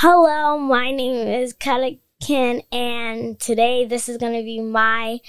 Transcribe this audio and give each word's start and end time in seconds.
Hello, 0.00 0.58
my 0.58 0.90
name 0.90 1.26
is 1.26 1.54
Katakin, 1.54 2.62
and 2.70 3.40
today 3.40 3.86
this 3.86 4.10
is 4.10 4.18
going 4.18 4.34
to 4.34 4.42
be 4.44 4.60
my 4.60 5.20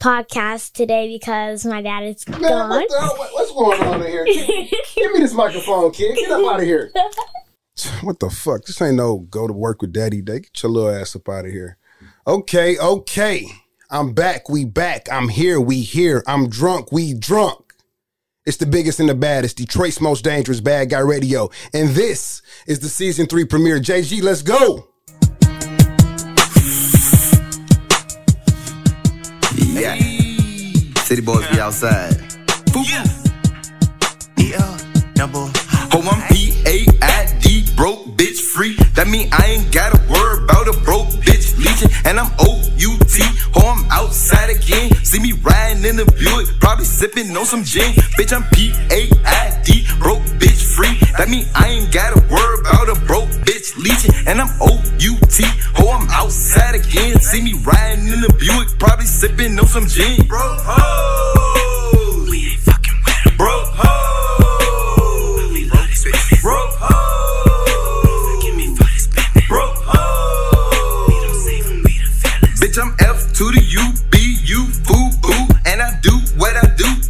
podcast 0.00 0.72
today 0.72 1.08
because 1.14 1.66
my 1.66 1.82
dad 1.82 2.04
is 2.04 2.26
Man, 2.26 2.40
gone. 2.40 2.70
what 2.70 2.88
the 2.88 3.00
hell? 3.00 3.16
What's 3.18 3.52
going 3.52 3.82
on 3.82 4.00
in 4.00 4.10
here? 4.10 4.24
Give, 4.24 4.46
give 4.96 5.12
me 5.12 5.18
this 5.18 5.34
microphone, 5.34 5.90
kid. 5.90 6.16
Get 6.16 6.30
up 6.30 6.54
out 6.54 6.60
of 6.60 6.66
here. 6.66 6.90
What 8.02 8.18
the 8.20 8.30
fuck? 8.30 8.64
This 8.64 8.80
ain't 8.80 8.94
no 8.94 9.18
go 9.18 9.46
to 9.46 9.52
work 9.52 9.82
with 9.82 9.92
daddy 9.92 10.22
day. 10.22 10.40
Get 10.40 10.62
your 10.62 10.70
little 10.72 10.90
ass 10.90 11.16
up 11.16 11.28
out 11.28 11.44
of 11.44 11.50
here. 11.50 11.76
Okay, 12.26 12.78
okay. 12.78 13.46
I'm 13.90 14.14
back. 14.14 14.48
We 14.48 14.64
back. 14.64 15.08
I'm 15.12 15.28
here. 15.28 15.60
We 15.60 15.80
here. 15.82 16.22
I'm 16.26 16.48
drunk. 16.48 16.92
We 16.92 17.12
drunk. 17.14 17.63
It's 18.46 18.58
the 18.58 18.66
biggest 18.66 19.00
and 19.00 19.08
the 19.08 19.14
baddest, 19.14 19.56
Detroit's 19.56 20.02
most 20.02 20.22
dangerous 20.22 20.60
bad 20.60 20.90
guy 20.90 20.98
radio. 20.98 21.48
And 21.72 21.88
this 21.90 22.42
is 22.66 22.78
the 22.80 22.90
season 22.90 23.24
three 23.24 23.46
premiere. 23.46 23.80
JG, 23.80 24.22
let's 24.22 24.42
go. 24.42 24.88
Yeah. 29.56 29.96
City 31.04 31.22
boys 31.22 31.46
be 31.48 31.58
outside. 31.58 32.16
Yeah. 32.74 33.04
Yeah. 34.36 34.78
Number. 35.16 35.50
Oh, 35.96 36.02
I'm 36.12 36.28
P-A-I-D, 36.28 37.74
broke 37.76 38.04
bitch 38.18 38.40
free. 38.40 38.76
That 38.94 39.08
mean 39.08 39.30
I 39.32 39.46
ain't 39.46 39.72
gotta 39.72 39.96
worry 40.10 40.44
about 40.44 40.68
a 40.68 40.78
broke 40.84 41.08
bitch 41.24 41.56
leeching. 41.56 41.88
And 42.04 42.20
I'm 42.20 42.30
O-U-T, 42.38 43.03
oh, 43.56 43.74
I'm 43.74 43.84
outside 43.90 44.50
again. 44.50 44.92
See 45.04 45.20
me 45.20 45.32
riding 45.32 45.84
in 45.84 45.96
the 45.96 46.04
Buick, 46.04 46.48
probably 46.60 46.84
sipping 46.84 47.36
on 47.36 47.44
some 47.44 47.64
gin. 47.64 47.92
Bitch, 48.18 48.32
I'm 48.32 48.44
P-A-I-D, 48.54 49.86
broke 49.98 50.22
bitch 50.40 50.62
free. 50.74 50.96
That 51.18 51.28
mean 51.28 51.46
I 51.54 51.68
ain't 51.68 51.92
gotta 51.92 52.20
worry 52.30 52.60
about 52.60 52.88
a 52.88 53.00
broke 53.06 53.30
bitch 53.46 53.76
leeching. 53.76 54.14
And 54.26 54.40
I'm 54.40 54.50
O-U-T, 54.60 55.44
oh, 55.78 55.90
I'm 55.90 56.08
outside 56.10 56.74
again. 56.74 57.20
See 57.20 57.42
me 57.42 57.54
riding 57.64 58.06
in 58.08 58.20
the 58.20 58.32
Buick, 58.38 58.78
probably 58.78 59.06
sipping 59.06 59.58
on 59.58 59.66
some 59.66 59.86
gin. 59.86 60.26
Broke 60.26 60.60
hoes. 60.62 62.30
We 62.30 62.50
ain't 62.52 62.60
fucking 62.60 62.98
with 63.04 63.26
'em. 63.26 63.36
Broke 63.36 63.68
hoes. 63.74 64.13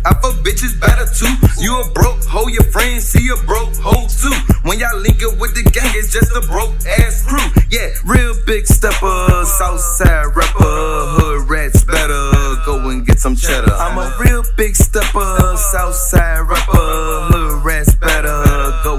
I. 0.05 0.14
Fuck 0.24 0.41
bitches 0.41 0.80
better 0.80 1.05
too. 1.05 1.28
You 1.60 1.83
a 1.83 1.91
broke 1.92 2.24
hoe, 2.24 2.48
your 2.48 2.64
friends 2.72 3.05
see 3.05 3.28
a 3.28 3.36
broke 3.44 3.77
hoe 3.77 4.08
too. 4.08 4.33
When 4.64 4.78
y'all 4.78 4.96
link 4.96 5.22
up 5.22 5.36
with 5.38 5.52
the 5.52 5.61
gang, 5.69 5.92
it's 5.92 6.11
just 6.11 6.33
a 6.33 6.41
broke 6.48 6.72
ass 6.96 7.28
crew. 7.28 7.44
Yeah, 7.69 7.92
real 8.06 8.33
big 8.46 8.66
stepper, 8.66 9.44
Southside 9.44 10.34
rapper, 10.34 10.64
hood 10.64 11.50
rats 11.50 11.84
better. 11.84 12.33
Go 12.64 12.88
and 12.88 13.06
get 13.06 13.20
some 13.20 13.36
cheddar. 13.36 13.74
I'm 13.74 13.98
a 13.98 14.16
real 14.19 14.44
big 14.56 14.74
stepper, 14.74 15.56
Southside 15.58 16.48
rapper, 16.48 17.28
hood 17.28 17.62
rats 17.62 17.94
better. 17.96 18.13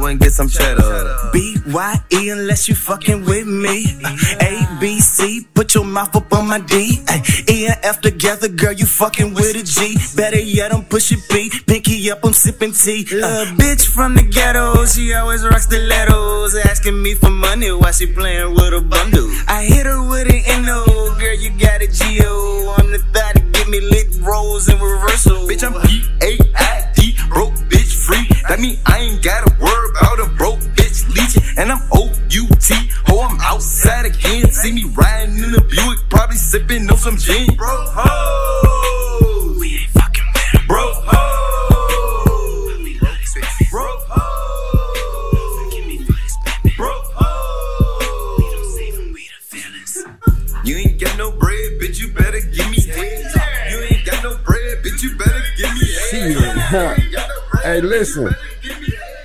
And 0.03 0.19
get 0.19 0.33
some 0.33 0.49
cheddar. 0.49 1.29
B-Y-E 1.31 2.29
unless 2.29 2.67
you 2.67 2.75
fucking 2.75 3.25
with 3.25 3.47
me. 3.47 3.85
Uh, 4.03 4.15
A, 4.41 4.77
B, 4.79 4.99
C, 4.99 5.47
put 5.53 5.73
your 5.73 5.85
mouth 5.85 6.15
up 6.15 6.31
on 6.33 6.47
my 6.47 6.59
D. 6.59 7.01
E 7.49 7.67
and 7.67 7.79
F 7.83 8.01
together, 8.01 8.47
girl, 8.47 8.73
you 8.73 8.85
fucking 8.85 9.33
with 9.33 9.55
a 9.55 9.63
G. 9.63 9.97
Better 10.15 10.39
yet, 10.39 10.73
I'm 10.73 10.83
pushing 10.83 11.19
B. 11.29 11.49
Pinky 11.65 12.11
up, 12.11 12.23
I'm 12.23 12.33
sipping 12.33 12.73
tea. 12.73 13.05
Uh, 13.11 13.45
bitch 13.57 13.87
from 13.87 14.15
the 14.15 14.23
ghetto, 14.23 14.85
she 14.85 15.13
always 15.13 15.43
rocks 15.43 15.65
the 15.67 15.77
stilettos. 15.77 16.55
Asking 16.55 17.01
me 17.01 17.15
for 17.15 17.31
money 17.31 17.71
while 17.71 17.93
she 17.93 18.05
playing 18.05 18.53
with 18.53 18.73
a 18.73 18.81
bundle. 18.81 19.29
I 19.47 19.63
hit 19.63 19.85
her 19.85 20.01
with 20.07 20.27
an 20.27 20.65
NO, 20.65 20.85
girl, 21.19 21.35
you 21.35 21.51
got 21.57 21.81
a 21.81 21.87
G-O. 21.87 22.75
I'm 22.77 22.91
the 22.91 22.99
thought 23.13 23.44
me 23.69 23.79
lit 23.79 24.07
rolls 24.21 24.69
in 24.69 24.79
reversal. 24.79 25.47
Bitch, 25.47 25.63
I'm 25.63 25.73
P-A-I-D, 25.87 27.17
broke 27.29 27.53
bitch 27.69 27.93
free. 28.05 28.27
That 28.47 28.59
mean 28.59 28.77
I 28.85 28.99
ain't 28.99 29.23
gotta 29.23 29.53
worry 29.59 29.89
about 29.91 30.19
a 30.19 30.29
broke 30.35 30.59
bitch 30.75 31.07
leeching. 31.15 31.43
And 31.57 31.71
I'm 31.71 31.81
O-U-T, 31.91 32.75
oh, 33.09 33.21
I'm 33.21 33.39
outside 33.41 34.05
again. 34.05 34.51
See 34.51 34.71
me 34.71 34.83
riding 34.85 35.37
in 35.37 35.51
the 35.51 35.61
Buick, 35.61 35.99
probably 36.09 36.37
sipping 36.37 36.89
on 36.89 36.97
some 36.97 37.17
gin. 37.17 37.55
Broke 37.55 37.89
hoes. 37.93 39.57
We 39.59 39.77
ain't 39.77 39.89
fucking 39.91 40.23
with 40.33 40.55
'em. 40.61 40.67
Broke 40.67 41.05
listen. 57.85 58.35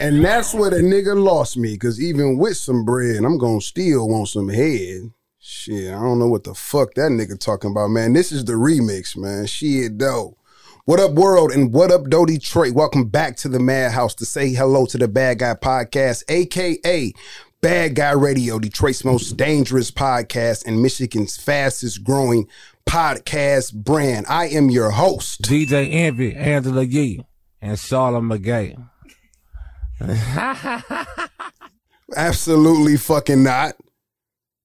And 0.01 0.25
that's 0.25 0.55
where 0.55 0.71
the 0.71 0.79
nigga 0.79 1.23
lost 1.23 1.57
me, 1.57 1.77
cause 1.77 2.01
even 2.01 2.39
with 2.39 2.57
some 2.57 2.85
bread, 2.85 3.25
I'm 3.25 3.39
gonna 3.39 3.61
still 3.61 4.09
want 4.09 4.29
some 4.29 4.49
head. 4.49 5.11
Shit, 5.39 5.93
I 5.93 6.01
don't 6.01 6.19
know 6.19 6.29
what 6.29 6.45
the 6.45 6.55
fuck 6.55 6.95
that 6.95 7.11
nigga 7.11 7.39
talking 7.39 7.71
about, 7.71 7.89
man. 7.89 8.13
This 8.13 8.33
is 8.33 8.45
the 8.45 8.55
remix, 8.55 9.17
man. 9.17 9.47
Shit, 9.47 9.99
though. 9.99 10.37
What 10.85 11.01
up, 11.01 11.13
world, 11.13 11.53
and 11.53 11.73
what 11.73 11.93
up, 11.93 12.09
Doe 12.09 12.25
Detroit? 12.25 12.73
Welcome 12.73 13.09
back 13.09 13.37
to 13.39 13.49
the 13.49 13.61
Madhouse 13.61 14.15
to 14.17 14.25
say 14.25 14.53
hello 14.55 14.87
to 14.87 14.99
the 14.99 15.09
Bad 15.09 15.39
Guy 15.39 15.55
Podcast, 15.55 16.25
aka 16.29 17.13
Bad 17.61 17.95
Guy 17.95 18.13
Radio, 18.13 18.59
Detroit's 18.59 19.05
most 19.05 19.37
dangerous 19.37 19.91
podcast 19.91 20.67
and 20.67 20.81
Michigan's 20.81 21.37
fastest 21.37 22.03
growing 22.03 22.49
podcast 22.87 23.75
brand. 23.75 24.25
I 24.29 24.49
am 24.49 24.71
your 24.71 24.91
host. 24.91 25.43
DJ 25.43 25.93
Envy, 25.93 26.35
Angela 26.35 26.83
Yee, 26.83 27.23
and 27.63 27.79
Charlotte 27.79 28.23
McGay. 28.23 28.77
Absolutely 32.17 32.97
fucking 32.97 33.43
not. 33.43 33.75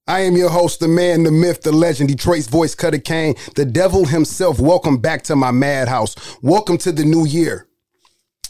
I 0.07 0.21
am 0.21 0.37
your 0.37 0.49
host, 0.49 0.79
the 0.79 0.87
man, 0.87 1.23
the 1.23 1.31
myth, 1.31 1.63
the 1.63 1.71
legend, 1.71 2.09
Detroit's 2.09 2.47
voice, 2.47 2.75
Cutter 2.75 2.99
Kane, 2.99 3.35
the 3.55 3.65
devil 3.65 4.05
himself. 4.05 4.59
Welcome 4.59 4.97
back 4.97 5.23
to 5.23 5.35
my 5.35 5.51
madhouse. 5.51 6.15
Welcome 6.43 6.77
to 6.79 6.91
the 6.91 7.03
new 7.03 7.25
year. 7.25 7.67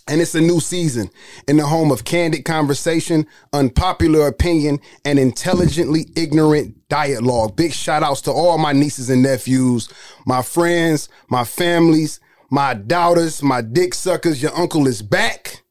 And 0.07 0.21
it's 0.21 0.35
a 0.35 0.41
new 0.41 0.59
season 0.59 1.09
in 1.47 1.57
the 1.57 1.65
home 1.65 1.91
of 1.91 2.03
candid 2.03 2.45
conversation, 2.45 3.25
unpopular 3.53 4.27
opinion, 4.27 4.79
and 5.03 5.17
intelligently 5.17 6.07
ignorant 6.15 6.87
dialogue. 6.89 7.55
Big 7.55 7.71
shout 7.73 8.03
outs 8.03 8.21
to 8.21 8.31
all 8.31 8.59
my 8.59 8.71
nieces 8.71 9.09
and 9.09 9.23
nephews, 9.23 9.89
my 10.27 10.43
friends, 10.43 11.09
my 11.29 11.43
families, 11.43 12.19
my 12.55 12.73
daughters, 12.73 13.43
my 13.43 13.59
dick 13.59 13.93
suckers. 13.93 14.41
Your 14.41 14.55
uncle 14.55 14.87
is 14.87 15.01
back 15.01 15.61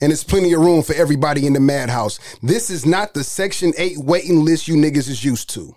and 0.00 0.10
there's 0.10 0.24
plenty 0.24 0.54
of 0.54 0.62
room 0.62 0.82
for 0.82 0.94
everybody 0.94 1.46
in 1.46 1.52
the 1.52 1.60
madhouse. 1.60 2.18
This 2.42 2.70
is 2.70 2.86
not 2.86 3.12
the 3.12 3.22
Section 3.22 3.74
8 3.76 3.98
waiting 3.98 4.42
list 4.42 4.66
you 4.66 4.74
niggas 4.76 5.10
is 5.10 5.22
used 5.22 5.50
to. 5.50 5.76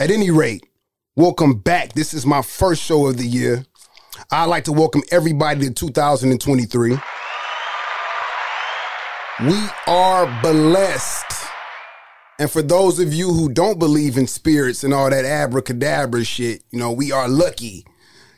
At 0.00 0.10
any 0.10 0.32
rate, 0.32 0.66
welcome 1.14 1.54
back. 1.54 1.92
This 1.92 2.14
is 2.14 2.26
my 2.26 2.42
first 2.42 2.82
show 2.82 3.06
of 3.06 3.16
the 3.16 3.24
year. 3.24 3.64
I'd 4.32 4.46
like 4.46 4.64
to 4.64 4.72
welcome 4.72 5.02
everybody 5.12 5.68
to 5.68 5.72
2023. 5.72 6.98
We 9.40 9.68
are 9.86 10.42
blessed. 10.42 11.46
And 12.40 12.50
for 12.50 12.62
those 12.62 12.98
of 12.98 13.14
you 13.14 13.32
who 13.32 13.48
don't 13.48 13.78
believe 13.78 14.18
in 14.18 14.26
spirits 14.26 14.82
and 14.82 14.92
all 14.92 15.10
that 15.10 15.24
abracadabra 15.24 16.24
shit, 16.24 16.64
you 16.72 16.80
know, 16.80 16.90
we 16.90 17.12
are 17.12 17.28
lucky 17.28 17.84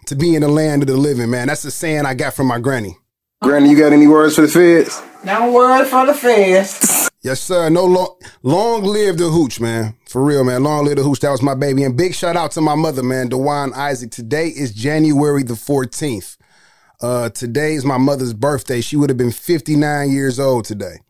to 0.07 0.17
be 0.17 0.35
in 0.35 0.43
the 0.43 0.49
land 0.49 0.83
of 0.83 0.89
the 0.89 0.97
living, 0.97 1.31
man. 1.31 1.49
That's 1.49 1.63
the 1.63 1.71
saying 1.71 2.07
I 2.07 2.15
got 2.15 2.35
from 2.35 2.47
my 2.47 2.59
granny. 2.59 2.97
Granny, 3.43 3.71
you 3.71 3.77
got 3.77 3.93
any 3.93 4.07
words 4.07 4.35
for 4.37 4.43
the 4.43 4.49
feds? 4.49 5.03
No 5.25 5.53
word 5.53 5.87
for 5.87 6.07
the 6.07 6.15
feds. 6.15 7.11
Yes, 7.23 7.41
sir. 7.41 7.69
No 7.69 7.85
long, 7.85 8.17
long 8.43 8.85
live 8.85 9.19
the 9.19 9.29
hooch, 9.29 9.61
man. 9.61 9.97
For 10.09 10.25
real, 10.25 10.45
man. 10.45 10.63
Long 10.63 10.85
live 10.85 10.97
the 10.97 11.03
hooch. 11.03 11.21
That 11.21 11.31
was 11.31 11.43
my 11.43 11.55
baby. 11.55 11.83
And 11.83 11.97
big 11.97 12.15
shout 12.15 12.37
out 12.37 12.53
to 12.53 12.61
my 12.61 12.77
mother, 12.77 13.03
man, 13.03 13.29
Dewan 13.29 13.73
Isaac. 13.75 14.13
Today 14.13 14.47
is 14.49 14.73
January 14.73 15.43
the 15.43 15.55
14th. 15.55 16.37
Uh, 17.01 17.29
today 17.31 17.75
is 17.75 17.85
my 17.85 17.99
mother's 17.99 18.33
birthday. 18.33 18.81
She 18.81 18.97
would 18.97 19.11
have 19.11 19.19
been 19.19 19.33
59 19.33 20.11
years 20.11 20.39
old 20.41 20.65
today. 20.65 21.01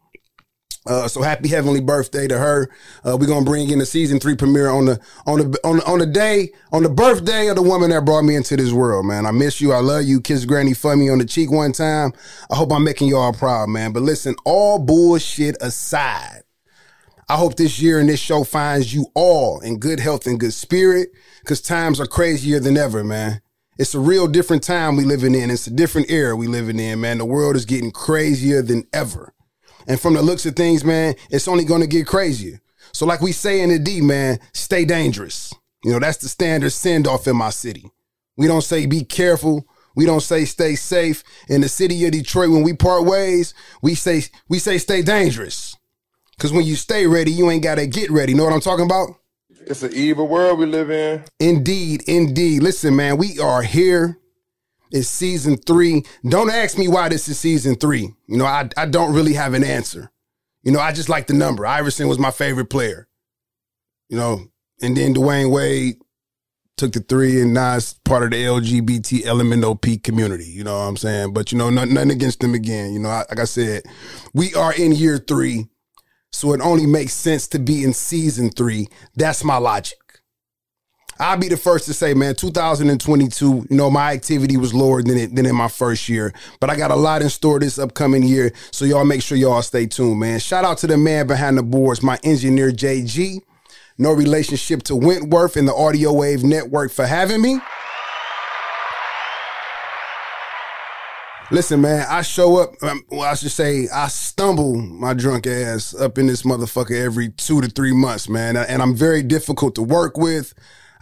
Uh, 0.87 1.09
so 1.09 1.23
happy 1.23 1.49
heavenly 1.49 1.81
birthday 1.81 2.29
to 2.29 2.39
her. 2.39 2.69
Uh, 3.05 3.17
we're 3.19 3.27
gonna 3.27 3.45
bring 3.45 3.71
in 3.71 3.79
the 3.79 3.87
season 3.87 4.19
three 4.19 4.37
premiere 4.37 4.69
on 4.69 4.87
the 4.87 5.01
on 5.27 5.39
the 5.39 5.59
on 5.65 5.77
the, 5.79 5.85
on 5.87 5.99
the 5.99 6.07
day 6.07 6.51
on 6.73 6.83
the 6.83 6.89
birthday 6.89 7.49
of 7.49 7.57
the 7.57 7.63
woman 7.63 7.91
that 7.91 8.05
brought 8.05 8.23
me 8.23 8.35
into 8.37 8.57
this 8.57 8.73
world, 8.73 9.07
man. 9.07 9.27
I 9.27 9.31
miss 9.31 9.61
you. 9.61 9.73
I 9.73 9.81
love 9.81 10.05
you. 10.05 10.21
Kiss 10.21 10.45
Granny 10.45 10.75
for 10.75 10.93
on 10.93 11.19
the 11.19 11.25
cheek 11.25 11.51
one 11.51 11.73
time. 11.73 12.13
I 12.51 12.57
hope 12.57 12.73
I'm 12.73 12.85
making 12.85 13.09
y'all 13.09 13.33
proud, 13.33 13.69
man. 13.69 13.93
But 13.93 14.03
listen, 14.03 14.35
all 14.45 14.79
bullshit 14.79 15.57
aside, 15.61 16.43
I 17.29 17.37
hope 17.37 17.57
this 17.57 17.81
year 17.81 17.99
and 18.01 18.09
this 18.09 18.21
show 18.21 18.45
finds 18.45 18.95
you 18.95 19.07
all 19.15 19.61
in 19.61 19.79
good 19.79 20.01
health 20.01 20.27
and 20.27 20.41
good 20.41 20.55
spirit, 20.55 21.11
because 21.41 21.61
times 21.61 22.01
are 22.01 22.07
crazier 22.07 22.61
than 22.61 22.77
ever, 22.77 23.05
man. 23.05 23.43
It's 23.79 23.95
a 23.95 24.01
real 24.01 24.27
different 24.27 24.63
time 24.63 24.97
we 24.97 25.05
living 25.05 25.35
in. 25.35 25.51
It's 25.51 25.67
a 25.67 25.71
different 25.71 26.11
era 26.11 26.35
we 26.35 26.47
living 26.47 26.81
in, 26.81 27.01
man. 27.01 27.19
The 27.19 27.27
world 27.27 27.57
is 27.57 27.67
getting 27.67 27.91
crazier 27.91 28.63
than 28.63 28.87
ever. 28.93 29.35
And 29.87 30.01
from 30.01 30.15
the 30.15 30.23
looks 30.23 30.47
of 30.47 30.57
things, 30.57 30.85
man, 30.85 31.15
it's 31.31 31.49
only 31.49 31.65
going 31.65 31.81
to 31.81 31.87
get 31.87 32.07
crazier. 32.07 32.61
So, 32.93 33.07
like 33.07 33.21
we 33.21 33.33
say 33.33 33.61
in 33.61 33.71
the 33.71 33.79
D, 33.79 34.01
man, 34.01 34.39
stay 34.53 34.85
dangerous. 34.85 35.53
You 35.85 35.93
know, 35.93 35.99
that's 35.99 36.19
the 36.19 36.29
standard 36.29 36.71
send 36.71 37.07
off 37.07 37.27
in 37.27 37.37
my 37.37 37.51
city. 37.51 37.85
We 38.37 38.47
don't 38.47 38.63
say 38.63 38.87
be 38.87 39.05
careful. 39.05 39.67
We 39.95 40.05
don't 40.05 40.21
say 40.21 40.45
stay 40.45 40.75
safe. 40.75 41.23
In 41.49 41.61
the 41.61 41.69
city 41.69 42.05
of 42.05 42.13
Detroit, 42.13 42.51
when 42.51 42.63
we 42.63 42.75
part 42.75 43.05
ways, 43.05 43.55
we 43.83 43.95
say 43.95 44.23
we 44.49 44.59
say 44.59 44.79
stay 44.79 45.03
dangerous. 45.03 45.77
Cause 46.39 46.53
when 46.53 46.67
you 46.67 46.77
stay 46.77 47.07
ready, 47.07 47.31
you 47.31 47.51
ain't 47.51 47.63
gotta 47.63 47.87
get 47.87 48.11
ready. 48.11 48.35
Know 48.35 48.45
what 48.45 48.53
I'm 48.53 48.61
talking 48.61 48.85
about? 48.85 49.09
It's 49.49 49.83
an 49.83 49.95
evil 49.95 50.29
world 50.29 50.59
we 50.59 50.67
live 50.67 50.91
in. 50.91 51.25
Indeed, 51.41 52.03
indeed. 52.07 52.63
Listen, 52.63 52.95
man, 52.95 53.17
we 53.17 53.39
are 53.41 53.63
here. 53.63 54.19
It's 54.91 55.09
season 55.09 55.57
three. 55.57 56.05
Don't 56.29 56.51
ask 56.51 56.79
me 56.79 56.89
why 56.89 57.09
this 57.09 57.29
is 57.29 57.39
season 57.39 57.77
three. 57.77 58.15
You 58.27 58.39
know, 58.39 58.47
I, 58.47 58.69
I 58.77 58.87
don't 58.87 59.15
really 59.15 59.35
have 59.35 59.55
an 59.55 59.65
answer. 59.65 60.11
You 60.63 60.73
know, 60.73 60.81
I 60.81 60.93
just 60.93 61.09
like 61.09 61.27
the 61.27 61.35
number. 61.35 61.67
Iverson 61.67 62.09
was 62.09 62.19
my 62.19 62.31
favorite 62.31 62.71
player. 62.71 63.09
You 64.09 64.17
know, 64.17 64.41
and 64.81 64.97
then 64.97 65.15
Dwyane 65.15 65.51
Wade 65.51 65.97
took 66.77 66.93
the 66.93 67.01
three, 67.01 67.41
and 67.41 67.55
now 67.55 67.77
it's 67.77 67.95
part 68.05 68.23
of 68.23 68.31
the 68.31 68.37
LGBT 68.37 69.25
element 69.25 69.63
LMNOP 69.63 70.03
community. 70.03 70.45
You 70.45 70.65
know 70.65 70.79
what 70.79 70.85
I'm 70.85 70.97
saying? 70.97 71.33
But 71.33 71.51
you 71.51 71.59
know, 71.59 71.71
nothing, 71.71 71.95
nothing 71.95 72.11
against 72.11 72.41
them 72.41 72.55
again. 72.55 72.93
You 72.93 73.01
know, 73.01 73.09
like 73.09 73.39
I 73.39 73.45
said, 73.45 73.83
we 74.35 74.55
are 74.55 74.75
in 74.75 74.93
year 74.93 75.19
three, 75.19 75.67
so 76.31 76.53
it 76.53 76.61
only 76.61 76.87
makes 76.87 77.15
sense 77.15 77.49
to 77.49 77.59
be 77.59 77.83
in 77.83 77.93
season 77.93 78.51
three. 78.51 78.89
That's 79.15 79.43
my 79.43 79.57
logic. 79.57 79.99
I'll 81.19 81.39
be 81.39 81.49
the 81.49 81.57
first 81.57 81.87
to 81.87 81.95
say, 81.95 82.13
man, 82.13 82.35
2022, 82.35 83.67
you 83.71 83.77
know, 83.77 83.91
my 83.91 84.13
activity 84.13 84.57
was 84.57 84.75
lower 84.75 85.03
than 85.03 85.17
it 85.17 85.35
than 85.35 85.47
in 85.47 85.57
my 85.57 85.69
first 85.69 86.09
year. 86.09 86.33
But 86.61 86.69
I 86.69 86.77
got 86.77 86.91
a 86.91 86.97
lot 86.97 87.23
in 87.23 87.31
store 87.31 87.59
this 87.59 87.79
upcoming 87.79 88.23
year. 88.23 88.53
So 88.71 88.85
y'all 88.85 89.05
make 89.05 89.23
sure 89.23 89.39
y'all 89.39 89.63
stay 89.63 89.87
tuned, 89.87 90.21
man. 90.21 90.39
Shout 90.41 90.65
out 90.65 90.79
to 90.79 90.87
the 90.87 90.99
man 90.99 91.27
behind 91.27 91.57
the 91.57 91.63
boards, 91.63 92.03
my 92.03 92.19
engineer 92.23 92.71
JG. 92.71 93.41
No 93.99 94.13
relationship 94.13 94.83
to 94.85 94.97
Wentworth 94.97 95.57
and 95.57 95.67
the 95.67 95.75
Audio 95.75 96.13
Wave 96.13 96.45
Network 96.45 96.93
for 96.93 97.07
having 97.07 97.41
me. 97.41 97.61
Listen, 101.51 101.81
man, 101.81 102.05
I 102.09 102.23
show 102.23 102.59
up. 102.59 102.75
Um, 102.83 103.05
well, 103.09 103.23
I 103.23 103.35
should 103.35 103.53
say, 103.53 103.89
I 103.89 104.09
stumble 104.09 104.77
my 104.77 105.15
drunk 105.15 105.47
ass 105.47 105.95
up 105.95 106.19
in 106.19 106.27
this 106.27 106.43
motherfucker 106.43 107.01
every 107.01 107.29
two 107.31 107.61
to 107.61 107.69
three 107.69 107.93
months, 107.95 108.29
man. 108.29 108.57
And 108.57 108.83
I'm 108.83 108.97
very 108.97 109.23
difficult 109.23 109.77
to 109.77 109.83
work 109.83 110.19
with. 110.19 110.53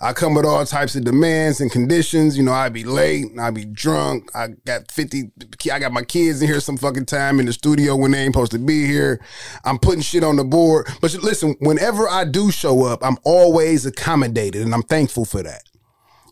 I 0.00 0.12
come 0.12 0.34
with 0.34 0.44
all 0.44 0.64
types 0.66 0.96
of 0.96 1.04
demands 1.04 1.60
and 1.60 1.70
conditions. 1.70 2.36
You 2.36 2.42
know, 2.42 2.52
I'd 2.52 2.72
be 2.72 2.84
late, 2.84 3.26
I'd 3.38 3.54
be 3.54 3.64
drunk. 3.64 4.30
I 4.34 4.48
got 4.64 4.90
50, 4.90 5.30
I 5.72 5.78
got 5.78 5.92
my 5.92 6.02
kids 6.02 6.42
in 6.42 6.48
here 6.48 6.60
some 6.60 6.76
fucking 6.76 7.06
time 7.06 7.38
in 7.40 7.46
the 7.46 7.52
studio 7.52 7.96
when 7.96 8.10
they 8.10 8.18
ain't 8.18 8.34
supposed 8.34 8.52
to 8.52 8.58
be 8.58 8.86
here. 8.86 9.20
I'm 9.64 9.78
putting 9.78 10.02
shit 10.02 10.24
on 10.24 10.36
the 10.36 10.44
board. 10.44 10.88
But 11.00 11.14
listen, 11.22 11.56
whenever 11.60 12.08
I 12.08 12.24
do 12.24 12.50
show 12.50 12.84
up, 12.84 13.04
I'm 13.04 13.16
always 13.24 13.86
accommodated 13.86 14.62
and 14.62 14.74
I'm 14.74 14.82
thankful 14.82 15.24
for 15.24 15.42
that. 15.42 15.62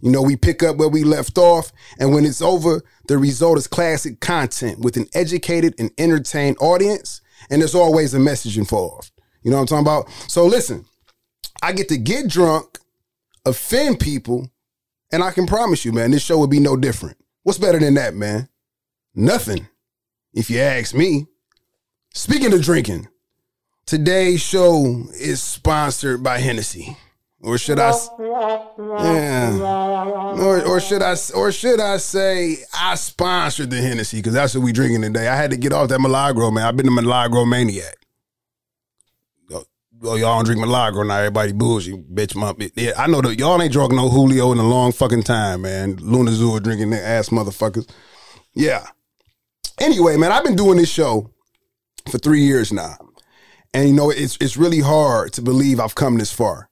You 0.03 0.11
know, 0.11 0.23
we 0.23 0.35
pick 0.35 0.65
up 0.65 0.79
where 0.79 0.89
we 0.89 1.05
left 1.05 1.39
off, 1.39 1.71
and 2.01 2.13
when 2.13 2.25
it's 2.25 2.43
over, 2.43 2.83
the 3.07 3.19
result 3.19 3.57
is 3.57 3.69
classic 3.69 4.19
content 4.19 4.81
with 4.81 4.97
an 4.97 5.07
educated 5.15 5.77
and 5.79 5.93
entertained 5.97 6.57
audience, 6.61 7.21
and 7.49 7.63
there's 7.63 7.77
always 7.77 8.13
a 8.13 8.19
message 8.19 8.59
involved. 8.59 9.13
You 9.45 9.53
know 9.53 9.59
what 9.59 9.73
I'm 9.73 9.85
talking 9.85 9.87
about? 9.87 10.11
So 10.29 10.45
listen, 10.45 10.87
I 11.63 11.73
get 11.73 11.89
to 11.91 11.97
get 11.97 12.29
drunk 12.29 12.81
offend 13.45 14.01
people, 14.01 14.51
and 15.11 15.23
I 15.23 15.31
can 15.31 15.47
promise 15.47 15.85
you, 15.85 15.93
man, 15.93 16.11
this 16.11 16.23
show 16.23 16.39
would 16.39 16.51
be 16.51 16.61
no 16.61 16.77
different. 16.77 17.17
What's 17.43 17.59
better 17.59 17.79
than 17.79 17.95
that, 17.95 18.15
man? 18.15 18.49
Nothing, 19.15 19.69
if 20.33 20.49
you 20.49 20.61
ask 20.61 20.95
me. 20.95 21.27
Speaking 22.15 22.53
of 22.53 22.63
drinking, 22.63 23.09
today's 23.87 24.41
show 24.41 25.05
is 25.15 25.43
sponsored 25.43 26.23
by 26.23 26.39
Hennessy. 26.39 26.97
Or 27.41 27.59
should 27.59 27.81
I 27.81 27.93
Yeah. 28.79 29.59
Or, 30.39 30.63
or 30.63 30.81
should 30.81 31.03
I 31.03 31.17
or 31.35 31.51
should 31.51 31.81
I 31.81 31.97
say 31.97 32.59
I 32.73 32.95
sponsored 32.95 33.71
the 33.71 33.81
Hennessy 33.81 34.19
because 34.19 34.35
that's 34.35 34.55
what 34.55 34.63
we 34.63 34.71
drinking 34.71 35.03
today. 35.03 35.27
I 35.27 35.35
had 35.35 35.51
to 35.51 35.57
get 35.57 35.73
off 35.73 35.89
that 35.89 36.01
Milagro, 36.01 36.53
man. 36.53 36.65
I've 36.65 36.77
been 36.77 36.87
a 36.87 36.93
Milagro 36.93 37.45
maniac 37.45 37.97
oh, 40.03 40.17
y'all 40.17 40.37
don't 40.37 40.45
drink 40.45 40.61
Milagro 40.61 41.03
now. 41.05 41.19
Everybody 41.19 41.53
bullshit, 41.53 42.15
bitch. 42.15 42.35
My, 42.35 42.55
yeah, 42.75 42.93
I 42.97 43.07
know 43.07 43.21
that 43.21 43.39
y'all 43.39 43.61
ain't 43.61 43.73
drunk 43.73 43.93
no 43.93 44.09
Julio 44.09 44.53
in 44.53 44.59
a 44.59 44.63
long 44.63 44.93
fucking 44.93 45.23
time, 45.23 45.63
man. 45.63 45.97
Luna 45.97 46.33
drinking 46.61 46.91
their 46.91 47.05
ass 47.05 47.29
motherfuckers. 47.29 47.89
Yeah. 48.55 48.87
Anyway, 49.81 50.17
man, 50.17 50.33
I've 50.33 50.45
been 50.45 50.57
doing 50.57 50.79
this 50.79 50.91
show 50.91 51.31
for 52.11 52.19
three 52.19 52.43
years 52.43 52.73
now. 52.73 52.97
And 53.75 53.89
you 53.89 53.95
know, 53.95 54.11
it's 54.11 54.37
it's 54.41 54.57
really 54.57 54.81
hard 54.81 55.33
to 55.35 55.43
believe 55.43 55.81
I've 55.81 55.95
come 55.95 56.19
this 56.19 56.33
far. 56.33 56.69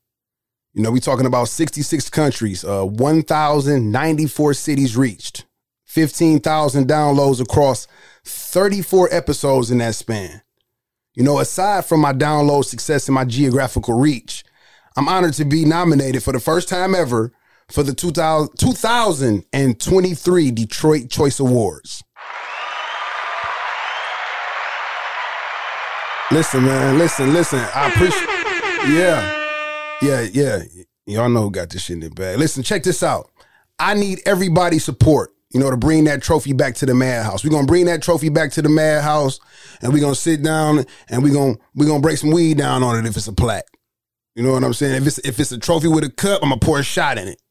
You 0.75 0.83
know, 0.83 0.91
we 0.91 1.01
talking 1.01 1.27
about 1.27 1.49
66 1.49 2.11
countries, 2.11 2.65
uh, 2.65 2.85
1,094 2.85 4.55
cities 4.55 4.97
reached, 4.97 5.45
15,000 5.87 6.87
downloads 6.87 7.41
across 7.41 7.89
34 8.25 9.09
episodes 9.11 9.73
in 9.73 9.79
that 9.79 9.97
span. 9.97 10.43
You 11.15 11.25
know, 11.25 11.41
aside 11.41 11.85
from 11.85 12.01
my 12.01 12.13
download 12.13 12.65
success 12.65 13.09
and 13.09 13.15
my 13.15 13.25
geographical 13.25 13.95
reach, 13.95 14.45
I'm 14.97 15.09
honored 15.09 15.35
to 15.35 15.45
be 15.45 15.65
nominated 15.65 16.23
for 16.23 16.33
the 16.33 16.39
first 16.41 16.69
time 16.69 16.95
ever 16.95 17.33
for 17.69 17.83
the 17.83 17.93
2000, 17.93 18.57
2023 18.57 20.51
Detroit 20.53 21.11
Choice 21.11 21.41
Awards. 21.41 22.05
Listen, 26.31 26.65
man, 26.65 26.97
listen, 26.97 27.33
listen. 27.33 27.59
I 27.59 27.89
appreciate 27.89 28.29
Yeah. 28.95 29.37
Yeah, 30.01 30.21
yeah. 30.33 30.63
Y'all 31.07 31.29
know 31.29 31.43
who 31.43 31.51
got 31.51 31.71
this 31.71 31.83
shit 31.83 31.95
in 31.95 32.01
the 32.01 32.11
bag. 32.11 32.39
Listen, 32.39 32.63
check 32.63 32.85
this 32.85 33.03
out. 33.03 33.29
I 33.81 33.95
need 33.95 34.21
everybody's 34.25 34.85
support 34.85 35.33
you 35.53 35.59
know, 35.59 35.71
to 35.71 35.77
bring 35.77 36.05
that 36.05 36.23
trophy 36.23 36.53
back 36.53 36.77
to 36.77 36.87
the 36.87 36.95
madhouse. 36.95 37.43
We're 37.43 37.51
gonna 37.51 37.67
bring 37.67 37.87
that 37.87 38.03
trophy 38.03 38.29
back 38.29 38.53
to 38.53 38.63
the 38.63 38.69
madhouse 38.69 39.41
and 39.83 39.93
we're 39.93 40.01
gonna 40.01 40.15
sit 40.15 40.41
down 40.43 40.85
and 41.09 41.25
we're 41.25 41.35
gonna 41.35 41.57
we're 41.75 41.89
gonna 41.89 42.01
break 42.01 42.19
some 42.19 42.31
weed 42.31 42.59
down 42.59 42.85
on 42.85 42.97
it 42.97 43.05
if 43.09 43.17
it's 43.17 43.27
a 43.27 43.33
plaque. 43.33 43.67
You 44.37 44.45
know 44.45 44.53
what 44.53 44.63
I'm 44.63 44.75
saying? 44.75 44.95
If 44.95 45.09
it's 45.09 45.19
if 45.19 45.41
it's 45.41 45.51
a 45.51 45.59
trophy 45.59 45.89
with 45.89 46.05
a 46.05 46.11
cup, 46.11 46.41
I'm 46.43 46.51
gonna 46.51 46.61
pour 46.61 46.79
a 46.79 46.85
shot 46.85 47.19
in 47.19 47.27
it. 47.27 47.43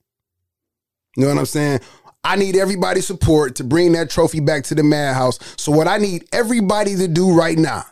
You 1.18 1.24
know 1.24 1.30
what 1.30 1.40
I'm 1.40 1.46
saying? 1.46 1.81
I 2.24 2.38
need 2.38 2.56
everybody's 2.56 3.07
support 3.07 3.56
to 3.56 3.66
bring 3.66 3.92
that 3.94 4.10
trophy 4.10 4.40
back 4.40 4.63
to 4.66 4.75
the 4.75 4.84
madhouse. 4.84 5.40
So 5.57 5.72
what 5.72 5.88
I 5.88 5.98
need 5.98 6.28
everybody 6.31 6.96
to 6.96 7.07
do 7.07 7.34
right 7.34 7.57
now, 7.57 7.86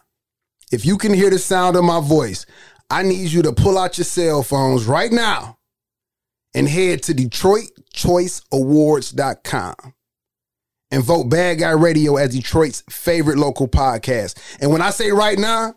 if 0.71 0.85
you 0.85 0.97
can 0.97 1.13
hear 1.13 1.29
the 1.29 1.39
sound 1.39 1.75
of 1.75 1.83
my 1.83 1.99
voice, 1.99 2.45
I 2.89 3.03
need 3.03 3.31
you 3.31 3.41
to 3.41 3.51
pull 3.51 3.77
out 3.77 3.97
your 3.97 4.05
cell 4.05 4.43
phones 4.43 4.85
right 4.85 5.11
now 5.11 5.57
and 6.53 6.69
head 6.69 7.03
to 7.03 7.13
DetroitChoiceAwards.com 7.13 9.93
and 10.91 11.03
vote 11.03 11.25
Bad 11.25 11.59
Guy 11.59 11.71
Radio 11.71 12.15
as 12.15 12.33
Detroit's 12.33 12.83
favorite 12.89 13.37
local 13.37 13.67
podcast. 13.67 14.37
And 14.61 14.71
when 14.71 14.81
I 14.81 14.89
say 14.91 15.11
right 15.11 15.37
now, 15.37 15.75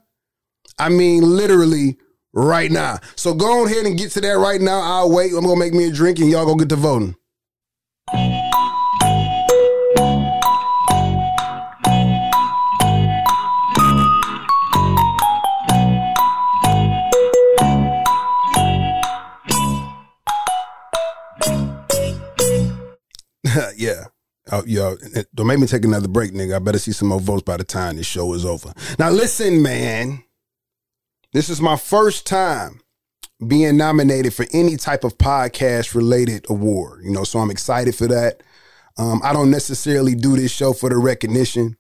I 0.79 0.89
mean 0.89 1.23
literally 1.23 1.99
right 2.33 2.71
now. 2.71 2.99
So 3.17 3.35
go 3.35 3.67
ahead 3.67 3.87
and 3.87 3.99
get 3.99 4.13
to 4.13 4.21
that 4.21 4.39
right 4.39 4.61
now. 4.61 4.81
I'll 4.81 5.11
wait. 5.11 5.33
I'm 5.33 5.45
gonna 5.45 5.57
make 5.57 5.75
me 5.75 5.89
a 5.89 5.93
drink 5.93 6.19
and 6.19 6.31
y'all 6.31 6.47
go 6.47 6.55
get 6.55 6.69
to 6.71 6.77
voting. 6.77 7.17
yeah. 23.77 24.05
Oh, 24.53 24.65
yo, 24.67 24.97
don't 25.35 25.47
make 25.47 25.61
me 25.61 25.67
take 25.67 25.85
another 25.85 26.09
break, 26.09 26.33
nigga. 26.33 26.57
I 26.57 26.59
better 26.59 26.79
see 26.79 26.93
some 26.93 27.09
more 27.09 27.21
votes 27.21 27.43
by 27.43 27.57
the 27.57 27.65
time 27.65 27.97
this 27.97 28.07
show 28.07 28.33
is 28.35 28.45
over. 28.45 28.73
Now, 28.99 29.11
listen, 29.11 29.63
man. 29.63 30.25
This 31.33 31.49
is 31.49 31.61
my 31.61 31.77
first 31.77 32.27
time 32.27 32.81
being 33.47 33.77
nominated 33.77 34.35
for 34.35 34.47
any 34.53 34.77
type 34.77 35.05
of 35.05 35.17
podcast 35.19 35.95
related 35.95 36.45
award. 36.51 37.05
You 37.05 37.13
know, 37.13 37.23
so 37.23 37.39
I'm 37.39 37.51
excited 37.51 37.95
for 37.95 38.09
that. 38.09 38.43
Um, 38.99 39.21
I 39.23 39.33
don't 39.33 39.51
necessarily 39.51 40.17
do 40.17 40.37
this 40.37 40.51
show 40.51 40.73
for 40.73 40.91
the 40.91 40.97
recognition, 40.97 41.77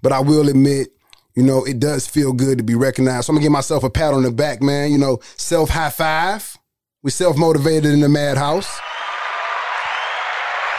but 0.00 0.12
I 0.12 0.20
will 0.20 0.48
admit, 0.48 0.88
you 1.34 1.42
know, 1.42 1.64
it 1.64 1.78
does 1.78 2.06
feel 2.06 2.32
good 2.32 2.56
to 2.58 2.64
be 2.64 2.74
recognized. 2.74 3.26
So 3.26 3.32
I'm 3.32 3.36
gonna 3.36 3.44
give 3.44 3.52
myself 3.52 3.84
a 3.84 3.90
pat 3.90 4.14
on 4.14 4.22
the 4.22 4.30
back, 4.30 4.62
man. 4.62 4.90
You 4.90 4.98
know, 4.98 5.20
self 5.36 5.68
high 5.68 5.90
five. 5.90 6.56
We 7.02 7.10
self 7.10 7.36
motivated 7.36 7.92
in 7.92 8.00
the 8.00 8.08
madhouse. 8.08 8.80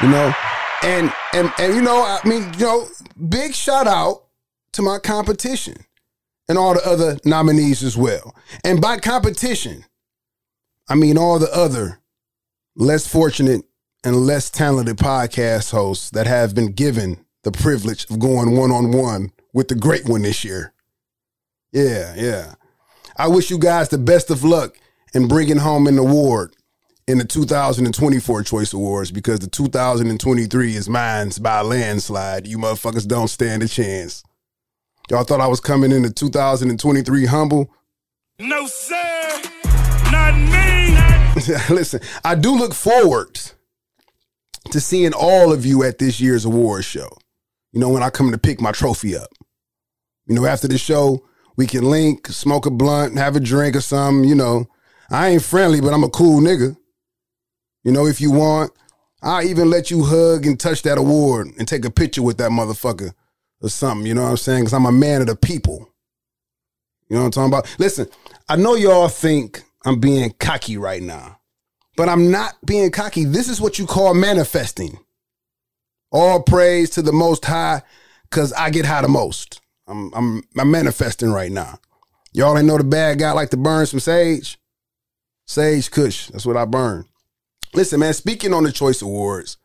You 0.01 0.09
know, 0.09 0.33
and 0.86 1.12
and 1.34 1.51
and 1.60 1.74
you 1.74 1.82
know, 1.82 2.04
I 2.04 2.20
mean, 2.27 2.54
you 2.58 2.65
know, 2.65 2.88
big 3.30 3.54
shout 3.54 3.88
out 3.88 4.24
to 4.74 4.82
my 4.82 5.00
competition 5.00 5.77
and 6.48 6.58
all 6.58 6.75
the 6.75 6.88
other 6.88 7.18
nominees 7.25 7.84
as 7.84 7.98
well. 7.98 8.36
And 8.63 8.80
by 8.80 9.00
competition, 9.00 9.86
I 10.88 10.96
mean 10.96 11.18
all 11.18 11.39
the 11.39 11.54
other 11.54 12.00
less 12.75 13.08
fortunate 13.08 13.65
and 14.04 14.15
less 14.15 14.50
talented 14.50 14.98
podcast 14.98 15.72
hosts 15.72 16.12
that 16.12 16.27
have 16.27 16.54
been 16.54 16.72
given 16.72 17.25
the 17.44 17.51
privilege 17.51 18.06
of 18.10 18.20
going 18.20 18.56
one 18.56 18.72
on 18.72 18.92
one 18.92 19.32
with 19.54 19.70
the 19.70 19.75
great 19.75 20.08
one 20.08 20.22
this 20.22 20.44
year. 20.44 20.74
Yeah, 21.72 22.13
yeah. 22.15 22.56
I 23.18 23.27
wish 23.27 23.50
you 23.50 23.58
guys 23.58 23.89
the 23.89 23.98
best 23.98 24.30
of 24.30 24.44
luck 24.44 24.77
in 25.13 25.27
bringing 25.27 25.58
home 25.58 25.88
an 25.88 25.98
award 25.98 26.54
in 27.07 27.19
the 27.19 27.25
2024 27.25 28.43
Choice 28.43 28.74
Awards 28.74 29.12
because 29.12 29.39
the 29.39 29.47
2023 29.47 30.75
is 30.75 30.89
mine's 30.89 31.38
by 31.38 31.59
a 31.59 31.63
landslide. 31.63 32.47
You 32.47 32.57
motherfuckers 32.57 33.07
don't 33.07 33.27
stand 33.27 33.62
a 33.62 33.67
chance. 33.67 34.24
Y'all 35.09 35.24
thought 35.24 35.41
I 35.41 35.47
was 35.47 35.59
coming 35.59 35.91
into 35.91 36.12
2023 36.12 37.25
humble? 37.27 37.71
No, 38.39 38.65
sir. 38.65 39.41
Not 40.12 40.35
me. 40.35 40.95
Listen, 41.75 42.00
I 42.24 42.33
do 42.33 42.57
look 42.57 42.74
forward 42.74 43.39
to 44.71 44.81
seeing 44.81 45.13
all 45.13 45.53
of 45.53 45.63
you 45.63 45.83
at 45.83 46.00
this 46.00 46.19
year's 46.19 46.45
awards 46.45 46.85
show. 46.85 47.09
You 47.71 47.79
know, 47.81 47.89
when 47.89 48.01
I 48.01 48.09
come 48.09 48.31
to 48.31 48.38
pick 48.38 48.59
my 48.59 48.71
trophy 48.71 49.15
up. 49.15 49.29
You 50.25 50.33
know, 50.33 50.45
after 50.47 50.67
the 50.67 50.79
show, 50.79 51.24
we 51.55 51.67
can 51.67 51.83
link, 51.83 52.27
smoke 52.27 52.65
a 52.65 52.71
blunt, 52.71 53.17
have 53.17 53.35
a 53.35 53.39
drink 53.39 53.75
or 53.75 53.81
something. 53.81 54.27
You 54.27 54.33
know, 54.33 54.65
I 55.12 55.29
ain't 55.29 55.43
friendly, 55.43 55.81
but 55.81 55.93
I'm 55.93 56.03
a 56.03 56.09
cool 56.09 56.41
nigga. 56.41 56.75
You 57.86 57.92
know, 57.92 58.08
if 58.08 58.20
you 58.20 58.32
want, 58.32 58.72
I'll 59.22 59.46
even 59.46 59.70
let 59.70 59.92
you 59.92 60.04
hug 60.04 60.46
and 60.48 60.60
touch 60.60 60.82
that 60.82 60.98
award 60.98 61.51
and 61.58 61.68
take 61.68 61.86
a 61.86 61.92
picture 61.92 62.24
with 62.24 62.38
that 62.39 62.50
motherfucker 62.50 63.13
or 63.62 63.70
something. 63.70 64.08
You 64.08 64.15
know 64.15 64.24
what 64.24 64.32
I'm 64.32 64.38
saying? 64.38 64.62
Because 64.62 64.74
I'm 64.74 64.88
a 64.88 64.92
man 64.92 65.22
of 65.22 65.27
the 65.27 65.36
people. 65.36 65.88
You 67.08 67.15
know 67.15 67.22
what 67.22 67.38
I'm 67.38 67.51
talking 67.51 67.54
about? 67.54 67.80
Listen, 67.80 68.08
I 68.50 68.56
know 68.56 68.74
y'all 68.74 69.08
think 69.08 69.63
I'm 69.86 70.00
being 70.00 70.32
cocky 70.39 70.77
right 70.77 71.01
now, 71.01 71.39
but 71.96 72.10
I'm 72.10 72.32
not 72.32 72.56
being 72.65 72.89
cocky. 72.89 73.24
This 73.24 73.48
is 73.48 73.62
what 73.62 73.77
you 73.77 73.86
call 73.86 74.15
manifesting. 74.15 74.98
All 76.12 76.42
praise 76.42 76.89
to 76.92 77.04
the 77.04 77.13
Most 77.13 77.46
High, 77.46 77.84
cause 78.32 78.51
I 78.54 78.72
get 78.72 78.86
high 78.86 79.04
the 79.04 79.08
most. 79.08 79.62
I'm 79.88 80.12
I'm 80.15 80.44
I'm 80.58 80.72
manifesting 80.72 81.32
right 81.32 81.51
now. 81.51 81.77
Y'all 82.34 82.58
ain't 82.58 82.65
know 82.65 82.77
the 82.80 82.84
bad 82.84 83.20
guy 83.20 83.32
like 83.32 83.51
to 83.51 83.58
burn 83.58 83.86
some 83.86 84.00
sage. 84.00 84.58
Sage 85.46 85.92
Kush. 85.92 86.27
That's 86.30 86.46
what 86.48 86.58
I 86.58 86.65
burn. 86.65 87.06
Listen, 87.75 88.00
man. 88.00 88.13
Speaking 88.13 88.53
on 88.53 88.63
the 88.63 88.72
Choice 88.72 89.01
Awards, 89.01 89.58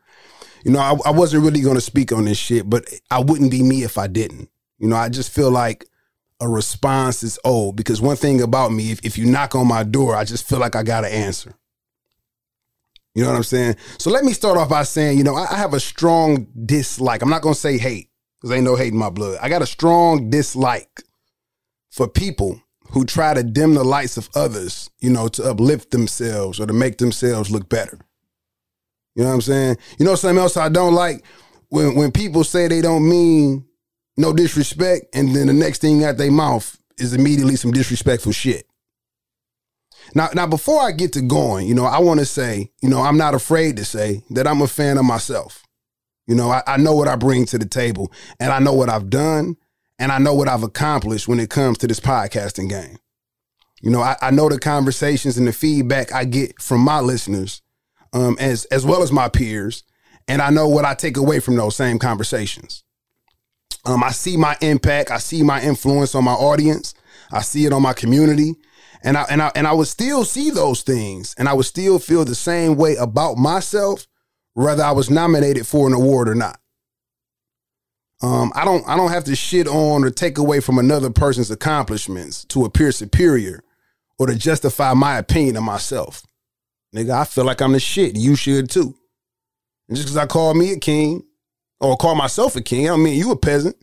you 0.65 0.73
know, 0.73 0.81
I, 0.81 0.97
I 1.07 1.11
wasn't 1.11 1.45
really 1.45 1.61
gonna 1.61 1.81
speak 1.81 2.13
on 2.13 2.25
this 2.25 2.39
shit, 2.39 2.69
but 2.69 2.85
I 3.11 3.21
wouldn't 3.21 3.51
be 3.51 3.63
me 3.63 3.83
if 3.83 3.99
I 3.99 4.07
didn't. 4.07 4.51
You 4.79 4.89
know, 4.89 4.97
I 4.97 5.09
just 5.09 5.31
feel 5.31 5.51
like 5.51 5.87
a 6.41 6.49
response 6.49 7.23
is 7.23 7.39
owed 7.45 7.77
because 7.77 8.01
one 8.01 8.17
thing 8.17 8.41
about 8.41 8.73
me, 8.73 8.91
if, 8.91 9.05
if 9.05 9.19
you 9.19 9.27
knock 9.27 9.55
on 9.55 9.67
my 9.67 9.85
door, 9.85 10.17
I 10.17 10.25
just 10.25 10.49
feel 10.49 10.59
like 10.59 10.75
I 10.75 10.83
got 10.83 11.03
to 11.03 11.13
answer. 11.13 11.55
You 13.15 13.23
know 13.23 13.31
what 13.31 13.37
I'm 13.37 13.43
saying? 13.43 13.77
So 13.99 14.11
let 14.11 14.25
me 14.25 14.33
start 14.33 14.57
off 14.57 14.69
by 14.69 14.85
saying, 14.85 15.19
you 15.19 15.25
know, 15.25 15.35
I, 15.35 15.53
I 15.53 15.57
have 15.57 15.75
a 15.75 15.81
strong 15.81 16.47
dislike. 16.65 17.23
I'm 17.23 17.29
not 17.29 17.43
going 17.43 17.55
to 17.55 17.61
say 17.61 17.77
hate 17.77 18.09
because 18.41 18.55
ain't 18.55 18.65
no 18.65 18.77
hate 18.77 18.93
in 18.93 18.99
my 18.99 19.11
blood. 19.11 19.39
I 19.43 19.49
got 19.49 19.63
a 19.63 19.67
strong 19.67 20.31
dislike 20.31 21.03
for 21.91 22.09
people 22.09 22.63
who 22.93 23.05
try 23.05 23.35
to 23.35 23.43
dim 23.43 23.75
the 23.75 23.85
lights 23.85 24.17
of 24.17 24.29
others, 24.35 24.91
you 25.01 25.11
know, 25.11 25.29
to 25.29 25.45
uplift 25.45 25.91
themselves 25.91 26.61
or 26.61 26.67
to 26.67 26.73
make 26.73 26.99
themselves 26.99 27.51
look 27.51 27.69
better. 27.69 27.99
You 29.15 29.23
know 29.23 29.31
what 29.31 29.35
I'm 29.35 29.41
saying? 29.41 29.77
You 29.99 30.07
know 30.07 30.15
something 30.15 30.39
else 30.39 30.57
I 30.57 30.69
don't 30.69 30.95
like? 30.95 31.25
When 31.69 31.95
when 31.95 32.11
people 32.13 32.45
say 32.45 32.69
they 32.69 32.81
don't 32.81 33.09
mean 33.09 33.65
no 34.17 34.33
disrespect, 34.33 35.07
and 35.15 35.35
then 35.35 35.47
the 35.47 35.53
next 35.53 35.81
thing 35.81 36.05
out 36.05 36.17
their 36.17 36.31
mouth 36.31 36.77
is 36.99 37.15
immediately 37.15 37.57
some 37.57 37.71
disrespectful 37.71 38.33
shit. 38.33 38.67
Now, 40.15 40.29
now 40.35 40.47
before 40.47 40.83
I 40.83 40.93
get 40.93 41.13
to 41.15 41.23
going, 41.23 41.67
you 41.69 41.75
know, 41.75 41.85
I 41.85 42.01
want 42.01 42.21
to 42.21 42.27
say, 42.27 42.73
you 42.83 42.89
know, 42.89 43.01
I'm 43.01 43.17
not 43.17 43.35
afraid 43.35 43.77
to 43.77 43.85
say 43.85 44.23
that 44.31 44.47
I'm 44.47 44.63
a 44.63 44.67
fan 44.67 44.99
of 44.99 45.05
myself. 45.05 45.63
You 46.27 46.35
know, 46.35 46.51
I, 46.51 46.63
I 46.67 46.77
know 46.77 46.95
what 46.95 47.09
I 47.09 47.17
bring 47.17 47.45
to 47.47 47.59
the 47.59 47.67
table, 47.67 48.13
and 48.39 48.53
I 48.53 48.59
know 48.59 48.73
what 48.73 48.89
I've 48.89 49.11
done, 49.11 49.57
and 50.01 50.11
I 50.11 50.19
know 50.19 50.35
what 50.35 50.49
I've 50.49 50.63
accomplished 50.63 51.29
when 51.29 51.39
it 51.39 51.51
comes 51.51 51.79
to 51.79 51.87
this 51.87 52.01
podcasting 52.01 52.71
game. 52.71 52.99
You 53.83 53.91
know, 53.91 54.01
I, 54.01 54.17
I 54.21 54.31
know 54.31 54.49
the 54.49 54.59
conversations 54.59 55.39
and 55.39 55.47
the 55.47 55.53
feedback 55.53 56.13
I 56.13 56.25
get 56.25 56.61
from 56.61 56.81
my 56.81 57.01
listeners, 57.01 57.63
um, 58.13 58.37
as 58.41 58.65
as 58.67 58.85
well 58.85 59.03
as 59.03 59.13
my 59.13 59.29
peers, 59.29 59.85
and 60.27 60.43
I 60.43 60.51
know 60.51 60.69
what 60.69 60.85
I 60.85 60.95
take 60.95 61.17
away 61.17 61.39
from 61.39 61.57
those 61.57 61.77
same 61.77 61.99
conversations. 61.99 62.83
Um, 63.85 64.03
I 64.03 64.11
see 64.11 64.37
my 64.37 64.57
impact. 64.61 65.11
I 65.11 65.19
see 65.19 65.43
my 65.43 65.63
influence 65.63 66.15
on 66.15 66.25
my 66.25 66.33
audience. 66.33 66.95
I 67.31 67.43
see 67.43 67.67
it 67.67 67.73
on 67.73 67.83
my 67.83 67.93
community. 67.93 68.55
And 69.03 69.17
I 69.17 69.25
and 69.31 69.41
I 69.43 69.53
and 69.55 69.67
I 69.67 69.73
would 69.73 69.87
still 69.87 70.25
see 70.25 70.51
those 70.51 70.83
things 70.83 71.35
and 71.39 71.49
I 71.49 71.55
would 71.55 71.65
still 71.67 71.99
feel 71.99 72.25
the 72.25 72.35
same 72.35 72.77
way 72.77 72.97
about 72.97 73.39
myself, 73.39 74.07
whether 74.55 74.83
I 74.83 74.93
was 74.93 75.09
nominated 75.09 75.67
for 75.67 75.87
an 75.87 75.95
award 75.95 76.29
or 76.29 76.35
not. 76.35 76.59
Um, 78.23 78.53
I 78.55 78.65
don't 78.65 78.87
I 78.87 78.97
don't 78.97 79.11
have 79.11 79.25
to 79.25 79.37
shit 79.37 79.67
on 79.67 80.05
or 80.05 80.11
take 80.11 80.37
away 80.39 80.61
from 80.61 80.79
another 80.79 81.11
person's 81.11 81.51
accomplishments 81.51 82.45
to 82.47 82.65
appear 82.65 82.93
superior 82.93 83.63
or 84.19 84.27
to 84.27 84.35
justify 84.35 84.93
my 84.93 85.17
opinion 85.17 85.57
of 85.57 85.63
myself. 85.63 86.23
Nigga, 86.95 87.13
I 87.13 87.25
feel 87.25 87.45
like 87.45 87.63
I'm 87.63 87.73
the 87.73 87.81
shit. 87.81 88.17
You 88.17 88.37
should 88.37 88.69
too. 88.69 88.95
And 89.89 89.97
just 89.97 90.09
because 90.09 90.17
I 90.17 90.27
call 90.27 90.55
me 90.55 90.73
a 90.73 90.79
king 90.79 91.23
or 91.81 91.97
call 91.97 92.15
myself 92.15 92.57
a 92.57 92.61
king. 92.61 92.87
I 92.87 92.89
don't 92.89 93.03
mean 93.03 93.19
you 93.19 93.31
a 93.31 93.37
peasant. 93.37 93.77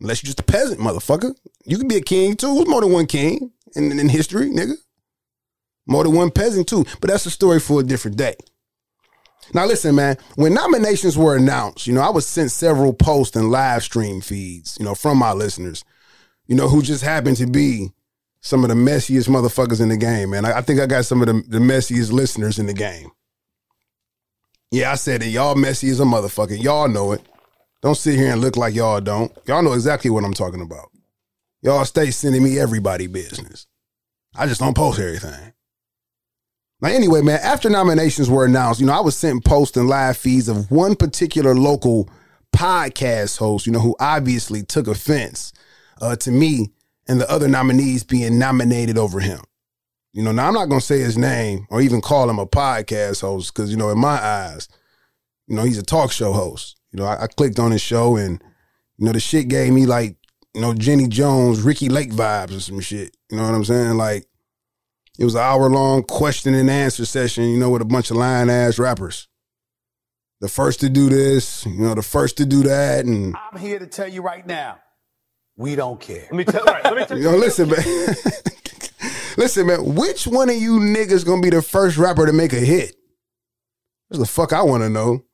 Unless 0.00 0.22
you're 0.22 0.28
just 0.28 0.40
a 0.40 0.44
peasant, 0.44 0.80
motherfucker. 0.80 1.34
You 1.64 1.76
can 1.76 1.88
be 1.88 1.96
a 1.96 2.00
king 2.00 2.36
too. 2.36 2.54
There's 2.54 2.68
more 2.68 2.80
than 2.80 2.92
one 2.92 3.06
king 3.06 3.50
in, 3.74 3.98
in 3.98 4.08
history, 4.08 4.48
nigga. 4.48 4.74
More 5.86 6.04
than 6.04 6.14
one 6.14 6.30
peasant 6.30 6.68
too. 6.68 6.84
But 7.00 7.10
that's 7.10 7.26
a 7.26 7.30
story 7.30 7.60
for 7.60 7.80
a 7.80 7.84
different 7.84 8.16
day. 8.16 8.36
Now 9.54 9.66
listen, 9.66 9.94
man, 9.94 10.16
when 10.36 10.54
nominations 10.54 11.16
were 11.16 11.36
announced, 11.36 11.86
you 11.86 11.94
know, 11.94 12.00
I 12.00 12.10
was 12.10 12.26
sent 12.26 12.50
several 12.50 12.92
posts 12.92 13.36
and 13.36 13.50
live 13.50 13.82
stream 13.82 14.20
feeds, 14.20 14.76
you 14.78 14.84
know, 14.84 14.94
from 14.94 15.18
my 15.18 15.32
listeners, 15.32 15.84
you 16.46 16.54
know, 16.54 16.68
who 16.68 16.82
just 16.82 17.02
happened 17.02 17.36
to 17.38 17.46
be 17.46 17.92
some 18.40 18.62
of 18.62 18.68
the 18.68 18.74
messiest 18.74 19.28
motherfuckers 19.28 19.80
in 19.80 19.88
the 19.88 19.96
game, 19.96 20.30
man. 20.30 20.44
I, 20.44 20.58
I 20.58 20.60
think 20.60 20.80
I 20.80 20.86
got 20.86 21.04
some 21.04 21.20
of 21.20 21.26
the, 21.26 21.42
the 21.48 21.58
messiest 21.58 22.12
listeners 22.12 22.58
in 22.58 22.66
the 22.66 22.74
game. 22.74 23.10
Yeah, 24.70 24.92
I 24.92 24.96
said 24.96 25.22
it. 25.22 25.28
Y'all 25.28 25.54
messy 25.54 25.88
as 25.88 26.00
a 26.00 26.04
motherfucker. 26.04 26.62
Y'all 26.62 26.88
know 26.88 27.12
it. 27.12 27.22
Don't 27.80 27.94
sit 27.94 28.18
here 28.18 28.32
and 28.32 28.40
look 28.40 28.56
like 28.56 28.74
y'all 28.74 29.00
don't. 29.00 29.32
Y'all 29.46 29.62
know 29.62 29.72
exactly 29.72 30.10
what 30.10 30.24
I'm 30.24 30.34
talking 30.34 30.60
about. 30.60 30.90
Y'all 31.62 31.84
stay 31.84 32.10
sending 32.10 32.42
me 32.42 32.58
everybody 32.58 33.06
business. 33.06 33.66
I 34.36 34.46
just 34.46 34.60
don't 34.60 34.76
post 34.76 35.00
everything. 35.00 35.52
Now, 36.80 36.90
anyway, 36.90 37.22
man, 37.22 37.40
after 37.42 37.68
nominations 37.68 38.30
were 38.30 38.44
announced, 38.44 38.80
you 38.80 38.86
know, 38.86 38.92
I 38.92 39.00
was 39.00 39.16
sent 39.16 39.44
posts 39.44 39.76
and 39.76 39.88
live 39.88 40.16
feeds 40.16 40.48
of 40.48 40.70
one 40.70 40.94
particular 40.94 41.54
local 41.54 42.08
podcast 42.54 43.38
host, 43.38 43.66
you 43.66 43.72
know, 43.72 43.80
who 43.80 43.96
obviously 43.98 44.62
took 44.62 44.86
offense 44.86 45.52
uh, 46.00 46.14
to 46.16 46.30
me 46.30 46.72
and 47.08 47.20
the 47.20 47.30
other 47.30 47.48
nominees 47.48 48.04
being 48.04 48.38
nominated 48.38 48.96
over 48.96 49.18
him. 49.18 49.40
You 50.12 50.22
know, 50.22 50.32
now 50.32 50.48
I'm 50.48 50.54
not 50.54 50.68
gonna 50.68 50.80
say 50.80 51.00
his 51.00 51.18
name 51.18 51.66
or 51.70 51.80
even 51.80 52.00
call 52.00 52.30
him 52.30 52.38
a 52.38 52.46
podcast 52.46 53.20
host 53.20 53.54
because 53.54 53.70
you 53.70 53.76
know, 53.76 53.90
in 53.90 53.98
my 53.98 54.22
eyes, 54.22 54.68
you 55.46 55.56
know, 55.56 55.64
he's 55.64 55.78
a 55.78 55.82
talk 55.82 56.12
show 56.12 56.32
host. 56.32 56.76
You 56.92 57.00
know, 57.00 57.06
I, 57.06 57.24
I, 57.24 57.26
clicked 57.26 57.58
on 57.58 57.70
his 57.70 57.82
show 57.82 58.16
and 58.16 58.42
you 58.96 59.06
know 59.06 59.12
the 59.12 59.20
shit 59.20 59.48
gave 59.48 59.72
me 59.72 59.84
like 59.84 60.16
you 60.54 60.60
know 60.60 60.74
Jenny 60.74 61.06
Jones, 61.06 61.60
Ricki 61.60 61.88
Lake 61.88 62.10
vibes 62.10 62.56
or 62.56 62.60
some 62.60 62.80
shit. 62.80 63.16
You 63.30 63.36
know 63.36 63.44
what 63.44 63.54
I'm 63.54 63.64
saying? 63.64 63.96
Like 63.96 64.26
it 65.18 65.24
was 65.24 65.34
an 65.34 65.42
hour 65.42 65.68
long 65.68 66.04
question 66.04 66.54
and 66.54 66.70
answer 66.70 67.04
session. 67.04 67.44
You 67.44 67.58
know, 67.58 67.70
with 67.70 67.82
a 67.82 67.86
bunch 67.86 68.10
of 68.10 68.16
lying 68.16 68.48
ass 68.48 68.78
rappers. 68.78 69.28
The 70.40 70.48
first 70.48 70.78
to 70.80 70.88
do 70.88 71.08
this, 71.08 71.66
you 71.66 71.80
know, 71.80 71.94
the 71.94 72.02
first 72.02 72.36
to 72.36 72.46
do 72.46 72.62
that, 72.62 73.04
and 73.04 73.34
I'm 73.36 73.58
here 73.58 73.80
to 73.80 73.88
tell 73.88 74.06
you 74.06 74.22
right 74.22 74.46
now, 74.46 74.78
we 75.56 75.74
don't 75.74 76.00
care. 76.00 76.28
Let 76.30 76.34
me 76.34 76.44
tell, 76.44 76.64
right, 76.64 76.84
let 76.84 76.96
me 76.96 77.04
tell 77.04 77.18
you. 77.18 77.24
Know, 77.24 77.36
listen, 77.36 77.68
man. 77.68 77.82
Listen, 79.36 79.68
man, 79.68 79.94
which 79.94 80.26
one 80.26 80.50
of 80.50 80.56
you 80.56 80.80
niggas 80.80 81.24
gonna 81.24 81.40
be 81.40 81.50
the 81.50 81.62
first 81.62 81.96
rapper 81.96 82.26
to 82.26 82.32
make 82.32 82.52
a 82.52 82.56
hit? 82.56 82.96
That's 84.10 84.18
the 84.18 84.26
fuck 84.26 84.52
I 84.52 84.62
wanna 84.62 84.88
know. 84.88 85.24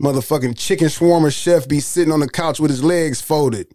Motherfucking 0.00 0.56
chicken 0.56 0.86
shawarma 0.86 1.32
chef 1.32 1.66
be 1.66 1.80
sitting 1.80 2.12
on 2.12 2.20
the 2.20 2.28
couch 2.28 2.60
with 2.60 2.70
his 2.70 2.84
legs 2.84 3.20
folded, 3.20 3.66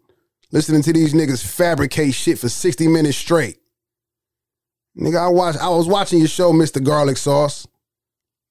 listening 0.53 0.81
to 0.83 0.93
these 0.93 1.13
niggas 1.13 1.45
fabricate 1.45 2.13
shit 2.13 2.39
for 2.39 2.47
60 2.47 2.87
minutes 2.87 3.17
straight. 3.17 3.57
Nigga, 4.99 5.17
I 5.17 5.27
watch 5.29 5.55
I 5.57 5.69
was 5.69 5.87
watching 5.87 6.19
your 6.19 6.27
show, 6.27 6.51
Mr. 6.51 6.83
Garlic 6.83 7.17
Sauce. 7.17 7.67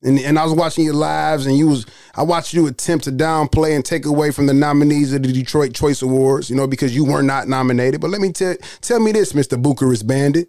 And, 0.01 0.17
and 0.21 0.39
I 0.39 0.45
was 0.45 0.55
watching 0.55 0.85
your 0.85 0.95
lives, 0.95 1.47
and 1.47 1.59
you 1.59 1.67
was 1.67 1.85
I 2.15 2.23
watched 2.23 2.55
you 2.55 2.69
attempt 2.69 3.05
to 3.07 3.11
downplay 3.11 3.75
and 3.75 3.85
take 3.85 4.07
away 4.07 4.31
from 4.31 4.47
the 4.47 4.55
nominees 4.55 5.13
of 5.13 5.25
the 5.25 5.33
Detroit 5.33 5.75
Choice 5.75 6.03
Awards, 6.03 6.49
you 6.49 6.55
know, 6.55 6.69
because 6.69 6.95
you 6.95 7.05
were 7.05 7.23
not 7.23 7.49
nominated. 7.49 8.01
But 8.01 8.11
let 8.11 8.21
me 8.21 8.31
tell 8.31 8.55
tell 8.81 9.01
me 9.01 9.11
this, 9.11 9.33
Mr. 9.33 9.61
Bucharest 9.61 10.07
Bandit. 10.07 10.49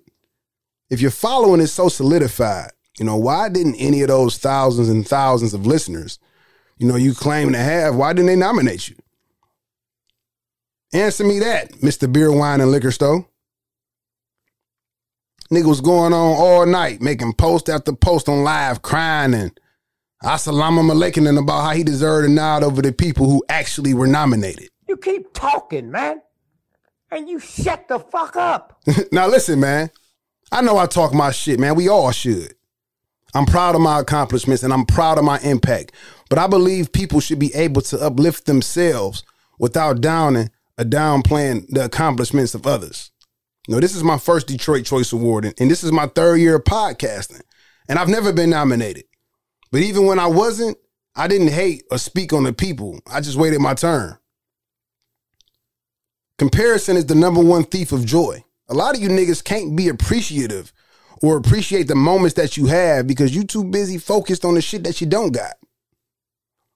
If 0.89 1.01
your 1.01 1.11
following 1.11 1.61
is 1.61 1.73
so 1.73 1.89
solidified, 1.89 2.71
you 2.99 3.05
know, 3.05 3.17
why 3.17 3.49
didn't 3.49 3.75
any 3.75 4.01
of 4.01 4.09
those 4.09 4.37
thousands 4.37 4.89
and 4.89 5.07
thousands 5.07 5.53
of 5.53 5.65
listeners, 5.65 6.19
you 6.77 6.87
know, 6.87 6.95
you 6.95 7.13
claim 7.13 7.51
to 7.51 7.59
have, 7.59 7.95
why 7.95 8.13
didn't 8.13 8.27
they 8.27 8.35
nominate 8.35 8.89
you? 8.89 8.95
Answer 10.93 11.23
me 11.23 11.39
that, 11.39 11.71
Mr. 11.73 12.11
Beer, 12.11 12.31
Wine, 12.31 12.61
and 12.61 12.71
Liquor 12.71 12.91
Store. 12.91 13.25
Nigga 15.51 15.65
was 15.65 15.81
going 15.81 16.13
on 16.13 16.35
all 16.37 16.65
night, 16.67 17.01
making 17.01 17.33
post 17.33 17.69
after 17.69 17.91
post 17.91 18.29
on 18.29 18.43
live, 18.43 18.83
crying 18.83 19.33
and 19.33 19.59
assalamu 20.23 20.91
alaikum 20.91 21.39
about 21.39 21.63
how 21.63 21.71
he 21.71 21.83
deserved 21.83 22.29
a 22.29 22.31
nod 22.31 22.63
over 22.63 22.83
the 22.83 22.91
people 22.91 23.27
who 23.27 23.43
actually 23.49 23.95
were 23.95 24.05
nominated. 24.05 24.69
You 24.87 24.97
keep 24.97 25.33
talking, 25.33 25.89
man. 25.89 26.21
And 27.11 27.27
you 27.27 27.39
shut 27.39 27.87
the 27.87 27.97
fuck 27.99 28.35
up. 28.35 28.79
now 29.11 29.27
listen, 29.27 29.59
man. 29.59 29.89
I 30.51 30.61
know 30.61 30.77
I 30.77 30.85
talk 30.85 31.13
my 31.13 31.31
shit, 31.31 31.59
man. 31.59 31.75
We 31.75 31.89
all 31.89 32.11
should. 32.11 32.53
I'm 33.33 33.45
proud 33.45 33.75
of 33.75 33.81
my 33.81 33.99
accomplishments 33.99 34.61
and 34.61 34.71
I'm 34.71 34.85
proud 34.85 35.17
of 35.17 35.23
my 35.23 35.39
impact. 35.39 35.91
But 36.29 36.37
I 36.37 36.45
believe 36.47 36.91
people 36.91 37.19
should 37.19 37.39
be 37.39 37.53
able 37.55 37.81
to 37.83 37.99
uplift 37.99 38.45
themselves 38.45 39.23
without 39.57 40.01
downing 40.01 40.51
or 40.77 40.85
downplaying 40.85 41.67
the 41.69 41.85
accomplishments 41.85 42.53
of 42.53 42.67
others. 42.67 43.11
Know, 43.69 43.79
this 43.79 43.95
is 43.95 44.03
my 44.03 44.17
first 44.17 44.47
Detroit 44.47 44.83
Choice 44.83 45.13
Award, 45.13 45.45
and, 45.45 45.53
and 45.59 45.69
this 45.69 45.83
is 45.83 45.91
my 45.91 46.07
third 46.07 46.37
year 46.37 46.55
of 46.55 46.63
podcasting. 46.63 47.43
And 47.87 47.99
I've 47.99 48.07
never 48.07 48.33
been 48.33 48.49
nominated. 48.49 49.03
But 49.71 49.81
even 49.81 50.07
when 50.07 50.17
I 50.17 50.25
wasn't, 50.25 50.75
I 51.15 51.27
didn't 51.27 51.51
hate 51.51 51.83
or 51.91 51.99
speak 51.99 52.33
on 52.33 52.45
the 52.45 52.51
people. 52.51 52.99
I 53.05 53.21
just 53.21 53.37
waited 53.37 53.61
my 53.61 53.75
turn. 53.75 54.17
Comparison 56.39 56.97
is 56.97 57.05
the 57.05 57.13
number 57.13 57.43
one 57.43 57.63
thief 57.63 57.91
of 57.91 58.07
joy. 58.07 58.43
A 58.69 58.73
lot 58.73 58.95
of 58.95 59.03
you 59.03 59.09
niggas 59.09 59.43
can't 59.43 59.75
be 59.75 59.87
appreciative 59.87 60.73
or 61.21 61.37
appreciate 61.37 61.87
the 61.87 61.95
moments 61.95 62.33
that 62.37 62.57
you 62.57 62.65
have 62.65 63.05
because 63.05 63.35
you 63.35 63.43
too 63.43 63.63
busy 63.63 63.99
focused 63.99 64.45
on 64.45 64.55
the 64.55 64.63
shit 64.63 64.83
that 64.85 64.99
you 64.99 65.05
don't 65.05 65.31
got. 65.31 65.53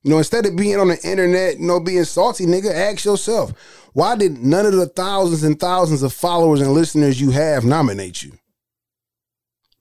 You 0.03 0.12
know, 0.12 0.17
instead 0.17 0.45
of 0.45 0.55
being 0.57 0.79
on 0.79 0.89
the 0.89 1.00
internet, 1.07 1.60
you 1.60 1.65
know, 1.65 1.79
being 1.79 2.03
salty, 2.03 2.45
nigga, 2.45 2.74
ask 2.74 3.05
yourself, 3.05 3.53
why 3.93 4.17
did 4.17 4.38
none 4.38 4.65
of 4.65 4.74
the 4.74 4.88
thousands 4.88 5.43
and 5.43 5.57
thousands 5.57 6.03
of 6.03 6.12
followers 6.12 6.60
and 6.60 6.72
listeners 6.72 7.22
you 7.22 7.31
have 7.31 7.63
nominate 7.63 8.22
you? 8.22 8.33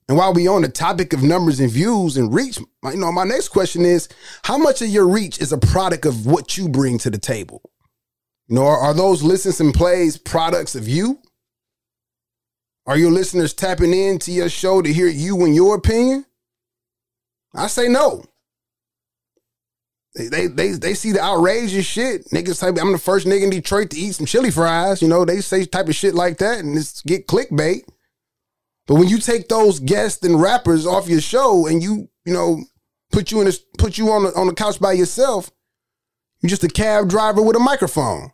And 0.09 0.17
while 0.17 0.33
we 0.33 0.47
on 0.47 0.63
the 0.63 0.69
topic 0.69 1.13
of 1.13 1.23
numbers 1.23 1.59
and 1.59 1.71
views 1.71 2.17
and 2.17 2.33
reach, 2.33 2.59
you 2.59 2.97
know, 2.97 3.11
my 3.11 3.25
next 3.25 3.49
question 3.49 3.85
is, 3.85 4.09
how 4.45 4.59
much 4.59 4.83
of 4.83 4.89
your 4.89 5.09
reach 5.09 5.41
is 5.41 5.53
a 5.53 5.59
product 5.59 6.05
of 6.05 6.27
what 6.27 6.57
you 6.57 6.69
bring 6.69 6.99
to 6.99 7.11
the 7.11 7.19
table? 7.19 7.63
You 8.47 8.57
know, 8.57 8.67
are, 8.67 8.79
are 8.79 8.95
those 8.95 9.23
listens 9.23 9.61
and 9.61 9.75
plays 9.75 10.19
products 10.19 10.75
of 10.75 10.87
you? 10.87 11.19
Are 12.87 12.99
your 12.99 13.11
listeners 13.11 13.55
tapping 13.55 13.95
into 13.95 14.33
your 14.33 14.49
show 14.49 14.83
to 14.83 14.93
hear 14.93 15.07
you 15.07 15.45
and 15.45 15.55
your 15.55 15.77
opinion? 15.77 16.27
I 17.55 17.69
say 17.69 17.89
no. 17.89 18.25
They, 20.15 20.47
they 20.47 20.73
they 20.73 20.93
see 20.93 21.13
the 21.13 21.23
outrageous 21.23 21.87
shit. 21.87 22.27
Niggas 22.27 22.61
type, 22.61 22.77
I'm 22.79 22.93
the 22.93 22.99
first 22.99 23.27
nigga 23.27 23.45
in 23.45 23.51
Detroit 23.51 23.91
to 23.91 23.99
eat 23.99 24.15
some 24.15 24.27
chili 24.27 24.51
fries. 24.51 25.01
You 25.01 25.09
know, 25.09 25.25
they 25.25 25.41
say 25.41 25.65
type 25.65 25.89
of 25.89 25.95
shit 25.95 26.15
like 26.15 26.39
that 26.39 26.59
and 26.61 26.77
it's 26.77 27.01
get 27.03 27.27
clickbait. 27.27 27.83
But 28.87 28.97
when 28.97 29.09
you 29.09 29.19
take 29.19 29.49
those 29.49 29.81
guests 29.81 30.25
and 30.25 30.41
rappers 30.41 30.87
off 30.87 31.09
your 31.09 31.21
show 31.21 31.67
and 31.67 31.83
you, 31.83 32.11
you 32.27 32.35
know, 32.35 32.63
put 33.11 33.31
you 33.31 33.41
in 33.41 33.51
put 33.79 33.97
you 33.97 34.11
on 34.11 34.25
the, 34.25 34.35
on 34.35 34.49
the 34.49 34.55
couch 34.55 34.79
by 34.79 34.93
yourself, 34.93 35.51
you're 36.43 36.51
just 36.51 36.65
a 36.65 36.69
cab 36.69 37.09
driver 37.09 37.41
with 37.41 37.57
a 37.57 37.61
microphone. 37.61 38.33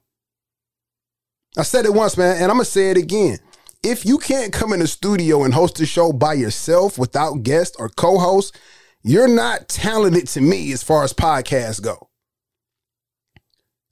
I 1.56 1.62
said 1.62 1.85
it 1.85 1.94
once, 1.94 2.16
man, 2.16 2.37
and 2.37 2.44
I'm 2.47 2.56
gonna 2.56 2.64
say 2.64 2.90
it 2.90 2.97
again. 2.97 3.38
If 3.85 4.04
you 4.04 4.18
can't 4.18 4.52
come 4.52 4.73
in 4.73 4.80
the 4.80 4.88
studio 4.88 5.44
and 5.44 5.54
host 5.54 5.78
a 5.80 5.87
show 5.87 6.12
by 6.12 6.35
yourself 6.35 6.99
without 6.99 7.44
guests 7.44 7.76
or 7.78 7.88
co-host, 7.88 8.58
you're 9.02 9.28
not 9.28 9.69
talented 9.69 10.28
to 10.28 10.40
me 10.40 10.73
as 10.73 10.83
far 10.83 11.05
as 11.05 11.12
podcasts 11.12 11.83
go. 11.83 12.09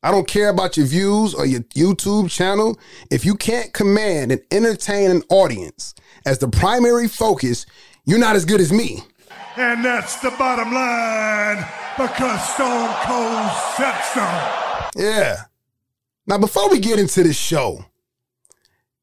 I 0.02 0.10
don't 0.10 0.28
care 0.28 0.50
about 0.50 0.76
your 0.76 0.86
views 0.86 1.34
or 1.34 1.46
your 1.46 1.62
YouTube 1.74 2.30
channel. 2.30 2.78
If 3.10 3.24
you 3.24 3.34
can't 3.34 3.72
command 3.72 4.30
and 4.30 4.40
entertain 4.52 5.10
an 5.10 5.22
audience 5.30 5.94
as 6.24 6.38
the 6.38 6.48
primary 6.48 7.08
focus, 7.08 7.66
you're 8.04 8.18
not 8.18 8.36
as 8.36 8.44
good 8.44 8.60
as 8.60 8.72
me. 8.72 9.02
And 9.56 9.84
that's 9.84 10.20
the 10.20 10.30
bottom 10.32 10.72
line 10.72 11.64
because 11.96 12.54
Stone 12.54 12.94
Cold 13.02 13.50
said 13.76 14.00
so. 14.12 15.00
Yeah. 15.02 15.36
Now, 16.26 16.38
before 16.38 16.70
we 16.70 16.78
get 16.78 16.98
into 16.98 17.22
this 17.22 17.36
show, 17.38 17.84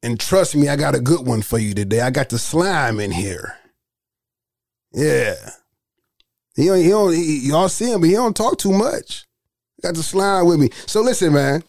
and 0.03 0.19
trust 0.19 0.55
me, 0.55 0.69
I 0.69 0.75
got 0.75 0.95
a 0.95 0.99
good 0.99 1.25
one 1.25 1.41
for 1.41 1.57
you 1.57 1.73
today. 1.73 2.01
I 2.01 2.11
got 2.11 2.29
the 2.29 2.37
slime 2.37 2.99
in 2.99 3.11
here. 3.11 3.57
Yeah. 4.93 5.35
He 6.55 6.67
don't, 6.67 6.77
he 6.77 6.89
don't, 6.89 7.13
he, 7.13 7.47
y'all 7.47 7.69
see 7.69 7.91
him, 7.91 8.01
but 8.01 8.09
he 8.09 8.15
don't 8.15 8.35
talk 8.35 8.57
too 8.57 8.71
much. 8.71 9.25
Got 9.81 9.95
to 9.95 10.03
slide 10.03 10.43
with 10.43 10.59
me. 10.59 10.69
So 10.85 11.01
listen, 11.01 11.33
man. 11.33 11.63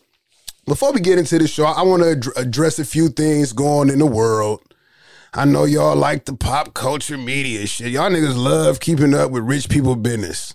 Before 0.67 0.93
we 0.93 1.01
get 1.01 1.19
into 1.19 1.39
the 1.39 1.47
show, 1.47 1.65
I 1.65 1.83
want 1.83 2.03
to 2.03 2.11
ad- 2.11 2.47
address 2.47 2.79
a 2.79 2.85
few 2.85 3.09
things 3.09 3.53
going 3.53 3.91
in 3.91 3.99
the 3.99 4.07
world. 4.07 4.63
I 5.35 5.45
know 5.45 5.65
y'all 5.65 5.97
like 5.97 6.25
the 6.25 6.35
pop 6.35 6.75
culture 6.75 7.19
media 7.19 7.67
shit. 7.67 7.93
Y'all 7.93 8.11
niggas 8.11 8.37
love 8.37 8.81
keeping 8.81 9.15
up 9.15 9.31
with 9.31 9.43
rich 9.43 9.69
people 9.69 9.97
business. 9.97 10.55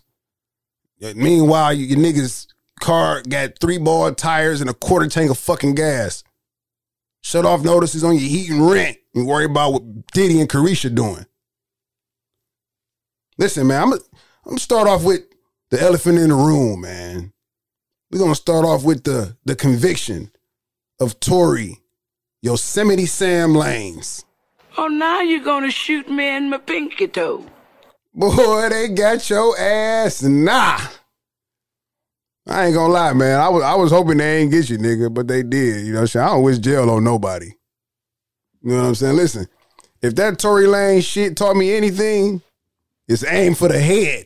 Meanwhile, 1.00 1.74
you, 1.74 1.86
your 1.86 2.00
niggas 2.00 2.48
car 2.80 3.22
got 3.28 3.60
three 3.60 3.78
ball 3.78 4.14
tires 4.14 4.62
and 4.62 4.70
a 4.70 4.74
quarter 4.74 5.08
tank 5.08 5.30
of 5.30 5.38
fucking 5.38 5.76
gas. 5.76 6.24
Shut 7.22 7.46
off 7.46 7.64
notices 7.64 8.04
on 8.04 8.14
your 8.14 8.28
heat 8.28 8.50
and 8.50 8.70
rent 8.70 8.98
and 9.14 9.28
worry 9.28 9.46
about 9.46 9.74
what 9.74 10.08
Diddy 10.14 10.40
and 10.40 10.50
Caresha 10.50 10.94
doing. 10.94 11.26
Listen, 13.38 13.68
man, 13.68 13.82
I'm 13.82 13.90
gonna 13.92 14.02
I'm 14.50 14.54
gonna 14.54 14.62
start 14.62 14.88
off 14.88 15.04
with 15.04 15.26
the 15.70 15.80
elephant 15.80 16.18
in 16.18 16.30
the 16.30 16.36
room, 16.36 16.82
man. 16.82 17.32
We're 18.10 18.18
gonna 18.18 18.34
start 18.34 18.66
off 18.66 18.84
with 18.84 19.04
the 19.04 19.38
the 19.46 19.56
conviction 19.56 20.32
of 21.00 21.20
Tory 21.20 21.78
Yosemite 22.42 23.06
Sam 23.06 23.54
Lanez. 23.54 24.24
Oh, 24.76 24.88
now 24.88 25.22
you're 25.22 25.44
gonna 25.44 25.70
shoot 25.70 26.10
me 26.10 26.36
in 26.36 26.50
my 26.50 26.58
pinky 26.58 27.08
toe. 27.08 27.46
Boy, 28.12 28.70
they 28.70 28.88
got 28.88 29.30
your 29.30 29.56
ass 29.60 30.24
nah. 30.24 30.80
I 32.48 32.66
ain't 32.66 32.74
gonna 32.74 32.92
lie, 32.92 33.14
man. 33.14 33.40
I 33.40 33.50
was 33.50 33.62
I 33.62 33.76
was 33.76 33.92
hoping 33.92 34.18
they 34.18 34.40
ain't 34.40 34.52
get 34.52 34.68
you, 34.68 34.80
nigga, 34.80 35.14
but 35.14 35.28
they 35.28 35.44
did. 35.44 35.86
You 35.86 35.94
know 35.94 36.00
what 36.00 36.02
I'm 36.02 36.08
saying? 36.08 36.26
I 36.26 36.30
don't 36.30 36.44
wish 36.44 36.58
jail 36.58 36.90
on 36.90 37.04
nobody. 37.04 37.52
You 38.64 38.72
know 38.72 38.78
what 38.78 38.88
I'm 38.88 38.96
saying? 38.96 39.16
Listen, 39.16 39.48
if 40.02 40.16
that 40.16 40.40
Tory 40.40 40.66
Lane 40.66 41.02
shit 41.02 41.38
taught 41.38 41.56
me 41.56 41.72
anything, 41.76 42.42
it's 43.08 43.24
aim 43.24 43.54
for 43.54 43.68
the 43.68 43.80
head. 43.80 44.26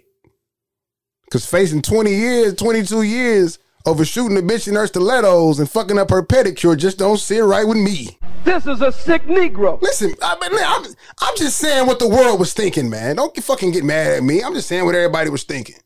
Cause 1.33 1.47
facing 1.47 1.81
20 1.81 2.13
years, 2.13 2.53
22 2.53 3.01
years 3.01 3.57
over 3.87 4.05
shooting 4.05 4.37
a 4.37 4.41
bitch 4.41 4.67
in 4.67 4.75
her 4.75 4.85
stilettos 4.85 5.57
and 5.57 5.67
fucking 5.67 5.97
up 5.97 6.11
her 6.11 6.21
pedicure 6.21 6.77
just 6.77 6.99
don't 6.99 7.17
sit 7.17 7.43
right 7.43 7.67
with 7.67 7.79
me. 7.79 8.19
This 8.43 8.67
is 8.67 8.81
a 8.81 8.91
sick 8.91 9.23
Negro. 9.23 9.81
Listen, 9.81 10.13
I 10.21 10.37
mean, 10.39 10.61
I'm, 10.63 10.85
I'm 11.21 11.35
just 11.35 11.57
saying 11.57 11.87
what 11.87 11.97
the 11.97 12.07
world 12.07 12.39
was 12.39 12.53
thinking, 12.53 12.87
man. 12.87 13.15
Don't 13.15 13.35
fucking 13.35 13.71
get 13.71 13.83
mad 13.83 14.11
at 14.11 14.21
me. 14.21 14.43
I'm 14.43 14.53
just 14.53 14.67
saying 14.67 14.85
what 14.85 14.93
everybody 14.93 15.31
was 15.31 15.43
thinking. 15.43 15.77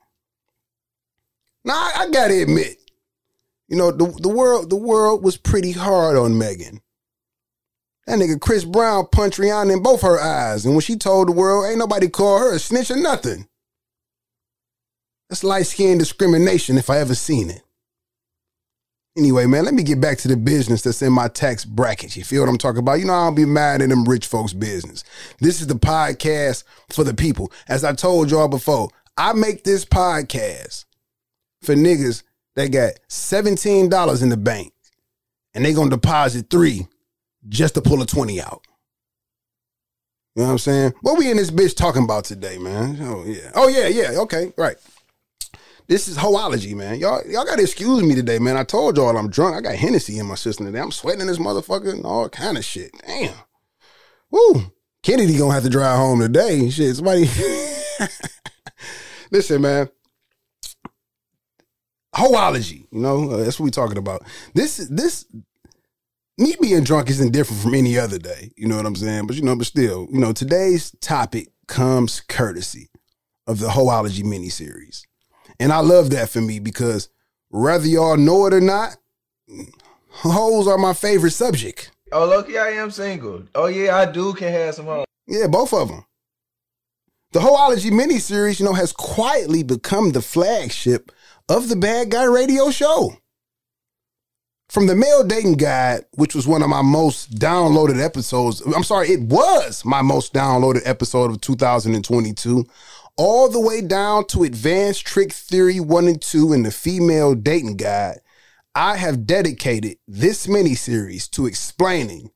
Now, 1.63 1.75
I, 1.75 1.91
I 1.99 2.09
gotta 2.09 2.41
admit, 2.41 2.75
you 3.69 3.77
know, 3.77 3.91
the, 3.91 4.05
the 4.19 4.27
world 4.27 4.69
the 4.69 4.75
world 4.75 5.23
was 5.23 5.37
pretty 5.37 5.71
hard 5.71 6.17
on 6.17 6.37
Megan. 6.37 6.81
That 8.05 8.19
nigga 8.19 8.41
Chris 8.41 8.65
Brown 8.65 9.07
punched 9.13 9.39
Rihanna 9.39 9.71
in 9.71 9.81
both 9.81 10.01
her 10.01 10.19
eyes, 10.19 10.65
and 10.65 10.73
when 10.73 10.81
she 10.81 10.97
told 10.97 11.29
the 11.29 11.31
world, 11.31 11.69
ain't 11.69 11.79
nobody 11.79 12.09
call 12.09 12.39
her 12.39 12.53
a 12.53 12.59
snitch 12.59 12.91
or 12.91 12.97
nothing. 12.97 13.47
That's 15.29 15.43
light 15.43 15.65
skin 15.67 15.97
discrimination 15.97 16.77
if 16.77 16.89
I 16.89 16.99
ever 16.99 17.15
seen 17.15 17.49
it. 17.49 17.61
Anyway, 19.17 19.47
man, 19.47 19.65
let 19.65 19.73
me 19.73 19.81
get 19.81 19.99
back 19.99 20.19
to 20.19 20.27
the 20.27 20.37
business 20.37 20.83
that's 20.83 21.01
in 21.01 21.11
my 21.11 21.27
tax 21.27 21.65
bracket. 21.65 22.15
You 22.15 22.23
feel 22.23 22.43
what 22.43 22.49
I'm 22.49 22.57
talking 22.57 22.79
about? 22.79 22.99
You 22.99 23.05
know, 23.05 23.13
I 23.13 23.25
don't 23.25 23.35
be 23.35 23.45
mad 23.45 23.81
at 23.81 23.89
them 23.89 24.05
rich 24.05 24.27
folks' 24.27 24.53
business. 24.53 25.03
This 25.39 25.59
is 25.59 25.67
the 25.67 25.73
podcast 25.73 26.63
for 26.89 27.03
the 27.03 27.15
people. 27.15 27.51
As 27.67 27.83
I 27.83 27.93
told 27.93 28.29
y'all 28.29 28.47
before, 28.47 28.89
I 29.17 29.33
make 29.33 29.63
this 29.63 29.85
podcast 29.85 30.85
for 31.63 31.73
niggas 31.73 32.21
that 32.55 32.71
got 32.71 32.93
$17 33.09 34.21
in 34.21 34.29
the 34.29 34.37
bank 34.37 34.71
and 35.55 35.65
they 35.65 35.73
gonna 35.73 35.89
deposit 35.89 36.51
three 36.51 36.87
just 37.49 37.73
to 37.73 37.81
pull 37.81 38.01
a 38.03 38.05
20 38.05 38.39
out. 38.39 38.61
You 40.35 40.43
know 40.43 40.49
what 40.49 40.51
I'm 40.51 40.57
saying? 40.59 40.93
What 41.01 41.17
we 41.17 41.31
in 41.31 41.37
this 41.37 41.49
bitch 41.49 41.75
talking 41.75 42.03
about 42.03 42.25
today, 42.25 42.59
man? 42.59 42.99
Oh 43.01 43.23
yeah. 43.25 43.51
Oh 43.55 43.67
yeah, 43.67 43.87
yeah. 43.87 44.19
Okay, 44.19 44.53
right. 44.55 44.75
This 45.87 46.09
is 46.09 46.17
hoology, 46.17 46.75
man. 46.75 46.99
Y'all, 46.99 47.21
y'all 47.25 47.45
gotta 47.45 47.61
excuse 47.61 48.03
me 48.03 48.13
today, 48.13 48.39
man. 48.39 48.57
I 48.57 48.65
told 48.65 48.97
y'all 48.97 49.17
I'm 49.17 49.29
drunk. 49.29 49.55
I 49.55 49.61
got 49.61 49.75
Hennessy 49.75 50.19
in 50.19 50.25
my 50.25 50.35
system 50.35 50.65
today. 50.65 50.81
I'm 50.81 50.91
sweating 50.91 51.21
in 51.21 51.27
this 51.27 51.37
motherfucker 51.37 51.93
and 51.93 52.05
all 52.05 52.27
kind 52.27 52.57
of 52.57 52.65
shit. 52.65 52.91
Damn. 53.05 53.33
Woo. 54.29 54.73
Kennedy 55.01 55.37
gonna 55.37 55.53
have 55.53 55.63
to 55.63 55.69
drive 55.69 55.97
home 55.97 56.19
today. 56.19 56.69
Shit, 56.69 56.97
somebody. 56.97 57.29
Listen, 59.31 59.61
man. 59.61 59.89
Hoology, 62.13 62.85
you 62.91 62.99
know, 62.99 63.29
uh, 63.31 63.37
that's 63.37 63.59
what 63.59 63.65
we 63.65 63.71
talking 63.71 63.97
about. 63.97 64.23
This, 64.53 64.79
is 64.79 64.89
this, 64.89 65.25
me 66.37 66.55
being 66.59 66.83
drunk 66.83 67.09
isn't 67.09 67.31
different 67.31 67.61
from 67.61 67.75
any 67.75 67.97
other 67.97 68.17
day. 68.17 68.51
You 68.57 68.67
know 68.67 68.75
what 68.75 68.87
I'm 68.87 68.95
saying? 68.95 69.27
But 69.27 69.35
you 69.35 69.43
know, 69.43 69.55
but 69.55 69.67
still, 69.67 70.07
you 70.11 70.19
know, 70.19 70.33
today's 70.33 70.91
topic 70.99 71.49
comes 71.67 72.19
courtesy 72.21 72.89
of 73.45 73.59
the 73.59 73.67
Hoology 73.67 74.23
miniseries. 74.23 75.03
And 75.59 75.73
I 75.73 75.79
love 75.79 76.11
that 76.11 76.29
for 76.29 76.41
me 76.41 76.59
because 76.59 77.09
whether 77.49 77.87
y'all 77.87 78.17
know 78.17 78.45
it 78.45 78.53
or 78.53 78.61
not, 78.61 78.97
hoes 80.09 80.67
are 80.67 80.77
my 80.77 80.93
favorite 80.93 81.31
subject. 81.31 81.91
Oh, 82.11 82.25
lucky 82.25 82.57
I 82.57 82.69
am 82.69 82.91
single. 82.91 83.43
Oh 83.55 83.67
yeah, 83.67 83.95
I 83.95 84.05
do 84.05 84.33
can 84.33 84.51
have 84.51 84.75
some 84.75 84.85
hoes. 84.85 85.05
Yeah, 85.27 85.47
both 85.47 85.73
of 85.73 85.89
them. 85.89 86.05
The 87.33 87.39
Hoology 87.41 87.91
miniseries, 87.91 88.59
you 88.59 88.65
know, 88.65 88.73
has 88.73 88.93
quietly 88.93 89.61
become 89.61 90.11
the 90.11 90.21
flagship 90.21 91.11
of 91.49 91.67
the 91.67 91.75
Bad 91.75 92.09
Guy 92.09 92.23
Radio 92.23 92.71
Show. 92.71 93.17
From 94.69 94.87
the 94.87 94.95
male 94.95 95.23
dating 95.23 95.55
guide, 95.55 96.05
which 96.15 96.35
was 96.35 96.47
one 96.47 96.61
of 96.61 96.69
my 96.69 96.81
most 96.81 97.35
downloaded 97.35 98.03
episodes, 98.03 98.61
I'm 98.61 98.83
sorry, 98.83 99.09
it 99.09 99.21
was 99.21 99.85
my 99.85 100.01
most 100.01 100.33
downloaded 100.33 100.81
episode 100.85 101.31
of 101.31 101.39
2022, 101.41 102.65
all 103.17 103.49
the 103.49 103.59
way 103.59 103.81
down 103.81 104.25
to 104.27 104.43
Advanced 104.43 105.05
Trick 105.05 105.33
Theory 105.33 105.79
1 105.79 106.07
and 106.07 106.21
2 106.21 106.53
in 106.53 106.63
the 106.63 106.71
female 106.71 107.33
dating 107.33 107.77
guide, 107.77 108.19
I 108.75 108.97
have 108.97 109.25
dedicated 109.25 109.97
this 110.07 110.47
mini 110.47 110.75
series 110.75 111.27
to 111.29 111.47
explaining 111.47 112.29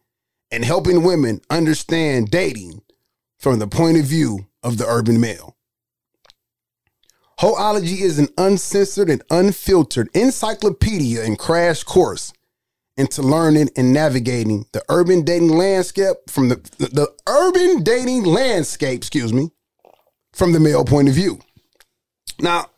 and 0.50 0.65
helping 0.65 1.04
women 1.04 1.41
understand 1.50 2.32
dating 2.32 2.82
from 3.38 3.60
the 3.60 3.67
point 3.67 4.00
of 4.00 4.06
view 4.06 4.48
of 4.63 4.78
the 4.78 4.88
urban 4.88 5.22
male. 5.22 5.56
Hoology 7.39 8.02
is 8.02 8.20
an 8.20 8.30
uncensored 8.38 9.10
and 9.10 9.24
unfiltered 9.30 10.10
encyclopedia 10.13 11.24
and 11.24 11.38
crash 11.38 11.84
course 11.84 12.34
into 12.98 13.22
learning 13.22 13.70
and 13.76 13.94
navigating 13.94 14.65
the 14.74 14.84
urban 14.89 15.24
dating 15.24 15.50
landscape 15.50 16.17
from 16.28 16.50
the, 16.50 16.56
the, 16.78 16.88
the 16.88 17.12
urban 17.28 17.84
dating 17.84 18.26
landscape, 18.26 18.98
excuse 18.98 19.32
me, 19.34 19.50
from 20.34 20.54
the 20.54 20.60
male 20.60 20.86
point 20.86 21.10
of 21.10 21.15
view. 21.15 21.39
Now, 22.39 22.70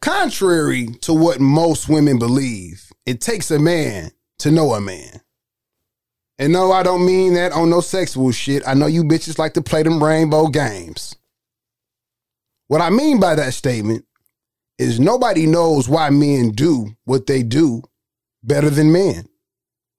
contrary 0.00 0.88
to 1.02 1.12
what 1.12 1.40
most 1.40 1.88
women 1.88 2.18
believe, 2.18 2.90
it 3.04 3.20
takes 3.20 3.50
a 3.50 3.58
man 3.58 4.10
to 4.38 4.50
know 4.50 4.72
a 4.74 4.80
man. 4.80 5.20
And 6.38 6.52
no, 6.52 6.72
I 6.72 6.82
don't 6.82 7.06
mean 7.06 7.34
that 7.34 7.52
on 7.52 7.70
no 7.70 7.80
sexual 7.80 8.30
shit. 8.30 8.66
I 8.66 8.74
know 8.74 8.86
you 8.86 9.04
bitches 9.04 9.38
like 9.38 9.54
to 9.54 9.62
play 9.62 9.82
them 9.82 10.02
rainbow 10.02 10.48
games. 10.48 11.16
What 12.68 12.80
I 12.80 12.90
mean 12.90 13.20
by 13.20 13.34
that 13.36 13.54
statement 13.54 14.04
is 14.78 15.00
nobody 15.00 15.46
knows 15.46 15.88
why 15.88 16.10
men 16.10 16.50
do 16.50 16.94
what 17.04 17.26
they 17.26 17.42
do 17.42 17.82
better 18.42 18.68
than 18.68 18.92
men. 18.92 19.28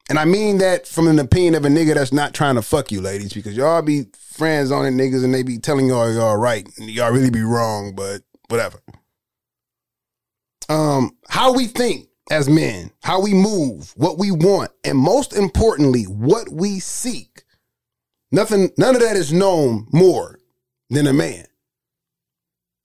And 0.10 0.20
I 0.20 0.26
mean 0.26 0.60
that 0.60 0.88
from 0.88 1.08
an 1.08 1.20
opinion 1.20 1.56
of 1.56 1.66
a 1.66 1.70
nigga 1.70 1.96
that's 1.96 2.14
not 2.14 2.34
trying 2.34 2.56
to 2.56 2.62
fuck 2.62 2.92
you, 2.92 3.02
ladies, 3.02 3.34
because 3.34 3.58
y'all 3.58 3.82
be 3.82 4.06
friends 4.38 4.72
on 4.72 4.86
it 4.86 4.92
niggas 4.92 5.24
and 5.24 5.34
they 5.34 5.44
be 5.44 5.58
telling 5.58 5.88
y'all 5.88 6.14
y'all 6.14 6.38
right. 6.38 6.68
And 6.78 6.90
y'all 6.90 7.12
really 7.12 7.32
be 7.32 7.42
wrong, 7.42 7.96
but 7.96 8.22
whatever. 8.50 8.80
Um, 10.70 11.18
how 11.30 11.54
we 11.54 11.66
think 11.68 12.08
as 12.30 12.50
men, 12.50 12.92
how 13.02 13.22
we 13.22 13.34
move, 13.34 13.94
what 13.96 14.18
we 14.18 14.32
want, 14.32 14.72
and 14.84 14.98
most 14.98 15.36
importantly, 15.36 16.04
what 16.04 16.50
we 16.50 16.80
seek. 16.80 17.44
Nothing, 18.32 18.70
none 18.78 18.96
of 18.96 19.02
that 19.02 19.16
is 19.16 19.32
known 19.32 19.88
more 19.92 20.38
than 20.90 21.08
a 21.08 21.14
man. 21.14 21.46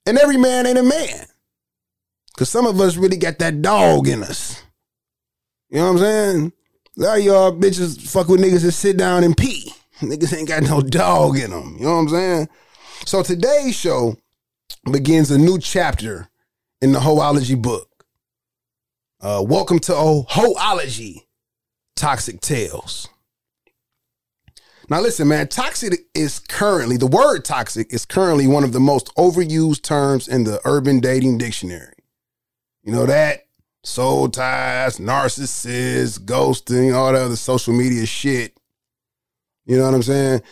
And 0.07 0.19
every 0.19 0.37
man 0.37 0.67
ain't 0.67 0.79
a 0.79 0.83
man. 0.83 1.27
Cause 2.37 2.49
some 2.49 2.67
of 2.67 2.81
us 2.81 2.97
really 2.97 3.19
got 3.19 3.38
that 3.41 3.61
dog 3.61 4.09
in 4.09 4.23
us. 4.23 4.62
You 5.69 5.79
know 5.79 5.85
what 5.85 5.91
I'm 5.93 5.99
saying? 5.99 6.53
A 6.99 7.01
lot 7.01 7.19
of 7.19 7.25
y'all 7.25 7.53
bitches 7.53 8.01
fuck 8.11 8.29
with 8.29 8.41
niggas 8.41 8.62
that 8.62 8.73
sit 8.73 8.97
down 8.97 9.25
and 9.25 9.37
pee. 9.37 9.73
Niggas 10.11 10.37
ain't 10.37 10.49
got 10.49 10.65
no 10.65 10.81
dog 10.81 11.38
in 11.38 11.53
them. 11.53 11.77
You 11.79 11.85
know 11.85 11.93
what 11.93 12.01
I'm 12.01 12.09
saying? 12.09 12.49
So 13.07 13.23
today's 13.23 13.77
show 13.77 14.17
begins 14.91 15.31
a 15.31 15.38
new 15.38 15.61
chapter 15.61 16.29
in 16.81 16.91
the 16.91 16.99
Hoology 16.99 17.61
book. 17.61 17.88
Uh, 19.21 19.45
welcome 19.47 19.79
to 19.79 19.95
oh, 19.95 20.27
Hoology 20.29 21.27
Toxic 21.95 22.41
Tales. 22.41 23.09
Now, 24.91 25.01
listen, 25.01 25.29
man, 25.29 25.47
toxic 25.47 26.01
is 26.17 26.41
currently, 26.41 26.97
the 26.97 27.07
word 27.07 27.45
toxic 27.45 27.93
is 27.93 28.05
currently 28.05 28.49
one 28.49 28.65
of 28.65 28.73
the 28.73 28.81
most 28.81 29.15
overused 29.15 29.83
terms 29.83 30.27
in 30.27 30.43
the 30.43 30.61
urban 30.65 30.99
dating 30.99 31.38
dictionary. 31.38 31.95
You 32.83 32.91
know 32.91 33.07
that? 33.07 33.45
Soul 33.85 34.29
ties, 34.29 34.99
narcissists, 34.99 36.19
ghosting, 36.19 36.93
all 36.93 37.12
the 37.12 37.21
other 37.21 37.37
social 37.37 37.73
media 37.73 38.05
shit. 38.05 38.59
You 39.64 39.79
know 39.79 39.85
what 39.85 39.94
I'm 39.94 40.03
saying? 40.03 40.42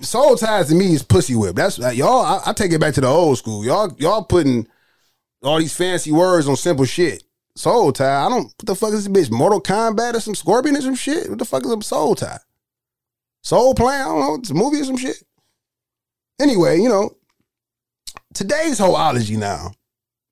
Soul 0.00 0.36
ties 0.36 0.68
to 0.68 0.74
me 0.74 0.94
is 0.94 1.02
pussy 1.02 1.34
whip. 1.34 1.54
That's 1.54 1.78
uh, 1.78 1.90
y'all. 1.90 2.24
I, 2.24 2.40
I 2.46 2.52
take 2.52 2.72
it 2.72 2.80
back 2.80 2.94
to 2.94 3.00
the 3.00 3.06
old 3.06 3.36
school. 3.36 3.64
Y'all, 3.64 3.94
y'all 3.98 4.24
putting 4.24 4.66
all 5.42 5.58
these 5.58 5.76
fancy 5.76 6.12
words 6.12 6.48
on 6.48 6.56
simple 6.56 6.86
shit. 6.86 7.24
Soul 7.56 7.92
tie. 7.92 8.24
I 8.24 8.28
don't. 8.28 8.44
What 8.44 8.66
the 8.66 8.74
fuck 8.74 8.92
is 8.94 9.06
this 9.06 9.28
bitch? 9.28 9.30
Mortal 9.30 9.60
Kombat 9.60 10.14
or 10.14 10.20
some 10.20 10.34
Scorpion 10.34 10.76
or 10.76 10.80
some 10.80 10.94
shit? 10.94 11.28
What 11.28 11.38
the 11.38 11.44
fuck 11.44 11.64
is 11.64 11.72
a 11.72 11.82
soul 11.82 12.14
tie? 12.14 12.38
Soul 13.42 13.74
Plane? 13.74 14.00
I 14.00 14.04
don't 14.04 14.20
know. 14.20 14.34
It's 14.36 14.50
a 14.50 14.54
movie 14.54 14.80
or 14.80 14.84
some 14.84 14.96
shit. 14.96 15.22
Anyway, 16.40 16.80
you 16.80 16.88
know, 16.88 17.10
today's 18.32 18.80
Hoology 18.80 19.36
now 19.36 19.72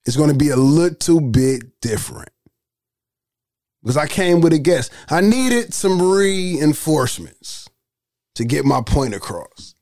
is 0.07 0.17
going 0.17 0.31
to 0.31 0.37
be 0.37 0.49
a 0.49 0.57
little 0.57 1.21
bit 1.21 1.81
different 1.81 2.31
because 3.83 3.99
I 3.99 4.07
came 4.07 4.41
with 4.41 4.55
a 4.55 4.59
guest. 4.59 4.91
I 5.11 5.21
needed 5.21 5.75
some 5.75 6.01
reinforcements 6.01 7.69
to 8.35 8.45
get 8.45 8.65
my 8.65 8.81
point 8.81 9.15
across. 9.15 9.75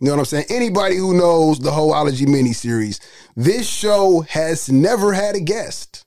You 0.00 0.06
know 0.06 0.14
what 0.14 0.20
I'm 0.20 0.24
saying? 0.26 0.46
Anybody 0.50 0.96
who 0.96 1.14
knows 1.14 1.58
the 1.58 1.70
Hoology 1.70 2.26
miniseries, 2.26 3.00
this 3.36 3.68
show 3.68 4.20
has 4.28 4.68
never 4.68 5.12
had 5.12 5.36
a 5.36 5.40
guest. 5.40 6.04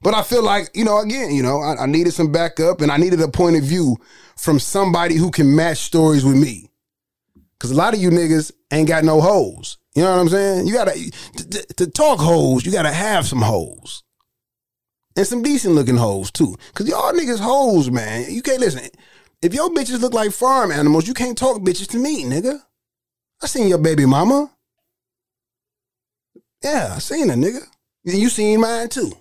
But 0.00 0.14
I 0.14 0.22
feel 0.22 0.44
like, 0.44 0.70
you 0.74 0.84
know, 0.84 1.00
again, 1.00 1.34
you 1.34 1.42
know, 1.42 1.60
I, 1.60 1.82
I, 1.82 1.86
needed 1.86 2.12
some 2.12 2.30
backup 2.30 2.80
and 2.80 2.92
I 2.92 2.96
needed 2.96 3.20
a 3.20 3.28
point 3.28 3.56
of 3.56 3.64
view 3.64 3.96
from 4.36 4.60
somebody 4.60 5.16
who 5.16 5.30
can 5.30 5.56
match 5.56 5.78
stories 5.78 6.24
with 6.24 6.36
me. 6.36 6.70
Cause 7.58 7.72
a 7.72 7.74
lot 7.74 7.94
of 7.94 8.00
you 8.00 8.10
niggas 8.10 8.52
ain't 8.72 8.86
got 8.86 9.02
no 9.02 9.20
hoes. 9.20 9.78
You 9.96 10.04
know 10.04 10.12
what 10.12 10.20
I'm 10.20 10.28
saying? 10.28 10.66
You 10.68 10.74
gotta, 10.74 10.92
to, 10.92 11.74
to 11.74 11.90
talk 11.90 12.20
hoes, 12.20 12.64
you 12.64 12.70
gotta 12.70 12.92
have 12.92 13.26
some 13.26 13.42
hoes. 13.42 14.04
And 15.16 15.26
some 15.26 15.42
decent 15.42 15.74
looking 15.74 15.96
hoes 15.96 16.30
too. 16.30 16.56
Cause 16.74 16.88
y'all 16.88 17.12
niggas 17.12 17.40
hoes, 17.40 17.90
man. 17.90 18.30
You 18.30 18.40
can't 18.40 18.60
listen. 18.60 18.88
If 19.40 19.54
your 19.54 19.70
bitches 19.70 20.00
look 20.00 20.14
like 20.14 20.32
farm 20.32 20.72
animals, 20.72 21.06
you 21.06 21.14
can't 21.14 21.38
talk 21.38 21.62
bitches 21.62 21.86
to 21.90 21.96
me, 21.98 22.24
nigga. 22.24 22.60
I 23.40 23.46
seen 23.46 23.68
your 23.68 23.78
baby 23.78 24.04
mama. 24.04 24.50
Yeah, 26.62 26.94
I 26.96 26.98
seen 26.98 27.28
her, 27.28 27.36
nigga. 27.36 27.60
You 28.02 28.30
seen 28.30 28.60
mine 28.60 28.88
too. 28.88 29.12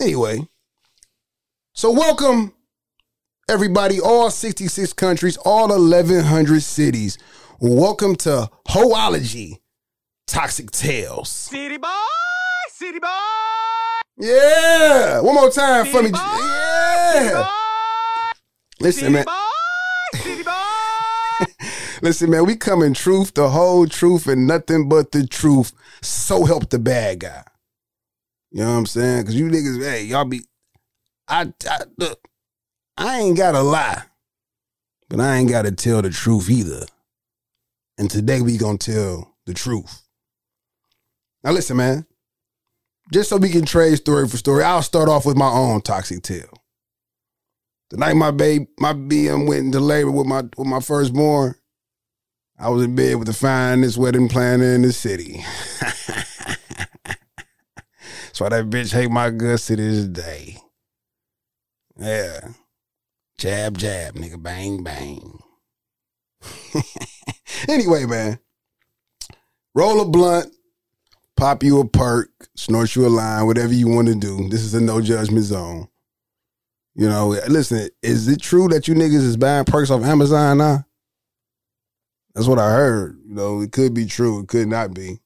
Anyway, 0.00 0.48
so 1.72 1.92
welcome 1.92 2.52
everybody, 3.48 4.00
all 4.00 4.28
66 4.28 4.92
countries, 4.94 5.36
all 5.36 5.68
1,100 5.68 6.62
cities. 6.64 7.18
Welcome 7.60 8.16
to 8.16 8.50
Hoology 8.70 9.60
Toxic 10.26 10.72
Tales. 10.72 11.28
City 11.28 11.76
boy, 11.76 11.88
city 12.70 12.98
boy. 12.98 13.08
Yeah, 14.18 15.20
one 15.20 15.36
more 15.36 15.50
time 15.50 15.84
city 15.84 15.96
for 15.96 16.02
me. 16.02 16.10
Boy, 16.10 16.18
yeah. 16.18 17.61
Listen, 18.82 19.00
city 19.00 19.12
man. 19.12 19.24
Boy, 19.24 20.18
city 20.18 20.42
boy. 20.42 21.66
Listen, 22.02 22.30
man, 22.30 22.46
we 22.46 22.56
come 22.56 22.82
in 22.82 22.94
truth, 22.94 23.32
the 23.34 23.48
whole 23.48 23.86
truth, 23.86 24.26
and 24.26 24.46
nothing 24.46 24.88
but 24.88 25.12
the 25.12 25.24
truth. 25.24 25.72
So 26.02 26.44
help 26.44 26.68
the 26.70 26.80
bad 26.80 27.20
guy. 27.20 27.44
You 28.50 28.62
know 28.62 28.72
what 28.72 28.78
I'm 28.78 28.86
saying? 28.86 29.22
Because 29.22 29.36
you 29.36 29.46
niggas, 29.48 29.82
hey, 29.82 30.04
y'all 30.04 30.24
be. 30.24 30.40
I, 31.28 31.52
I 31.68 31.78
look. 31.96 32.18
I 32.96 33.20
ain't 33.20 33.36
gotta 33.36 33.62
lie, 33.62 34.02
but 35.08 35.20
I 35.20 35.36
ain't 35.36 35.48
gotta 35.48 35.70
tell 35.70 36.02
the 36.02 36.10
truth 36.10 36.50
either. 36.50 36.84
And 37.98 38.10
today 38.10 38.40
we 38.40 38.58
gonna 38.58 38.78
tell 38.78 39.36
the 39.46 39.54
truth. 39.54 40.02
Now 41.44 41.52
listen, 41.52 41.76
man. 41.76 42.04
Just 43.12 43.30
so 43.30 43.36
we 43.36 43.48
can 43.48 43.64
trade 43.64 43.96
story 43.96 44.26
for 44.28 44.36
story, 44.36 44.64
I'll 44.64 44.82
start 44.82 45.08
off 45.08 45.24
with 45.24 45.36
my 45.36 45.50
own 45.50 45.82
toxic 45.82 46.22
tale. 46.22 46.61
The 47.92 47.98
night 47.98 48.16
my 48.16 48.30
babe, 48.30 48.68
my 48.80 48.94
BM 48.94 49.46
went 49.46 49.66
into 49.66 49.78
labor 49.78 50.10
with 50.10 50.26
my 50.26 50.40
with 50.56 50.66
my 50.66 50.80
firstborn, 50.80 51.54
I 52.58 52.70
was 52.70 52.84
in 52.84 52.94
bed 52.94 53.16
with 53.16 53.26
the 53.26 53.34
finest 53.34 53.98
wedding 53.98 54.30
planner 54.30 54.74
in 54.74 54.80
the 54.80 54.94
city. 54.94 55.44
That's 57.04 58.40
why 58.40 58.48
that 58.48 58.70
bitch 58.70 58.94
hate 58.94 59.10
my 59.10 59.28
guts 59.28 59.66
to 59.66 59.76
this 59.76 60.06
day. 60.06 60.56
Yeah. 61.98 62.52
Jab, 63.36 63.76
jab, 63.76 64.14
nigga, 64.14 64.42
bang, 64.42 64.82
bang. 64.82 65.40
anyway, 67.68 68.06
man. 68.06 68.38
Roll 69.74 70.00
a 70.00 70.08
blunt, 70.08 70.50
pop 71.36 71.62
you 71.62 71.78
a 71.80 71.86
perk, 71.86 72.30
snort 72.56 72.96
you 72.96 73.06
a 73.06 73.08
line, 73.08 73.44
whatever 73.44 73.74
you 73.74 73.88
want 73.88 74.08
to 74.08 74.14
do. 74.14 74.48
This 74.48 74.62
is 74.62 74.72
a 74.72 74.80
no 74.80 75.02
judgment 75.02 75.44
zone. 75.44 75.88
You 76.94 77.08
know, 77.08 77.28
listen, 77.48 77.88
is 78.02 78.28
it 78.28 78.40
true 78.42 78.68
that 78.68 78.86
you 78.86 78.94
niggas 78.94 79.14
is 79.14 79.36
buying 79.36 79.64
perks 79.64 79.90
off 79.90 80.02
Amazon 80.02 80.58
now? 80.58 80.84
That's 82.34 82.46
what 82.46 82.58
I 82.58 82.70
heard. 82.70 83.18
You 83.26 83.34
know, 83.34 83.60
it 83.60 83.72
could 83.72 83.94
be 83.94 84.06
true, 84.06 84.40
it 84.40 84.48
could 84.48 84.68
not 84.68 84.92
be. 84.92 85.18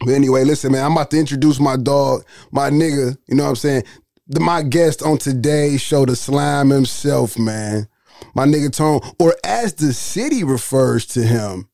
But 0.00 0.14
anyway, 0.14 0.44
listen, 0.44 0.72
man, 0.72 0.84
I'm 0.84 0.92
about 0.92 1.10
to 1.12 1.18
introduce 1.18 1.58
my 1.58 1.76
dog, 1.76 2.24
my 2.52 2.70
nigga, 2.70 3.16
you 3.26 3.34
know 3.34 3.44
what 3.44 3.50
I'm 3.50 3.56
saying? 3.56 3.84
The, 4.28 4.40
my 4.40 4.62
guest 4.62 5.02
on 5.02 5.18
today's 5.18 5.80
show, 5.80 6.04
the 6.04 6.16
slime 6.16 6.70
himself, 6.70 7.38
man. 7.38 7.88
My 8.34 8.46
nigga 8.46 8.72
Tone, 8.72 9.00
or 9.18 9.34
as 9.44 9.74
the 9.74 9.92
city 9.92 10.44
refers 10.44 11.06
to 11.06 11.22
him, 11.22 11.68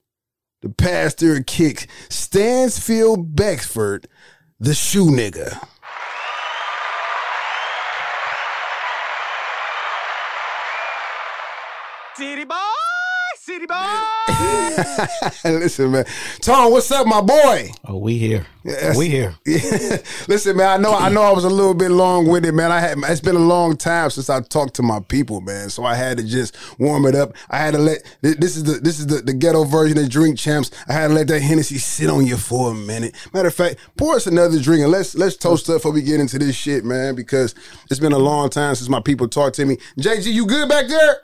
the 0.61 0.69
pastor 0.69 1.37
of 1.37 1.47
kicks, 1.47 1.87
Stansfield 2.09 3.35
Bexford, 3.35 4.07
the 4.61 4.75
shoe 4.75 5.07
nigga. 5.07 5.61
City 12.15 12.45
boy, 12.45 12.55
city 13.39 13.65
boy. 13.65 13.75
Listen, 15.45 15.93
man. 15.93 16.05
Tom, 16.43 16.71
what's 16.71 16.91
up, 16.91 17.07
my 17.07 17.23
boy? 17.23 17.71
Oh, 17.87 17.97
we 17.97 18.19
here. 18.19 18.47
Yes. 18.65 18.99
We 18.99 19.09
here. 19.09 19.35
Yeah. 19.47 19.97
Listen, 20.29 20.59
man. 20.59 20.69
I 20.69 20.77
know. 20.77 20.95
I 20.95 21.09
know. 21.09 21.23
I 21.23 21.31
was 21.33 21.45
a 21.45 21.51
little 21.51 21.73
bit 21.73 21.91
long 21.91 22.29
with 22.29 22.45
it, 22.45 22.53
man. 22.53 22.71
I 22.71 22.81
had. 22.81 22.99
It's 23.05 23.23
been 23.23 23.37
a 23.37 23.39
long 23.39 23.79
time 23.79 24.11
since 24.11 24.29
I 24.29 24.43
talked 24.43 24.75
to 24.75 24.83
my 24.83 25.01
people, 25.01 25.41
man. 25.41 25.71
So 25.71 25.85
I 25.85 25.95
had 25.95 26.19
to 26.19 26.25
just 26.25 26.55
warm 26.79 27.07
it 27.07 27.15
up. 27.15 27.35
I 27.49 27.57
had 27.57 27.73
to 27.73 27.79
let. 27.79 28.03
This 28.21 28.57
is 28.57 28.65
the. 28.65 28.73
This 28.73 28.99
is 29.01 29.07
the, 29.07 29.23
the 29.23 29.33
ghetto 29.33 29.65
version 29.65 29.97
of 29.97 30.11
Drink 30.11 30.39
Champs. 30.39 30.71
I 30.89 30.93
had 30.93 31.09
to 31.09 31.15
let 31.15 31.29
that 31.29 31.41
Hennessy 31.41 31.79
sit 31.79 32.11
on 32.11 32.27
you 32.27 32.37
for 32.37 32.73
a 32.73 32.75
minute. 32.75 33.15
Matter 33.33 33.49
of 33.49 33.55
fact, 33.55 33.77
pour 33.97 34.17
us 34.17 34.27
another 34.27 34.61
drink 34.61 34.83
and 34.83 34.93
let's 34.93 35.15
let's 35.15 35.37
toast 35.37 35.69
up 35.71 35.77
before 35.77 35.93
we 35.93 36.03
get 36.03 36.21
into 36.21 36.39
this 36.39 36.55
shit, 36.57 36.85
man. 36.85 37.15
Because 37.15 37.55
it's 37.91 38.01
been 38.01 38.13
a 38.13 38.19
long 38.19 38.51
time 38.51 38.75
since 38.75 38.91
my 38.91 39.01
people 39.01 39.29
talked 39.29 39.57
to 39.57 39.65
me. 39.65 39.79
JG, 39.99 40.27
you 40.31 40.45
good 40.45 40.69
back 40.69 40.89
there? 40.89 41.23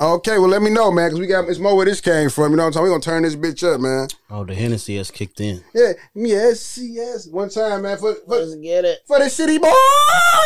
Okay, 0.00 0.38
well 0.38 0.48
let 0.48 0.62
me 0.62 0.70
know, 0.70 0.92
man, 0.92 1.08
because 1.08 1.18
we 1.18 1.26
got 1.26 1.48
it's 1.48 1.58
more 1.58 1.74
where 1.76 1.84
this 1.84 2.00
came 2.00 2.30
from. 2.30 2.52
You 2.52 2.56
know 2.56 2.62
what 2.62 2.66
I'm 2.68 2.72
talking? 2.74 2.84
We 2.84 2.90
gonna 2.90 3.02
turn 3.02 3.22
this 3.24 3.34
bitch 3.34 3.64
up, 3.74 3.80
man. 3.80 4.06
Oh, 4.30 4.44
the 4.44 4.54
Hennessy 4.54 4.96
has 4.96 5.10
kicked 5.10 5.40
in. 5.40 5.60
Yeah, 5.74 5.92
yes, 6.14 6.78
yes. 6.80 7.26
One 7.26 7.48
time, 7.48 7.82
man, 7.82 7.98
for, 7.98 8.14
for 8.14 8.36
Let's 8.38 8.54
get 8.56 8.84
it. 8.84 9.00
for 9.08 9.18
the 9.18 9.28
city 9.28 9.58
boy, 9.58 9.72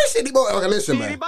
city 0.07 0.31
boy. 0.31 0.49
Okay, 0.53 0.69
listen, 0.69 0.97
City 0.97 0.99
man. 1.01 1.09
City 1.11 1.19
boy, 1.19 1.27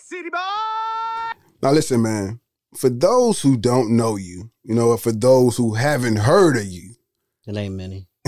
city 0.00 0.30
boy. 0.30 1.38
Now 1.62 1.72
listen, 1.72 2.00
man. 2.00 2.40
For 2.78 2.88
those 2.88 3.42
who 3.42 3.58
don't 3.58 3.94
know 3.94 4.16
you, 4.16 4.50
you 4.62 4.74
know, 4.74 4.88
or 4.88 4.98
for 4.98 5.12
those 5.12 5.56
who 5.58 5.74
haven't 5.74 6.16
heard 6.16 6.56
of 6.56 6.64
you, 6.64 6.94
It 7.46 7.56
ain't 7.58 7.74
many. 7.74 8.08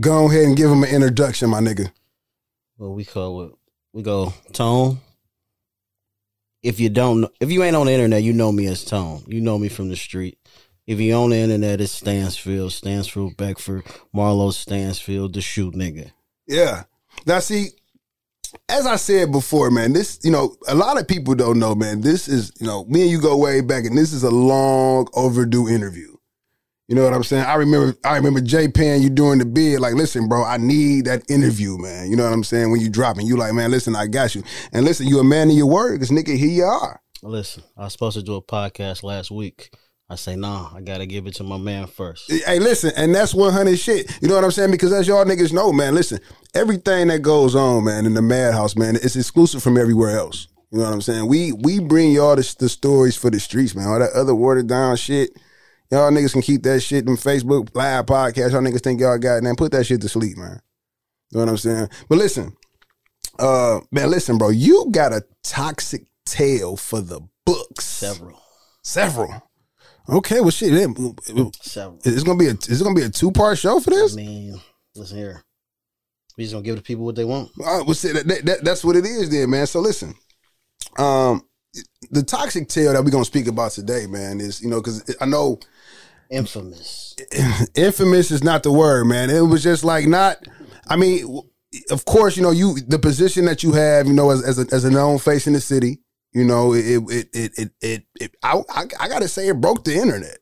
go 0.00 0.26
ahead 0.28 0.44
and 0.46 0.56
give 0.56 0.70
them 0.70 0.84
an 0.84 0.88
introduction, 0.90 1.50
my 1.50 1.60
nigga. 1.60 1.92
Well, 2.78 2.94
we 2.94 3.04
call 3.04 3.42
it. 3.42 3.52
We 3.92 4.02
go 4.02 4.32
Tone. 4.54 4.98
If 6.62 6.78
you 6.78 6.90
don't, 6.90 7.26
if 7.40 7.50
you 7.50 7.62
ain't 7.64 7.76
on 7.76 7.86
the 7.86 7.92
internet, 7.92 8.22
you 8.22 8.32
know 8.32 8.52
me 8.52 8.66
as 8.66 8.84
Tone. 8.84 9.24
You 9.26 9.40
know 9.40 9.58
me 9.58 9.68
from 9.68 9.88
the 9.88 9.96
street. 9.96 10.38
If 10.86 11.00
you 11.00 11.14
on 11.14 11.30
the 11.30 11.36
internet, 11.36 11.80
it's 11.80 11.92
Stansfield, 11.92 12.72
Stansfield, 12.72 13.36
Beckford, 13.36 13.84
Marlowe, 14.12 14.50
Stansfield, 14.50 15.34
the 15.34 15.40
shoot 15.40 15.74
nigga. 15.74 16.12
Yeah. 16.46 16.84
Now 17.26 17.38
see, 17.38 17.70
as 18.68 18.86
I 18.86 18.96
said 18.96 19.32
before, 19.32 19.70
man, 19.70 19.92
this, 19.92 20.18
you 20.22 20.30
know, 20.30 20.56
a 20.68 20.74
lot 20.74 21.00
of 21.00 21.08
people 21.08 21.34
don't 21.34 21.58
know, 21.58 21.74
man. 21.74 22.00
This 22.00 22.28
is, 22.28 22.52
you 22.60 22.66
know, 22.66 22.84
me 22.84 23.02
and 23.02 23.10
you 23.10 23.20
go 23.20 23.36
way 23.36 23.60
back, 23.60 23.84
and 23.84 23.96
this 23.96 24.12
is 24.12 24.24
a 24.24 24.30
long 24.30 25.08
overdue 25.14 25.68
interview. 25.68 26.11
You 26.92 26.96
know 26.96 27.04
what 27.04 27.14
I'm 27.14 27.24
saying? 27.24 27.46
I 27.46 27.54
remember 27.54 27.96
I 28.04 28.16
remember 28.16 28.42
Jay 28.42 28.68
paying 28.68 29.00
you 29.02 29.08
during 29.08 29.38
the 29.38 29.46
bid, 29.46 29.80
like, 29.80 29.94
listen, 29.94 30.28
bro, 30.28 30.44
I 30.44 30.58
need 30.58 31.06
that 31.06 31.22
interview, 31.30 31.78
man. 31.78 32.10
You 32.10 32.16
know 32.16 32.24
what 32.24 32.34
I'm 32.34 32.44
saying? 32.44 32.70
When 32.70 32.82
you 32.82 32.90
dropping, 32.90 33.26
you 33.26 33.38
like, 33.38 33.54
man, 33.54 33.70
listen, 33.70 33.96
I 33.96 34.06
got 34.06 34.34
you. 34.34 34.42
And 34.74 34.84
listen, 34.84 35.06
you 35.06 35.18
a 35.18 35.24
man 35.24 35.48
of 35.48 35.56
your 35.56 35.70
word, 35.70 35.94
because 35.94 36.10
nigga, 36.10 36.36
here 36.36 36.50
you 36.50 36.64
are. 36.64 37.00
Listen, 37.22 37.62
I 37.78 37.84
was 37.84 37.94
supposed 37.94 38.18
to 38.18 38.22
do 38.22 38.34
a 38.34 38.42
podcast 38.42 39.02
last 39.02 39.30
week. 39.30 39.74
I 40.10 40.16
say, 40.16 40.36
nah, 40.36 40.68
I 40.76 40.82
gotta 40.82 41.06
give 41.06 41.26
it 41.26 41.34
to 41.36 41.44
my 41.44 41.56
man 41.56 41.86
first. 41.86 42.30
Hey, 42.30 42.58
listen, 42.58 42.92
and 42.94 43.14
that's 43.14 43.32
100 43.32 43.78
shit. 43.78 44.14
You 44.20 44.28
know 44.28 44.34
what 44.34 44.44
I'm 44.44 44.50
saying? 44.50 44.70
Because 44.70 44.92
as 44.92 45.08
y'all 45.08 45.24
niggas 45.24 45.50
know, 45.50 45.72
man, 45.72 45.94
listen, 45.94 46.20
everything 46.52 47.08
that 47.08 47.20
goes 47.20 47.54
on, 47.54 47.84
man, 47.84 48.04
in 48.04 48.12
the 48.12 48.20
madhouse, 48.20 48.76
man, 48.76 48.96
it's 48.96 49.16
exclusive 49.16 49.62
from 49.62 49.78
everywhere 49.78 50.18
else. 50.18 50.46
You 50.70 50.80
know 50.80 50.84
what 50.84 50.92
I'm 50.92 51.00
saying? 51.00 51.26
We 51.26 51.52
we 51.52 51.80
bring 51.80 52.12
y'all 52.12 52.36
the, 52.36 52.54
the 52.58 52.68
stories 52.68 53.16
for 53.16 53.30
the 53.30 53.40
streets, 53.40 53.74
man. 53.74 53.88
All 53.88 53.98
that 53.98 54.12
other 54.12 54.34
watered 54.34 54.66
down 54.66 54.96
shit, 54.96 55.30
y'all 55.92 56.10
niggas 56.10 56.32
can 56.32 56.42
keep 56.42 56.62
that 56.64 56.80
shit 56.80 57.06
in 57.06 57.16
Facebook 57.16 57.68
live 57.74 58.06
podcast. 58.06 58.52
Y'all 58.52 58.62
niggas 58.62 58.82
think 58.82 59.00
y'all 59.00 59.18
got 59.18 59.36
it, 59.36 59.42
man. 59.44 59.54
Put 59.54 59.72
that 59.72 59.84
shit 59.84 60.00
to 60.00 60.08
sleep, 60.08 60.36
man. 60.36 60.60
You 61.30 61.38
know 61.38 61.44
what 61.44 61.50
I'm 61.50 61.56
saying? 61.58 61.88
But 62.08 62.18
listen, 62.18 62.56
uh, 63.38 63.80
man, 63.92 64.10
listen, 64.10 64.38
bro, 64.38 64.48
you 64.50 64.88
got 64.90 65.12
a 65.12 65.22
toxic 65.44 66.06
tale 66.26 66.76
for 66.76 67.00
the 67.00 67.20
books. 67.46 67.84
Several. 67.84 68.40
Several. 68.82 69.42
Okay, 70.08 70.40
well, 70.40 70.50
shit. 70.50 70.72
it- 70.72 71.56
Several. 71.62 72.00
It's 72.04 72.24
gonna 72.24 72.38
be 72.38 72.48
a. 72.48 72.54
Is 72.68 72.80
it 72.80 72.84
gonna 72.84 72.96
be 72.96 73.02
a 73.02 73.08
two 73.08 73.30
part 73.30 73.58
show 73.58 73.78
for 73.78 73.90
this. 73.90 74.14
I 74.14 74.16
mean, 74.16 74.60
listen 74.96 75.16
here. 75.18 75.42
We 76.36 76.44
just 76.44 76.54
gonna 76.54 76.64
give 76.64 76.76
the 76.76 76.82
people 76.82 77.04
what 77.04 77.14
they 77.14 77.24
want. 77.24 77.50
Uh, 77.60 77.84
well, 77.86 77.94
see, 77.94 78.10
that, 78.12 78.26
that, 78.26 78.44
that- 78.46 78.64
that's 78.64 78.84
what 78.84 78.96
it 78.96 79.04
is, 79.04 79.30
then, 79.30 79.50
man. 79.50 79.66
So 79.66 79.80
listen, 79.80 80.14
um, 80.98 81.42
the 82.10 82.22
toxic 82.22 82.68
tale 82.68 82.92
that 82.92 83.04
we're 83.04 83.10
gonna 83.10 83.24
speak 83.24 83.46
about 83.46 83.70
today, 83.72 84.06
man, 84.06 84.40
is 84.40 84.60
you 84.60 84.68
know 84.68 84.80
because 84.80 85.14
I 85.20 85.24
know 85.26 85.58
Infamous. 86.32 87.14
infamous 87.74 88.30
is 88.30 88.42
not 88.42 88.62
the 88.62 88.72
word, 88.72 89.04
man. 89.04 89.28
It 89.28 89.42
was 89.42 89.62
just 89.62 89.84
like 89.84 90.06
not. 90.06 90.38
I 90.88 90.96
mean, 90.96 91.42
of 91.90 92.06
course, 92.06 92.38
you 92.38 92.42
know 92.42 92.50
you 92.50 92.80
the 92.80 92.98
position 92.98 93.44
that 93.44 93.62
you 93.62 93.72
have, 93.72 94.06
you 94.06 94.14
know, 94.14 94.30
as 94.30 94.42
as 94.42 94.58
a, 94.58 94.74
as 94.74 94.84
a 94.84 94.90
known 94.90 95.18
face 95.18 95.46
in 95.46 95.52
the 95.52 95.60
city. 95.60 96.00
You 96.32 96.44
know, 96.44 96.72
it 96.72 97.02
it 97.10 97.28
it 97.34 97.58
it 97.58 97.70
it. 97.82 98.02
it 98.18 98.36
I, 98.42 98.62
I 98.70 98.84
I 98.98 99.08
gotta 99.08 99.28
say, 99.28 99.48
it 99.48 99.60
broke 99.60 99.84
the 99.84 99.94
internet. 99.94 100.38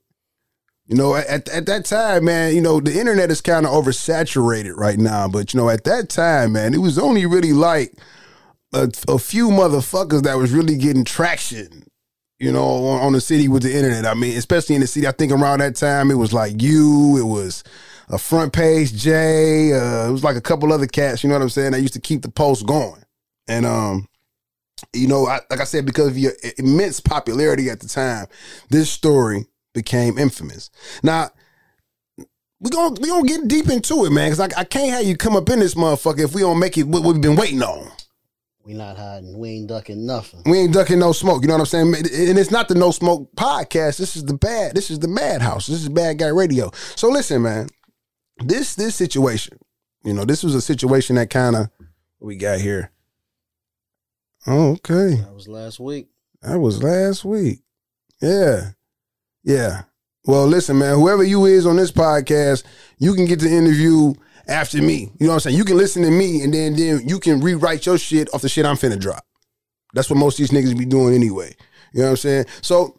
You 0.86 0.96
know, 0.96 1.16
at 1.16 1.48
at 1.48 1.66
that 1.66 1.86
time, 1.86 2.24
man, 2.24 2.54
you 2.54 2.60
know 2.60 2.78
the 2.78 2.96
internet 2.96 3.32
is 3.32 3.40
kind 3.40 3.66
of 3.66 3.72
oversaturated 3.72 4.76
right 4.76 4.98
now. 4.98 5.26
But 5.26 5.52
you 5.52 5.58
know, 5.58 5.68
at 5.70 5.82
that 5.84 6.08
time, 6.08 6.52
man, 6.52 6.72
it 6.72 6.78
was 6.78 7.00
only 7.00 7.26
really 7.26 7.52
like 7.52 7.94
a, 8.72 8.88
a 9.08 9.18
few 9.18 9.48
motherfuckers 9.48 10.22
that 10.22 10.38
was 10.38 10.52
really 10.52 10.76
getting 10.76 11.04
traction 11.04 11.90
you 12.40 12.50
know, 12.50 12.64
on, 12.64 13.00
on 13.02 13.12
the 13.12 13.20
city 13.20 13.46
with 13.46 13.62
the 13.62 13.72
internet. 13.72 14.06
I 14.06 14.14
mean, 14.14 14.36
especially 14.36 14.74
in 14.74 14.80
the 14.80 14.86
city. 14.86 15.06
I 15.06 15.12
think 15.12 15.30
around 15.30 15.60
that 15.60 15.76
time 15.76 16.10
it 16.10 16.14
was 16.14 16.32
like 16.32 16.60
you, 16.60 17.18
it 17.18 17.26
was 17.26 17.62
a 18.08 18.18
front 18.18 18.52
page 18.52 18.94
Jay, 18.94 19.72
uh, 19.72 20.08
it 20.08 20.12
was 20.12 20.24
like 20.24 20.36
a 20.36 20.40
couple 20.40 20.72
other 20.72 20.86
cats. 20.86 21.22
You 21.22 21.28
know 21.28 21.36
what 21.36 21.42
I'm 21.42 21.50
saying? 21.50 21.72
That 21.72 21.82
used 21.82 21.94
to 21.94 22.00
keep 22.00 22.22
the 22.22 22.30
post 22.30 22.66
going, 22.66 23.04
and 23.46 23.66
um, 23.66 24.08
you 24.94 25.06
know, 25.06 25.26
I, 25.26 25.40
like 25.50 25.60
I 25.60 25.64
said, 25.64 25.84
because 25.84 26.08
of 26.08 26.18
your 26.18 26.32
immense 26.56 26.98
popularity 26.98 27.68
at 27.68 27.80
the 27.80 27.88
time, 27.88 28.26
this 28.70 28.90
story 28.90 29.46
became 29.74 30.18
infamous. 30.18 30.70
Now. 31.02 31.30
We 32.62 32.68
gonna 32.68 33.00
we 33.00 33.08
gonna 33.08 33.26
get 33.26 33.48
deep 33.48 33.70
into 33.70 34.04
it, 34.04 34.10
man, 34.10 34.30
because 34.30 34.52
I, 34.52 34.60
I 34.60 34.64
can't 34.64 34.90
have 34.90 35.06
you 35.06 35.16
come 35.16 35.34
up 35.34 35.48
in 35.48 35.60
this 35.60 35.74
motherfucker 35.74 36.24
if 36.24 36.34
we 36.34 36.42
don't 36.42 36.58
make 36.58 36.76
it 36.76 36.86
what 36.86 37.02
we've 37.02 37.18
been 37.18 37.34
waiting 37.34 37.62
on. 37.62 37.90
We 38.64 38.74
not 38.74 38.96
hiding. 38.96 39.38
We 39.38 39.50
ain't 39.50 39.68
ducking 39.68 40.06
nothing. 40.06 40.42
We 40.44 40.58
ain't 40.58 40.74
ducking 40.74 40.98
no 40.98 41.12
smoke. 41.12 41.42
You 41.42 41.48
know 41.48 41.54
what 41.54 41.60
I'm 41.60 41.92
saying? 41.92 41.94
And 41.94 42.38
it's 42.38 42.50
not 42.50 42.68
the 42.68 42.74
no 42.74 42.90
smoke 42.90 43.34
podcast. 43.34 43.96
This 43.96 44.16
is 44.16 44.24
the 44.24 44.34
bad. 44.34 44.74
This 44.74 44.90
is 44.90 44.98
the 44.98 45.08
madhouse. 45.08 45.66
This 45.66 45.82
is 45.82 45.88
bad 45.88 46.18
guy 46.18 46.28
radio. 46.28 46.70
So 46.94 47.08
listen, 47.08 47.42
man. 47.42 47.68
This 48.42 48.74
this 48.74 48.94
situation, 48.94 49.58
you 50.02 50.14
know, 50.14 50.24
this 50.24 50.42
was 50.42 50.54
a 50.54 50.62
situation 50.62 51.16
that 51.16 51.28
kind 51.30 51.56
of 51.56 51.68
we 52.20 52.36
got 52.36 52.60
here. 52.60 52.90
Oh, 54.46 54.72
okay. 54.72 55.16
That 55.16 55.34
was 55.34 55.48
last 55.48 55.80
week. 55.80 56.08
That 56.42 56.58
was 56.58 56.82
last 56.82 57.24
week. 57.24 57.60
Yeah. 58.22 58.70
Yeah. 59.42 59.82
Well, 60.24 60.46
listen, 60.46 60.78
man, 60.78 60.96
whoever 60.96 61.22
you 61.22 61.44
is 61.46 61.66
on 61.66 61.76
this 61.76 61.92
podcast, 61.92 62.64
you 62.98 63.14
can 63.14 63.26
get 63.26 63.40
the 63.40 63.50
interview 63.50 64.14
after 64.50 64.82
me. 64.82 65.12
You 65.18 65.26
know 65.26 65.28
what 65.28 65.34
I'm 65.34 65.40
saying? 65.40 65.56
You 65.56 65.64
can 65.64 65.76
listen 65.76 66.02
to 66.02 66.10
me 66.10 66.42
and 66.42 66.52
then 66.52 66.74
then 66.74 67.00
you 67.06 67.18
can 67.18 67.40
rewrite 67.40 67.86
your 67.86 67.98
shit 67.98 68.32
off 68.34 68.42
the 68.42 68.48
shit 68.48 68.66
I'm 68.66 68.76
finna 68.76 68.98
drop. 68.98 69.24
That's 69.94 70.10
what 70.10 70.18
most 70.18 70.38
of 70.38 70.48
these 70.48 70.50
niggas 70.50 70.78
be 70.78 70.84
doing 70.84 71.14
anyway. 71.14 71.54
You 71.92 72.00
know 72.00 72.06
what 72.06 72.10
I'm 72.10 72.16
saying? 72.18 72.44
So, 72.62 72.96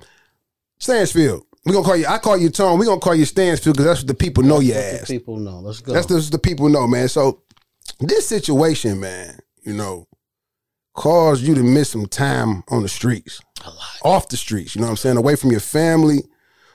Stansfield, 0.79 1.43
we 1.65 1.73
gonna 1.73 1.85
call 1.85 1.95
you. 1.95 2.07
I 2.07 2.17
call 2.17 2.37
you 2.37 2.49
Tone. 2.49 2.79
We 2.79 2.85
gonna 2.85 2.99
call 2.99 3.15
you 3.15 3.25
Stansfield 3.25 3.75
because 3.75 3.85
that's 3.85 3.99
what 4.01 4.07
the 4.07 4.13
people 4.13 4.43
know 4.43 4.59
your 4.59 4.77
ass. 4.77 5.07
people 5.07 5.37
know. 5.37 5.59
Let's 5.59 5.79
go. 5.79 5.93
That's 5.93 6.07
the, 6.07 6.19
the 6.31 6.39
people 6.39 6.69
know, 6.69 6.87
man. 6.87 7.07
So, 7.07 7.43
this 7.99 8.27
situation, 8.27 8.99
man, 8.99 9.39
you 9.63 9.73
know, 9.73 10.07
caused 10.93 11.43
you 11.43 11.55
to 11.55 11.63
miss 11.63 11.91
some 11.91 12.07
time 12.07 12.63
on 12.69 12.81
the 12.81 12.89
streets, 12.89 13.41
off 14.03 14.27
the 14.29 14.37
streets. 14.37 14.75
You 14.75 14.81
know 14.81 14.87
what 14.87 14.91
I'm 14.91 14.97
saying? 14.97 15.17
Away 15.17 15.35
from 15.35 15.51
your 15.51 15.59
family, 15.59 16.23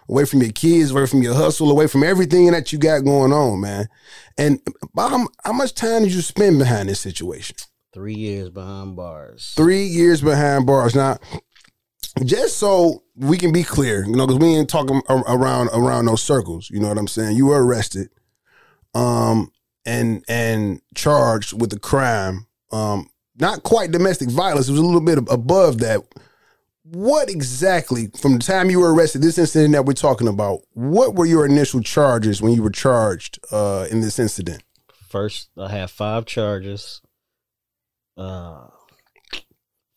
away 0.09 0.25
from 0.25 0.42
your 0.42 0.53
kids, 0.53 0.90
away 0.90 1.07
from 1.07 1.23
your 1.23 1.35
hustle, 1.35 1.71
away 1.71 1.87
from 1.87 2.03
everything 2.03 2.51
that 2.51 2.73
you 2.73 2.79
got 2.79 3.05
going 3.05 3.33
on, 3.33 3.61
man. 3.61 3.88
And 4.38 4.61
how, 4.97 5.27
how 5.45 5.53
much 5.53 5.75
time 5.75 6.03
did 6.03 6.12
you 6.12 6.21
spend 6.21 6.59
behind 6.59 6.88
this 6.88 7.01
situation? 7.01 7.57
Three 7.92 8.14
years 8.14 8.51
behind 8.51 8.95
bars. 8.97 9.55
Three 9.57 9.85
years 9.85 10.21
behind 10.21 10.66
bars. 10.66 10.95
Now, 10.95 11.19
just 12.25 12.59
so 12.59 13.03
we 13.14 13.38
can 13.38 13.53
be 13.53 13.62
clear, 13.62 14.05
you 14.05 14.14
know, 14.14 14.27
because 14.27 14.40
we 14.40 14.55
ain't 14.55 14.69
talking 14.69 15.01
around 15.09 15.71
around 15.73 16.07
those 16.07 16.23
circles. 16.23 16.71
You 16.71 16.81
know 16.81 16.88
what 16.88 16.99
I'm 16.99 17.09
saying? 17.09 17.37
You 17.37 17.47
were 17.47 17.64
arrested, 17.64 18.09
um, 18.95 19.51
and 19.85 20.25
and 20.29 20.81
charged 20.95 21.59
with 21.59 21.73
a 21.73 21.79
crime. 21.79 22.47
Um, 22.71 23.09
not 23.38 23.62
quite 23.62 23.92
domestic 23.92 24.31
violence. 24.31 24.69
It 24.69 24.73
was 24.73 24.81
a 24.81 24.85
little 24.85 25.01
bit 25.01 25.19
above 25.31 25.79
that. 25.79 26.03
What 26.88 27.29
exactly, 27.29 28.11
from 28.16 28.35
the 28.35 28.38
time 28.38 28.70
you 28.70 28.79
were 28.79 28.94
arrested, 28.94 29.20
this 29.20 29.38
incident 29.38 29.72
that 29.72 29.87
we're 29.87 29.92
talking 29.92 30.29
about, 30.29 30.61
what 30.72 31.16
were 31.16 31.27
your 31.27 31.44
initial 31.44 31.81
charges 31.81 32.40
when 32.40 32.53
you 32.53 32.62
were 32.62 32.70
charged 32.70 33.40
uh, 33.51 33.88
in 33.90 34.03
this 34.03 34.20
incident? 34.20 34.62
First, 35.09 35.51
I 35.59 35.68
have 35.70 35.90
five 35.90 36.27
charges. 36.27 37.01
Uh, 38.16 38.68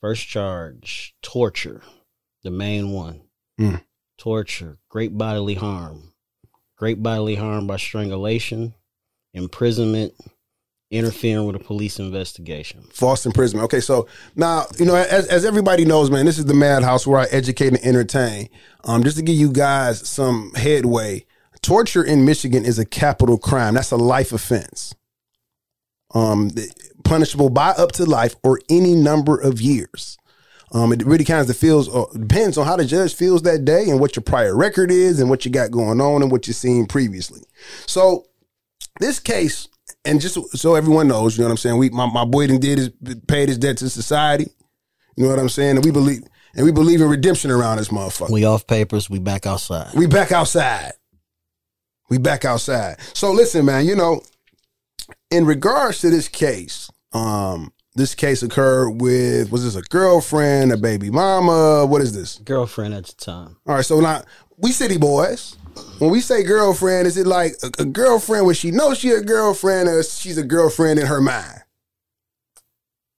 first 0.01 0.27
charge, 0.27 1.13
torture, 1.21 1.83
the 2.43 2.49
main 2.49 2.91
one. 2.91 3.21
Mm. 3.59 3.83
Torture, 4.17 4.79
great 4.89 5.15
bodily 5.15 5.53
harm, 5.53 6.13
great 6.75 7.03
bodily 7.03 7.35
harm 7.35 7.67
by 7.67 7.77
strangulation, 7.77 8.73
imprisonment, 9.33 10.15
interfering 10.91 11.45
with 11.45 11.55
a 11.55 11.59
police 11.59 11.99
investigation. 11.99 12.81
False 12.91 13.25
imprisonment. 13.25 13.65
Okay, 13.65 13.79
so 13.79 14.07
now 14.35 14.65
you 14.77 14.85
know, 14.85 14.95
as, 14.95 15.27
as 15.27 15.45
everybody 15.45 15.85
knows, 15.85 16.09
man, 16.09 16.25
this 16.25 16.39
is 16.39 16.45
the 16.45 16.53
Madhouse 16.53 17.05
where 17.05 17.19
I 17.19 17.25
educate 17.25 17.67
and 17.67 17.83
entertain. 17.83 18.49
Um, 18.83 19.03
just 19.03 19.17
to 19.17 19.23
give 19.23 19.35
you 19.35 19.51
guys 19.51 20.07
some 20.07 20.51
headway, 20.55 21.25
torture 21.61 22.03
in 22.03 22.25
Michigan 22.25 22.65
is 22.65 22.79
a 22.79 22.85
capital 22.85 23.37
crime. 23.37 23.75
That's 23.75 23.91
a 23.91 23.97
life 23.97 24.31
offense. 24.31 24.95
Um, 26.15 26.49
punishable 27.03 27.49
by 27.49 27.69
up 27.69 27.91
to 27.93 28.05
life 28.05 28.35
or 28.43 28.59
any 28.69 28.95
number 28.95 29.39
of 29.39 29.61
years. 29.61 30.17
Um, 30.71 30.93
it 30.93 31.03
really 31.03 31.25
kind 31.25 31.47
of 31.47 31.57
feels 31.57 31.93
uh, 31.93 32.05
depends 32.13 32.57
on 32.57 32.65
how 32.65 32.75
the 32.75 32.85
judge 32.85 33.15
feels 33.15 33.41
that 33.43 33.65
day 33.65 33.89
and 33.89 33.99
what 33.99 34.15
your 34.15 34.23
prior 34.23 34.55
record 34.55 34.91
is 34.91 35.19
and 35.19 35.29
what 35.29 35.43
you 35.45 35.51
got 35.51 35.71
going 35.71 35.99
on 35.99 36.21
and 36.21 36.31
what 36.31 36.47
you've 36.47 36.55
seen 36.55 36.85
previously. 36.85 37.41
So 37.87 38.25
this 38.99 39.19
case, 39.19 39.67
and 40.05 40.21
just 40.21 40.57
so 40.57 40.75
everyone 40.75 41.07
knows, 41.07 41.37
you 41.37 41.43
know 41.43 41.47
what 41.47 41.51
I'm 41.51 41.57
saying. 41.57 41.77
We 41.77 41.89
my, 41.89 42.05
my 42.07 42.25
boy 42.25 42.47
done 42.47 42.59
did 42.59 42.77
his 42.77 42.89
paid 43.27 43.49
his 43.49 43.57
debt 43.57 43.77
to 43.77 43.89
society. 43.89 44.47
You 45.15 45.23
know 45.25 45.29
what 45.29 45.39
I'm 45.39 45.49
saying, 45.49 45.77
and 45.77 45.85
we 45.85 45.91
believe 45.91 46.23
and 46.55 46.65
we 46.65 46.71
believe 46.71 47.01
in 47.01 47.09
redemption 47.09 47.51
around 47.51 47.77
this 47.77 47.89
motherfucker. 47.89 48.31
We 48.31 48.45
off 48.45 48.65
papers. 48.67 49.09
We 49.09 49.19
back 49.19 49.45
outside. 49.45 49.93
We 49.93 50.07
back 50.07 50.31
outside. 50.31 50.93
We 52.09 52.17
back 52.17 52.45
outside. 52.45 52.99
So 53.13 53.31
listen, 53.31 53.65
man. 53.65 53.85
You 53.85 53.95
know, 53.95 54.21
in 55.29 55.45
regards 55.45 56.01
to 56.01 56.09
this 56.09 56.27
case, 56.27 56.89
um, 57.13 57.71
this 57.95 58.15
case 58.15 58.41
occurred 58.43 59.01
with 59.01 59.51
was 59.51 59.63
this 59.63 59.75
a 59.75 59.81
girlfriend, 59.89 60.71
a 60.71 60.77
baby 60.77 61.09
mama? 61.09 61.85
What 61.85 62.01
is 62.01 62.13
this? 62.13 62.37
Girlfriend 62.39 62.93
at 62.93 63.05
the 63.05 63.13
time. 63.13 63.57
All 63.67 63.75
right, 63.75 63.85
so 63.85 63.99
now 63.99 64.23
we 64.57 64.71
city 64.71 64.97
boys. 64.97 65.57
When 65.99 66.11
we 66.11 66.21
say 66.21 66.43
girlfriend, 66.43 67.07
is 67.07 67.17
it 67.17 67.27
like 67.27 67.53
a, 67.63 67.81
a 67.81 67.85
girlfriend 67.85 68.45
when 68.45 68.55
she 68.55 68.71
knows 68.71 68.99
she 68.99 69.11
a 69.11 69.21
girlfriend, 69.21 69.89
or 69.89 70.01
she's 70.03 70.37
a 70.37 70.43
girlfriend 70.43 70.99
in 70.99 71.07
her 71.07 71.21
mind? 71.21 71.61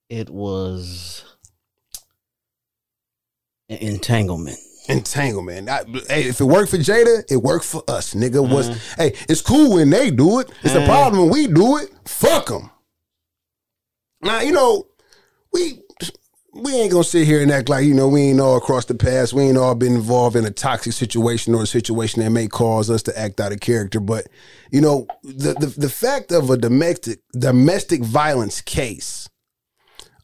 It 0.09 0.29
was 0.29 1.23
an 3.69 3.77
entanglement. 3.77 4.57
Entanglement. 4.89 5.69
I, 5.69 5.83
hey, 6.09 6.23
if 6.23 6.41
it 6.41 6.45
worked 6.45 6.71
for 6.71 6.77
Jada, 6.77 7.23
it 7.31 7.37
worked 7.37 7.65
for 7.65 7.83
us, 7.87 8.13
nigga. 8.13 8.41
Was 8.47 8.67
hey, 8.97 9.13
it's 9.29 9.41
cool 9.41 9.75
when 9.75 9.89
they 9.91 10.09
do 10.11 10.39
it. 10.39 10.51
It's 10.63 10.73
a 10.75 10.81
Uh. 10.81 10.85
problem 10.85 11.21
when 11.21 11.31
we 11.31 11.47
do 11.47 11.77
it. 11.77 11.91
Fuck 12.05 12.47
them. 12.47 12.71
Now 14.23 14.41
you 14.41 14.51
know 14.51 14.87
we 15.53 15.80
we 16.53 16.73
ain't 16.75 16.91
gonna 16.91 17.03
sit 17.03 17.25
here 17.25 17.41
and 17.41 17.51
act 17.51 17.69
like 17.69 17.85
you 17.85 17.93
know 17.93 18.07
we 18.07 18.21
ain't 18.21 18.39
all 18.39 18.57
across 18.57 18.85
the 18.85 18.95
past. 18.95 19.33
We 19.33 19.43
ain't 19.43 19.57
all 19.57 19.75
been 19.75 19.95
involved 19.95 20.35
in 20.35 20.45
a 20.45 20.51
toxic 20.51 20.93
situation 20.93 21.55
or 21.55 21.63
a 21.63 21.67
situation 21.67 22.21
that 22.21 22.29
may 22.29 22.47
cause 22.47 22.89
us 22.89 23.01
to 23.03 23.17
act 23.17 23.39
out 23.39 23.53
of 23.53 23.61
character. 23.61 23.99
But 23.99 24.27
you 24.71 24.81
know 24.81 25.07
the 25.23 25.53
the, 25.53 25.73
the 25.77 25.89
fact 25.89 26.31
of 26.31 26.49
a 26.49 26.57
domestic 26.57 27.19
domestic 27.31 28.01
violence 28.01 28.61
case, 28.61 29.29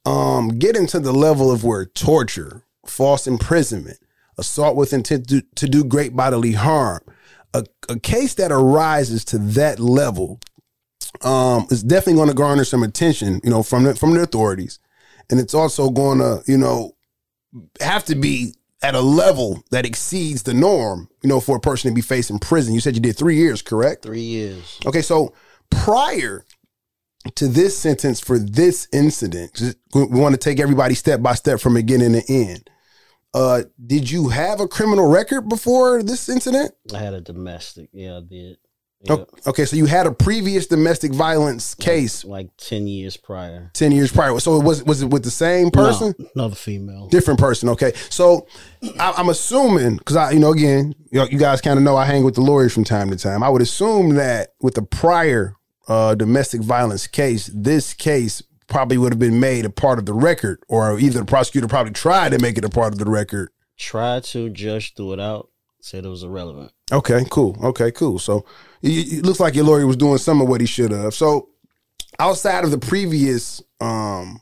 um, 0.05 0.49
getting 0.49 0.87
to 0.87 0.99
the 0.99 1.13
level 1.13 1.51
of 1.51 1.63
where 1.63 1.85
torture, 1.85 2.63
false 2.85 3.25
imprisonment, 3.25 3.99
assault 4.37 4.75
with 4.75 4.93
intent 4.93 5.29
to, 5.29 5.41
to 5.55 5.67
do 5.67 5.83
great 5.83 6.15
bodily 6.15 6.53
harm, 6.53 7.01
a, 7.53 7.63
a 7.89 7.99
case 7.99 8.33
that 8.35 8.51
arises 8.51 9.23
to 9.25 9.37
that 9.37 9.79
level 9.79 10.39
um, 11.21 11.67
is 11.69 11.83
definitely 11.83 12.15
going 12.15 12.27
to 12.27 12.33
garner 12.33 12.63
some 12.63 12.83
attention, 12.83 13.39
you 13.43 13.49
know, 13.49 13.63
from 13.63 13.83
the, 13.83 13.95
from 13.95 14.13
the 14.13 14.21
authorities, 14.21 14.79
and 15.29 15.39
it's 15.39 15.53
also 15.53 15.89
going 15.89 16.19
to, 16.19 16.41
you 16.47 16.57
know, 16.57 16.95
have 17.81 18.05
to 18.05 18.15
be 18.15 18.53
at 18.81 18.95
a 18.95 19.01
level 19.01 19.63
that 19.71 19.85
exceeds 19.85 20.43
the 20.43 20.53
norm, 20.53 21.09
you 21.23 21.29
know, 21.29 21.39
for 21.39 21.57
a 21.57 21.59
person 21.59 21.89
to 21.89 21.95
be 21.95 22.01
facing 22.01 22.39
prison. 22.39 22.73
You 22.73 22.79
said 22.79 22.95
you 22.95 23.01
did 23.01 23.17
three 23.17 23.35
years, 23.35 23.61
correct? 23.61 24.03
Three 24.03 24.21
years. 24.21 24.79
Okay, 24.85 25.01
so 25.01 25.33
prior 25.69 26.45
to 27.35 27.47
this 27.47 27.77
sentence 27.77 28.19
for 28.19 28.37
this 28.37 28.87
incident, 28.93 29.55
just, 29.55 29.77
we 29.93 30.05
want 30.05 30.33
to 30.33 30.39
take 30.39 30.59
everybody 30.59 30.93
step 30.93 31.21
by 31.21 31.33
step 31.33 31.59
from 31.59 31.73
beginning 31.73 32.13
to 32.13 32.23
end. 32.31 32.69
Uh, 33.33 33.63
did 33.85 34.09
you 34.09 34.29
have 34.29 34.59
a 34.59 34.67
criminal 34.67 35.09
record 35.09 35.49
before 35.49 36.01
this 36.01 36.29
incident? 36.29 36.71
I 36.93 36.99
had 36.99 37.13
a 37.13 37.21
domestic. 37.21 37.89
Yeah, 37.91 38.17
I 38.17 38.21
did. 38.21 38.57
O- 39.11 39.27
Okay, 39.47 39.65
so 39.65 39.75
you 39.75 39.85
had 39.85 40.05
a 40.07 40.11
previous 40.11 40.67
domestic 40.67 41.13
violence 41.13 41.73
case 41.75 42.25
Like 42.25 42.49
ten 42.57 42.87
years 42.87 43.15
prior. 43.17 43.71
ten 43.73 43.91
years 43.91 44.11
prior. 44.11 44.39
So 44.39 44.59
it 44.59 44.63
was 44.63 44.83
was 44.83 45.01
it 45.01 45.09
with 45.09 45.23
the 45.23 45.31
same 45.31 45.71
person? 45.71 46.13
No, 46.17 46.27
another 46.35 46.55
female. 46.55 47.07
Different 47.07 47.39
person. 47.39 47.69
Okay, 47.69 47.93
so 48.09 48.47
I, 48.99 49.13
I'm 49.17 49.29
assuming 49.29 49.97
because 49.97 50.15
I, 50.15 50.31
you 50.31 50.39
know, 50.39 50.51
again, 50.51 50.93
you, 51.11 51.19
know, 51.19 51.25
you 51.25 51.37
guys 51.37 51.61
kind 51.61 51.77
of 51.77 51.83
know 51.83 51.95
I 51.95 52.05
hang 52.05 52.23
with 52.23 52.35
the 52.35 52.41
lawyers 52.41 52.73
from 52.73 52.83
time 52.83 53.09
to 53.11 53.15
time. 53.17 53.43
I 53.43 53.49
would 53.49 53.61
assume 53.61 54.15
that 54.15 54.53
with 54.61 54.75
the 54.75 54.81
prior 54.83 55.55
uh, 55.87 56.15
domestic 56.15 56.61
violence 56.61 57.07
case, 57.07 57.49
this 57.53 57.93
case 57.93 58.41
probably 58.67 58.97
would 58.97 59.13
have 59.13 59.19
been 59.19 59.39
made 59.39 59.63
a 59.63 59.69
part 59.69 59.97
of 59.97 60.05
the 60.05 60.13
record, 60.13 60.59
or 60.67 60.99
either 60.99 61.19
the 61.19 61.25
prosecutor 61.25 61.67
probably 61.69 61.93
tried 61.93 62.33
to 62.33 62.39
make 62.39 62.57
it 62.57 62.65
a 62.65 62.69
part 62.69 62.91
of 62.91 62.99
the 62.99 63.09
record. 63.09 63.49
Tried 63.77 64.23
to 64.25 64.49
judge 64.49 64.93
threw 64.95 65.13
it 65.13 65.19
out. 65.21 65.49
Said 65.79 66.03
it 66.05 66.09
was 66.09 66.23
irrelevant. 66.23 66.71
Okay, 66.91 67.23
cool. 67.29 67.55
Okay, 67.63 67.91
cool. 67.91 68.19
So 68.19 68.43
it, 68.81 69.25
looks 69.25 69.39
like 69.39 69.55
your 69.55 69.65
lawyer 69.65 69.85
was 69.87 69.97
doing 69.97 70.17
some 70.17 70.41
of 70.41 70.47
what 70.47 70.61
he 70.61 70.67
should 70.67 70.91
have. 70.91 71.13
So 71.13 71.49
outside 72.19 72.63
of 72.63 72.71
the 72.71 72.77
previous 72.77 73.61
um, 73.79 74.41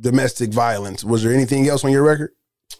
domestic 0.00 0.50
violence, 0.52 1.04
was 1.04 1.22
there 1.22 1.32
anything 1.32 1.68
else 1.68 1.84
on 1.84 1.92
your 1.92 2.02
record? 2.02 2.30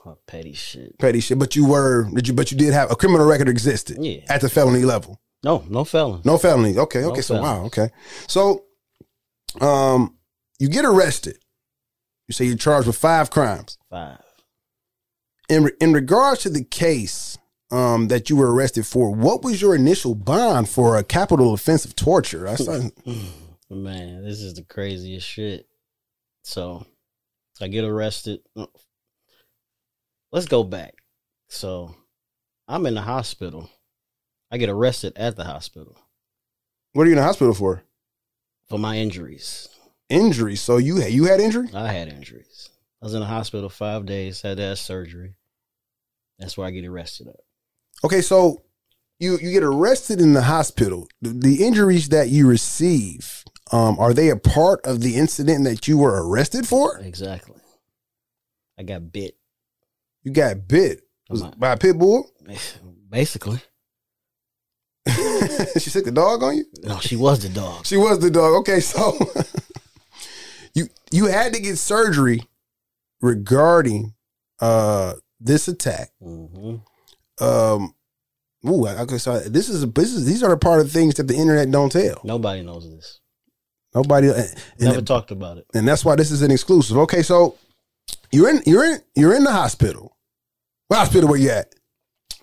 Oh, 0.06 0.18
petty 0.26 0.52
shit. 0.52 0.98
Petty 0.98 1.20
shit. 1.20 1.38
But 1.38 1.54
you 1.54 1.66
were, 1.66 2.08
did 2.12 2.26
you? 2.26 2.34
But 2.34 2.50
you 2.50 2.58
did 2.58 2.72
have 2.72 2.90
a 2.90 2.96
criminal 2.96 3.26
record 3.26 3.48
existed. 3.48 3.98
Yeah. 4.00 4.20
At 4.28 4.40
the 4.40 4.48
felony 4.48 4.84
level. 4.84 5.20
No, 5.44 5.64
no 5.68 5.84
felony. 5.84 6.22
No 6.24 6.38
felony. 6.38 6.78
Okay. 6.78 7.02
No 7.02 7.10
Okay. 7.10 7.20
so 7.20 7.34
felony. 7.34 7.60
wow. 7.60 7.66
Okay. 7.66 7.88
So, 8.26 8.64
um, 9.60 10.16
you 10.58 10.68
get 10.68 10.84
arrested. 10.84 11.36
You 12.28 12.32
say 12.32 12.46
you're 12.46 12.56
charged 12.56 12.86
with 12.86 12.96
five 12.96 13.30
crimes. 13.30 13.76
Five. 13.90 14.18
In 15.48 15.64
re- 15.64 15.72
in 15.80 15.92
regards 15.92 16.42
to 16.42 16.50
the 16.50 16.64
case 16.64 17.36
um, 17.72 18.08
that 18.08 18.30
you 18.30 18.36
were 18.36 18.54
arrested 18.54 18.86
for, 18.86 19.10
what 19.10 19.42
was 19.42 19.60
your 19.60 19.74
initial 19.74 20.14
bond 20.14 20.68
for 20.68 20.96
a 20.96 21.04
capital 21.04 21.52
offense 21.52 21.84
of 21.84 21.96
torture? 21.96 22.46
I 22.46 22.54
saw, 22.54 22.80
Man, 23.70 24.24
this 24.24 24.40
is 24.40 24.54
the 24.54 24.62
craziest 24.62 25.26
shit. 25.26 25.66
So, 26.44 26.86
I 27.60 27.68
get 27.68 27.84
arrested. 27.84 28.40
Let's 30.30 30.46
go 30.46 30.62
back. 30.62 30.94
So, 31.48 31.94
I'm 32.68 32.86
in 32.86 32.94
the 32.94 33.02
hospital. 33.02 33.70
I 34.50 34.58
get 34.58 34.68
arrested 34.68 35.14
at 35.16 35.36
the 35.36 35.44
hospital 35.44 35.96
what 36.92 37.04
are 37.04 37.06
you 37.06 37.12
in 37.12 37.18
the 37.18 37.24
hospital 37.24 37.54
for? 37.54 37.82
for 38.68 38.78
my 38.78 38.96
injuries. 38.96 39.68
Injuries. 40.08 40.60
So 40.60 40.76
you 40.78 40.96
had 40.96 41.12
you 41.12 41.24
had 41.24 41.40
injury? 41.40 41.68
I 41.74 41.92
had 41.92 42.08
injuries. 42.08 42.70
I 43.02 43.06
was 43.06 43.14
in 43.14 43.20
the 43.20 43.26
hospital 43.26 43.68
five 43.68 44.06
days, 44.06 44.40
had 44.42 44.58
to 44.58 44.62
have 44.62 44.78
surgery. 44.78 45.34
That's 46.38 46.56
where 46.56 46.66
I 46.66 46.70
get 46.70 46.86
arrested 46.86 47.28
at. 47.28 47.40
Okay, 48.04 48.20
so 48.20 48.62
you 49.18 49.38
you 49.40 49.52
get 49.52 49.62
arrested 49.62 50.20
in 50.20 50.32
the 50.32 50.42
hospital. 50.42 51.08
The, 51.20 51.30
the 51.30 51.64
injuries 51.64 52.08
that 52.08 52.28
you 52.28 52.48
receive, 52.48 53.44
um, 53.70 53.98
are 53.98 54.12
they 54.12 54.28
a 54.28 54.36
part 54.36 54.84
of 54.84 55.00
the 55.00 55.16
incident 55.16 55.64
that 55.64 55.86
you 55.86 55.98
were 55.98 56.26
arrested 56.28 56.66
for? 56.66 56.98
Exactly. 56.98 57.60
I 58.78 58.82
got 58.82 59.12
bit. 59.12 59.36
You 60.24 60.32
got 60.32 60.66
bit 60.66 61.02
Was 61.28 61.42
it 61.42 61.58
by 61.58 61.72
a 61.72 61.76
pit 61.76 61.98
bull. 61.98 62.28
Basically. 63.10 63.60
she 65.08 65.90
took 65.90 66.04
the 66.04 66.12
dog 66.12 66.42
on 66.42 66.56
you. 66.56 66.64
No, 66.82 66.98
she 67.00 67.16
was 67.16 67.42
the 67.42 67.48
dog. 67.48 67.86
She 67.86 67.96
was 67.96 68.20
the 68.20 68.30
dog. 68.30 68.54
Okay, 68.60 68.80
so 68.80 69.18
you 70.74 70.88
you 71.10 71.26
had 71.26 71.52
to 71.54 71.60
get 71.60 71.78
surgery 71.78 72.42
regarding 73.20 74.14
uh 74.60 75.14
this 75.40 75.68
attack. 75.68 76.10
hmm 76.20 76.76
Um, 77.42 77.94
ooh, 78.66 78.86
okay, 78.86 79.18
so 79.18 79.40
this 79.40 79.68
is 79.68 79.86
this 79.92 80.12
is 80.12 80.24
these 80.24 80.42
are 80.42 80.50
the 80.50 80.56
part 80.56 80.80
of 80.80 80.90
things 80.90 81.14
that 81.14 81.28
the 81.28 81.34
internet 81.34 81.70
don't 81.70 81.90
tell. 81.90 82.20
Nobody 82.24 82.62
knows 82.62 82.88
this. 82.90 83.20
Nobody, 83.94 84.28
and, 84.28 84.54
Never 84.78 85.02
talked 85.02 85.30
about 85.30 85.58
it. 85.58 85.66
and 85.74 85.86
that's 85.86 86.04
why 86.04 86.16
this 86.16 86.30
is 86.30 86.40
an 86.42 86.50
exclusive. 86.50 86.96
Okay, 86.98 87.22
so 87.22 87.58
you're 88.30 88.48
in 88.48 88.62
you're 88.64 88.84
in 88.84 89.00
you're 89.14 89.34
in 89.34 89.44
the 89.44 89.52
hospital. 89.52 90.16
What 90.88 90.98
hospital 90.98 91.28
were 91.28 91.36
you 91.36 91.50
at? 91.50 91.74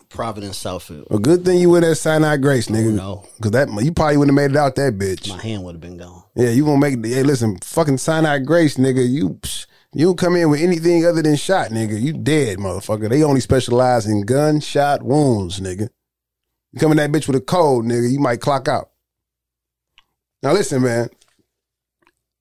Providence, 0.10 0.62
Southfield. 0.62 1.06
A 1.12 1.20
good 1.20 1.46
thing 1.46 1.60
you 1.60 1.70
were 1.70 1.86
at 1.86 1.98
Sinai 1.98 2.38
Grace, 2.38 2.68
nigga. 2.68 2.94
no. 2.94 3.26
because 3.38 3.52
that 3.52 3.70
you 3.84 3.92
probably 3.92 4.18
wouldn't 4.18 4.38
have 4.38 4.50
made 4.50 4.56
it 4.56 4.60
out 4.60 4.76
that 4.76 4.98
bitch. 4.98 5.30
My 5.30 5.42
hand 5.42 5.64
would 5.64 5.76
have 5.76 5.82
been 5.82 5.98
gone. 5.98 6.24
Yeah, 6.36 6.50
you 6.50 6.66
gonna 6.66 6.80
make. 6.80 7.06
Hey, 7.06 7.24
listen, 7.24 7.58
fucking 7.60 7.98
Sinai 8.00 8.40
Grace, 8.40 8.78
nigga. 8.78 9.08
You 9.08 9.30
psh, 9.42 9.68
you 9.94 10.06
don't 10.06 10.18
come 10.18 10.36
in 10.36 10.50
with 10.50 10.62
anything 10.62 11.06
other 11.06 11.22
than 11.22 11.36
shot, 11.36 11.72
nigga. 11.72 12.00
You 12.00 12.14
dead, 12.14 12.60
motherfucker. 12.60 13.10
They 13.10 13.24
only 13.24 13.42
specialize 13.42 14.06
in 14.06 14.22
gunshot 14.22 15.02
wounds, 15.02 15.60
nigga. 15.60 15.90
You 16.72 16.80
come 16.80 16.92
in 16.92 16.98
that 16.98 17.12
bitch 17.12 17.28
with 17.28 17.36
a 17.36 17.42
cold, 17.42 17.86
nigga, 17.86 18.12
you 18.12 18.20
might 18.20 18.42
clock 18.42 18.68
out. 18.68 18.92
Now 20.44 20.54
listen, 20.54 20.84
man. 20.84 21.10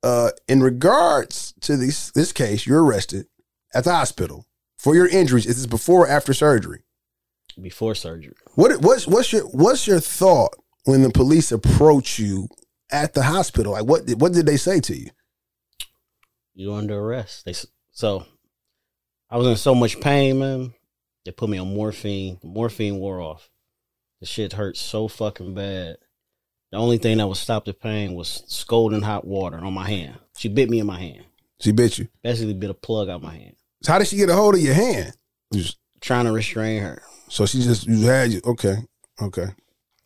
Uh, 0.03 0.30
in 0.46 0.62
regards 0.62 1.55
to 1.61 1.76
this 1.76 2.12
this 2.12 2.32
case, 2.32 2.66
you're 2.66 2.84
arrested 2.84 3.26
at 3.74 3.84
the 3.84 3.92
hospital 3.92 4.46
for 4.76 4.94
your 4.94 5.09
injuries. 5.09 5.46
Is 5.46 5.57
this 5.57 5.66
before 5.66 6.05
or 6.05 6.09
after 6.09 6.32
surgery? 6.32 6.82
Before 7.61 7.94
surgery. 7.94 8.34
What 8.55 8.80
what's 8.82 9.09
what's 9.09 9.32
your 9.32 9.42
what's 9.44 9.86
your 9.86 10.01
thought 10.01 10.55
when 10.84 11.03
the 11.03 11.11
police 11.11 11.51
approach 11.51 12.18
you 12.18 12.49
at 12.92 13.14
the 13.14 13.24
hospital? 13.24 13.72
Like, 13.72 13.86
what 13.86 14.07
did, 14.07 14.20
what 14.20 14.32
did 14.32 14.46
they 14.46 14.57
say 14.57 14.78
to 14.80 14.96
you? 14.96 15.11
You 16.59 16.74
under 16.74 16.98
arrest. 16.98 17.44
They 17.44 17.54
so 17.92 18.26
I 19.30 19.36
was 19.36 19.46
in 19.46 19.54
so 19.54 19.76
much 19.76 20.00
pain, 20.00 20.40
man. 20.40 20.74
They 21.24 21.30
put 21.30 21.48
me 21.48 21.56
on 21.56 21.72
morphine. 21.72 22.40
Morphine 22.42 22.96
wore 22.96 23.20
off. 23.20 23.48
The 24.18 24.26
shit 24.26 24.54
hurt 24.54 24.76
so 24.76 25.06
fucking 25.06 25.54
bad. 25.54 25.98
The 26.72 26.78
only 26.78 26.98
thing 26.98 27.18
that 27.18 27.28
would 27.28 27.36
stop 27.36 27.64
the 27.64 27.72
pain 27.72 28.14
was 28.14 28.42
scalding 28.48 29.02
hot 29.02 29.24
water 29.24 29.59
on 29.59 29.72
my 29.72 29.88
hand. 29.88 30.18
She 30.36 30.48
bit 30.48 30.68
me 30.68 30.80
in 30.80 30.86
my 30.88 30.98
hand. 30.98 31.26
She 31.61 31.70
bit 31.70 31.96
you. 31.96 32.09
Basically 32.24 32.54
bit 32.54 32.70
a 32.70 32.74
plug 32.74 33.09
out 33.09 33.22
my 33.22 33.34
hand. 33.34 33.54
So 33.84 33.92
how 33.92 34.00
did 34.00 34.09
she 34.09 34.16
get 34.16 34.28
a 34.28 34.34
hold 34.34 34.56
of 34.56 34.61
your 34.61 34.74
hand? 34.74 35.12
Trying 36.00 36.24
to 36.24 36.32
restrain 36.32 36.82
her. 36.82 37.00
So 37.28 37.46
she 37.46 37.62
just 37.62 37.86
you 37.86 38.04
had 38.06 38.32
you. 38.32 38.40
Okay, 38.44 38.78
okay. 39.22 39.46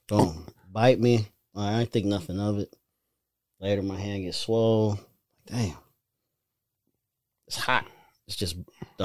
Boom. 0.06 0.46
Bite 0.70 1.00
me. 1.00 1.28
I 1.56 1.80
ain't 1.80 1.90
think 1.90 2.04
nothing 2.04 2.38
of 2.38 2.58
it. 2.58 2.76
Later, 3.58 3.82
my 3.82 3.98
hand 3.98 4.24
gets 4.24 4.36
swole. 4.36 4.98
Damn. 5.46 5.78
It's 7.52 7.60
hot. 7.60 7.84
It's 8.26 8.36
just 8.36 8.56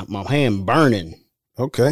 my 0.07 0.23
hand 0.23 0.65
burning. 0.65 1.19
Okay. 1.59 1.91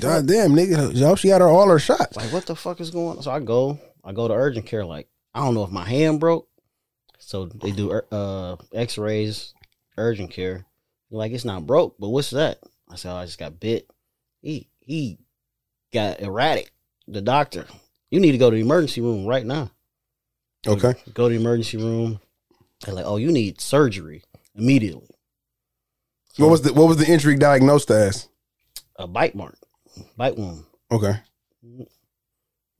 God 0.00 0.26
damn, 0.26 0.52
nigga. 0.52 1.18
She 1.18 1.28
got 1.28 1.42
her 1.42 1.48
all 1.48 1.68
her 1.68 1.78
shots. 1.78 2.16
Like, 2.16 2.32
what 2.32 2.46
the 2.46 2.56
fuck 2.56 2.80
is 2.80 2.90
going 2.90 3.18
on? 3.18 3.22
So 3.22 3.30
I 3.30 3.40
go, 3.40 3.78
I 4.02 4.12
go 4.12 4.26
to 4.26 4.32
urgent 4.32 4.64
care. 4.64 4.86
Like, 4.86 5.08
I 5.34 5.40
don't 5.40 5.52
know 5.52 5.64
if 5.64 5.70
my 5.70 5.84
hand 5.84 6.18
broke. 6.18 6.48
So 7.18 7.44
they 7.44 7.72
do 7.72 7.92
uh 8.10 8.56
x 8.72 8.96
rays, 8.96 9.52
urgent 9.98 10.30
care. 10.30 10.64
Like, 11.10 11.32
it's 11.32 11.44
not 11.44 11.66
broke, 11.66 11.96
but 11.98 12.08
what's 12.08 12.30
that? 12.30 12.60
I 12.88 12.96
said, 12.96 13.12
oh, 13.12 13.16
I 13.16 13.26
just 13.26 13.38
got 13.38 13.60
bit. 13.60 13.86
He 14.40 14.70
he 14.80 15.18
got 15.92 16.20
erratic. 16.20 16.72
The 17.06 17.20
doctor, 17.20 17.66
you 18.10 18.18
need 18.18 18.32
to 18.32 18.38
go 18.38 18.48
to 18.48 18.56
the 18.56 18.62
emergency 18.62 19.02
room 19.02 19.26
right 19.26 19.44
now. 19.44 19.70
Okay. 20.66 20.94
Go 21.12 21.28
to 21.28 21.34
the 21.34 21.40
emergency 21.40 21.76
room. 21.76 22.18
They're 22.82 22.94
like, 22.94 23.04
oh, 23.04 23.18
you 23.18 23.30
need 23.30 23.60
surgery 23.60 24.22
immediately. 24.54 25.08
What 26.36 26.50
was 26.50 26.62
the 26.62 26.72
what 26.72 26.88
was 26.88 26.96
the 26.96 27.06
injury 27.06 27.36
diagnosed 27.36 27.90
as? 27.90 28.28
A 28.96 29.06
bite 29.06 29.34
mark, 29.34 29.56
bite 30.16 30.36
wound. 30.36 30.64
Okay. 30.90 31.14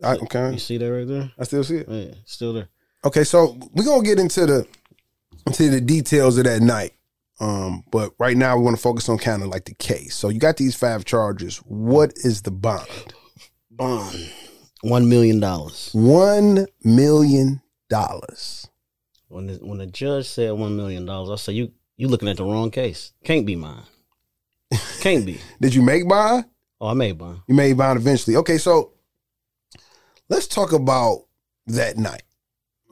I, 0.02 0.16
okay. 0.16 0.52
You 0.52 0.58
see 0.58 0.78
that 0.78 0.90
right 0.92 1.06
there? 1.06 1.30
I 1.38 1.44
still 1.44 1.62
see 1.62 1.76
it. 1.76 1.88
Yeah, 1.88 2.14
still 2.24 2.52
there. 2.52 2.68
Okay, 3.04 3.24
so 3.24 3.56
we're 3.72 3.84
gonna 3.84 4.02
get 4.02 4.18
into 4.18 4.46
the 4.46 4.66
into 5.46 5.70
the 5.70 5.80
details 5.80 6.38
of 6.38 6.44
that 6.44 6.62
night. 6.62 6.92
Um, 7.40 7.84
but 7.90 8.12
right 8.18 8.36
now 8.36 8.56
we 8.56 8.62
want 8.62 8.76
to 8.76 8.82
focus 8.82 9.08
on 9.08 9.18
kind 9.18 9.42
of 9.42 9.48
like 9.48 9.64
the 9.64 9.74
case. 9.74 10.14
So 10.14 10.28
you 10.28 10.38
got 10.38 10.56
these 10.56 10.76
five 10.76 11.04
charges. 11.04 11.58
What 11.58 12.12
is 12.16 12.42
the 12.42 12.50
bond? 12.52 13.14
Bond. 13.70 14.30
One 14.82 15.08
million 15.08 15.40
dollars. 15.40 15.90
One 15.92 16.66
million 16.84 17.60
dollars. 17.88 18.68
When 19.28 19.46
the, 19.46 19.54
when 19.54 19.78
the 19.78 19.86
judge 19.86 20.28
said 20.28 20.52
one 20.52 20.76
million 20.76 21.06
dollars, 21.06 21.30
I 21.30 21.36
said, 21.36 21.54
"You 21.54 21.72
you 22.02 22.08
looking 22.08 22.28
at 22.28 22.36
the 22.36 22.44
wrong 22.44 22.70
case. 22.72 23.12
Can't 23.22 23.46
be 23.46 23.54
mine. 23.54 23.84
Can't 25.00 25.24
be." 25.24 25.40
Did 25.60 25.72
you 25.72 25.82
make 25.82 26.04
mine? 26.04 26.44
Oh, 26.80 26.88
I 26.88 26.94
made 26.94 27.16
mine. 27.18 27.40
You 27.46 27.54
made 27.54 27.76
mine 27.76 27.96
eventually. 27.96 28.36
Okay, 28.36 28.58
so 28.58 28.92
let's 30.28 30.48
talk 30.48 30.72
about 30.72 31.26
that 31.68 31.96
night. 31.96 32.24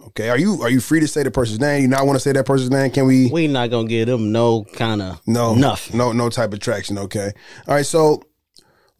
Okay, 0.06 0.30
are 0.30 0.38
you 0.38 0.62
are 0.62 0.70
you 0.70 0.80
free 0.80 1.00
to 1.00 1.08
say 1.08 1.24
the 1.24 1.30
person's 1.30 1.58
name? 1.58 1.82
You 1.82 1.88
not 1.88 2.06
want 2.06 2.16
to 2.16 2.20
say 2.20 2.30
that 2.32 2.46
person's 2.46 2.70
name? 2.70 2.90
Can 2.92 3.04
we? 3.06 3.28
We 3.30 3.48
not 3.48 3.70
gonna 3.70 3.88
give 3.88 4.06
them 4.06 4.30
no 4.30 4.64
kind 4.64 5.02
of 5.02 5.20
no 5.26 5.54
nothing. 5.56 5.98
no 5.98 6.12
no 6.12 6.30
type 6.30 6.52
of 6.52 6.60
traction. 6.60 6.96
Okay, 6.96 7.32
all 7.66 7.74
right. 7.74 7.84
So 7.84 8.22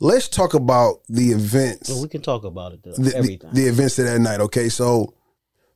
let's 0.01 0.29
talk 0.29 0.55
about 0.55 0.97
the 1.09 1.31
events. 1.31 1.89
Well, 1.89 2.03
we 2.03 2.09
can 2.09 2.21
talk 2.21 2.43
about 2.43 2.73
it 2.73 2.83
though. 2.83 2.93
the, 2.93 3.11
the, 3.11 3.17
Everything. 3.17 3.51
the 3.53 3.69
events 3.69 3.99
of 4.01 4.07
that 4.07 4.19
night. 4.19 4.41
Okay, 4.41 4.69
so 4.69 5.15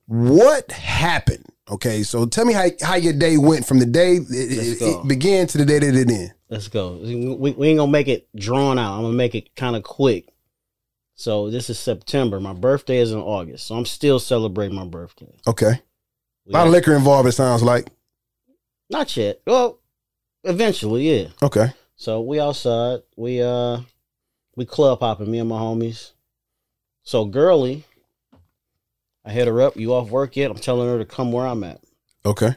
what 0.07 0.73
happened? 0.73 1.47
Okay, 1.71 2.03
so 2.03 2.27
tell 2.27 2.45
me 2.45 2.53
how 2.53 2.67
how 2.83 2.97
your 2.97 3.15
day 3.15 3.39
went 3.39 3.67
from 3.67 3.79
the 3.79 3.87
day 3.87 4.17
it, 4.17 4.27
it, 4.31 4.83
it 4.83 5.09
began 5.09 5.47
to 5.47 5.59
the 5.59 5.65
day 5.65 5.79
that 5.79 5.95
it 5.95 5.97
ended. 5.97 6.33
Let's 6.51 6.69
go. 6.69 6.99
We, 7.03 7.53
we 7.53 7.69
ain't 7.69 7.79
gonna 7.79 7.91
make 7.91 8.09
it 8.09 8.29
drawn 8.37 8.79
out. 8.79 8.97
I'm 8.97 9.03
gonna 9.03 9.15
make 9.15 9.35
it 9.35 9.57
kind 9.57 9.75
of 9.75 9.83
quick. 9.83 10.29
So 11.15 11.51
this 11.51 11.71
is 11.71 11.79
September. 11.79 12.39
My 12.39 12.53
birthday 12.53 12.99
is 12.99 13.13
in 13.13 13.19
August, 13.19 13.67
so 13.67 13.77
I'm 13.77 13.87
still 13.87 14.19
celebrating 14.19 14.77
my 14.77 14.85
birthday. 14.85 15.35
Okay, 15.47 15.81
a 16.49 16.51
lot 16.51 16.67
of 16.67 16.73
liquor 16.73 16.95
involved. 16.95 17.29
It 17.29 17.33
sounds 17.33 17.63
like. 17.63 17.89
Not 18.91 19.17
yet. 19.17 19.41
Well, 19.47 19.81
eventually, 20.43 21.11
yeah. 21.11 21.29
Okay, 21.43 21.73
So 21.97 22.21
we 22.21 22.41
outside. 22.41 23.01
We 23.17 23.41
uh 23.41 23.79
we 24.55 24.67
club 24.67 25.01
hopping, 25.01 25.31
me 25.31 25.39
and 25.39 25.49
my 25.49 25.59
homies. 25.59 26.13
So 27.03 27.25
girly, 27.25 27.85
I 29.25 29.31
hit 29.33 29.47
her 29.49 29.63
up. 29.63 29.77
You 29.77 29.95
off 29.95 30.11
work 30.11 30.37
yet? 30.37 30.51
I'm 30.51 30.59
telling 30.59 30.89
her 30.89 30.99
to 30.99 31.05
come 31.05 31.33
where 31.33 31.47
I'm 31.47 31.65
at. 31.65 31.81
okay, 32.27 32.57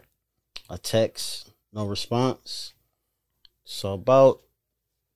I 0.70 0.78
text, 0.78 1.52
no 1.74 1.86
response. 1.86 2.74
So 3.64 3.94
about 3.94 4.42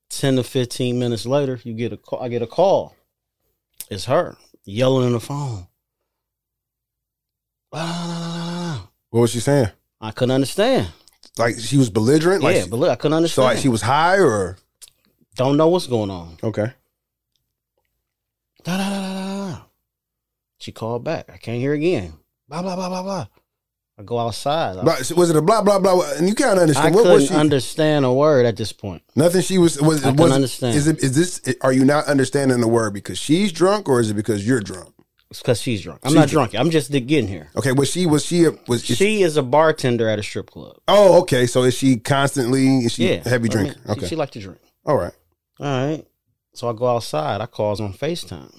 ten 0.09 0.35
to 0.37 0.43
fifteen 0.43 0.99
minutes 0.99 1.25
later, 1.25 1.59
you 1.63 1.73
get 1.73 1.93
a 1.93 1.97
call. 1.97 2.21
I 2.21 2.29
get 2.29 2.41
a 2.41 2.47
call. 2.47 2.95
It's 3.89 4.05
her 4.05 4.37
yelling 4.63 5.07
in 5.07 5.13
the 5.13 5.19
phone. 5.19 5.67
Ah, 7.73 8.87
what 9.09 9.21
was 9.21 9.31
she 9.31 9.39
saying? 9.39 9.69
I 9.99 10.11
couldn't 10.11 10.35
understand. 10.35 10.87
Like 11.37 11.57
she 11.59 11.77
was 11.77 11.89
belligerent. 11.89 12.43
Like 12.43 12.55
yeah, 12.55 12.65
but 12.69 12.81
I 12.89 12.95
couldn't 12.95 13.11
so 13.13 13.17
understand. 13.17 13.45
like 13.45 13.57
she 13.59 13.69
was 13.69 13.81
high 13.81 14.19
or 14.19 14.57
don't 15.35 15.57
know 15.57 15.67
what's 15.69 15.87
going 15.87 16.09
on. 16.09 16.37
okay. 16.43 16.73
Da, 18.63 18.77
da, 18.77 18.89
da. 18.89 19.30
She 20.61 20.71
called 20.71 21.03
back. 21.03 21.29
I 21.33 21.37
can't 21.37 21.57
hear 21.59 21.73
again. 21.73 22.13
Blah 22.47 22.61
blah 22.61 22.75
blah 22.75 22.87
blah 22.89 23.03
blah. 23.03 23.27
I 23.97 24.03
go 24.03 24.19
outside. 24.19 24.77
I, 24.77 24.83
But 24.83 25.11
was 25.17 25.29
it 25.29 25.35
a 25.35 25.41
blah 25.41 25.61
blah 25.61 25.79
blah? 25.79 26.01
And 26.17 26.27
you 26.29 26.35
can't 26.35 26.57
I 26.59 26.61
understand. 26.61 26.93
What 26.95 27.01
couldn't 27.03 27.13
was 27.19 27.27
she? 27.27 27.33
understand 27.33 28.05
a 28.05 28.13
word 28.13 28.45
at 28.45 28.57
this 28.57 28.71
point. 28.71 29.01
Nothing. 29.15 29.41
She 29.41 29.57
was. 29.57 29.81
Was. 29.81 30.03
I 30.03 30.09
was 30.09 30.17
couldn't 30.17 30.33
understand. 30.33 30.75
Is 30.77 30.87
it? 30.87 30.99
Is 31.03 31.15
this? 31.15 31.55
Are 31.61 31.73
you 31.73 31.83
not 31.83 32.05
understanding 32.05 32.61
the 32.61 32.67
word 32.67 32.93
because 32.93 33.17
she's 33.17 33.51
drunk, 33.51 33.89
or 33.89 33.99
is 33.99 34.09
it 34.11 34.13
because 34.13 34.47
you're 34.47 34.59
drunk? 34.61 34.93
It's 35.31 35.39
because 35.41 35.61
she's 35.61 35.81
drunk. 35.81 36.01
I'm 36.03 36.09
She's 36.09 36.15
not 36.15 36.27
drunk. 36.29 36.51
drunk. 36.51 36.65
I'm 36.65 36.71
just 36.71 36.91
getting 36.91 37.27
here. 37.27 37.49
Okay. 37.55 37.71
Was 37.71 37.89
she? 37.89 38.05
Was 38.05 38.25
she? 38.25 38.43
a- 38.45 38.51
Was 38.67 38.87
is- 38.89 38.97
She 38.97 39.23
is 39.23 39.37
a 39.37 39.41
bartender 39.43 40.09
at 40.09 40.19
a 40.19 40.23
strip 40.23 40.51
club. 40.51 40.75
Oh, 40.89 41.21
okay. 41.21 41.45
So 41.47 41.63
is 41.63 41.73
she 41.73 41.97
constantly? 41.97 42.79
Is 42.79 42.91
she 42.93 43.07
Yeah, 43.07 43.21
a 43.25 43.29
heavy 43.29 43.47
I 43.49 43.51
drinker? 43.51 43.75
mean, 43.75 43.83
she- 43.85 43.91
okay. 43.93 44.07
she 44.07 44.15
like 44.17 44.31
to 44.31 44.39
drink. 44.39 44.59
All 44.85 44.97
right. 44.97 45.13
All 45.59 45.87
right. 45.87 46.05
So 46.53 46.69
I 46.69 46.73
go 46.73 46.85
outside. 46.87 47.39
I 47.39 47.45
calls 47.45 47.79
on 47.79 47.93
FaceTime. 47.93 48.53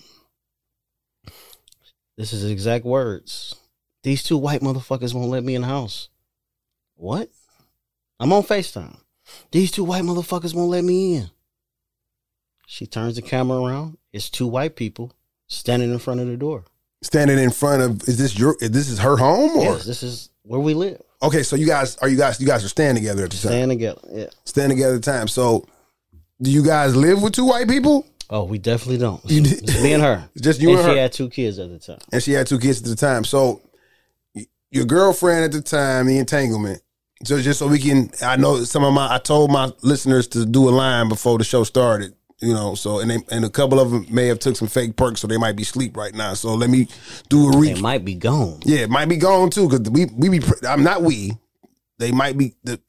This 2.17 2.33
is 2.33 2.45
exact 2.45 2.85
words. 2.85 3.55
These 4.03 4.23
two 4.23 4.37
white 4.37 4.61
motherfuckers 4.61 5.15
won't 5.15 5.31
let 5.31 5.45
me 5.45 5.55
in 5.55 5.63
the 5.63 5.69
house. 5.69 6.09
What? 6.97 7.29
I'm 8.21 8.33
on 8.33 8.43
FaceTime. 8.43 8.99
These 9.51 9.71
two 9.71 9.85
white 9.85 10.03
motherfuckers 10.03 10.55
won't 10.55 10.71
let 10.71 10.85
me 10.85 11.17
in. 11.17 11.31
She 12.67 12.87
turns 12.87 13.17
the 13.17 13.23
camera 13.23 13.63
around. 13.63 13.99
It's 14.13 14.31
two 14.31 14.47
white 14.47 14.77
people 14.77 15.13
standing 15.47 15.93
in 15.93 15.99
front 15.99 16.21
of 16.21 16.27
the 16.27 16.37
door. 16.37 16.65
Standing 17.03 17.39
in 17.39 17.51
front 17.51 17.83
of. 17.83 18.09
Is 18.09 18.19
this 18.19 18.39
your? 18.39 18.57
This 18.61 18.89
is 18.89 18.99
her 19.01 19.17
home 19.17 19.57
or? 19.59 19.75
Yes, 19.75 19.85
this 19.85 20.03
is 20.03 20.31
where 20.43 20.61
we 20.61 20.75
live. 20.75 21.01
Okay. 21.23 21.43
So 21.43 21.57
you 21.57 21.67
guys 21.67 21.97
are 21.99 22.09
you 22.09 22.17
guys 22.17 22.41
you 22.41 22.47
guys 22.47 22.65
are 22.65 22.69
staying 22.69 22.95
together 22.95 23.25
at 23.25 23.31
the 23.31 23.37
time. 23.37 23.51
Staying 23.51 23.69
together. 23.69 24.01
Yeah. 24.11 24.27
Staying 24.45 24.71
together 24.71 24.95
at 24.95 25.03
the 25.03 25.11
time. 25.13 25.29
So 25.29 25.67
do 26.41 26.51
you 26.51 26.65
guys 26.65 26.95
live 26.95 27.23
with 27.23 27.33
two 27.33 27.47
white 27.47 27.69
people? 27.69 28.07
Oh, 28.35 28.45
we 28.45 28.57
definitely 28.59 28.97
don't. 28.99 29.21
You 29.31 29.43
It's 29.43 29.61
did- 29.61 29.83
me 29.83 29.93
and 29.93 30.03
her. 30.03 30.29
Just 30.41 30.61
you 30.61 30.71
and 30.71 30.79
and 30.81 30.93
she 30.93 30.99
had 30.99 31.13
two 31.13 31.29
kids 31.29 31.59
at 31.59 31.69
the 31.71 31.79
time. 31.79 31.99
and 32.13 32.23
she 32.23 32.33
had 32.33 32.47
two 32.47 32.59
kids 32.59 32.79
at 32.81 32.87
the 32.87 32.97
time. 32.97 33.25
So 33.25 33.61
your 34.71 34.87
girlfriend 34.87 35.45
at 35.45 35.53
the 35.53 35.61
time, 35.61 36.07
the 36.07 36.19
entanglement. 36.19 36.81
So 37.25 37.41
just 37.41 37.59
so 37.61 37.69
we 37.69 37.79
can, 37.79 38.11
I 38.23 38.37
know 38.37 38.65
some 38.65 38.83
of 38.85 38.93
my, 38.95 39.15
I 39.15 39.19
told 39.19 39.53
my 39.53 39.71
listeners 39.83 40.27
to 40.29 40.45
do 40.47 40.69
a 40.69 40.71
line 40.73 41.09
before 41.09 41.39
the 41.39 41.45
show 41.45 41.63
started. 41.63 42.15
You 42.41 42.53
know, 42.55 42.75
so 42.75 42.99
and 42.99 43.09
they, 43.09 43.19
and 43.31 43.45
a 43.45 43.51
couple 43.51 43.79
of 43.79 43.93
them 43.93 44.05
may 44.11 44.27
have 44.27 44.41
took 44.41 44.57
some 44.57 44.67
fake 44.67 44.97
perks, 44.97 45.21
so 45.21 45.29
they 45.29 45.37
might 45.37 45.55
be 45.55 45.63
asleep 45.63 45.97
right 45.97 46.13
now. 46.13 46.35
So 46.35 46.55
let 46.55 46.71
me 46.71 46.89
do 47.29 47.49
a 47.49 47.61
They 47.61 47.81
might 47.81 48.05
be 48.05 48.17
gone. 48.17 48.59
Yeah, 48.65 48.81
it 48.81 48.91
might 48.91 49.09
be 49.09 49.17
gone 49.17 49.51
too 49.51 49.69
because 49.69 49.89
we 49.91 50.07
we 50.07 50.29
be. 50.41 50.45
I'm 50.69 50.83
not 50.83 51.03
we. 51.03 51.33
They 52.03 52.11
might 52.11 52.37
be 52.37 52.57
the 52.65 52.81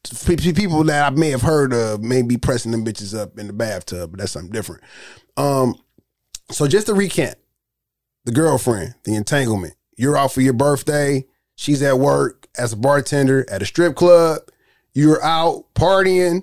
people 0.55 0.83
that 0.85 1.13
I 1.13 1.15
may 1.15 1.29
have 1.29 1.43
heard 1.43 1.71
of 1.71 2.01
may 2.01 2.23
be 2.23 2.35
pressing 2.35 2.71
them 2.71 2.83
bitches 2.83 3.15
up 3.15 3.37
in 3.37 3.45
the 3.45 3.53
bathtub, 3.53 4.09
but 4.09 4.19
that's 4.19 4.31
something 4.31 4.51
different. 4.51 4.81
Um, 5.37 5.75
so 6.49 6.65
just 6.67 6.87
to 6.87 6.95
recant, 6.95 7.35
the 8.25 8.31
girlfriend, 8.31 8.95
the 9.03 9.13
entanglement. 9.13 9.75
You're 9.95 10.17
out 10.17 10.31
for 10.31 10.41
your 10.41 10.53
birthday. 10.53 11.27
She's 11.53 11.83
at 11.83 11.99
work 11.99 12.47
as 12.57 12.73
a 12.73 12.75
bartender 12.75 13.45
at 13.51 13.61
a 13.61 13.67
strip 13.67 13.95
club. 13.95 14.39
You're 14.93 15.23
out 15.23 15.65
partying. 15.75 16.41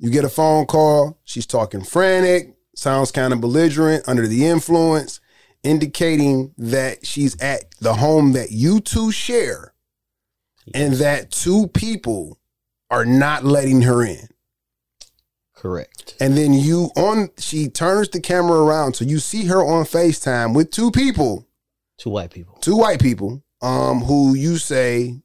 You 0.00 0.10
get 0.10 0.24
a 0.24 0.28
phone 0.28 0.66
call. 0.66 1.16
She's 1.22 1.46
talking 1.46 1.84
frantic, 1.84 2.56
sounds 2.74 3.12
kind 3.12 3.32
of 3.32 3.40
belligerent, 3.40 4.08
under 4.08 4.26
the 4.26 4.46
influence, 4.46 5.20
indicating 5.62 6.54
that 6.58 7.06
she's 7.06 7.40
at 7.40 7.66
the 7.78 7.94
home 7.94 8.32
that 8.32 8.50
you 8.50 8.80
two 8.80 9.12
share 9.12 9.69
and 10.74 10.94
that 10.94 11.30
two 11.30 11.68
people 11.68 12.38
are 12.90 13.04
not 13.06 13.44
letting 13.44 13.82
her 13.82 14.02
in. 14.04 14.28
Correct. 15.54 16.16
And 16.20 16.36
then 16.36 16.52
you 16.54 16.90
on 16.96 17.30
she 17.38 17.68
turns 17.68 18.08
the 18.08 18.20
camera 18.20 18.62
around 18.62 18.94
so 18.94 19.04
you 19.04 19.18
see 19.18 19.44
her 19.46 19.58
on 19.62 19.84
FaceTime 19.84 20.54
with 20.54 20.70
two 20.70 20.90
people, 20.90 21.46
Two 21.98 22.10
white 22.10 22.30
people. 22.30 22.56
two 22.62 22.76
white 22.76 23.00
people, 23.00 23.42
um, 23.60 24.00
who 24.00 24.34
you 24.34 24.56
say 24.56 25.20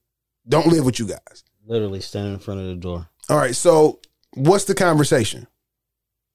don't 0.47 0.67
live 0.67 0.83
with 0.86 0.99
you 0.99 1.07
guys. 1.07 1.43
Literally 1.65 2.01
standing 2.01 2.33
in 2.33 2.39
front 2.39 2.59
of 2.59 2.67
the 2.67 2.75
door. 2.75 3.07
All 3.29 3.38
right. 3.38 3.55
So 3.55 3.99
what's 4.33 4.65
the 4.65 4.75
conversation? 4.75 5.47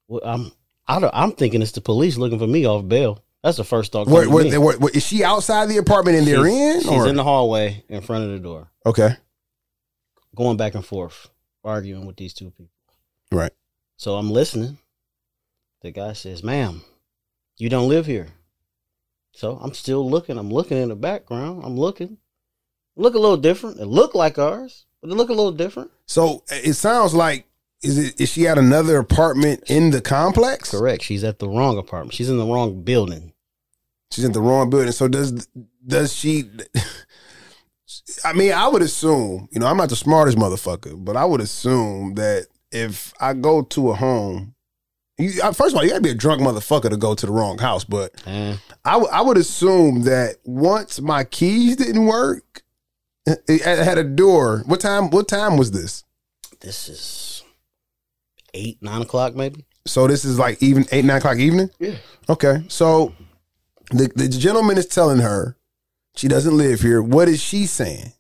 Well, 0.09 0.23
I'm 0.25 0.51
I 0.89 0.99
don't, 0.99 1.15
I'm 1.15 1.33
thinking 1.33 1.61
it's 1.63 1.73
the 1.73 1.81
police 1.83 2.17
looking 2.17 2.39
for 2.39 2.47
me 2.47 2.65
off 2.67 2.89
bail. 2.89 3.23
That's 3.43 3.57
the 3.57 3.65
first 3.65 3.93
thought. 3.93 4.07
Where, 4.07 4.29
where, 4.29 4.61
where- 4.61 4.79
where- 4.79 4.93
is 4.93 5.07
she 5.07 5.25
outside 5.25 5.69
the 5.69 5.79
apartment 5.79 6.19
and 6.19 6.27
they're 6.27 6.47
in? 6.47 6.81
She's 6.81 6.89
or? 6.91 7.09
in 7.09 7.17
the 7.17 7.25
hallway 7.25 7.85
in 7.89 8.03
front 8.03 8.25
of 8.25 8.31
the 8.31 8.39
door, 8.39 8.71
okay. 8.85 9.17
going 10.37 10.57
back 10.57 10.75
and 10.75 10.85
forth, 10.85 11.29
arguing 11.65 12.07
with 12.07 12.17
these 12.17 12.35
two 12.35 12.51
people. 12.51 12.71
Right. 13.33 13.53
So 13.97 14.17
I'm 14.17 14.31
listening. 14.31 14.79
The 15.83 15.91
guy 15.91 16.13
says, 16.13 16.43
"Ma'am, 16.45 16.83
you 17.57 17.69
don't 17.71 17.89
live 17.89 18.07
here." 18.07 18.29
So 19.33 19.59
I'm 19.63 19.73
still 19.75 20.09
looking. 20.09 20.37
I'm 20.37 20.51
looking 20.51 20.77
in 20.77 20.89
the 20.91 20.97
background. 20.97 21.63
I'm 21.65 21.77
looking. 21.77 22.19
Look 22.97 23.15
a 23.15 23.19
little 23.19 23.37
different. 23.37 23.79
It 23.81 23.87
look 23.87 24.15
like 24.15 24.39
ours, 24.39 24.85
but 25.01 25.11
it 25.11 25.15
look 25.15 25.31
a 25.31 25.35
little 25.35 25.53
different. 25.53 25.91
So 26.07 26.43
it 26.51 26.75
sounds 26.75 27.15
like 27.15 27.47
is 27.83 27.97
it 27.97 28.21
is 28.21 28.29
she 28.31 28.47
at 28.47 28.59
another 28.59 28.99
apartment 28.99 29.63
in 29.71 29.91
the 29.91 30.01
complex? 30.03 30.71
Correct. 30.73 31.03
She's 31.03 31.25
at 31.25 31.39
the 31.39 31.49
wrong 31.49 31.79
apartment. 31.79 32.13
She's 32.15 32.29
in 32.29 32.37
the 32.37 32.45
wrong 32.45 32.83
building. 32.83 33.30
She's 34.11 34.25
in 34.25 34.33
the 34.33 34.41
wrong 34.41 34.71
building. 34.71 34.93
So 34.93 35.09
does 35.09 35.47
does 35.87 36.13
she? 36.15 36.45
I 38.25 38.33
mean, 38.33 38.53
I 38.53 38.67
would 38.69 38.83
assume. 38.83 39.49
You 39.53 39.61
know, 39.61 39.67
I'm 39.67 39.77
not 39.77 39.89
the 39.89 39.97
smartest 39.97 40.37
motherfucker, 40.39 41.03
but 41.05 41.17
I 41.17 41.25
would 41.25 41.41
assume 41.41 42.15
that 42.15 42.47
if 42.73 43.13
I 43.21 43.35
go 43.35 43.63
to 43.63 43.91
a 43.91 43.95
home, 43.95 44.55
you, 45.19 45.31
first 45.53 45.61
of 45.73 45.75
all, 45.77 45.83
you 45.85 45.91
gotta 45.91 46.01
be 46.03 46.11
a 46.11 46.15
drunk 46.15 46.41
motherfucker 46.43 46.91
to 46.91 46.97
go 46.97 47.15
to 47.15 47.27
the 47.27 47.33
wrong 47.33 47.59
house. 47.59 47.85
But 47.85 48.13
Eh. 48.27 48.57
I 48.85 48.97
would- 48.97 49.11
I 49.11 49.21
would 49.21 49.37
assume 49.37 50.03
that 50.03 50.37
once 50.45 51.01
my 51.01 51.25
keys 51.25 51.77
didn't 51.77 52.07
work, 52.07 52.63
it 53.27 53.43
it 53.49 53.61
had 53.63 53.99
a 53.99 54.05
door. 54.05 54.63
What 54.67 54.81
time? 54.81 55.11
What 55.11 55.29
time 55.29 55.57
was 55.57 55.71
this? 55.71 56.05
This 56.61 56.89
is 56.89 57.43
eight, 58.55 58.79
nine 58.83 59.03
o'clock, 59.03 59.35
maybe. 59.37 59.65
So 59.87 60.07
this 60.09 60.25
is 60.25 60.39
like 60.39 60.63
even 60.63 60.85
eight 60.91 61.05
nine 61.05 61.19
o'clock 61.19 61.39
evening. 61.39 61.71
Yeah. 61.79 61.95
Okay. 62.29 62.65
So 62.69 63.15
the 63.91 64.11
the 64.15 64.29
gentleman 64.29 64.79
is 64.79 64.87
telling 64.87 65.19
her 65.19 65.57
she 66.17 66.29
doesn't 66.29 66.57
live 66.57 66.81
here. 66.81 67.03
What 67.03 67.29
is 67.29 67.43
she 67.43 67.67
saying? 67.67 68.13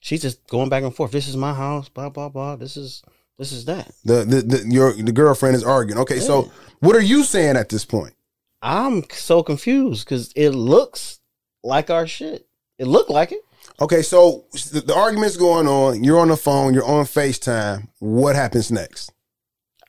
She's 0.00 0.22
just 0.22 0.46
going 0.48 0.68
back 0.68 0.82
and 0.82 0.94
forth. 0.94 1.12
This 1.12 1.28
is 1.28 1.36
my 1.36 1.54
house. 1.54 1.88
Blah 1.88 2.08
blah 2.08 2.28
blah. 2.28 2.56
This 2.56 2.76
is 2.76 3.02
this 3.38 3.52
is 3.52 3.64
that. 3.66 3.90
The 4.04 4.24
the, 4.24 4.42
the 4.42 4.66
your 4.68 4.92
the 4.92 5.12
girlfriend 5.12 5.56
is 5.56 5.64
arguing. 5.64 6.00
Okay. 6.02 6.18
So 6.18 6.50
what 6.80 6.96
are 6.96 7.02
you 7.02 7.24
saying 7.24 7.56
at 7.56 7.68
this 7.68 7.84
point? 7.84 8.14
I'm 8.62 9.04
so 9.10 9.42
confused 9.42 10.04
because 10.04 10.32
it 10.34 10.50
looks 10.50 11.20
like 11.62 11.90
our 11.90 12.06
shit. 12.06 12.46
It 12.78 12.86
looked 12.86 13.10
like 13.10 13.32
it. 13.32 13.40
Okay. 13.80 14.02
So 14.02 14.44
the, 14.72 14.80
the 14.80 14.94
argument's 14.94 15.36
going 15.36 15.68
on. 15.68 16.02
You're 16.02 16.20
on 16.20 16.28
the 16.28 16.36
phone. 16.36 16.74
You're 16.74 16.84
on 16.84 17.04
Facetime. 17.04 17.88
What 17.98 18.36
happens 18.36 18.70
next? 18.70 19.12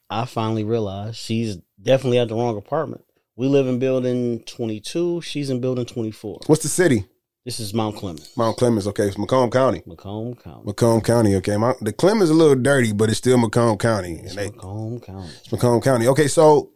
I 0.09 0.25
finally 0.25 0.63
realized 0.63 1.15
she's 1.15 1.57
definitely 1.81 2.19
at 2.19 2.27
the 2.27 2.35
wrong 2.35 2.55
apartment. 2.55 3.03
We 3.35 3.47
live 3.47 3.67
in 3.67 3.79
building 3.79 4.43
22. 4.43 5.21
She's 5.21 5.49
in 5.49 5.59
building 5.59 5.85
24. 5.85 6.41
What's 6.47 6.63
the 6.63 6.69
city? 6.69 7.05
This 7.45 7.59
is 7.59 7.73
Mount 7.73 7.97
Clemens, 7.97 8.31
Mount 8.37 8.55
Clemens. 8.55 8.87
Okay. 8.87 9.07
It's 9.07 9.17
Macomb 9.17 9.49
County. 9.51 9.83
Macomb 9.85 10.35
County. 10.35 10.61
Macomb 10.65 11.01
County. 11.01 11.35
Okay. 11.35 11.57
Mount, 11.57 11.77
the 11.83 11.91
Clemens 11.91 12.25
is 12.25 12.29
a 12.29 12.33
little 12.33 12.55
dirty, 12.55 12.93
but 12.93 13.09
it's 13.09 13.17
still 13.17 13.37
Macomb 13.37 13.77
County. 13.77 14.19
And 14.19 14.29
they, 14.29 14.45
Macomb 14.51 15.01
County. 15.01 15.29
It's 15.39 15.51
Macomb 15.51 15.81
County. 15.81 16.07
Okay, 16.07 16.29
so 16.29 16.71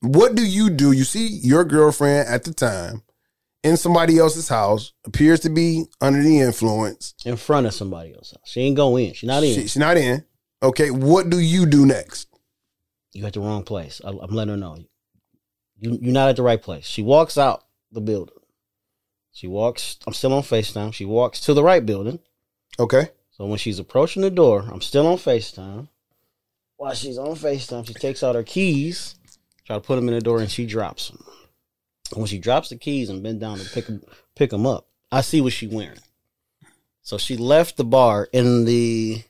what 0.00 0.34
do 0.34 0.46
you 0.46 0.70
do? 0.70 0.92
You 0.92 1.04
see 1.04 1.26
your 1.26 1.64
girlfriend 1.64 2.28
at 2.28 2.44
the 2.44 2.54
time 2.54 3.02
in 3.62 3.76
somebody 3.76 4.18
else's 4.18 4.48
house, 4.48 4.92
appears 5.04 5.40
to 5.40 5.50
be 5.50 5.84
under 6.00 6.22
the 6.22 6.38
influence. 6.40 7.14
In 7.26 7.36
front 7.36 7.66
of 7.66 7.74
somebody 7.74 8.14
else. 8.14 8.32
She 8.46 8.60
ain't 8.62 8.76
go 8.76 8.96
in. 8.96 9.12
She's 9.12 9.26
not 9.26 9.42
in. 9.42 9.54
She- 9.54 9.62
she's 9.62 9.76
not 9.76 9.96
in. 9.98 10.24
Okay, 10.62 10.90
what 10.90 11.28
do 11.28 11.38
you 11.40 11.66
do 11.66 11.84
next? 11.84 12.28
you 13.12 13.26
at 13.26 13.32
the 13.32 13.40
wrong 13.40 13.64
place. 13.64 14.00
I, 14.04 14.10
I'm 14.10 14.30
letting 14.34 14.52
her 14.52 14.56
know. 14.56 14.78
You 15.80 15.98
you're 16.00 16.12
not 16.12 16.28
at 16.28 16.36
the 16.36 16.42
right 16.42 16.60
place. 16.60 16.86
She 16.86 17.02
walks 17.02 17.38
out 17.38 17.64
the 17.92 18.00
building. 18.00 18.34
She 19.32 19.46
walks. 19.46 19.98
I'm 20.06 20.12
still 20.12 20.32
on 20.32 20.42
Facetime. 20.42 20.92
She 20.92 21.04
walks 21.04 21.40
to 21.42 21.54
the 21.54 21.62
right 21.62 21.84
building. 21.84 22.18
Okay. 22.78 23.10
So 23.30 23.46
when 23.46 23.58
she's 23.58 23.78
approaching 23.78 24.22
the 24.22 24.30
door, 24.30 24.64
I'm 24.70 24.80
still 24.80 25.06
on 25.06 25.16
Facetime. 25.16 25.88
While 26.76 26.94
she's 26.94 27.18
on 27.18 27.36
Facetime, 27.36 27.86
she 27.86 27.94
takes 27.94 28.22
out 28.22 28.34
her 28.34 28.42
keys, 28.42 29.14
try 29.64 29.76
to 29.76 29.80
put 29.80 29.96
them 29.96 30.08
in 30.08 30.14
the 30.14 30.20
door, 30.20 30.40
and 30.40 30.50
she 30.50 30.66
drops 30.66 31.08
them. 31.08 31.24
And 32.10 32.18
when 32.18 32.26
she 32.26 32.38
drops 32.38 32.68
the 32.68 32.76
keys 32.76 33.10
and 33.10 33.22
bend 33.22 33.40
down 33.40 33.58
to 33.58 33.68
pick 33.70 33.86
them, 33.86 34.02
pick 34.34 34.50
them 34.50 34.66
up, 34.66 34.88
I 35.12 35.20
see 35.20 35.40
what 35.40 35.52
she 35.52 35.66
wearing. 35.66 35.98
So 37.02 37.18
she 37.18 37.36
left 37.36 37.76
the 37.76 37.84
bar 37.84 38.28
in 38.32 38.64
the 38.64 39.22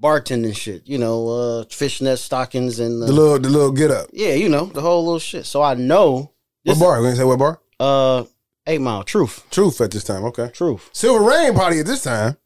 bartending 0.00 0.54
shit, 0.56 0.86
you 0.86 0.98
know, 0.98 1.28
uh, 1.28 1.64
fishnet 1.70 2.18
stockings 2.18 2.78
and 2.80 3.02
uh, 3.02 3.06
The 3.06 3.12
little 3.12 3.38
the 3.38 3.48
little 3.48 3.72
get 3.72 3.90
up. 3.90 4.08
yeah, 4.12 4.34
you 4.34 4.48
know, 4.48 4.66
the 4.66 4.80
whole 4.80 5.04
little 5.04 5.18
shit. 5.18 5.46
So 5.46 5.62
I 5.62 5.74
know 5.74 6.32
What 6.64 6.78
bar? 6.78 7.02
We 7.02 7.14
say 7.14 7.24
what 7.24 7.38
bar? 7.38 7.60
uh 7.80 8.24
Eight 8.66 8.80
Mile 8.80 9.04
Truth. 9.04 9.44
Truth 9.50 9.80
at 9.80 9.90
this 9.92 10.02
time. 10.04 10.24
Okay. 10.24 10.48
Truth. 10.52 10.90
Silver 10.92 11.24
Rain 11.24 11.54
party 11.54 11.78
at 11.80 11.86
this 11.86 12.02
time. 12.02 12.36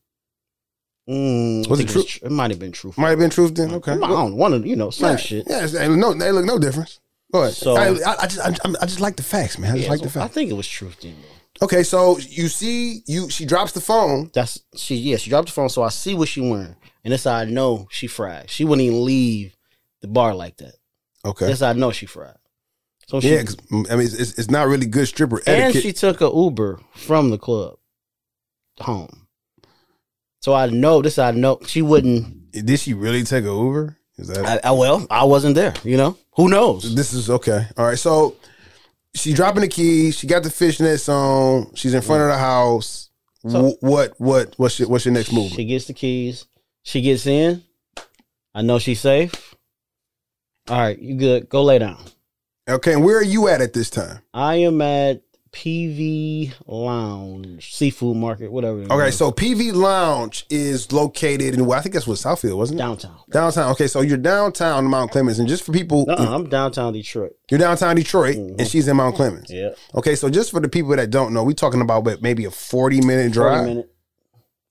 Mm, 1.08 1.66
Was 1.68 1.80
it 1.80 1.88
Truth? 1.88 2.06
Tr- 2.06 2.26
It 2.26 2.30
might 2.32 2.50
have 2.50 2.60
been 2.60 2.72
Truth. 2.72 2.98
Might 2.98 3.10
have 3.10 3.18
been 3.18 3.30
Truth 3.30 3.54
then. 3.54 3.72
Okay. 3.74 3.92
I 3.92 3.96
don't 3.96 4.36
one 4.36 4.52
of 4.52 4.66
you 4.66 4.76
know 4.76 4.90
same 4.90 5.10
Yeah, 5.12 5.16
shit. 5.16 5.44
Yeah, 5.48 5.64
it's- 5.64 5.72
no, 5.88 6.12
they 6.14 6.30
look 6.30 6.44
no 6.44 6.58
difference. 6.58 7.00
Go 7.32 7.42
ahead. 7.42 7.54
So- 7.54 7.74
I, 7.76 7.88
I, 7.88 8.16
I 8.22 8.26
just 8.26 8.40
I, 8.40 8.54
I 8.82 8.86
just 8.86 9.00
like 9.00 9.16
the 9.16 9.22
facts, 9.22 9.58
man. 9.58 9.72
I 9.72 9.74
just 9.76 9.84
Yeah, 9.86 9.90
like 9.92 10.02
the 10.02 10.10
so 10.10 10.20
I 10.20 10.28
think 10.28 10.50
it 10.50 10.54
was 10.54 10.68
Truth 10.68 11.00
then. 11.00 11.16
Okay, 11.62 11.82
so 11.82 12.18
you 12.18 12.48
see, 12.48 13.02
you 13.06 13.28
she 13.30 13.44
drops 13.44 13.72
the 13.72 13.80
phone. 13.80 14.30
That's 14.34 14.60
she. 14.76 14.96
Yeah, 14.96 15.16
she 15.16 15.30
dropped 15.30 15.48
the 15.48 15.52
phone, 15.52 15.68
so 15.68 15.82
I 15.82 15.88
see 15.88 16.14
what 16.14 16.28
she 16.28 16.40
wearing, 16.40 16.76
and 17.04 17.12
that's 17.12 17.24
how 17.24 17.34
I 17.34 17.44
know 17.44 17.86
she 17.90 18.06
fried. 18.06 18.50
She 18.50 18.64
wouldn't 18.64 18.86
even 18.86 19.04
leave 19.04 19.56
the 20.00 20.08
bar 20.08 20.34
like 20.34 20.56
that. 20.58 20.74
Okay. 21.24 21.46
That's 21.46 21.60
how 21.60 21.70
I 21.70 21.72
know 21.74 21.92
she 21.92 22.06
fried. 22.06 22.36
So 23.06 23.20
she 23.20 23.34
Yeah, 23.34 23.42
I 23.72 23.96
mean, 23.96 24.06
it's, 24.06 24.38
it's, 24.38 24.50
not 24.50 24.68
really 24.68 24.86
good 24.86 25.06
stripper 25.08 25.38
and 25.38 25.48
etiquette. 25.62 25.82
she 25.82 25.92
took 25.92 26.20
a 26.20 26.30
Uber 26.32 26.80
from 26.94 27.30
the 27.30 27.38
club 27.38 27.76
home. 28.78 29.26
So 30.40 30.54
I 30.54 30.66
know 30.68 31.02
this. 31.02 31.18
I 31.18 31.32
know 31.32 31.58
she 31.66 31.82
wouldn't. 31.82 32.52
Did 32.52 32.80
she 32.80 32.94
really 32.94 33.24
take 33.24 33.44
a 33.44 33.48
Uber? 33.48 33.96
Is 34.16 34.28
that 34.28 34.64
I, 34.64 34.68
I 34.68 34.72
well, 34.72 35.06
I 35.10 35.24
wasn't 35.24 35.54
there. 35.54 35.74
You 35.82 35.96
know, 35.96 36.16
who 36.34 36.48
knows? 36.48 36.94
this 36.94 37.12
is 37.12 37.30
okay? 37.30 37.66
All 37.76 37.86
right, 37.86 37.98
so 37.98 38.36
she 39.14 39.32
dropping 39.32 39.62
the 39.62 39.68
keys. 39.68 40.16
She 40.16 40.26
got 40.26 40.42
the 40.42 40.48
fishnets 40.48 41.08
on. 41.08 41.74
She's 41.74 41.94
in 41.94 42.02
front 42.02 42.22
of 42.22 42.28
the 42.28 42.38
house. 42.38 43.10
So- 43.48 43.70
Wh- 43.70 43.82
what 43.82 44.14
what 44.20 44.54
what's 44.56 44.78
your 44.78 44.88
what's 44.88 45.04
your 45.04 45.14
next 45.14 45.32
move? 45.32 45.52
She 45.52 45.64
gets 45.64 45.86
the 45.86 45.94
keys. 45.94 46.44
She 46.82 47.00
gets 47.02 47.26
in. 47.26 47.62
I 48.54 48.62
know 48.62 48.78
she's 48.78 49.00
safe. 49.00 49.54
All 50.68 50.78
right, 50.78 50.98
you 50.98 51.14
good? 51.14 51.48
Go 51.48 51.62
lay 51.64 51.78
down. 51.78 52.02
Okay, 52.68 52.92
and 52.92 53.04
where 53.04 53.18
are 53.18 53.24
you 53.24 53.48
at 53.48 53.60
at 53.60 53.72
this 53.72 53.90
time? 53.90 54.20
I 54.32 54.56
am 54.56 54.80
at 54.80 55.22
PV 55.52 56.52
Lounge, 56.66 57.74
seafood 57.74 58.16
market, 58.16 58.52
whatever. 58.52 58.82
Okay, 58.82 59.08
is. 59.08 59.18
so 59.18 59.32
PV 59.32 59.72
Lounge 59.74 60.46
is 60.48 60.92
located 60.92 61.54
in 61.54 61.66
well, 61.66 61.78
I 61.78 61.82
think 61.82 61.94
that's 61.94 62.06
what 62.06 62.18
Southfield 62.18 62.56
wasn't 62.56 62.78
it? 62.78 62.82
downtown. 62.84 63.18
Downtown. 63.30 63.72
Okay, 63.72 63.88
so 63.88 64.00
you're 64.00 64.16
downtown 64.16 64.84
Mount 64.84 65.10
Clemens, 65.10 65.40
and 65.40 65.48
just 65.48 65.64
for 65.64 65.72
people, 65.72 66.04
No, 66.06 66.14
I'm 66.14 66.48
downtown 66.48 66.92
Detroit. 66.92 67.32
you're 67.50 67.58
downtown 67.58 67.96
Detroit, 67.96 68.36
and 68.36 68.50
mm-hmm. 68.52 68.66
she's 68.66 68.86
in 68.86 68.96
Mount 68.96 69.16
Clemens. 69.16 69.50
Yeah, 69.50 69.70
Okay, 69.96 70.14
so 70.14 70.30
just 70.30 70.52
for 70.52 70.60
the 70.60 70.68
people 70.68 70.94
that 70.94 71.10
don't 71.10 71.34
know, 71.34 71.42
we're 71.42 71.52
talking 71.52 71.80
about 71.80 72.04
what, 72.04 72.22
maybe 72.22 72.44
a 72.44 72.50
40 72.50 73.00
minute 73.04 73.32
drive. 73.32 73.58
forty 73.58 73.68
minute. 73.70 73.92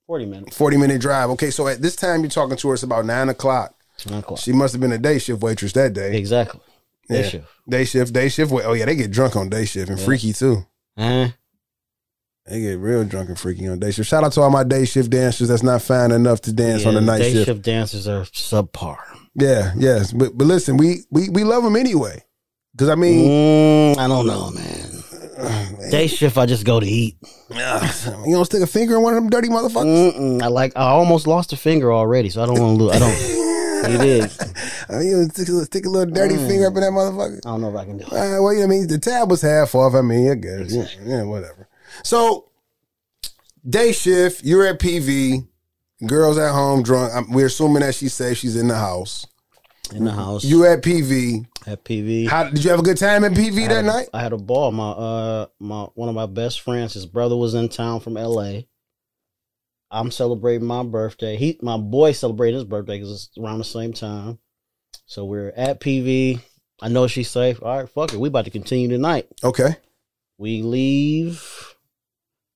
Forty 0.10 0.26
minutes. 0.26 0.58
40 0.58 0.78
minute 0.78 1.00
drive. 1.00 1.30
Okay, 1.30 1.52
so 1.52 1.68
at 1.68 1.84
this 1.84 1.96
time 1.96 2.22
you're 2.22 2.32
talking 2.32 2.58
to 2.58 2.68
her, 2.70 2.74
it's 2.74 2.82
about 2.82 3.06
nine 3.06 3.30
o'clock. 3.30 3.76
Nine 4.10 4.18
o'clock. 4.22 4.40
She 4.40 4.52
must 4.52 4.74
have 4.74 4.82
been 4.82 4.92
a 4.92 4.98
day 4.98 5.20
shift 5.20 5.40
waitress 5.40 5.72
that 5.74 5.94
day. 5.94 6.18
Exactly. 6.18 6.60
Day 7.08 7.22
Yeah. 7.22 7.30
shift. 7.30 7.48
Day 7.70 7.86
shift, 7.86 8.12
day 8.14 8.28
shift. 8.30 8.52
Wait, 8.52 8.66
oh 8.66 8.74
yeah, 8.74 8.86
they 8.86 8.96
get 8.96 9.12
drunk 9.12 9.36
on 9.36 9.50
day 9.50 9.66
shift 9.66 9.88
and 9.88 10.00
Yeah. 10.00 10.06
freaky 10.06 10.34
too. 10.34 10.66
Uh, 10.98 11.28
They 12.48 12.60
get 12.62 12.80
real 12.80 13.04
drunk 13.04 13.30
and 13.30 13.38
freaky 13.38 13.68
on 13.68 13.78
day 13.78 13.92
shift. 13.92 14.10
Shout 14.10 14.24
out 14.24 14.32
to 14.32 14.42
all 14.42 14.50
my 14.50 14.64
day 14.64 14.84
shift 14.86 15.12
dancers 15.12 15.48
that's 15.50 15.62
not 15.62 15.84
fine 15.84 16.10
enough 16.12 16.42
to 16.42 16.54
dance 16.54 16.88
on 16.88 16.96
the 16.96 17.02
night 17.02 17.20
day 17.20 17.32
shift. 17.34 17.46
Day 17.46 17.52
shift 17.54 17.62
dancers 17.62 18.08
are 18.08 18.24
subpar. 18.24 18.98
Yeah, 19.36 19.74
yes, 19.78 20.12
but 20.12 20.36
but 20.36 20.48
listen, 20.48 20.78
we 20.78 21.04
we 21.12 21.30
we 21.30 21.44
love 21.44 21.64
them 21.64 21.76
anyway. 21.76 22.24
Because 22.72 22.90
I 22.90 22.96
mean, 22.96 23.30
Mm, 23.94 23.98
I 24.00 24.08
don't 24.08 24.26
know, 24.26 24.50
man. 24.50 24.99
Day 25.90 26.08
shift, 26.08 26.38
I 26.38 26.46
just 26.46 26.66
go 26.66 26.80
to 26.80 26.86
eat. 26.86 27.16
you 27.50 27.56
don't 28.34 28.46
stick 28.46 28.62
a 28.62 28.68
finger 28.68 28.96
in 28.96 29.02
one 29.04 29.14
of 29.14 29.22
them 29.22 29.30
dirty 29.30 29.48
motherfuckers. 29.50 30.14
Mm-mm, 30.14 30.42
I 30.42 30.48
like. 30.48 30.74
I 30.76 30.82
almost 30.90 31.28
lost 31.28 31.54
a 31.54 31.58
finger 31.58 31.94
already, 31.94 32.30
so 32.30 32.44
I 32.44 32.46
don't 32.46 32.60
want 32.60 32.78
to 32.78 32.84
lose. 32.84 32.96
I 32.96 33.00
don't. 33.00 33.92
you 33.92 33.98
did. 33.98 34.32
I 34.90 34.98
mean, 35.00 35.08
you 35.08 35.24
stick, 35.30 35.48
a- 35.48 35.66
stick 35.66 35.86
a 35.86 35.90
little 35.90 36.14
dirty 36.14 36.36
Mm. 36.36 36.48
finger 36.48 36.68
up 36.68 36.74
in 36.76 36.82
that 36.82 36.92
motherfucker. 36.92 37.38
I 37.46 37.50
don't 37.52 37.62
know 37.62 37.70
if 37.70 37.76
I 37.76 37.86
can 37.86 37.98
do 37.98 38.04
it. 38.06 38.12
Uh, 38.12 38.42
well, 38.42 38.54
you 38.54 38.60
know, 38.60 38.66
I 38.66 38.68
mean, 38.68 38.88
the 38.88 38.98
tab 38.98 39.30
was 39.30 39.42
half 39.42 39.74
off. 39.76 39.94
I 39.96 40.02
mean, 40.02 40.30
I 40.32 40.36
guess. 40.36 40.74
Yeah, 40.74 40.86
yeah, 41.04 41.24
whatever. 41.24 41.68
So, 42.04 42.50
day 43.68 43.92
shift, 43.94 44.44
you're 44.44 44.66
at 44.66 44.80
PV, 44.80 45.48
girls 46.08 46.38
at 46.38 46.52
home 46.52 46.84
drunk. 46.84 47.14
I'm, 47.16 47.32
we're 47.32 47.46
assuming 47.48 47.82
that 47.82 47.96
she's 47.96 48.14
safe. 48.14 48.38
She's 48.38 48.56
in 48.58 48.68
the 48.68 48.78
house. 48.78 49.26
In 49.94 50.04
the 50.06 50.12
house. 50.12 50.44
You 50.44 50.66
at 50.66 50.82
PV. 50.82 51.46
at 51.68 51.84
PV. 51.84 52.28
How 52.28 52.50
did 52.50 52.64
you 52.64 52.70
have 52.72 52.80
a 52.80 52.84
good 52.84 52.98
time 52.98 53.24
at 53.24 53.32
PV 53.34 53.66
I 53.66 53.68
that 53.68 53.84
a- 53.84 53.88
night? 53.88 54.10
I 54.14 54.22
had 54.22 54.34
a 54.34 54.38
ball. 54.38 54.72
My 54.72 54.90
uh 54.90 55.46
my 55.60 55.84
one 55.96 56.10
of 56.10 56.16
my 56.16 56.26
best 56.26 56.62
friends, 56.62 56.94
his 56.94 57.06
brother 57.06 57.36
was 57.36 57.54
in 57.54 57.70
town 57.70 58.00
from 58.00 58.14
LA. 58.16 58.62
I'm 59.92 60.12
celebrating 60.12 60.68
my 60.68 60.84
birthday. 60.84 61.36
He 61.36 61.58
my 61.62 61.78
boy 61.78 62.12
celebrating 62.12 62.56
his 62.56 62.66
birthday 62.66 62.98
because 63.00 63.12
it's 63.28 63.38
around 63.38 63.58
the 63.58 63.64
same 63.64 63.94
time. 63.94 64.38
So 65.06 65.26
we're 65.26 65.50
at 65.56 65.80
PV. 65.82 66.40
I 66.82 66.88
know 66.88 67.08
she's 67.08 67.30
safe. 67.30 67.62
All 67.62 67.78
right, 67.80 67.90
fuck 67.90 68.14
it. 68.14 68.20
We 68.20 68.28
about 68.30 68.46
to 68.46 68.52
continue 68.52 68.88
tonight. 68.88 69.28
Okay. 69.44 69.76
We 70.38 70.62
leave. 70.62 71.76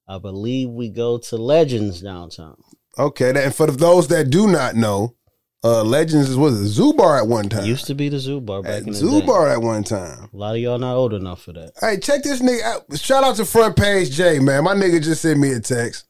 I 0.07 0.17
believe 0.19 0.69
we 0.69 0.89
go 0.89 1.17
to 1.17 1.37
Legends 1.37 2.01
downtown. 2.01 2.55
Okay. 2.97 3.31
that- 3.31 3.43
And 3.45 3.55
for 3.55 3.67
those 3.67 4.07
that 4.09 4.29
do 4.29 4.47
not 4.47 4.75
know, 4.75 5.15
uh 5.63 5.83
Legends 5.83 6.35
was 6.35 6.59
a 6.59 6.67
zoo 6.67 6.93
bar 6.93 7.17
at 7.17 7.27
one 7.27 7.49
time. 7.49 7.65
Used 7.65 7.85
to 7.87 7.95
be 7.95 8.09
the 8.09 8.19
Zoo 8.19 8.41
Bar 8.41 8.63
back 8.63 8.71
At 8.71 8.79
in 8.81 8.85
the 8.87 8.93
zoo 8.93 9.21
day. 9.21 9.25
bar 9.25 9.49
at 9.49 9.61
one 9.61 9.83
time. 9.83 10.29
A 10.33 10.37
lot 10.37 10.55
of 10.55 10.61
y'all 10.61 10.77
not 10.77 10.95
old 10.95 11.13
enough 11.13 11.41
for 11.43 11.53
that. 11.53 11.71
Hey, 11.79 11.97
check 11.99 12.23
this 12.23 12.41
nigga 12.41 12.61
out. 12.63 12.99
Shout 12.99 13.23
out 13.23 13.35
to 13.37 13.45
Front 13.45 13.77
Page 13.77 14.11
J, 14.11 14.39
man. 14.39 14.63
My 14.63 14.73
nigga 14.75 15.01
just 15.01 15.21
sent 15.21 15.39
me 15.39 15.51
a 15.53 15.59
text. 15.59 16.05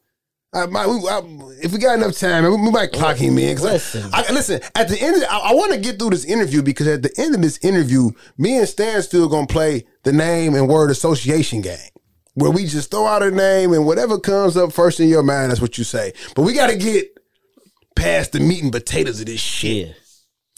I, 0.55 0.67
my, 0.67 0.85
we, 0.85 0.93
I, 1.09 1.21
if 1.63 1.71
we 1.71 1.79
got 1.79 1.97
enough 1.97 2.15
time, 2.15 2.43
we, 2.43 2.49
we 2.51 2.69
might 2.71 2.91
clock 2.91 3.17
him 3.17 3.37
in. 3.39 3.57
Listen. 3.59 4.07
I, 4.13 4.31
listen, 4.31 4.61
at 4.75 4.87
the 4.87 5.01
end, 5.01 5.15
of, 5.17 5.23
I, 5.29 5.49
I 5.49 5.53
want 5.55 5.73
to 5.73 5.79
get 5.79 5.97
through 5.97 6.11
this 6.11 6.25
interview 6.25 6.61
because 6.61 6.87
at 6.87 7.01
the 7.01 7.11
end 7.17 7.33
of 7.33 7.41
this 7.41 7.57
interview, 7.63 8.11
me 8.37 8.57
and 8.59 8.67
Stan 8.67 9.01
still 9.01 9.27
gonna 9.27 9.47
play 9.47 9.85
the 10.03 10.13
name 10.13 10.53
and 10.53 10.67
word 10.69 10.91
association 10.91 11.61
game, 11.61 11.89
where 12.35 12.51
we 12.51 12.65
just 12.65 12.91
throw 12.91 13.07
out 13.07 13.23
a 13.23 13.31
name 13.31 13.73
and 13.73 13.85
whatever 13.87 14.19
comes 14.19 14.55
up 14.55 14.71
first 14.71 14.99
in 14.99 15.09
your 15.09 15.23
mind, 15.23 15.49
that's 15.49 15.61
what 15.61 15.77
you 15.79 15.83
say. 15.83 16.13
But 16.35 16.43
we 16.43 16.53
got 16.53 16.69
to 16.69 16.75
get 16.77 17.17
past 17.95 18.31
the 18.31 18.39
meat 18.39 18.63
and 18.63 18.71
potatoes 18.71 19.19
of 19.19 19.25
this 19.27 19.39
shit. 19.39 19.87
Yeah. 19.87 19.93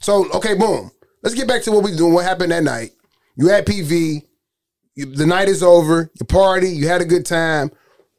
So 0.02 0.30
okay, 0.34 0.54
boom. 0.56 0.92
Let's 1.24 1.36
get 1.36 1.48
back 1.48 1.64
to 1.64 1.72
what 1.72 1.84
we 1.84 1.96
doing. 1.96 2.14
What 2.14 2.26
happened 2.26 2.52
that 2.52 2.64
night? 2.64 2.92
You 3.36 3.48
had 3.50 3.66
PV. 3.66 4.22
You, 4.96 5.06
the 5.08 5.26
night 5.26 5.50
is 5.50 5.64
over. 5.64 6.12
You 6.20 6.26
party. 6.26 6.70
You 6.70 6.88
had 6.88 7.02
a 7.02 7.06
good 7.06 7.26
time. 7.26 7.72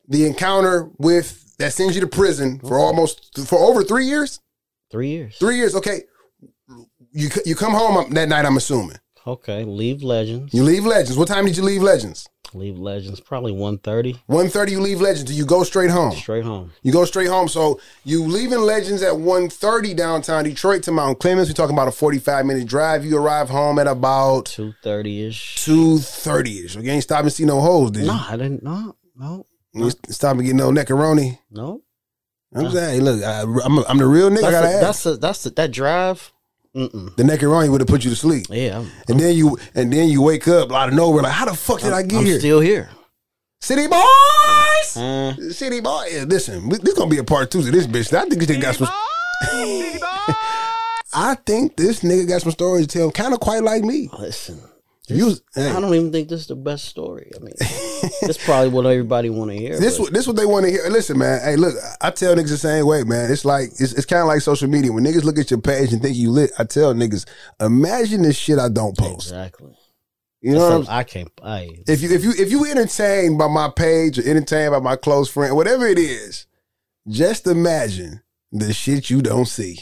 The 0.09 0.27
encounter 0.27 0.91
with 0.99 1.57
that 1.59 1.73
sends 1.73 1.95
you 1.95 2.01
to 2.03 2.07
prison 2.07 2.59
for 2.61 2.79
almost 2.79 3.39
for 3.47 3.59
over 3.59 3.83
three 3.83 4.07
years. 4.07 4.41
Three 4.91 5.09
years. 5.09 5.37
Three 5.39 5.57
years. 5.57 5.75
Okay. 5.75 6.03
You 7.13 7.29
you 7.45 7.55
come 7.55 7.73
home 7.73 7.97
um, 7.97 8.11
that 8.11 8.29
night. 8.29 8.45
I'm 8.45 8.57
assuming 8.57 8.97
Okay. 9.27 9.65
Leave 9.65 10.03
Legends. 10.03 10.53
you 10.55 10.63
leave 10.63 10.85
Legends. 10.85 11.17
What 11.17 11.29
time 11.29 11.47
did 11.47 11.57
you 11.57 11.63
leave 11.63 11.83
Legends? 11.83 12.29
Leave 12.57 12.79
Legends. 12.79 13.21
Probably 13.21 13.53
1.30. 13.53 14.21
One 14.27 14.49
thirty. 14.49 14.73
You 14.73 14.81
leave 14.81 15.01
Legends. 15.01 15.31
Do 15.31 15.35
you 15.35 15.47
go 15.47 15.63
straight 15.63 15.91
home? 15.91 16.13
Straight 16.13 16.45
home. 16.45 16.73
You 16.83 16.93
go 16.93 17.05
straight 17.05 17.29
home. 17.29 17.49
So 17.49 17.81
you 18.05 18.25
leaving 18.25 18.61
Legends 18.61 19.03
at 19.03 19.13
1.30 19.13 19.97
downtown 19.97 20.45
Detroit 20.45 20.83
to 20.85 20.93
Mount 20.93 21.21
Clemens. 21.21 21.49
We're 21.49 21.55
talking 21.55 21.77
about 21.77 21.89
a 21.89 21.93
45 21.93 22.47
minute 22.47 22.67
drive. 22.67 23.05
You 23.05 23.19
arrive 23.19 23.49
home 23.49 23.79
at 23.79 23.87
about 23.87 24.47
2.30 24.47 25.29
ish. 25.29 25.57
2.30 25.59 26.65
ish. 26.65 26.77
You 26.77 26.91
ain't 26.91 27.03
stopping 27.03 27.27
and 27.27 27.33
see 27.33 27.45
no 27.45 27.61
holes, 27.61 27.93
did 27.93 28.03
you? 28.03 28.07
No, 28.09 28.25
I 28.29 28.37
didn't. 28.37 28.63
No. 28.63 28.97
No. 29.15 29.47
You 29.73 29.85
ain't 29.85 30.13
stop 30.15 30.37
and 30.37 30.47
get 30.47 30.57
no 30.57 30.71
neckaroni. 30.71 31.39
No. 31.51 31.83
I'm 32.55 32.71
saying, 32.71 32.95
hey, 32.95 33.01
look, 33.01 33.23
I, 33.23 33.43
I'm, 33.43 33.79
a, 33.79 33.85
I'm 33.89 33.99
the 33.99 34.07
real 34.07 34.31
nigga. 34.31 34.45
I 34.45 34.51
gotta 34.51 34.67
a, 34.69 34.71
ask. 34.71 34.81
that's 34.81 35.07
a, 35.07 35.17
that's 35.17 35.47
a, 35.47 35.51
that 35.51 35.73
drive. 35.73 36.33
Mm-mm. 36.77 37.17
the 37.17 37.23
neckaroni 37.23 37.71
would 37.71 37.81
have 37.81 37.89
put 37.89 38.05
you 38.05 38.11
to 38.11 38.17
sleep. 38.17 38.47
Yeah. 38.51 38.81
I'm, 38.81 38.91
And 39.09 39.19
then 39.19 39.35
you 39.35 39.57
and 39.75 39.91
then 39.93 40.09
you 40.09 40.21
wake 40.23 40.47
up 40.47 40.71
out 40.73 40.89
of 40.91 40.95
nowhere 40.95 41.23
like, 41.23 41.33
how 41.33 41.47
the 41.47 41.55
fuck 41.57 41.81
did 41.81 41.93
i 41.93 42.03
get 42.03 42.19
I'm 42.19 42.27
here? 42.27 42.39
still 42.39 42.61
here. 42.61 42.91
City 43.63 43.87
boys, 43.87 44.97
Uh, 44.97 45.35
city 45.51 45.81
boy. 45.81 46.05
Yeah, 46.13 46.25
listen, 46.25 46.69
this 46.69 46.93
gonna 46.95 47.11
be 47.11 47.19
a 47.19 47.25
part 47.25 47.51
two 47.51 47.63
to 47.63 47.71
this 47.71 47.87
bitch. 47.87 48.13
I 48.13 48.27
think 48.29 48.35
this 48.43 48.51
nigga 48.57 48.61
got 48.63 48.75
some. 48.77 48.89
I 51.19 51.35
think 51.47 51.77
this 51.77 52.01
nigga 52.01 52.29
got 52.29 52.43
some 52.43 52.53
stories 52.53 52.87
to 52.89 52.99
tell, 52.99 53.11
kind 53.11 53.33
of 53.33 53.41
quite 53.41 53.63
like 53.63 53.83
me. 53.83 54.11
listen. 54.19 54.61
Was- 55.09 55.43
hey, 55.55 55.71
I 55.71 55.81
don't 55.81 55.95
even 55.95 56.11
think 56.13 56.29
this 56.29 56.41
is 56.41 56.47
the 56.49 56.57
best 56.57 56.87
story. 56.87 57.31
I 57.37 57.39
mean, 57.39 57.55
this 58.23 58.39
probably 58.45 58.71
what 58.71 58.87
everybody 58.87 59.31
want 59.31 59.51
to 59.53 59.57
hear. 59.57 59.79
this 59.79 59.97
but 59.99 60.03
what 60.05 60.13
this 60.13 60.27
what 60.27 60.37
they 60.37 60.47
want 60.47 60.65
to 60.65 60.71
hear. 60.71 60.89
Listen, 60.89 61.19
man. 61.19 61.41
Hey, 61.43 61.57
look, 61.57 61.75
I 62.01 62.11
tell 62.11 62.35
niggas 62.35 62.49
the 62.49 62.57
same 62.59 62.87
way, 62.87 63.05
man. 63.05 63.31
It's 63.31 63.45
like 63.45 63.69
it's, 63.79 63.93
it's 63.93 64.05
kind 64.07 64.23
of 64.23 64.27
like 64.29 64.41
social 64.41 64.69
media. 64.69 64.93
When 64.93 65.05
niggas 65.05 65.23
look 65.25 65.39
at 65.39 65.51
your 65.51 65.61
page 65.61 65.93
and 65.93 66.03
think 66.03 66.17
you 66.17 66.31
lit, 66.31 66.51
I 66.59 66.65
tell 66.65 66.93
niggas, 66.95 67.25
imagine 67.61 68.23
this 68.23 68.37
shit 68.37 68.59
I 68.59 68.69
don't 68.69 68.97
post. 68.99 69.29
exactly. 69.31 69.77
You 70.43 70.53
know, 70.55 70.59
what 70.61 70.73
I'm 70.73 70.79
That's 70.81 70.89
a- 70.91 70.93
I 70.93 71.05
can't. 71.05 71.31
I 71.43 71.71
if 71.89 72.03
you 72.03 72.11
if 72.13 72.25
you 72.25 72.33
if 72.39 72.51
you 72.51 72.65
entertained 72.67 73.39
by 73.39 73.49
my 73.49 73.69
page 73.75 74.19
or 74.19 74.29
entertained 74.29 74.73
by 74.73 74.81
my 74.81 74.97
close 74.97 75.29
friend, 75.31 75.55
whatever 75.57 75.87
it 75.87 75.99
is, 75.99 76.47
just 77.09 77.47
imagine 77.47 78.23
the 78.53 78.73
shit 78.73 79.09
you 79.11 79.23
don't 79.23 79.47
see. 79.47 79.79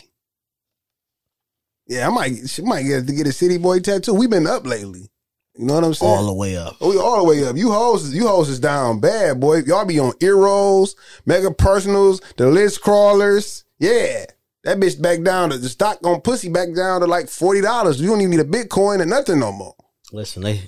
Yeah, 1.86 2.06
I 2.08 2.10
might 2.10 2.48
she 2.48 2.62
might 2.62 2.84
get 2.84 3.06
to 3.06 3.12
get 3.12 3.26
a 3.26 3.32
city 3.32 3.58
boy 3.58 3.80
tattoo. 3.80 4.14
We've 4.14 4.30
been 4.30 4.46
up 4.46 4.66
lately. 4.66 5.10
You 5.56 5.66
know 5.66 5.74
what 5.74 5.84
I'm 5.84 5.94
saying? 5.94 6.10
all 6.10 6.26
the 6.26 6.32
way 6.32 6.56
up. 6.56 6.76
Oh, 6.80 6.90
we 6.90 6.98
all 6.98 7.18
the 7.18 7.24
way 7.24 7.44
up. 7.44 7.56
You 7.56 7.70
hoes, 7.70 8.12
you 8.12 8.26
hoes 8.26 8.48
is 8.48 8.58
down 8.58 8.98
bad, 8.98 9.38
boy. 9.38 9.58
Y'all 9.58 9.84
be 9.84 10.00
on 10.00 10.12
Eros, 10.20 10.96
mega 11.26 11.52
personals, 11.52 12.20
the 12.36 12.48
list 12.48 12.80
crawlers. 12.80 13.64
Yeah. 13.78 14.26
That 14.64 14.78
bitch 14.78 15.00
back 15.00 15.22
down 15.22 15.50
to 15.50 15.58
the 15.58 15.68
stock 15.68 15.98
on 16.04 16.22
pussy 16.22 16.48
back 16.48 16.74
down 16.74 17.02
to 17.02 17.06
like 17.06 17.28
forty 17.28 17.60
dollars. 17.60 18.00
You 18.00 18.08
don't 18.08 18.20
even 18.20 18.30
need 18.30 18.40
a 18.40 18.44
Bitcoin 18.44 19.00
or 19.00 19.06
nothing 19.06 19.38
no 19.38 19.52
more. 19.52 19.74
Listen, 20.10 20.42
they 20.42 20.62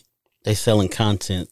they 0.45 0.55
selling 0.55 0.89
content. 0.89 1.49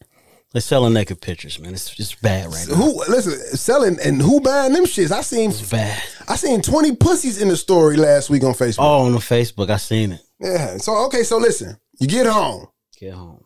They 0.53 0.61
selling 0.61 0.93
naked 0.93 1.21
pictures, 1.21 1.59
man. 1.59 1.73
It's 1.73 1.93
just 1.93 2.23
bad 2.23 2.53
right 2.53 2.67
now. 2.69 2.77
Who 2.77 2.99
listen, 3.09 3.33
selling 3.57 3.99
and 4.05 4.23
who 4.23 4.41
buying 4.41 4.75
them 4.75 4.85
shits? 4.85 5.11
I 5.11 5.23
seen 5.23 5.51
It's 5.51 5.69
bad. 5.69 6.01
I 6.29 6.37
seen 6.37 6.63
20 6.63 6.95
pussies 6.97 7.43
in 7.43 7.49
the 7.49 7.57
story 7.57 7.97
last 7.97 8.31
week 8.31 8.45
on 8.45 8.53
Facebook. 8.53 8.85
Oh, 8.85 9.07
on 9.07 9.13
the 9.13 9.19
Facebook, 9.19 9.71
I 9.71 9.79
seen 9.79 10.13
it. 10.13 10.21
Yeah. 10.39 10.77
So 10.77 11.07
okay, 11.07 11.25
so 11.25 11.39
listen. 11.39 11.77
You 11.99 12.07
get 12.07 12.27
home 12.27 12.69
Get 13.05 13.15
home. 13.15 13.45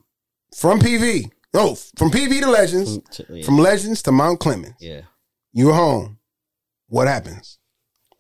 from 0.57 0.79
PV. 0.79 1.31
No, 1.53 1.75
from 1.97 2.11
PV 2.11 2.41
to 2.43 2.51
Legends. 2.51 2.95
From- 2.95 3.05
to- 3.13 3.27
yeah. 3.39 3.45
From 3.45 3.59
Legends 3.59 4.03
to 4.03 4.13
Mount 4.13 4.39
Clemens. 4.39 4.77
yeah. 4.81 5.01
You're 5.53 5.75
home. 5.75 6.19
What 6.89 7.09
happens? 7.09 7.59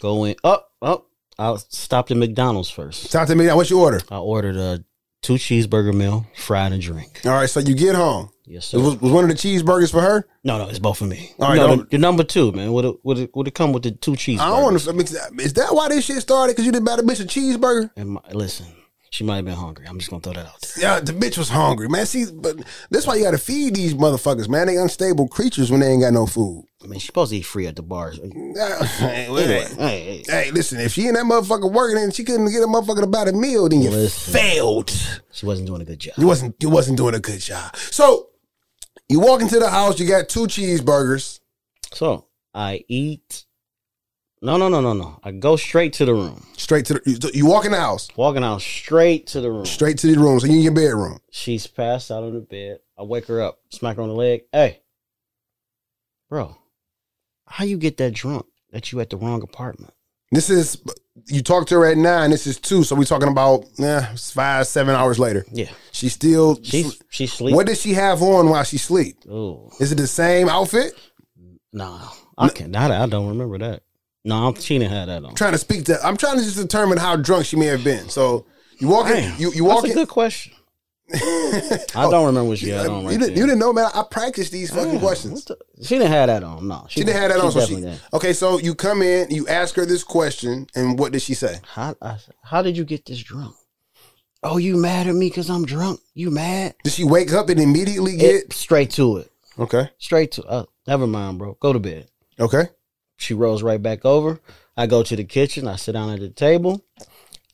Going. 0.00 0.34
Up, 0.42 0.72
up. 0.82 1.06
I 1.38 1.56
stopped 1.68 2.10
at 2.10 2.16
McDonald's 2.16 2.70
first. 2.70 3.12
Talk 3.12 3.30
at 3.30 3.36
now. 3.36 3.54
What's 3.54 3.70
your 3.70 3.80
order? 3.82 4.00
I 4.10 4.18
ordered 4.18 4.56
a 4.56 4.84
two 5.22 5.34
cheeseburger 5.34 5.94
meal, 5.94 6.26
fried 6.36 6.72
and 6.72 6.82
drink. 6.82 7.20
All 7.24 7.32
right, 7.32 7.48
so 7.48 7.60
you 7.60 7.76
get 7.76 7.94
home. 7.94 8.30
Yes, 8.44 8.66
sir. 8.66 8.80
was, 8.80 9.00
was 9.00 9.12
one 9.12 9.22
of 9.24 9.30
the 9.30 9.36
cheeseburgers 9.36 9.92
for 9.92 10.00
her? 10.00 10.26
no, 10.42 10.58
no, 10.58 10.68
it's 10.68 10.80
both 10.80 10.98
for 10.98 11.04
me. 11.04 11.32
All 11.38 11.50
right, 11.50 11.56
no, 11.56 11.76
the, 11.76 11.84
the 11.84 11.98
number 11.98 12.24
two, 12.24 12.50
man. 12.50 12.72
Would 12.72 12.84
it 12.86 12.96
would 13.04 13.18
it 13.18 13.36
would 13.36 13.46
it 13.46 13.54
come 13.54 13.72
with 13.72 13.84
the 13.84 13.92
two 13.92 14.12
cheeseburgers? 14.12 14.40
I 14.40 14.48
don't 14.48 14.62
want 14.64 14.78
to. 14.80 15.42
Is 15.44 15.52
that 15.52 15.72
why 15.72 15.88
this 15.88 16.06
shit 16.06 16.20
started? 16.22 16.54
Because 16.54 16.66
you 16.66 16.72
didn't 16.72 16.86
buy 16.86 16.96
the 16.96 17.02
bitch 17.02 17.20
a 17.20 17.24
cheeseburger? 17.24 17.90
And 17.96 18.10
my, 18.10 18.20
listen, 18.32 18.66
she 19.10 19.24
might 19.24 19.36
have 19.36 19.44
been 19.44 19.54
hungry. 19.54 19.86
I'm 19.88 19.98
just 19.98 20.10
gonna 20.10 20.22
throw 20.22 20.32
that 20.34 20.46
out 20.46 20.60
there. 20.60 20.82
Yeah, 20.82 21.00
the 21.00 21.12
bitch 21.12 21.38
was 21.38 21.48
hungry, 21.48 21.88
man. 21.88 22.06
See, 22.06 22.26
but 22.32 22.56
that's 22.90 23.06
why 23.06 23.16
you 23.16 23.24
got 23.24 23.30
to 23.32 23.38
feed 23.38 23.74
these 23.74 23.94
motherfuckers, 23.94 24.48
man. 24.48 24.66
They 24.66 24.76
unstable 24.76 25.28
creatures 25.28 25.70
when 25.70 25.80
they 25.80 25.88
ain't 25.88 26.02
got 26.02 26.12
no 26.12 26.26
food. 26.26 26.64
I 26.82 26.86
mean, 26.86 27.00
she's 27.00 27.06
supposed 27.06 27.30
to 27.32 27.38
eat 27.38 27.42
free 27.42 27.66
at 27.66 27.74
the 27.76 27.82
bars. 27.82 28.20
Hey, 28.58 29.24
Anyway, 29.26 29.64
hey, 29.64 29.74
hey, 29.76 30.22
hey. 30.26 30.50
listen, 30.52 30.78
if 30.80 30.92
she 30.92 31.06
and 31.06 31.16
that 31.16 31.24
motherfucker 31.24 31.72
working 31.72 31.98
and 32.02 32.14
she 32.14 32.22
couldn't 32.24 32.50
get 32.52 32.62
a 32.62 32.66
motherfucker 32.66 33.00
to 33.00 33.06
buy 33.06 33.24
the 33.24 33.32
meal, 33.32 33.68
then 33.68 33.80
you 33.80 33.90
Listen. 33.90 34.32
failed. 34.32 34.90
She 35.32 35.46
wasn't 35.46 35.66
doing 35.68 35.80
a 35.82 35.84
good 35.84 35.98
job. 35.98 36.14
You 36.18 36.26
wasn't 36.26 36.54
you 36.60 36.68
wasn't 36.70 36.96
doing 36.98 37.14
a 37.14 37.20
good 37.20 37.40
job. 37.40 37.74
So 37.76 38.28
you 39.08 39.20
walk 39.20 39.40
into 39.40 39.58
the 39.58 39.68
house, 39.70 39.98
you 39.98 40.06
got 40.06 40.28
two 40.28 40.46
cheeseburgers. 40.46 41.40
So 41.92 42.26
I 42.54 42.84
eat. 42.88 43.44
No, 44.40 44.56
no, 44.56 44.68
no, 44.68 44.80
no, 44.80 44.92
no. 44.92 45.18
I 45.24 45.32
go 45.32 45.56
straight 45.56 45.92
to 45.94 46.04
the 46.04 46.14
room. 46.14 46.46
Straight 46.56 46.86
to 46.86 46.94
the 46.94 47.02
you, 47.04 47.18
you 47.34 47.46
walk 47.46 47.64
in 47.64 47.72
the 47.72 47.80
house, 47.80 48.08
Walking 48.16 48.44
out 48.44 48.60
straight 48.60 49.26
to 49.28 49.40
the 49.40 49.50
room. 49.50 49.66
straight 49.66 49.98
to 49.98 50.06
the 50.14 50.18
room. 50.20 50.38
So 50.38 50.46
you 50.46 50.54
in 50.56 50.60
your 50.62 50.72
bedroom. 50.72 51.18
She's 51.30 51.66
passed 51.66 52.10
out 52.10 52.22
on 52.22 52.34
the 52.34 52.40
bed. 52.40 52.78
I 52.96 53.02
wake 53.02 53.26
her 53.26 53.42
up, 53.42 53.58
smack 53.70 53.96
her 53.96 54.02
on 54.02 54.08
the 54.08 54.14
leg. 54.14 54.42
Hey, 54.52 54.80
bro, 56.28 56.56
how 57.46 57.64
you 57.64 57.76
get 57.78 57.96
that 57.98 58.12
drunk 58.14 58.46
that 58.70 58.92
you 58.92 59.00
at 59.00 59.10
the 59.10 59.16
wrong 59.16 59.42
apartment? 59.42 59.92
This 60.30 60.50
is 60.50 60.80
you 61.26 61.42
talk 61.42 61.66
to 61.68 61.74
her 61.76 61.86
at 61.86 61.96
nine. 61.96 62.30
This 62.30 62.46
is 62.46 62.58
two, 62.60 62.84
so 62.84 62.94
we 62.94 63.04
talking 63.06 63.28
about 63.28 63.64
yeah, 63.76 64.14
five, 64.14 64.66
seven 64.66 64.94
hours 64.94 65.18
later. 65.18 65.44
Yeah, 65.50 65.70
She 65.90 66.08
still. 66.10 66.60
she's 66.62 67.02
she 67.08 67.26
sleep. 67.26 67.54
what 67.56 67.66
does 67.66 67.80
she 67.80 67.94
have 67.94 68.22
on 68.22 68.50
while 68.50 68.62
she 68.64 68.78
sleep? 68.78 69.16
Oh 69.28 69.72
Is 69.80 69.90
it 69.90 69.96
the 69.96 70.06
same 70.06 70.48
outfit? 70.48 70.92
no, 71.72 72.00
I 72.36 72.50
can't. 72.50 72.76
I 72.76 73.06
don't 73.06 73.28
remember 73.28 73.58
that. 73.58 73.82
No, 74.28 74.48
I'm, 74.48 74.54
she 74.54 74.78
didn't 74.78 74.92
have 74.92 75.06
that 75.08 75.24
on. 75.24 75.34
trying 75.34 75.52
to 75.52 75.58
speak 75.58 75.84
to. 75.86 75.98
I'm 76.04 76.16
trying 76.16 76.38
to 76.38 76.44
just 76.44 76.56
determine 76.56 76.98
how 76.98 77.16
drunk 77.16 77.46
she 77.46 77.56
may 77.56 77.66
have 77.66 77.82
been. 77.82 78.08
So 78.08 78.46
you 78.78 78.88
walk 78.88 79.08
in. 79.10 79.32
You 79.38 79.50
you 79.52 79.64
walk 79.64 79.82
That's 79.82 79.94
a 79.94 79.98
in. 79.98 80.04
good 80.04 80.08
question. 80.12 80.52
I 81.14 81.78
don't 82.10 82.26
remember 82.26 82.44
what 82.50 82.58
she 82.58 82.68
had 82.68 82.86
on. 82.86 83.04
Right 83.06 83.12
you, 83.14 83.18
didn't, 83.18 83.36
you 83.38 83.46
didn't 83.46 83.58
know, 83.58 83.72
man. 83.72 83.88
I 83.94 84.02
practiced 84.10 84.52
these 84.52 84.68
fucking 84.70 84.92
Damn, 84.92 85.00
questions. 85.00 85.44
the- 85.46 85.56
she 85.82 85.96
didn't 85.96 86.10
have 86.10 86.26
that 86.26 86.42
on. 86.44 86.68
No, 86.68 86.84
She 86.90 87.00
didn't 87.00 87.16
have 87.20 87.30
that 87.30 87.40
on. 87.40 87.50
So 87.50 87.60
she, 87.64 87.76
didn't. 87.76 88.00
okay, 88.12 88.34
so 88.34 88.58
you 88.58 88.74
come 88.74 89.00
in, 89.00 89.30
you 89.30 89.48
ask 89.48 89.74
her 89.76 89.86
this 89.86 90.04
question, 90.04 90.66
and 90.74 90.98
what 90.98 91.12
did 91.12 91.22
she 91.22 91.32
say? 91.32 91.60
How 91.66 91.94
I, 92.02 92.18
how 92.42 92.60
did 92.60 92.76
you 92.76 92.84
get 92.84 93.06
this 93.06 93.22
drunk? 93.22 93.54
Oh, 94.42 94.58
you 94.58 94.76
mad 94.76 95.06
at 95.06 95.14
me 95.14 95.28
because 95.30 95.48
I'm 95.48 95.64
drunk? 95.64 96.00
You 96.12 96.30
mad? 96.30 96.74
Did 96.84 96.92
she 96.92 97.04
wake 97.04 97.32
up 97.32 97.48
and 97.48 97.58
immediately 97.58 98.16
get? 98.18 98.34
It, 98.34 98.52
straight 98.52 98.90
to 98.92 99.16
it. 99.16 99.32
okay, 99.58 99.88
Straight 99.98 100.32
to. 100.32 100.44
Uh, 100.44 100.64
never 100.86 101.06
mind, 101.06 101.38
bro. 101.38 101.56
Go 101.58 101.72
to 101.72 101.78
bed. 101.78 102.08
okay. 102.38 102.64
She 103.18 103.34
rolls 103.34 103.62
right 103.62 103.82
back 103.82 104.04
over. 104.04 104.40
I 104.76 104.86
go 104.86 105.02
to 105.02 105.16
the 105.16 105.24
kitchen. 105.24 105.68
I 105.68 105.76
sit 105.76 105.92
down 105.92 106.10
at 106.10 106.20
the 106.20 106.30
table. 106.30 106.84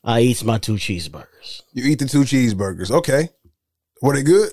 I 0.05 0.21
eats 0.21 0.45
my 0.45 0.59
two 0.59 0.75
cheeseburgers. 0.75 1.62
You 1.73 1.85
eat 1.91 1.99
the 1.99 2.07
two 2.07 2.23
cheeseburgers. 2.23 2.91
Okay. 2.91 3.31
Were 4.03 4.15
they 4.15 4.23
good? 4.23 4.53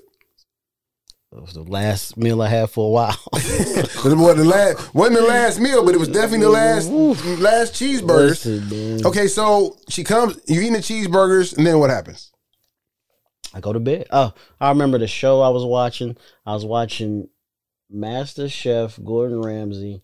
It 1.34 1.42
was 1.42 1.54
the 1.54 1.64
last 1.64 2.18
meal 2.18 2.42
I 2.42 2.48
had 2.48 2.70
for 2.70 2.88
a 2.88 2.92
while. 2.92 3.18
It 4.04 4.18
wasn't 4.18 4.38
the 4.38 4.46
last 4.46 4.94
wasn't 4.96 5.20
the 5.20 5.26
last 5.26 5.60
meal, 5.60 5.86
but 5.86 5.94
it 5.94 6.00
was 6.00 6.08
definitely 6.08 6.40
the 6.40 6.50
last 6.50 6.90
last 6.90 7.74
cheeseburgers. 7.74 8.46
Listen. 8.46 9.06
Okay, 9.06 9.28
so 9.28 9.78
she 9.90 10.04
comes, 10.04 10.40
you 10.48 10.60
eating 10.60 10.74
the 10.74 10.80
cheeseburgers, 10.80 11.56
and 11.56 11.68
then 11.68 11.78
what 11.78 11.90
happens? 11.90 12.32
I 13.54 13.60
go 13.60 13.74
to 13.74 13.80
bed. 13.80 14.08
Oh, 14.12 14.34
I 14.60 14.70
remember 14.70 14.98
the 14.98 15.08
show 15.08 15.42
I 15.42 15.50
was 15.50 15.66
watching. 15.66 16.18
I 16.46 16.54
was 16.54 16.66
watching 16.66 17.28
MasterChef 17.94 19.04
Gordon 19.04 19.42
Ramsay, 19.42 20.02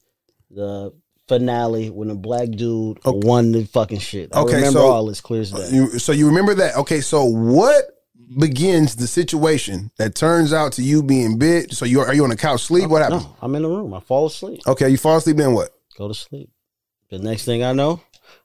the 0.50 0.93
finale 1.28 1.89
when 1.89 2.08
the 2.08 2.16
black 2.16 2.50
dude 2.52 3.00
won 3.06 3.52
the 3.52 3.66
fucking 3.66 4.00
shit. 4.00 4.30
I 4.34 4.41
Okay, 4.41 4.56
remember 4.56 4.80
so- 4.80 4.88
all 4.88 5.06
this 5.06 5.22
clear 5.22 5.41
as 5.41 5.52
day. 5.52 5.64
Uh, 5.64 5.70
you, 5.72 6.00
so 6.00 6.12
you 6.12 6.28
remember 6.28 6.54
that? 6.56 6.76
Okay, 6.78 7.02
so 7.02 7.24
what 7.26 7.84
begins 8.39 8.95
the 8.95 9.08
situation 9.08 9.91
that 9.98 10.16
turns 10.16 10.52
out 10.54 10.74
to 10.74 10.84
you 10.84 11.02
being 11.04 11.38
bit? 11.38 11.74
So 11.74 11.86
you 11.86 12.02
are 12.02 12.14
you 12.14 12.24
on 12.24 12.30
the 12.30 12.36
couch 12.38 12.64
sleep? 12.64 12.89
What 12.89 13.02
uh, 13.02 13.06
happened? 13.06 13.24
No, 13.24 13.36
I'm 13.41 13.56
in 13.56 13.62
the 13.64 13.70
room. 13.70 13.93
I 13.93 14.00
fall 14.00 14.28
asleep. 14.28 14.62
Okay, 14.68 14.89
you 14.89 14.98
fall 14.98 15.18
asleep. 15.18 15.38
Then 15.38 15.54
what? 15.54 15.70
Go 15.98 16.08
to 16.08 16.14
sleep. 16.14 16.50
The 17.10 17.20
next 17.20 17.45
thing 17.45 17.64
I 17.64 17.72
know, 17.74 18.02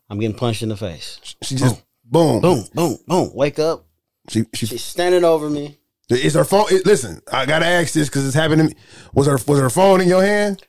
I'm 0.09 0.19
getting 0.21 0.37
punched 0.37 0.63
in 0.63 0.69
the 0.69 0.77
face. 0.77 1.19
She 1.43 1.57
just 1.57 1.83
boom, 2.05 2.41
Boom, 2.41 2.65
boom, 2.75 2.97
boom. 3.07 3.31
Wake 3.35 3.59
up. 3.59 3.87
She 4.29 4.45
she 4.55 4.67
She's 4.67 4.85
standing 4.85 5.25
over 5.25 5.51
me. 5.51 5.79
is 6.09 6.35
her 6.35 6.45
phone. 6.45 6.67
listen, 6.85 7.21
I 7.33 7.45
gotta 7.47 7.67
ask 7.67 7.93
this 7.93 8.09
because 8.09 8.25
it's 8.27 8.37
happening. 8.37 8.69
to 8.69 8.75
me. 8.75 8.81
Was 9.15 9.27
her 9.27 9.39
was 9.47 9.59
her 9.61 9.71
phone 9.71 10.01
in 10.01 10.09
your 10.09 10.23
hand? 10.23 10.63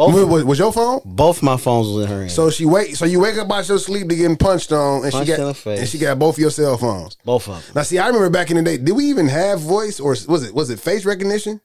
Both, 0.00 0.14
Was, 0.14 0.24
was, 0.24 0.44
was 0.44 0.58
your 0.58 0.72
phone? 0.72 1.00
both 1.04 1.42
my 1.42 1.58
phones 1.58 1.88
was 1.88 2.04
in 2.04 2.10
her 2.10 2.18
hand. 2.20 2.30
So 2.30 2.48
she 2.48 2.64
wake. 2.64 2.96
So 2.96 3.04
you 3.04 3.20
wake 3.20 3.36
up 3.36 3.50
out 3.52 3.60
of 3.60 3.68
your 3.68 3.78
sleep 3.78 4.08
to 4.08 4.16
getting 4.16 4.36
punched 4.36 4.72
on, 4.72 5.02
and 5.04 5.12
Punched 5.12 5.26
she 5.28 5.32
got 5.36 5.40
in 5.40 5.46
the 5.48 5.54
face. 5.54 5.78
and 5.80 5.88
she 5.88 5.98
got 5.98 6.18
both 6.18 6.36
of 6.36 6.38
your 6.38 6.50
cell 6.50 6.78
phones. 6.78 7.16
both 7.22 7.46
of 7.48 7.62
them. 7.66 7.72
Now, 7.74 7.82
see, 7.82 7.98
I 7.98 8.06
remember 8.06 8.30
back 8.30 8.50
in 8.50 8.56
the 8.56 8.62
day. 8.62 8.78
Did 8.78 8.92
we 8.96 9.04
even 9.06 9.28
have 9.28 9.60
voice, 9.60 10.00
or 10.00 10.12
was 10.26 10.44
it 10.48 10.54
was 10.54 10.70
it 10.70 10.80
face 10.80 11.04
recognition? 11.04 11.60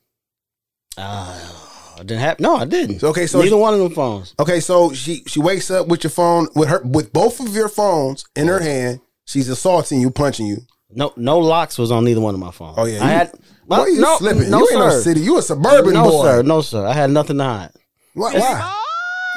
Uh, 0.98 1.54
I 1.96 2.00
didn't 2.00 2.20
have. 2.20 2.40
No, 2.42 2.56
I 2.58 2.66
didn't. 2.66 3.04
Okay, 3.04 3.26
so 3.28 3.40
neither 3.40 3.50
she- 3.52 3.56
one 3.56 3.74
of 3.74 3.80
them 3.80 3.94
phones. 3.94 4.36
Okay, 4.40 4.60
so 4.60 4.92
she 4.94 5.24
she 5.28 5.40
wakes 5.40 5.72
up 5.72 5.88
with 5.88 6.04
your 6.04 6.12
phone 6.12 6.48
with 6.56 6.70
her 6.70 6.82
with 6.84 7.14
both 7.14 7.40
of 7.40 7.54
your 7.56 7.70
phones 7.70 8.26
in 8.36 8.48
her 8.48 8.60
hand. 8.60 9.00
She's 9.26 9.50
assaulting 9.50 10.02
you, 10.02 10.12
punching 10.12 10.46
you. 10.46 10.58
No, 10.92 11.12
no 11.18 11.40
locks 11.40 11.78
was 11.78 11.92
on 11.92 12.04
neither 12.06 12.22
one 12.22 12.34
of 12.34 12.40
my 12.40 12.52
phones. 12.52 12.76
Oh 12.78 12.86
yeah, 12.86 13.00
I 13.02 13.12
you, 13.12 13.18
had. 13.18 13.32
boy, 13.66 13.86
you 13.88 14.02
no, 14.02 14.18
slipping. 14.18 14.50
No, 14.50 14.60
you 14.60 14.64
ain't 14.66 14.72
sir. 14.72 14.90
no 14.90 15.00
city. 15.00 15.22
You 15.22 15.38
a 15.38 15.42
suburban 15.42 15.94
no, 15.94 16.04
boy. 16.04 16.24
sir. 16.24 16.44
No, 16.44 16.62
sir. 16.62 16.86
I 16.86 16.94
had 16.94 17.10
nothing 17.12 17.38
to 17.38 17.44
hide. 17.44 17.72
Why? 18.16 18.34
why? 18.34 18.82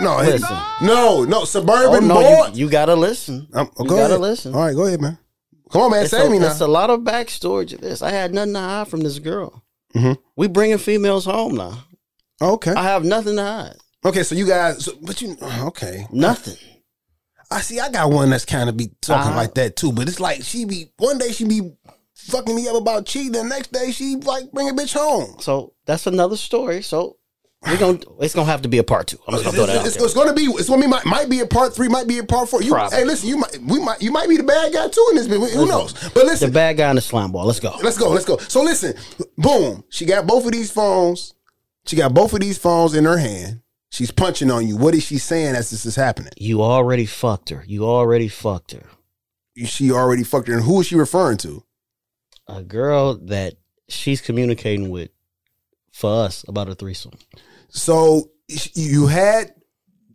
No, 0.01 0.21
it- 0.21 0.41
Listen. 0.41 0.57
no, 0.83 1.25
no, 1.25 1.41
Oh 1.41 1.45
suburban 1.45 2.07
no, 2.09 2.15
boy. 2.15 2.47
you, 2.55 2.65
you 2.67 2.71
gotta 2.71 2.95
listen. 2.95 3.49
Um, 3.53 3.69
you 3.79 3.85
go 3.87 3.97
gotta 3.97 4.05
ahead. 4.15 4.21
listen. 4.21 4.55
All 4.55 4.61
right, 4.63 4.75
go 4.75 4.87
ahead, 4.87 5.01
man. 5.01 5.19
Come 5.71 5.83
on, 5.83 5.91
man, 5.91 6.03
It's 6.03 6.13
save 6.13 6.29
a, 6.29 6.31
me 6.31 6.39
now. 6.39 6.51
it's 6.51 6.61
a 6.61 6.67
lot 6.69 6.89
of 6.89 7.01
backstory 7.01 7.67
to 7.69 7.77
this. 7.77 8.01
I 8.01 8.11
had 8.11 8.33
nothing 8.33 8.55
to 8.55 8.61
hide 8.61 8.89
from 8.89 9.01
this 9.01 9.19
girl. 9.19 9.63
Mhm. 9.95 10.17
We 10.37 10.47
bringing 10.49 10.79
females 10.79 11.25
home 11.25 11.57
now. 11.57 11.85
okay, 12.41 12.73
I 12.73 12.85
have 12.85 13.05
nothing 13.05 13.37
to 13.37 13.43
hide. 13.43 13.77
okay. 14.05 14.23
So 14.23 14.35
you 14.37 14.47
guys, 14.47 14.85
so, 14.85 14.93
but 15.03 15.21
you 15.21 15.37
okay? 15.43 16.07
Nothing. 16.13 16.57
I 17.51 17.61
see. 17.63 17.81
I 17.81 17.91
got 17.91 18.11
one 18.11 18.31
that's 18.31 18.45
kind 18.45 18.69
of 18.69 18.77
be 18.77 18.91
talking 19.01 19.35
like 19.35 19.55
that 19.55 19.75
too. 19.77 19.91
But 19.93 20.07
it's 20.09 20.21
like 20.21 20.43
she 20.45 20.65
be 20.65 20.93
one 20.99 21.19
day 21.19 21.33
she 21.33 21.45
be 21.45 21.73
fucking 22.15 22.55
me 22.55 22.69
up 22.69 22.77
about 22.77 23.07
cheating, 23.07 23.33
the 23.33 23.43
next 23.45 23.73
day 23.73 23.91
she 23.91 24.17
like 24.17 24.53
bring 24.53 24.69
a 24.69 24.73
bitch 24.75 24.93
home. 24.95 25.37
So 25.41 25.73
that's 25.87 26.07
another 26.07 26.37
story. 26.37 26.83
So 26.83 27.17
we're 27.67 27.77
gonna. 27.79 27.99
It's 28.21 28.35
gonna 28.35 28.51
have 28.51 28.63
to 28.63 28.69
be 28.69 28.79
a 28.79 28.85
part 28.85 29.09
two. 29.09 29.19
I'm 29.27 29.35
just 29.35 29.45
gonna 29.45 29.57
throw 29.57 29.67
that 29.67 29.79
out 29.79 29.87
It's, 29.87 29.97
there. 29.97 30.05
it's 30.05 30.15
going 30.15 30.29
to 30.29 30.35
be. 30.35 30.45
It's 30.45 30.69
going 30.69 30.81
to 30.81 30.87
be. 30.87 30.91
Might, 30.91 31.05
might 31.05 31.29
be 31.29 31.41
a 31.41 31.47
part 31.47 31.75
three. 31.75 31.89
Might 31.89 32.07
be 32.07 32.19
a 32.19 32.25
part 32.25 32.49
four. 32.49 32.63
You, 32.63 32.73
Probably. 32.73 32.97
hey, 32.97 33.05
listen. 33.05 33.29
You 33.29 33.37
might. 33.39 33.59
We 33.61 33.81
might. 33.81 34.01
You 34.01 34.13
might 34.13 34.29
be 34.29 34.37
the 34.37 34.45
bad 34.45 34.73
guy 34.73 34.89
too 34.89 35.07
in 35.11 35.17
this. 35.17 35.27
Bit. 35.27 35.41
Who 35.53 35.67
knows? 35.67 35.93
But 36.11 36.25
listen. 36.27 36.51
The 36.51 36.55
bad 36.55 36.77
guy 36.77 36.89
in 36.91 36.97
the 36.97 37.03
slime 37.03 37.33
ball. 37.33 37.47
Let's 37.47 37.61
go. 37.61 37.77
Let's 37.83 37.99
go. 37.99 38.11
Let's 38.11 38.25
go. 38.25 38.37
So 38.39 38.63
listen. 38.63 38.95
Boom. 39.37 39.85
She 39.89 40.07
got 40.07 40.27
both 40.27 40.47
of 40.47 40.53
these 40.53 40.71
phones. 40.71 41.35
She 41.87 41.97
got 41.97 42.15
both 42.15 42.33
of 42.33 42.41
these 42.41 42.59
phones 42.59 42.95
in 42.95 43.05
her 43.05 43.19
hand. 43.19 43.63
She's 43.91 44.11
punching 44.11 44.51
on 44.51 44.69
you. 44.69 44.77
What 44.77 44.95
is 44.95 45.03
she 45.05 45.19
saying 45.19 45.57
as 45.57 45.71
this 45.71 45.87
is 45.87 45.97
happening? 45.97 46.33
You 46.37 46.63
already 46.63 47.07
fucked 47.07 47.49
her. 47.49 47.65
You 47.67 47.87
already 47.87 48.29
fucked 48.29 48.73
her. 48.73 48.85
She 49.65 49.91
already 49.91 50.23
fucked 50.23 50.49
her. 50.49 50.55
And 50.55 50.63
who 50.63 50.81
is 50.81 50.87
she 50.87 50.95
referring 50.95 51.39
to? 51.39 51.65
A 52.47 52.63
girl 52.63 53.15
that 53.15 53.55
she's 53.89 54.21
communicating 54.21 54.91
with 54.91 55.11
for 55.93 56.25
us 56.25 56.45
about 56.47 56.69
a 56.69 56.75
threesome. 56.75 57.13
So 57.71 58.31
you 58.47 59.07
had 59.07 59.53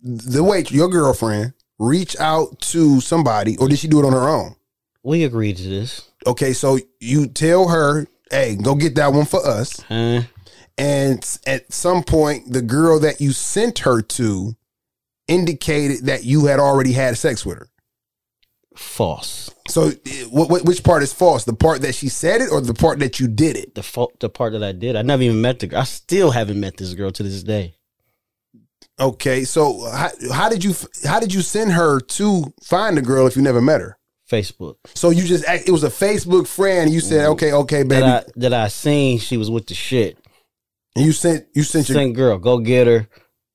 the 0.01 0.43
wait 0.43 0.71
your 0.71 0.89
girlfriend 0.89 1.53
reach 1.79 2.19
out 2.19 2.59
to 2.59 2.99
somebody, 3.01 3.57
or 3.57 3.67
did 3.67 3.79
she 3.79 3.87
do 3.87 3.99
it 3.99 4.05
on 4.05 4.13
her 4.13 4.27
own? 4.27 4.55
We 5.03 5.23
agreed 5.23 5.57
to 5.57 5.63
this. 5.63 6.09
Okay, 6.25 6.53
so 6.53 6.79
you 6.99 7.27
tell 7.27 7.67
her, 7.67 8.07
"Hey, 8.31 8.55
go 8.55 8.75
get 8.75 8.95
that 8.95 9.13
one 9.13 9.25
for 9.25 9.45
us." 9.45 9.79
Huh? 9.87 10.23
And 10.77 11.39
at 11.45 11.71
some 11.71 12.03
point, 12.03 12.51
the 12.51 12.61
girl 12.61 12.99
that 12.99 13.21
you 13.21 13.31
sent 13.31 13.79
her 13.79 14.01
to 14.01 14.55
indicated 15.27 16.05
that 16.07 16.23
you 16.23 16.45
had 16.45 16.59
already 16.59 16.93
had 16.93 17.17
sex 17.17 17.45
with 17.45 17.59
her. 17.59 17.67
False. 18.75 19.49
So, 19.67 19.91
eh, 20.05 20.23
what, 20.29 20.49
what, 20.49 20.65
which 20.65 20.83
part 20.83 21.03
is 21.03 21.13
false? 21.13 21.43
The 21.45 21.53
part 21.53 21.81
that 21.81 21.95
she 21.95 22.09
said 22.09 22.41
it, 22.41 22.51
or 22.51 22.61
the 22.61 22.73
part 22.73 22.99
that 22.99 23.19
you 23.19 23.27
did 23.27 23.55
it? 23.55 23.75
The 23.75 23.83
fa- 23.83 24.07
the 24.19 24.29
part 24.29 24.53
that 24.53 24.63
I 24.63 24.71
did. 24.71 24.95
I 24.95 25.01
never 25.01 25.23
even 25.23 25.41
met 25.41 25.59
the 25.59 25.67
girl. 25.67 25.79
I 25.79 25.83
still 25.83 26.31
haven't 26.31 26.59
met 26.59 26.77
this 26.77 26.93
girl 26.93 27.11
to 27.11 27.23
this 27.23 27.43
day. 27.43 27.75
Okay, 28.99 29.43
so 29.43 29.89
how, 29.89 30.09
how 30.31 30.49
did 30.49 30.63
you 30.63 30.73
how 31.05 31.19
did 31.19 31.33
you 31.33 31.41
send 31.41 31.71
her 31.71 31.99
to 31.99 32.53
find 32.63 32.95
the 32.95 33.01
girl 33.01 33.25
if 33.25 33.35
you 33.35 33.41
never 33.41 33.61
met 33.61 33.81
her? 33.81 33.97
Facebook. 34.29 34.75
So 34.95 35.09
you 35.09 35.23
just 35.23 35.45
it 35.47 35.71
was 35.71 35.83
a 35.83 35.89
Facebook 35.89 36.47
friend. 36.47 36.91
You 36.91 36.99
said, 36.99 37.21
mm-hmm. 37.21 37.31
"Okay, 37.33 37.53
okay, 37.53 37.83
baby," 37.83 38.01
That 38.01 38.27
I 38.27 38.31
that 38.37 38.53
I 38.53 38.67
seen 38.67 39.19
she 39.19 39.37
was 39.37 39.51
with 39.51 39.67
the 39.67 39.73
shit. 39.73 40.17
and 40.95 41.05
you 41.05 41.11
sent 41.11 41.45
you 41.53 41.63
sent 41.63 41.89
your 41.89 41.97
Same 41.97 42.13
girl, 42.13 42.37
go 42.37 42.59
get 42.59 42.87
her. 42.87 43.07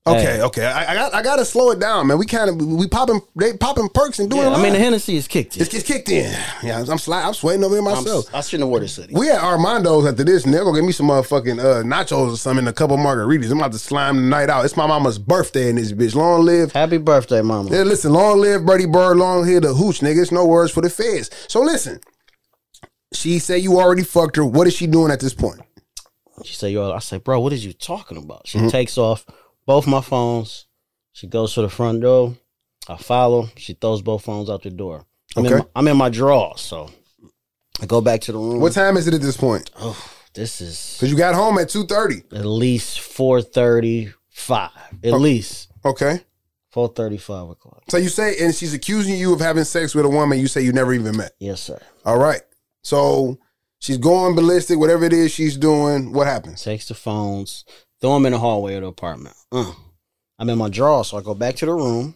Okay, 0.09 0.23
Hey. 0.37 0.43
okay. 0.43 0.65
I, 0.67 0.93
I 0.93 0.95
got 0.95 1.15
I 1.15 1.23
gotta 1.23 1.45
slow 1.45 1.71
it 1.71 1.79
down, 1.81 2.07
man. 2.07 2.19
We 2.19 2.27
kind 2.27 2.49
of 2.51 2.57
we 2.57 2.87
popping 2.89 3.21
they 3.37 3.57
popping 3.57 3.89
perks 3.89 4.19
and 4.19 4.31
doing. 4.31 4.43
Yeah, 4.43 4.51
I 4.55 4.63
mean 4.63 4.73
the 4.73 4.79
Hennessy 4.79 5.17
is 5.17 5.29
kicked 5.29 5.57
in. 5.57 5.63
it's, 5.63 5.75
it's 5.75 5.87
kicked 5.87 6.09
in. 6.09 6.31
Yeah, 6.63 6.79
I'm 6.79 6.85
sli- 6.99 7.25
I'm 7.25 7.35
sweating 7.35 7.65
over 7.65 7.75
here 7.75 7.87
I'm, 7.89 7.95
myself. 8.05 8.35
I 8.35 8.41
shouldn't 8.41 8.63
have 8.63 8.71
wore 8.71 8.81
this 8.81 8.95
city. 8.95 9.15
we 9.15 9.31
at 9.31 9.41
Armando's 9.41 10.07
after 10.07 10.25
this, 10.25 10.45
and 10.45 10.53
they're 10.55 10.65
gonna 10.65 10.77
give 10.79 10.85
me 10.87 10.93
some 10.93 11.07
motherfucking 11.09 11.59
uh, 11.59 11.83
nachos 11.85 12.33
or 12.33 12.37
something, 12.37 12.61
and 12.61 12.69
a 12.69 12.73
couple 12.73 12.97
margaritas. 12.97 13.51
I'm 13.51 13.59
about 13.59 13.73
to 13.73 13.79
slime 13.79 14.17
the 14.17 14.23
night 14.23 14.51
out. 14.51 14.65
It's 14.65 14.77
my 14.77 14.87
mama's 14.87 15.19
birthday 15.19 15.69
in 15.71 15.77
this 15.77 15.93
bitch. 15.93 16.15
Long 16.15 16.45
live. 16.45 16.73
Happy 16.73 16.99
birthday, 16.99 17.43
mama. 17.43 17.71
Yeah, 17.71 17.83
listen, 17.83 18.13
long 18.13 18.41
live 18.41 18.65
Birdie 18.67 18.87
Bird, 18.87 19.17
long 19.17 19.43
live 19.43 19.63
the 19.63 19.75
hooch, 19.75 20.01
nigga. 20.01 20.23
It's 20.23 20.33
no 20.33 20.45
words 20.47 20.73
for 20.73 20.81
the 20.81 20.91
feds. 20.91 21.31
So 21.49 21.61
listen, 21.63 22.01
she 23.13 23.39
said 23.39 23.63
you 23.63 23.79
already 23.79 24.05
fucked 24.05 24.37
her. 24.37 24.45
What 24.45 24.67
is 24.67 24.75
she 24.75 24.87
doing 24.87 25.11
at 25.11 25.21
this 25.21 25.35
point? 25.35 25.61
She 26.45 26.55
said, 26.55 26.69
"Yo," 26.73 26.93
I 26.93 27.01
say, 27.01 27.19
"Bro, 27.19 27.41
what 27.41 27.53
is 27.53 27.65
you 27.65 27.73
talking 27.73 28.17
about?" 28.17 28.47
She 28.47 28.59
Mm-hmm. 28.59 28.69
takes 28.69 28.97
off 28.97 29.27
both 29.69 29.87
my 29.87 30.01
phones. 30.01 30.67
She 31.13 31.27
goes 31.27 31.53
to 31.55 31.61
the 31.63 31.69
front 31.69 32.01
door. 32.01 32.35
I 32.89 32.97
follow. 32.97 33.49
She 33.57 33.75
throws 33.75 34.01
both 34.01 34.25
phones 34.25 34.49
out 34.49 34.63
the 34.63 34.71
door. 34.71 35.05
I'm, 35.37 35.45
in, 35.45 35.53
Okay. 35.53 35.63
my, 35.63 35.69
I'm 35.77 35.89
in 35.89 35.97
my 35.99 36.09
drawers, 36.09 36.63
so 36.63 36.91
I 37.83 37.85
go 37.87 38.01
back 38.01 38.23
to 38.23 38.33
the 38.33 38.39
room. 38.39 38.61
What 38.61 38.73
time 38.73 38.97
is 38.97 39.07
it 39.07 39.13
at 39.13 39.21
this 39.21 39.37
point? 39.37 39.71
Oh, 39.79 39.95
this 40.33 40.63
is 40.63 40.95
Because 40.97 41.11
you 41.13 41.19
got 41.19 41.35
home 41.35 41.59
at 41.59 41.69
two 41.69 41.85
thirty. 41.87 42.23
at 42.33 42.47
least 42.47 43.01
four 43.01 43.43
thirty-five. 43.43 44.71
At 45.05 45.13
oh, 45.13 45.19
least 45.19 45.71
Okay. 45.85 46.21
four 46.71 46.89
thirty-five 46.89 47.51
o'clock. 47.51 47.83
So 47.91 47.99
you 47.99 48.09
say, 48.09 48.37
and 48.41 48.55
she's 48.55 48.73
accusing 48.73 49.17
you 49.19 49.35
of 49.35 49.41
having 49.41 49.65
sex 49.65 49.95
with 49.95 50.07
a 50.07 50.09
woman 50.09 50.39
you 50.39 50.49
say 50.49 50.63
you 50.63 50.73
never 50.73 50.95
even 50.95 51.15
met. 51.17 51.33
Yes, 51.39 51.61
sir. 51.61 51.79
All 52.07 52.19
right. 52.19 52.41
So 52.83 53.39
she's 53.81 53.99
going 53.99 54.35
ballistic, 54.35 54.79
whatever 54.79 55.05
it 55.05 55.13
is 55.13 55.31
she's 55.31 55.59
doing. 55.59 56.15
What 56.15 56.27
happens? 56.27 56.63
Takes 56.63 56.89
the 56.89 56.95
phones, 56.95 57.65
throw 58.01 58.15
them 58.15 58.27
in 58.27 58.33
the 58.33 58.39
hallway 58.39 58.75
of 58.75 58.83
the 58.83 58.89
apartment. 58.89 59.37
Uh. 59.53 59.73
I'm 60.39 60.49
in 60.51 60.59
my 60.59 60.69
drawers, 60.69 61.09
so 61.09 61.19
I 61.19 61.23
go 61.23 61.35
back 61.35 61.57
to 61.57 61.67
the 61.67 61.73
room. 61.73 62.15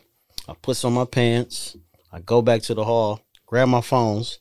I 0.48 0.54
put 0.54 0.76
some 0.76 0.96
on 0.96 1.02
my 1.02 1.04
pants. 1.04 1.76
I 2.12 2.20
go 2.20 2.42
back 2.42 2.62
to 2.62 2.74
the 2.74 2.84
hall, 2.84 3.20
grab 3.46 3.68
my 3.68 3.80
phones. 3.80 4.38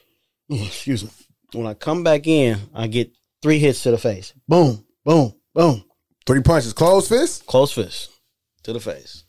Excuse 0.50 1.04
me. 1.04 1.10
When 1.52 1.66
I 1.66 1.74
come 1.74 2.04
back 2.04 2.26
in, 2.26 2.58
I 2.74 2.86
get 2.86 3.12
three 3.42 3.58
hits 3.58 3.82
to 3.84 3.90
the 3.90 3.98
face. 3.98 4.34
Boom, 4.46 4.84
boom, 5.04 5.34
boom. 5.54 5.84
Three 6.26 6.42
punches, 6.42 6.72
Close 6.72 7.08
fist. 7.08 7.46
Close 7.46 7.72
fist 7.72 8.10
to 8.62 8.72
the 8.72 8.80
face. 8.80 9.24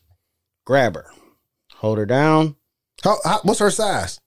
Grab 0.65 0.95
her, 0.95 1.05
hold 1.75 1.97
her 1.97 2.05
down. 2.05 2.55
How, 3.03 3.17
how, 3.23 3.39
what's 3.43 3.59
her 3.59 3.71
size? 3.71 4.19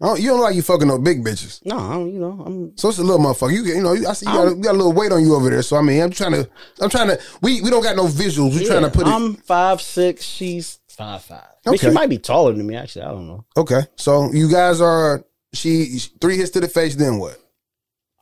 Oh, 0.00 0.14
you 0.14 0.28
don't 0.28 0.40
like 0.40 0.54
you 0.54 0.60
fucking 0.60 0.86
no 0.88 0.98
big 0.98 1.24
bitches. 1.24 1.64
No, 1.64 1.78
I 1.78 1.94
don't, 1.94 2.12
you 2.12 2.20
know, 2.20 2.42
I'm 2.44 2.76
So 2.76 2.90
it's 2.90 2.98
a 2.98 3.02
little 3.02 3.18
motherfucker. 3.24 3.52
You, 3.52 3.62
you 3.64 3.82
know, 3.82 3.92
I 3.92 4.12
see 4.12 4.26
you 4.26 4.32
got, 4.32 4.48
a, 4.48 4.50
you 4.50 4.62
got 4.62 4.74
a 4.74 4.78
little 4.78 4.92
weight 4.92 5.10
on 5.10 5.22
you 5.24 5.34
over 5.34 5.48
there. 5.48 5.62
So 5.62 5.76
I 5.76 5.82
mean, 5.82 6.02
I'm 6.02 6.10
trying 6.10 6.32
to, 6.32 6.48
I'm 6.82 6.90
trying 6.90 7.08
to. 7.08 7.18
We 7.40 7.62
we 7.62 7.70
don't 7.70 7.82
got 7.82 7.96
no 7.96 8.04
visuals. 8.06 8.54
We're 8.54 8.66
trying 8.66 8.82
to 8.82 8.90
put 8.90 9.06
it. 9.06 9.10
I'm 9.10 9.34
five 9.36 9.80
six. 9.80 10.22
She's 10.24 10.80
five 10.90 11.22
five. 11.22 11.40
I 11.66 11.70
mean, 11.70 11.78
Okay. 11.78 11.88
she 11.88 11.94
might 11.94 12.10
be 12.10 12.18
taller 12.18 12.52
than 12.52 12.66
me. 12.66 12.76
Actually, 12.76 13.06
I 13.06 13.10
don't 13.12 13.26
know. 13.26 13.44
okay, 13.56 13.80
so 13.96 14.30
you 14.32 14.50
guys 14.50 14.80
are. 14.82 15.24
She 15.54 15.98
three 16.20 16.36
hits 16.36 16.50
to 16.50 16.60
the 16.60 16.68
face. 16.68 16.94
Then 16.94 17.18
what? 17.18 17.40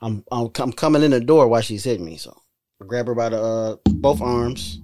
I'm 0.00 0.24
I'm, 0.30 0.50
I'm 0.60 0.72
coming 0.72 1.02
in 1.02 1.10
the 1.10 1.20
door 1.20 1.48
while 1.48 1.60
she's 1.62 1.82
hitting 1.82 2.04
me. 2.06 2.18
So 2.18 2.40
I 2.80 2.84
grab 2.86 3.06
her 3.08 3.16
by 3.16 3.30
the 3.30 3.42
uh, 3.42 3.76
both 3.86 4.20
arms, 4.20 4.80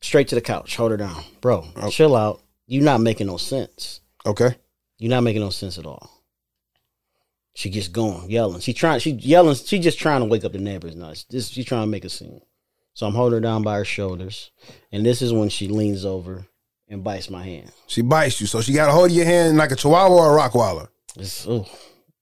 straight 0.00 0.28
to 0.28 0.34
the 0.36 0.40
couch, 0.40 0.76
hold 0.76 0.92
her 0.92 0.96
down, 0.96 1.20
bro. 1.40 1.66
Chill 1.90 2.14
out. 2.14 2.42
You 2.66 2.80
not 2.80 3.00
making 3.00 3.26
no 3.26 3.38
sense. 3.38 4.00
Okay. 4.24 4.54
You're 5.02 5.10
not 5.10 5.24
making 5.24 5.42
no 5.42 5.50
sense 5.50 5.78
at 5.78 5.84
all. 5.84 6.12
She 7.54 7.70
gets 7.70 7.88
going, 7.88 8.30
yelling. 8.30 8.60
She 8.60 8.72
trying. 8.72 9.00
She 9.00 9.10
yelling. 9.10 9.56
She 9.56 9.80
just 9.80 9.98
trying 9.98 10.20
to 10.20 10.26
wake 10.26 10.44
up 10.44 10.52
the 10.52 10.58
neighbors. 10.58 10.94
Now, 10.94 11.12
this 11.28 11.48
she 11.48 11.64
trying 11.64 11.82
to 11.82 11.88
make 11.88 12.04
a 12.04 12.08
scene. 12.08 12.40
So 12.94 13.08
I'm 13.08 13.14
holding 13.14 13.38
her 13.38 13.40
down 13.40 13.64
by 13.64 13.78
her 13.78 13.84
shoulders, 13.84 14.52
and 14.92 15.04
this 15.04 15.20
is 15.20 15.32
when 15.32 15.48
she 15.48 15.66
leans 15.66 16.04
over 16.04 16.46
and 16.88 17.02
bites 17.02 17.28
my 17.28 17.42
hand. 17.42 17.72
She 17.88 18.02
bites 18.02 18.40
you, 18.40 18.46
so 18.46 18.60
she 18.60 18.74
got 18.74 18.90
a 18.90 18.92
hold 18.92 19.10
of 19.10 19.16
your 19.16 19.24
hand 19.24 19.56
like 19.56 19.72
a 19.72 19.76
chihuahua 19.76 20.14
or 20.14 20.38
a 20.38 20.40
rockwaller. 20.40 20.86
It's, 21.16 21.48
ooh, 21.48 21.66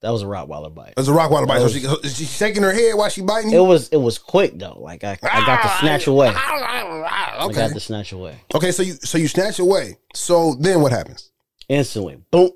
that 0.00 0.10
was 0.10 0.22
a 0.22 0.26
Rottweiler 0.26 0.74
bite. 0.74 0.94
It 0.96 0.96
was 0.96 1.08
a 1.10 1.12
rockwaller 1.12 1.46
bite. 1.46 1.58
That 1.58 1.68
So 1.68 1.78
she, 1.78 1.84
so 1.84 2.08
she 2.08 2.24
shaking 2.24 2.62
her 2.62 2.72
head 2.72 2.94
while 2.94 3.10
she 3.10 3.20
biting 3.20 3.52
It 3.52 3.58
was 3.58 3.90
it 3.90 3.98
was 3.98 4.16
quick 4.16 4.58
though. 4.58 4.78
Like 4.80 5.04
I, 5.04 5.18
I 5.22 5.44
got 5.44 5.60
to 5.62 5.68
ah, 5.68 5.78
snatch 5.80 6.06
away. 6.06 6.28
Okay. 6.28 6.38
I 6.38 7.48
got 7.52 7.74
to 7.74 7.80
snatch 7.80 8.12
away 8.12 8.36
Okay, 8.54 8.72
so 8.72 8.82
you 8.82 8.94
so 8.94 9.18
you 9.18 9.28
snatch 9.28 9.58
away. 9.58 9.98
So 10.14 10.54
then 10.54 10.80
what 10.80 10.92
happens? 10.92 11.30
instantly. 11.70 12.20
Boom, 12.30 12.50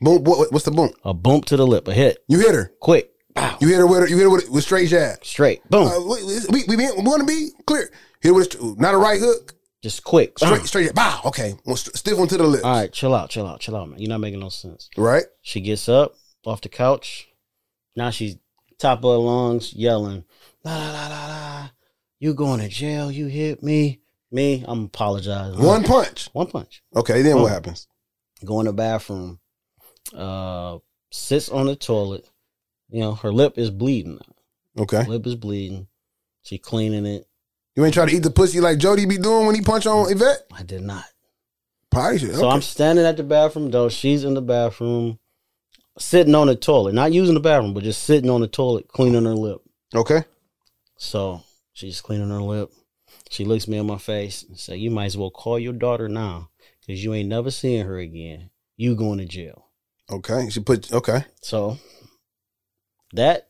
Boom. 0.00 0.24
What, 0.24 0.52
what's 0.52 0.64
the 0.64 0.70
boom? 0.70 0.90
a 1.04 1.12
bump 1.14 1.44
to 1.46 1.56
the 1.56 1.66
lip, 1.66 1.86
a 1.88 1.92
hit, 1.92 2.18
You 2.28 2.38
hit 2.40 2.54
her. 2.54 2.72
quick, 2.80 3.10
You 3.60 3.68
hit 3.68 3.76
her 3.78 3.86
with 3.86 4.00
her, 4.00 4.08
you 4.08 4.16
hit 4.16 4.22
her 4.24 4.30
with, 4.30 4.48
with 4.50 4.64
straight 4.64 4.88
jab. 4.88 5.24
straight, 5.24 5.60
boom, 5.68 5.88
Uh, 5.88 6.00
we 6.00 6.64
we, 6.64 6.76
we, 6.76 6.90
want 7.02 7.20
to 7.20 7.26
be 7.26 7.50
clear. 7.66 7.90
Hit 8.22 8.34
with 8.34 8.56
not 8.78 8.94
a 8.94 8.98
right 8.98 9.20
hook. 9.20 9.54
just 9.82 10.02
quick. 10.04 10.38
Straight 10.38 10.62
straight 10.66 10.86
jab. 10.86 10.94
Bow. 10.94 11.20
Okay. 11.26 11.54
St- 11.66 11.96
stiff 11.96 12.18
one 12.18 12.28
to 12.28 12.36
the 12.36 12.44
lips. 12.44 12.64
All 12.64 12.72
right, 12.72 12.92
chill 12.92 13.14
out, 13.14 13.30
chill 13.30 13.46
out, 13.46 13.60
chill 13.60 13.76
out, 13.76 13.88
man. 13.88 13.98
You're 13.98 14.08
not 14.10 14.20
making 14.20 14.40
no 14.40 14.48
sense. 14.48 14.88
Right. 14.96 15.24
She 15.42 15.60
gets 15.60 15.88
up 15.88 16.14
off 16.44 16.60
the 16.60 16.68
couch. 16.68 17.28
Now 17.96 18.10
she's 18.10 18.36
top 18.78 18.98
of 19.04 19.10
her 19.12 19.18
lungs, 19.18 19.72
yelling, 19.74 20.24
la 20.64 20.76
la 20.76 20.90
la 20.92 21.08
la 21.08 21.26
la. 21.26 21.68
You 22.18 22.34
going 22.34 22.60
to 22.60 22.68
jail? 22.68 23.10
You 23.10 23.26
hit 23.26 23.62
me. 23.62 24.00
Me, 24.32 24.64
I'm 24.68 24.84
apologizing. 24.84 25.60
One 25.64 25.82
punch. 25.82 26.28
One 26.32 26.46
punch. 26.46 26.82
Okay. 26.94 27.22
Then 27.22 27.32
Boom. 27.34 27.42
what 27.42 27.52
happens? 27.52 27.88
Go 28.44 28.60
in 28.60 28.66
the 28.66 28.72
bathroom. 28.72 29.40
Uh, 30.14 30.78
sits 31.10 31.48
on 31.48 31.66
the 31.66 31.76
toilet. 31.76 32.28
You 32.88 33.00
know, 33.00 33.14
her 33.14 33.32
lip 33.32 33.56
is 33.56 33.70
bleeding. 33.70 34.20
Okay. 34.78 35.04
Lip 35.04 35.26
is 35.26 35.36
bleeding. 35.36 35.86
She 36.42 36.58
cleaning 36.58 37.06
it. 37.06 37.26
You 37.76 37.84
ain't 37.84 37.94
try 37.94 38.06
to 38.06 38.14
eat 38.14 38.22
the 38.22 38.30
pussy 38.30 38.60
like 38.60 38.78
Jody 38.78 39.06
be 39.06 39.18
doing 39.18 39.46
when 39.46 39.54
he 39.54 39.62
punch 39.62 39.86
on 39.86 40.10
Yvette. 40.10 40.46
I 40.52 40.62
did 40.62 40.82
not. 40.82 41.04
Potty 41.90 42.18
shit. 42.18 42.34
So. 42.34 42.48
I'm 42.48 42.62
standing 42.62 43.04
at 43.04 43.16
the 43.16 43.22
bathroom 43.22 43.70
door. 43.70 43.90
She's 43.90 44.24
in 44.24 44.34
the 44.34 44.42
bathroom, 44.42 45.18
sitting 45.98 46.34
on 46.34 46.46
the 46.46 46.56
toilet, 46.56 46.94
not 46.94 47.12
using 47.12 47.34
the 47.34 47.40
bathroom, 47.40 47.74
but 47.74 47.84
just 47.84 48.02
sitting 48.02 48.30
on 48.30 48.40
the 48.40 48.48
toilet, 48.48 48.88
cleaning 48.88 49.24
her 49.24 49.34
lip. 49.34 49.60
okay. 49.94 50.24
So 50.96 51.42
she's 51.72 52.00
cleaning 52.00 52.28
her 52.28 52.42
lip. 52.42 52.70
She 53.30 53.44
looks 53.44 53.66
me 53.66 53.78
in 53.78 53.86
my 53.86 53.96
face 53.96 54.42
and 54.42 54.58
say, 54.58 54.76
"You 54.76 54.90
might 54.90 55.06
as 55.06 55.16
well 55.16 55.30
call 55.30 55.58
your 55.58 55.72
daughter 55.72 56.08
now, 56.08 56.50
cause 56.86 57.02
you 57.02 57.14
ain't 57.14 57.28
never 57.28 57.50
seeing 57.50 57.86
her 57.86 57.98
again. 57.98 58.50
You 58.76 58.94
going 58.94 59.18
to 59.18 59.24
jail." 59.24 59.69
Okay. 60.10 60.50
She 60.50 60.60
put. 60.60 60.92
Okay. 60.92 61.24
So 61.42 61.78
that 63.12 63.48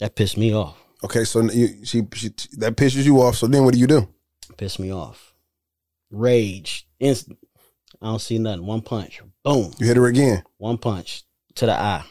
that 0.00 0.16
pissed 0.16 0.36
me 0.36 0.54
off. 0.54 0.76
Okay. 1.04 1.24
So 1.24 1.42
you, 1.42 1.84
she 1.84 2.06
she 2.14 2.30
that 2.58 2.76
pisses 2.76 3.04
you 3.04 3.20
off. 3.20 3.36
So 3.36 3.46
then 3.46 3.64
what 3.64 3.74
do 3.74 3.80
you 3.80 3.86
do? 3.86 4.08
Piss 4.56 4.78
me 4.78 4.92
off. 4.92 5.34
Rage. 6.10 6.86
Instant. 6.98 7.38
I 8.00 8.06
don't 8.06 8.20
see 8.20 8.38
nothing. 8.38 8.66
One 8.66 8.80
punch. 8.80 9.20
Boom. 9.44 9.72
You 9.78 9.86
hit 9.86 9.96
her 9.96 10.06
again. 10.06 10.42
One 10.56 10.78
punch 10.78 11.24
to 11.56 11.66
the 11.66 11.72
eye. 11.72 12.04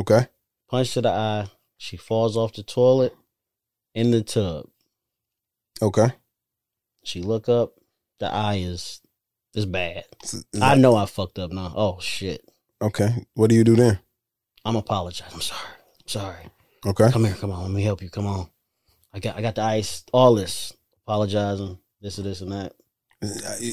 Okay. 0.00 0.26
Punch 0.70 0.94
to 0.94 1.02
the 1.02 1.10
eye. 1.10 1.46
She 1.76 1.96
falls 1.96 2.36
off 2.36 2.54
the 2.54 2.62
toilet 2.62 3.14
in 3.94 4.10
the 4.10 4.22
tub. 4.22 4.66
Okay. 5.82 6.08
She 7.04 7.22
look 7.22 7.48
up. 7.48 7.74
The 8.20 8.32
eye 8.32 8.56
is 8.56 9.00
is 9.54 9.66
bad. 9.66 10.04
I 10.60 10.74
know 10.74 10.96
I 10.96 11.06
fucked 11.06 11.38
up 11.38 11.52
now. 11.52 11.72
Oh 11.76 11.98
shit. 12.00 12.48
Okay. 12.82 13.26
What 13.34 13.50
do 13.50 13.56
you 13.56 13.64
do 13.64 13.76
then? 13.76 13.98
I'm 14.64 14.76
apologize. 14.76 15.30
I'm 15.32 15.40
sorry. 15.40 15.60
I'm 16.02 16.08
sorry. 16.08 16.50
Okay. 16.86 17.10
Come 17.10 17.24
here. 17.24 17.34
Come 17.34 17.50
on. 17.50 17.62
Let 17.62 17.70
me 17.70 17.82
help 17.82 18.02
you. 18.02 18.10
Come 18.10 18.26
on. 18.26 18.48
I 19.12 19.20
got 19.20 19.36
I 19.36 19.42
got 19.42 19.54
the 19.54 19.62
ice. 19.62 20.04
All 20.12 20.34
this. 20.34 20.72
Apologizing. 21.06 21.78
This 22.00 22.18
and 22.18 22.26
this 22.26 22.40
and 22.40 22.52
that. 22.52 22.72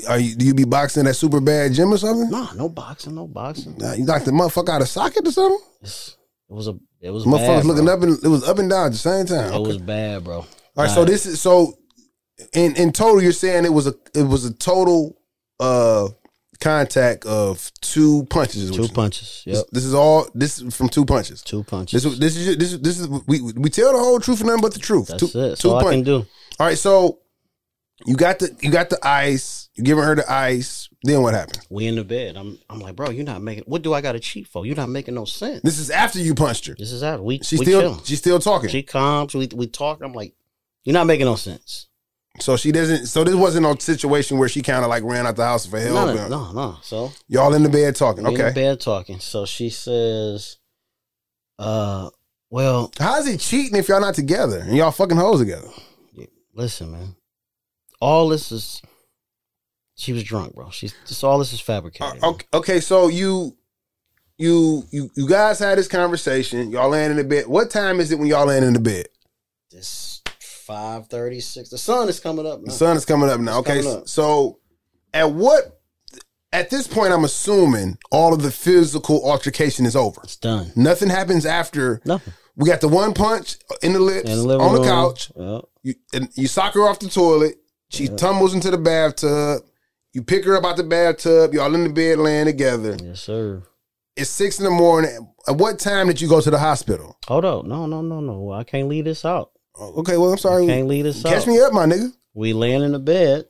Are 0.08 0.18
you? 0.20 0.36
Do 0.36 0.46
you 0.46 0.54
be 0.54 0.64
boxing 0.64 1.08
at 1.08 1.16
super 1.16 1.42
bad 1.42 1.74
gym 1.74 1.92
or 1.94 1.98
something? 1.98 2.30
Nah, 2.30 2.54
no 2.54 2.70
boxing. 2.70 3.16
No 3.16 3.28
boxing. 3.28 3.76
Nah, 3.78 3.94
you 3.94 4.06
knocked 4.06 4.26
the 4.26 4.32
motherfucker 4.32 4.70
out 4.70 4.82
of 4.82 4.88
socket 4.88 5.28
or 5.28 5.32
something? 5.32 5.60
It's, 5.82 6.16
it 6.50 6.54
was 6.54 6.68
a. 6.68 6.78
It 7.02 7.10
was 7.10 7.26
Motherfuckers 7.26 7.38
bad, 7.48 7.66
looking 7.66 7.86
bro. 7.86 7.94
up 7.96 8.02
and 8.04 8.24
it 8.24 8.28
was 8.28 8.48
up 8.48 8.60
and 8.60 8.70
down 8.70 8.86
at 8.86 8.92
the 8.92 8.98
same 8.98 9.26
time. 9.26 9.52
It 9.52 9.56
Okay. 9.56 9.68
was 9.68 9.78
bad, 9.80 10.24
bro. 10.24 10.38
All 10.38 10.48
right, 10.78 10.90
so 10.90 11.04
this 11.04 11.26
is 11.26 11.42
so 11.42 11.74
in 12.54 12.76
in 12.76 12.92
total 12.94 13.22
you're 13.22 13.32
saying 13.34 13.66
it 13.66 13.74
was 13.74 13.88
a 13.88 13.96
it 14.16 14.24
was 14.24 14.46
a 14.46 14.54
total 14.54 15.18
uh 15.62 16.10
contact 16.60 17.26
of 17.26 17.72
two 17.82 18.26
punches. 18.30 18.72
two 18.72 18.88
punches. 18.88 19.44
This, 19.46 19.58
Yep. 19.58 19.66
this 19.72 19.84
is 19.84 19.94
all 19.94 20.28
this 20.34 20.60
is 20.60 20.76
from 20.76 20.90
two 20.90 21.06
punches. 21.06 21.42
Two 21.42 21.64
punches. 21.64 22.04
This 22.04 22.14
is 22.14 22.20
this 22.20 22.38
is 22.38 22.58
this 22.58 22.74
is, 22.74 22.80
this 22.82 23.00
is 23.00 23.08
we 23.28 23.42
we 23.42 23.70
tell 23.70 23.92
the 23.94 24.00
whole 24.00 24.20
truth 24.20 24.40
and 24.40 24.48
nothing 24.48 24.62
but 24.62 24.74
the 24.74 24.80
truth. 24.80 25.08
That's 25.08 25.32
two, 25.32 25.40
it. 25.40 25.60
Two 25.60 25.72
all 25.72 25.88
I 25.88 25.92
can 25.92 26.04
do. 26.04 26.26
All 26.60 26.68
right, 26.68 26.78
so 26.78 27.20
you 28.06 28.16
got 28.16 28.40
the 28.40 28.56
you 28.62 28.72
got 28.72 28.90
the 28.90 29.00
ice. 29.06 29.70
You 29.76 29.84
giving 29.84 30.04
her 30.04 30.16
the 30.16 30.32
ice. 30.32 30.90
Then 31.04 31.22
what 31.22 31.34
happened? 31.34 31.66
We 31.70 31.88
in 31.88 31.96
the 31.96 32.04
bed. 32.04 32.38
I'm. 32.38 32.60
I'm 32.70 32.80
like, 32.80 32.96
bro, 32.96 33.10
you're 33.10 33.26
not 33.26 33.42
making. 33.42 33.64
What 33.66 33.82
do 33.82 33.94
I 33.94 34.02
got 34.02 34.12
to 34.14 34.20
cheat 34.20 34.48
for? 34.48 34.66
You're 34.66 34.76
not 34.76 34.90
making 34.90 35.16
no 35.16 35.26
sense. 35.26 35.62
This 35.64 35.80
is 35.80 35.90
after 35.90 36.20
you 36.20 36.36
punched 36.36 36.68
her. 36.68 36.76
This 36.78 36.92
is 36.92 37.04
out. 37.04 37.24
We. 37.24 37.40
She's 37.40 37.60
we 37.60 37.66
still 37.66 37.82
chilling. 37.82 38.04
she's 38.04 38.20
still 38.20 38.40
talking. 38.40 38.70
She 38.70 38.84
comes. 38.84 39.34
We 39.34 39.48
we 39.56 39.68
talk. 39.68 40.02
I'm 40.04 40.14
like, 40.14 40.34
you're 40.84 40.94
not 40.94 41.08
making 41.08 41.26
no 41.26 41.36
sense. 41.36 41.88
So 42.42 42.58
she 42.58 42.72
doesn't. 42.72 43.06
So 43.08 43.24
this 43.24 43.36
wasn't 43.36 43.66
a 43.66 43.80
situation 43.80 44.38
where 44.38 44.50
she 44.50 44.62
kind 44.62 44.84
of 44.84 44.90
like 44.90 45.04
ran 45.04 45.26
out 45.28 45.36
the 45.36 45.46
house 45.46 45.66
for 45.66 45.80
help. 45.80 46.16
No, 46.16 46.28
no, 46.28 46.52
no. 46.52 46.78
So 46.82 47.12
Y'all 47.28 47.54
in 47.54 47.64
the 47.64 47.70
bed 47.70 47.96
talking. 47.96 48.24
we 48.24 48.32
in 48.32 48.38
the 48.38 48.46
Okay. 48.48 48.54
bed 48.54 48.80
talking. 48.82 49.20
So 49.20 49.46
she 49.46 49.70
says, 49.70 50.58
uh, 51.60 52.10
well, 52.50 52.92
How's 53.00 53.28
he 53.28 53.38
cheating 53.38 53.78
if 53.78 53.88
y'all 53.88 54.02
not 54.02 54.16
together 54.16 54.60
and 54.60 54.76
y'all 54.76 54.92
fucking 54.92 55.18
hoes 55.18 55.40
together? 55.40 55.70
listen, 56.54 56.92
man. 56.92 57.16
All 58.02 58.28
this 58.30 58.52
is. 58.52 58.82
She 59.96 60.14
was 60.14 60.24
drunk, 60.24 60.56
bro. 60.56 60.70
She's 60.72 60.94
just 61.06 61.24
all 61.24 61.38
this 61.38 61.54
is 61.54 61.60
fabricated. 61.60 62.24
Okay, 62.24 62.46
okay, 62.54 62.80
so 62.80 63.08
you, 63.08 63.56
you, 64.38 64.84
you, 64.90 65.12
you 65.16 65.28
guys 65.30 65.60
had 65.60 65.78
this 65.78 65.88
conversation. 65.88 66.72
Y'all 66.72 66.90
laying 66.90 67.12
in 67.12 67.18
the 67.18 67.24
bed. 67.24 67.46
What 67.46 67.70
time 67.70 68.00
is 68.00 68.12
it 68.12 68.18
when 68.18 68.28
y'all 68.28 68.48
laying 68.48 68.64
in 68.64 68.74
the 68.74 68.80
bed? 68.80 69.06
It's 69.72 70.21
five 70.72 71.08
thirty 71.08 71.40
six. 71.40 71.70
The 71.70 71.78
sun 71.78 72.08
is 72.10 72.20
coming 72.20 72.46
up. 72.48 72.60
Now. 72.60 72.66
The 72.66 72.72
sun 72.72 72.96
is 72.98 73.06
coming 73.06 73.30
up 73.30 73.40
now. 73.40 73.60
It's 73.60 73.70
Okay, 73.70 73.88
up. 73.88 74.08
so 74.08 74.60
at 75.14 75.32
what? 75.32 75.78
At 76.54 76.70
this 76.70 76.86
point, 76.88 77.14
I'm 77.14 77.24
assuming 77.24 77.98
all 78.12 78.34
of 78.34 78.42
the 78.42 78.52
physical 78.52 79.30
altercation 79.30 79.86
is 79.86 79.96
over. 79.96 80.20
It's 80.24 80.36
done. 80.36 80.72
Nothing 80.76 81.10
happens 81.10 81.46
after. 81.46 82.02
Nothing. 82.06 82.34
We 82.58 82.68
got 82.70 82.82
the 82.82 82.90
one 82.90 83.14
punch 83.14 83.56
in 83.82 83.94
the 83.94 84.00
lips 84.02 84.30
In 84.30 84.48
the 84.48 84.60
on 84.60 84.74
the 84.74 84.80
room. 84.82 84.88
couch. 84.88 85.32
Yep. 85.36 85.62
You 85.84 85.94
and 86.14 86.30
you 86.36 86.48
sock 86.48 86.74
her 86.74 86.82
off 86.82 87.00
the 87.00 87.08
toilet. 87.10 87.56
She 87.90 88.08
tumbles 88.08 88.54
into 88.54 88.70
the 88.72 88.78
bathtub. 88.78 89.64
You 90.14 90.22
pick 90.24 90.44
her 90.46 90.56
up 90.58 90.66
out 90.66 90.76
the 90.78 90.84
bathtub. 90.84 91.54
Y'all 91.54 91.74
in 91.74 91.84
the 91.86 91.90
bed 91.90 92.20
laying 92.20 92.46
together. 92.46 92.98
Yes, 93.02 93.22
sir. 93.22 93.64
It's 94.18 94.30
six 94.30 94.60
in 94.60 94.66
the 94.66 94.72
morning. 94.72 95.34
At 95.48 95.56
what 95.56 95.80
time 95.80 96.08
did 96.08 96.20
you 96.20 96.28
go 96.28 96.42
to 96.42 96.52
the 96.52 96.60
hospital? 96.60 97.18
Hold 97.28 97.46
up. 97.46 97.66
No, 97.66 97.86
no, 97.86 98.02
no, 98.02 98.20
no. 98.20 98.52
I 98.52 98.66
can't 98.66 98.90
leave 98.90 99.06
this 99.06 99.24
out. 99.24 99.51
Okay, 99.80 100.18
well 100.18 100.32
I'm 100.32 100.38
sorry. 100.38 100.66
Can't 100.68 100.88
leave 100.88 101.04
this 101.06 101.24
Catch 101.24 101.44
out. 101.44 101.48
me 101.48 101.60
up, 101.62 101.74
my 101.74 101.86
nigga. 101.86 102.12
We 102.34 102.54
laying 102.54 102.84
in 102.84 102.92
the 102.92 103.00
bed, 103.00 103.46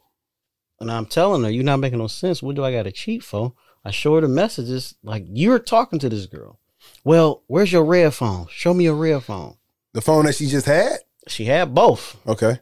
and 0.79 0.91
I'm 0.91 1.05
telling 1.05 1.43
her, 1.43 1.49
"You're 1.49 1.63
not 1.63 1.77
making 1.79 1.99
no 1.99 2.07
sense. 2.07 2.41
What 2.41 2.55
do 2.55 2.63
I 2.63 2.71
got 2.71 2.83
to 2.83 2.91
cheat 2.91 3.23
for?" 3.23 3.53
I 3.83 3.91
show 3.91 4.15
her 4.15 4.21
the 4.21 4.27
messages 4.27 4.93
like 5.03 5.25
you're 5.27 5.59
talking 5.59 5.99
to 5.99 6.09
this 6.09 6.27
girl. 6.27 6.59
Well, 7.03 7.43
where's 7.47 7.71
your 7.71 7.83
red 7.83 8.13
phone? 8.13 8.47
Show 8.49 8.73
me 8.73 8.83
your 8.85 8.95
red 8.95 9.23
phone. 9.23 9.57
The 9.93 10.01
phone 10.01 10.25
that 10.25 10.35
she 10.35 10.45
just 10.47 10.65
had. 10.67 10.99
She 11.27 11.45
had 11.45 11.73
both. 11.75 12.17
Okay. 12.27 12.59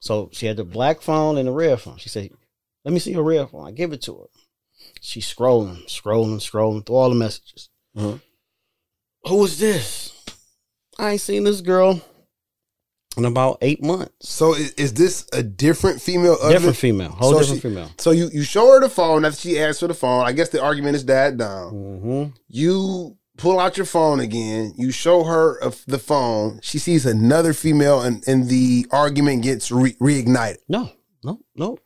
So 0.00 0.30
she 0.32 0.46
had 0.46 0.56
the 0.56 0.64
black 0.64 1.00
phone 1.00 1.38
and 1.38 1.48
the 1.48 1.52
red 1.52 1.80
phone. 1.80 1.96
She 1.98 2.08
said, 2.08 2.30
"Let 2.84 2.92
me 2.92 3.00
see 3.00 3.12
your 3.12 3.22
red 3.24 3.48
phone." 3.50 3.66
I 3.66 3.70
give 3.70 3.92
it 3.92 4.02
to 4.02 4.14
her. 4.16 4.26
She's 5.00 5.32
scrolling, 5.32 5.86
scrolling, 5.86 6.36
scrolling 6.40 6.84
through 6.84 6.96
all 6.96 7.08
the 7.08 7.14
messages. 7.14 7.68
Mhm. 7.96 8.20
Who 9.26 9.44
is 9.44 9.58
this? 9.58 10.12
I 10.98 11.12
ain't 11.12 11.20
seen 11.20 11.44
this 11.44 11.60
girl 11.60 12.00
in 13.18 13.24
about 13.24 13.58
eight 13.60 13.82
months. 13.82 14.12
So 14.28 14.54
is, 14.54 14.72
is 14.74 14.94
this 14.94 15.26
a 15.32 15.42
different 15.42 16.00
female? 16.00 16.36
other 16.40 16.54
Different 16.54 16.64
than- 16.66 16.74
female, 16.74 17.10
whole 17.10 17.32
So 17.32 17.38
different 17.40 17.62
she- 17.62 17.68
female. 17.68 17.90
So 17.98 18.10
you 18.12 18.30
you 18.32 18.42
show 18.42 18.72
her 18.72 18.80
the 18.80 18.88
phone 18.88 19.24
after 19.24 19.38
she 19.40 19.58
asks 19.58 19.80
for 19.80 19.88
the 19.88 19.94
phone. 19.94 20.24
I 20.26 20.32
guess 20.32 20.48
the 20.50 20.62
argument 20.62 20.96
is 20.96 21.04
died 21.04 21.38
down. 21.38 21.72
Mm-hmm. 21.72 22.24
You 22.48 23.16
pull 23.36 23.60
out 23.60 23.76
your 23.76 23.86
phone 23.86 24.20
again. 24.20 24.72
You 24.76 24.90
show 24.90 25.24
her 25.24 25.58
the 25.86 25.98
phone. 25.98 26.60
She 26.62 26.78
sees 26.78 27.04
another 27.06 27.52
female, 27.52 28.00
and 28.00 28.26
and 28.26 28.48
the 28.48 28.86
argument 28.90 29.42
gets 29.42 29.70
re- 29.70 29.96
reignited. 30.00 30.58
No, 30.68 30.90
no, 31.22 31.40
no. 31.54 31.78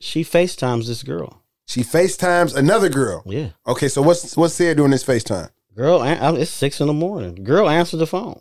She 0.00 0.24
FaceTimes 0.24 0.86
this 0.86 1.02
girl. 1.02 1.42
She 1.66 1.82
FaceTimes 1.82 2.56
another 2.56 2.88
girl. 2.88 3.22
Yeah. 3.26 3.50
Okay, 3.66 3.88
so 3.88 4.00
what's 4.00 4.36
what's 4.36 4.54
said 4.54 4.76
during 4.78 4.92
this 4.92 5.04
FaceTime? 5.04 5.50
Girl, 5.74 6.02
it's 6.02 6.50
six 6.50 6.80
in 6.80 6.86
the 6.88 6.92
morning. 6.92 7.44
Girl 7.44 7.68
answered 7.68 7.98
the 7.98 8.06
phone. 8.06 8.40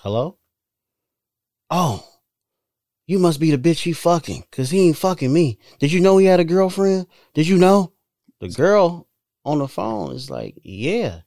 Hello? 0.00 0.38
Oh, 1.70 2.06
you 3.06 3.18
must 3.18 3.40
be 3.40 3.50
the 3.50 3.58
bitch 3.58 3.82
he 3.82 3.92
fucking, 3.92 4.44
cause 4.52 4.70
he 4.70 4.86
ain't 4.86 4.96
fucking 4.96 5.32
me. 5.32 5.58
Did 5.78 5.92
you 5.92 6.00
know 6.00 6.18
he 6.18 6.26
had 6.26 6.40
a 6.40 6.44
girlfriend? 6.44 7.06
Did 7.34 7.48
you 7.48 7.56
know? 7.56 7.92
The 8.40 8.48
girl 8.48 9.08
on 9.44 9.58
the 9.58 9.68
phone 9.68 10.12
is 10.12 10.30
like, 10.30 10.56
"Yeah, 10.62 11.22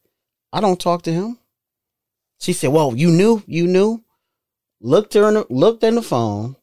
I 0.54 0.62
don't 0.62 0.80
talk 0.80 1.02
to 1.04 1.14
him." 1.14 1.39
She 2.39 2.54
said, 2.54 2.70
"Well, 2.70 2.96
you 2.96 3.10
knew, 3.10 3.44
you 3.48 3.68
knew." 3.68 4.04
Looked 4.80 5.14
her 5.14 5.28
in 5.28 5.36
the, 5.36 5.46
looked 5.50 5.84
in 5.84 5.96
the 5.96 6.02
phone, 6.02 6.56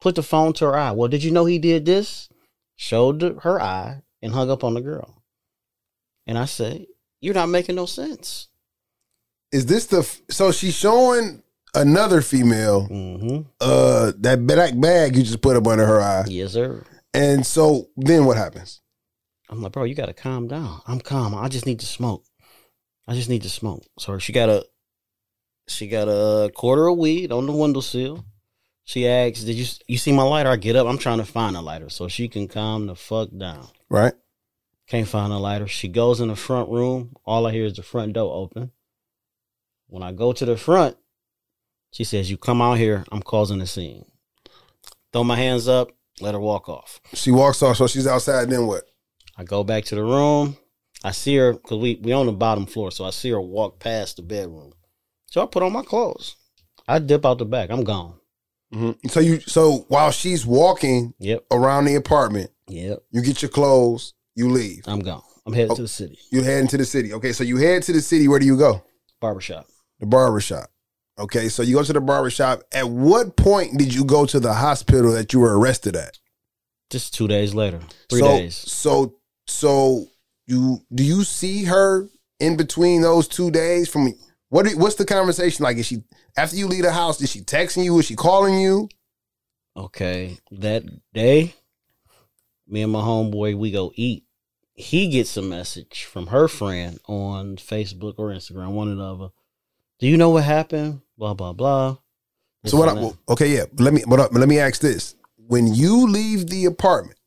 put 0.00 0.14
the 0.14 0.22
phone 0.22 0.52
to 0.54 0.66
her 0.66 0.76
eye. 0.76 0.92
Well, 0.92 1.08
did 1.08 1.22
you 1.22 1.30
know 1.30 1.44
he 1.44 1.58
did 1.58 1.84
this? 1.84 2.28
Showed 2.76 3.22
her 3.42 3.60
eye 3.60 4.02
and 4.22 4.32
hung 4.32 4.50
up 4.50 4.64
on 4.64 4.74
the 4.74 4.80
girl. 4.80 5.22
And 6.26 6.38
I 6.38 6.44
said, 6.44 6.86
"You're 7.20 7.34
not 7.34 7.48
making 7.48 7.76
no 7.76 7.86
sense." 7.86 8.48
Is 9.52 9.66
this 9.66 9.86
the 9.86 10.02
so 10.30 10.52
she's 10.52 10.74
showing 10.74 11.42
another 11.76 12.20
female 12.22 12.88
Mm-hmm. 12.88 13.42
uh 13.60 14.12
that 14.18 14.46
black 14.46 14.78
bag 14.80 15.16
you 15.16 15.22
just 15.22 15.40
put 15.40 15.56
up 15.56 15.66
under 15.66 15.86
her 15.86 16.00
eye. 16.00 16.24
Yes, 16.28 16.52
sir. 16.52 16.84
And 17.14 17.46
so 17.46 17.86
then 17.96 18.24
what 18.26 18.36
happens? 18.36 18.80
I'm 19.48 19.62
like, 19.62 19.72
bro, 19.72 19.84
you 19.84 19.94
gotta 19.94 20.12
calm 20.12 20.48
down. 20.48 20.80
I'm 20.86 21.00
calm. 21.00 21.34
I 21.34 21.48
just 21.48 21.66
need 21.66 21.80
to 21.80 21.86
smoke. 21.86 22.24
I 23.06 23.14
just 23.14 23.28
need 23.28 23.42
to 23.42 23.48
smoke. 23.48 23.84
So 23.98 24.18
she 24.18 24.32
got 24.32 24.48
a 24.48 24.66
she 25.68 25.88
got 25.88 26.08
a 26.08 26.50
quarter 26.52 26.86
of 26.88 26.98
weed 26.98 27.30
on 27.32 27.46
the 27.46 27.52
windowsill. 27.52 28.24
She 28.84 29.08
asks, 29.08 29.42
Did 29.44 29.56
you 29.56 29.66
you 29.88 29.98
see 29.98 30.12
my 30.12 30.22
lighter? 30.22 30.50
I 30.50 30.56
get 30.56 30.76
up. 30.76 30.86
I'm 30.86 30.98
trying 30.98 31.18
to 31.18 31.24
find 31.24 31.56
a 31.56 31.60
lighter 31.60 31.88
so 31.88 32.06
she 32.08 32.28
can 32.28 32.46
calm 32.48 32.86
the 32.86 32.94
fuck 32.94 33.28
down. 33.36 33.68
Right? 33.88 34.14
Can't 34.86 35.08
find 35.08 35.32
a 35.32 35.38
lighter. 35.38 35.66
She 35.66 35.88
goes 35.88 36.20
in 36.20 36.28
the 36.28 36.36
front 36.36 36.68
room. 36.70 37.16
All 37.24 37.46
I 37.46 37.52
hear 37.52 37.64
is 37.64 37.74
the 37.74 37.82
front 37.82 38.12
door 38.12 38.32
open. 38.32 38.70
When 39.88 40.02
I 40.04 40.12
go 40.12 40.32
to 40.32 40.44
the 40.44 40.56
front, 40.56 40.96
she 41.90 42.04
says, 42.04 42.30
You 42.30 42.36
come 42.36 42.60
out 42.62 42.78
here, 42.78 43.04
I'm 43.12 43.22
causing 43.22 43.60
a 43.60 43.66
scene. 43.66 44.04
Throw 45.12 45.24
my 45.24 45.36
hands 45.36 45.68
up, 45.68 45.88
let 46.20 46.34
her 46.34 46.40
walk 46.40 46.68
off. 46.68 47.00
She 47.14 47.30
walks 47.30 47.62
off, 47.62 47.76
so 47.76 47.86
she's 47.86 48.06
outside, 48.06 48.50
then 48.50 48.66
what? 48.66 48.84
I 49.36 49.44
go 49.44 49.64
back 49.64 49.84
to 49.86 49.94
the 49.94 50.02
room. 50.02 50.56
I 51.04 51.10
see 51.12 51.36
her 51.36 51.52
because 51.52 51.78
we 51.78 51.96
we 52.02 52.12
on 52.12 52.26
the 52.26 52.32
bottom 52.32 52.66
floor, 52.66 52.90
so 52.90 53.04
I 53.04 53.10
see 53.10 53.30
her 53.30 53.40
walk 53.40 53.78
past 53.78 54.16
the 54.16 54.22
bedroom. 54.22 54.72
So 55.26 55.42
I 55.42 55.46
put 55.46 55.62
on 55.62 55.72
my 55.72 55.82
clothes. 55.82 56.36
I 56.88 56.98
dip 56.98 57.24
out 57.26 57.38
the 57.38 57.44
back. 57.44 57.70
I'm 57.70 57.84
gone. 57.84 58.18
Mm-hmm. 58.74 59.08
So 59.08 59.20
you 59.20 59.40
so 59.40 59.84
while 59.88 60.10
she's 60.10 60.44
walking 60.46 61.14
Yep. 61.18 61.44
around 61.50 61.84
the 61.84 61.94
apartment, 61.96 62.50
Yep. 62.68 63.02
you 63.10 63.22
get 63.22 63.42
your 63.42 63.50
clothes, 63.50 64.14
you 64.34 64.48
leave. 64.50 64.82
I'm 64.86 65.00
gone. 65.00 65.22
I'm 65.44 65.52
headed 65.52 65.72
Oh. 65.72 65.76
to 65.76 65.82
the 65.82 65.88
city. 65.88 66.18
You 66.32 66.42
head 66.42 66.60
into 66.62 66.76
the 66.76 66.84
city. 66.84 67.12
Okay, 67.12 67.32
so 67.32 67.44
you 67.44 67.58
head 67.58 67.82
to 67.84 67.92
the 67.92 68.00
city. 68.00 68.26
Where 68.26 68.38
do 68.40 68.46
you 68.46 68.56
go? 68.56 68.82
Barbershop. 69.20 69.66
The 70.00 70.06
barber 70.06 70.40
shop. 70.40 70.70
Okay, 71.18 71.48
so 71.48 71.62
you 71.62 71.76
go 71.76 71.82
to 71.82 71.92
the 71.92 72.00
barber 72.00 72.30
shop. 72.30 72.62
At 72.72 72.90
what 72.90 73.36
point 73.36 73.78
did 73.78 73.94
you 73.94 74.04
go 74.04 74.26
to 74.26 74.38
the 74.38 74.52
hospital 74.52 75.12
that 75.12 75.32
you 75.32 75.40
were 75.40 75.58
arrested 75.58 75.96
at? 75.96 76.18
Just 76.90 77.14
two 77.14 77.26
days 77.26 77.54
later. 77.54 77.80
Three 78.10 78.20
so, 78.20 78.26
days. 78.28 78.54
So 78.56 79.14
so 79.46 80.06
you 80.46 80.82
do 80.94 81.02
you 81.02 81.24
see 81.24 81.64
her 81.64 82.08
in 82.38 82.56
between 82.56 83.02
those 83.02 83.28
two 83.28 83.50
days? 83.50 83.88
From 83.88 84.12
what? 84.50 84.70
What's 84.72 84.96
the 84.96 85.04
conversation 85.04 85.64
like? 85.64 85.78
Is 85.78 85.86
she 85.86 86.04
after 86.36 86.56
you 86.56 86.66
leave 86.66 86.82
the 86.82 86.92
house? 86.92 87.20
Is 87.20 87.30
she 87.30 87.40
texting 87.40 87.84
you? 87.84 87.98
Is 87.98 88.06
she 88.06 88.14
calling 88.14 88.60
you? 88.60 88.88
Okay. 89.76 90.38
That 90.50 90.84
day, 91.12 91.54
me 92.68 92.82
and 92.82 92.92
my 92.92 93.00
homeboy, 93.00 93.56
we 93.56 93.70
go 93.70 93.92
eat. 93.94 94.24
He 94.74 95.08
gets 95.08 95.36
a 95.36 95.42
message 95.42 96.04
from 96.04 96.28
her 96.28 96.48
friend 96.48 96.98
on 97.06 97.56
Facebook 97.56 98.14
or 98.18 98.28
Instagram, 98.28 98.72
one 98.72 98.92
or 98.92 98.94
the 98.94 99.02
other. 99.02 99.28
Do 99.98 100.06
you 100.06 100.16
know 100.16 100.30
what 100.30 100.44
happened? 100.44 101.00
Blah 101.16 101.34
blah 101.34 101.52
blah. 101.52 101.96
This 102.62 102.72
So 102.72 102.78
what? 102.78 102.88
I, 102.88 102.94
that. 102.94 103.16
okay, 103.30 103.54
yeah. 103.54 103.64
Let 103.78 103.94
me. 103.94 104.02
Uh, 104.02 104.16
but 104.16 104.32
let 104.32 104.48
me 104.48 104.58
ask 104.58 104.80
this: 104.80 105.14
When 105.36 105.74
you 105.74 106.06
leave 106.06 106.48
the 106.48 106.66
apartment, 106.66 107.18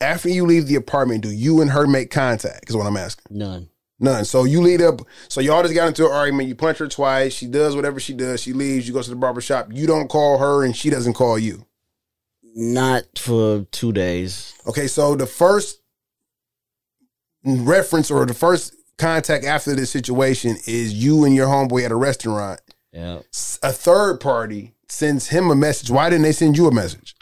after 0.00 0.28
you 0.28 0.46
leave 0.46 0.66
the 0.66 0.76
apartment, 0.76 1.22
do 1.22 1.30
you 1.30 1.60
and 1.60 1.70
her 1.70 1.86
make 1.86 2.10
contact? 2.10 2.70
Is 2.70 2.76
what 2.76 2.86
I'm 2.86 2.96
asking. 2.96 3.36
None. 3.36 3.68
None. 3.98 4.24
So 4.24 4.44
you 4.44 4.62
lead 4.62 4.80
up. 4.80 5.02
So 5.28 5.42
y'all 5.42 5.62
just 5.62 5.74
got 5.74 5.88
into 5.88 6.06
an 6.06 6.12
argument. 6.12 6.48
You 6.48 6.54
punch 6.54 6.78
her 6.78 6.88
twice. 6.88 7.34
She 7.34 7.46
does 7.46 7.76
whatever 7.76 8.00
she 8.00 8.14
does. 8.14 8.40
She 8.40 8.54
leaves. 8.54 8.88
You 8.88 8.94
go 8.94 9.02
to 9.02 9.10
the 9.10 9.16
barber 9.16 9.42
shop. 9.42 9.68
You 9.70 9.86
don't 9.86 10.08
call 10.08 10.38
her, 10.38 10.64
and 10.64 10.74
she 10.74 10.88
doesn't 10.88 11.14
call 11.14 11.38
you. 11.38 11.66
Not 12.54 13.04
for 13.18 13.66
two 13.70 13.92
days. 13.92 14.54
Okay. 14.66 14.86
So 14.86 15.14
the 15.14 15.26
first 15.26 15.82
reference 17.44 18.10
or 18.10 18.24
the 18.24 18.34
first 18.34 18.74
contact 19.00 19.44
after 19.44 19.74
this 19.74 19.90
situation 19.90 20.56
is 20.66 20.92
you 20.92 21.24
and 21.24 21.34
your 21.34 21.46
homeboy 21.46 21.84
at 21.84 21.92
a 21.92 21.96
restaurant. 21.96 22.60
Yeah. 22.92 23.20
A 23.62 23.72
third 23.72 24.20
party 24.20 24.74
sends 24.88 25.28
him 25.28 25.50
a 25.50 25.54
message. 25.54 25.90
Why 25.90 26.10
didn't 26.10 26.22
they 26.22 26.32
send 26.32 26.56
you 26.56 26.66
a 26.66 26.74
message? 26.74 27.14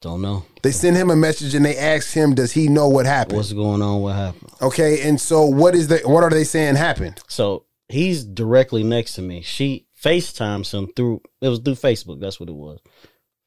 Don't 0.00 0.22
know. 0.22 0.44
They 0.62 0.72
send 0.72 0.96
him 0.96 1.10
a 1.10 1.16
message 1.16 1.54
and 1.54 1.64
they 1.64 1.76
ask 1.76 2.12
him, 2.12 2.34
"Does 2.34 2.52
he 2.52 2.68
know 2.68 2.88
what 2.88 3.06
happened?" 3.06 3.38
What's 3.38 3.52
going 3.52 3.82
on? 3.82 4.02
What 4.02 4.14
happened? 4.14 4.50
Okay, 4.60 5.08
and 5.08 5.20
so 5.20 5.44
what 5.44 5.74
is 5.74 5.88
the 5.88 5.98
what 6.04 6.22
are 6.22 6.30
they 6.30 6.44
saying 6.44 6.76
happened? 6.76 7.20
So 7.28 7.64
he's 7.88 8.24
directly 8.24 8.82
next 8.82 9.14
to 9.14 9.22
me. 9.22 9.40
She 9.40 9.86
FaceTimes 10.00 10.72
him 10.72 10.92
through 10.94 11.22
it 11.40 11.48
was 11.48 11.60
through 11.60 11.74
Facebook. 11.74 12.20
That's 12.20 12.38
what 12.38 12.48
it 12.48 12.54
was. 12.54 12.78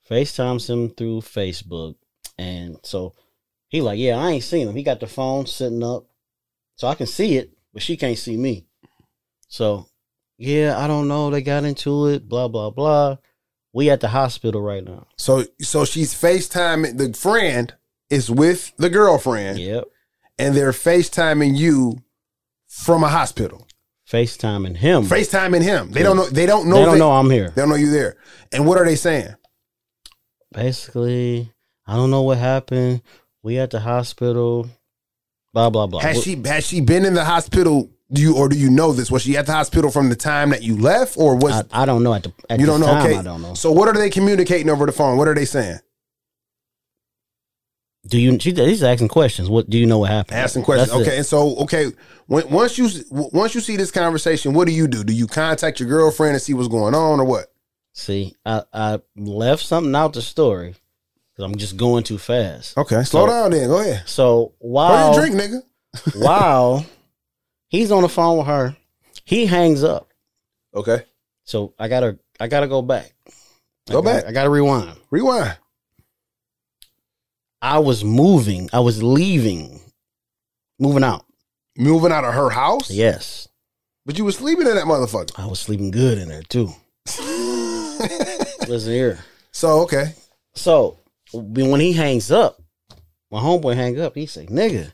FaceTimes 0.10 0.70
him 0.70 0.90
through 0.90 1.22
Facebook. 1.22 1.96
And 2.38 2.78
so 2.84 3.16
he 3.68 3.82
like, 3.82 4.00
yeah, 4.00 4.18
I 4.18 4.32
ain't 4.32 4.44
seen 4.44 4.68
him. 4.68 4.76
He 4.76 4.84
got 4.84 5.00
the 5.00 5.08
phone 5.08 5.46
sitting 5.46 5.84
up. 5.84 6.06
So 6.76 6.88
I 6.88 6.96
can 6.96 7.08
see 7.08 7.38
it, 7.38 7.52
but 7.74 7.82
she 7.82 7.98
can't 7.98 8.18
see 8.18 8.38
me. 8.38 8.66
So 9.48 9.88
yeah, 10.38 10.78
I 10.78 10.88
don't 10.88 11.08
know. 11.08 11.30
They 11.30 11.42
got 11.42 11.66
into 11.66 12.08
it, 12.08 12.28
blah, 12.28 12.48
blah, 12.48 12.70
blah. 12.70 13.18
We 13.74 13.90
at 13.90 14.00
the 14.00 14.08
hospital 14.08 14.62
right 14.62 14.84
now. 14.84 15.08
So 15.18 15.46
so 15.62 15.86
she's 15.86 16.14
FaceTiming 16.14 16.98
the 16.98 17.14
friend 17.14 17.74
is 18.10 18.32
with 18.32 18.72
the 18.78 18.90
girlfriend. 18.90 19.60
Yep. 19.60 19.86
And 20.38 20.56
they're 20.56 20.72
FaceTiming 20.72 21.58
you 21.58 22.02
from 22.68 23.04
a 23.04 23.10
hospital. 23.10 23.68
FaceTiming 24.10 24.78
him. 24.78 25.04
FaceTiming 25.04 25.62
him. 25.62 25.92
They 25.92 26.02
don't 26.02 26.16
know 26.16 26.26
they 26.26 26.46
don't 26.46 26.68
know 26.68 26.78
They 26.78 26.86
don't 26.86 27.00
know 27.00 27.12
I'm 27.12 27.30
here. 27.30 27.50
They 27.50 27.62
don't 27.62 27.70
know 27.70 27.76
you 27.76 27.92
there. 27.92 28.18
And 28.52 28.66
what 28.66 28.78
are 28.78 28.86
they 28.86 28.96
saying? 28.96 29.36
Basically, 30.52 31.52
I 31.86 31.96
don't 31.96 32.10
know 32.10 32.24
what 32.24 32.40
happened. 32.40 33.04
We 33.44 33.60
at 33.60 33.70
the 33.70 33.82
hospital. 33.82 34.68
Blah 35.54 35.70
blah 35.70 35.88
blah. 35.88 36.00
Has 36.02 36.18
What- 36.18 36.26
she 36.26 36.42
has 36.46 36.66
she 36.66 36.82
been 36.82 37.06
in 37.06 37.14
the 37.14 37.26
hospital? 37.26 37.90
Do 38.12 38.22
you 38.22 38.36
or 38.36 38.50
do 38.50 38.58
you 38.58 38.70
know 38.72 38.92
this? 38.92 39.12
Was 39.12 39.22
she 39.22 39.38
at 39.38 39.46
the 39.46 39.54
hospital 39.54 39.92
from 39.92 40.10
the 40.10 40.16
time 40.16 40.50
that 40.50 40.64
you 40.64 40.76
left, 40.78 41.16
or 41.18 41.36
was 41.36 41.54
I, 41.72 41.84
I 41.84 41.86
don't 41.86 42.02
know 42.04 42.14
at 42.14 42.24
the 42.24 42.34
at 42.50 42.60
you 42.60 42.66
don't 42.66 42.80
know? 42.80 42.88
time, 42.88 43.06
okay, 43.06 43.18
I 43.18 43.22
don't 43.22 43.42
know. 43.42 43.54
So 43.54 43.72
what 43.72 43.88
are 43.88 43.94
they 43.94 44.10
communicating 44.10 44.70
over 44.70 44.86
the 44.88 44.92
phone? 44.92 45.18
What 45.18 45.28
are 45.28 45.36
they 45.36 45.46
saying? 45.46 45.80
Do 48.08 48.18
you? 48.18 48.40
She, 48.40 48.54
he's 48.54 48.82
asking 48.82 49.10
questions. 49.10 49.50
What 49.50 49.70
do 49.70 49.78
you 49.78 49.86
know? 49.86 50.00
What 50.00 50.10
happened? 50.10 50.40
Asking 50.40 50.64
questions. 50.64 50.90
That's 50.90 51.02
it. 51.02 51.08
okay, 51.08 51.18
and 51.18 51.26
so 51.26 51.56
okay, 51.58 51.92
when, 52.26 52.50
once 52.50 52.78
you 52.78 52.90
once 53.12 53.54
you 53.54 53.62
see 53.62 53.76
this 53.76 53.92
conversation, 53.92 54.54
what 54.54 54.68
do 54.68 54.74
you 54.74 54.88
do? 54.88 55.04
Do 55.04 55.14
you 55.14 55.28
contact 55.28 55.80
your 55.80 55.90
girlfriend 55.90 56.34
and 56.34 56.42
see 56.42 56.54
what's 56.56 56.68
going 56.68 56.96
on, 56.96 57.20
or 57.20 57.26
what? 57.26 57.54
See, 57.94 58.36
I 58.46 58.64
I 58.74 59.00
left 59.16 59.64
something 59.66 59.94
out 59.94 60.14
the 60.14 60.22
story 60.24 60.76
because 61.40 61.52
I'm 61.54 61.58
just 61.58 61.78
going 61.78 62.04
too 62.04 62.18
fast. 62.18 62.78
Okay, 62.78 63.02
slow 63.04 63.26
So- 63.26 63.28
down 63.28 63.52
then. 63.52 63.70
Go 63.70 63.80
ahead. 63.80 64.04
So 64.08 64.54
while 64.60 65.14
drink, 65.14 65.36
nigga. 65.36 65.62
while 66.22 66.86
he's 67.70 67.92
on 67.94 68.02
the 68.02 68.10
phone 68.10 68.40
with 68.40 68.48
her, 68.48 68.76
he 69.24 69.46
hangs 69.46 69.84
up. 69.84 70.10
Okay, 70.76 71.04
So 71.46 71.74
I 71.80 71.88
gotta 71.88 72.20
I 72.42 72.48
gotta 72.48 72.68
go 72.68 72.82
back. 72.82 73.14
I 73.28 73.94
Go 73.94 74.02
gotta- 74.02 74.18
back. 74.22 74.30
I 74.30 74.32
gotta 74.34 74.50
rewind. 74.50 74.98
rewind. 75.12 75.58
I 77.62 77.80
was 77.80 78.04
moving. 78.04 78.70
I 78.74 78.82
was 78.82 79.02
leaving, 79.02 79.80
moving 80.80 81.04
out. 81.04 81.26
Moving 81.78 82.12
out 82.12 82.26
of 82.26 82.34
her 82.34 82.50
house. 82.50 82.92
Yes, 82.92 83.48
but 84.06 84.18
you 84.18 84.26
were 84.26 84.34
sleeping 84.34 84.68
in 84.68 84.76
that 84.76 84.86
motherfucker. 84.86 85.32
I 85.40 85.46
was 85.48 85.60
sleeping 85.62 85.92
good 85.92 86.18
in 86.18 86.28
there 86.28 86.44
too. 86.44 86.70
Listen 88.68 88.92
here. 88.92 89.20
So 89.52 89.80
okay, 89.82 90.14
So 90.54 90.98
when 91.34 91.80
he 91.80 91.94
hangs 91.94 92.32
up, 92.32 92.62
my 93.32 93.40
homeboy 93.40 93.76
hang 93.76 94.00
up. 94.00 94.16
He 94.16 94.26
say, 94.26 94.46
"Nigga, 94.48 94.94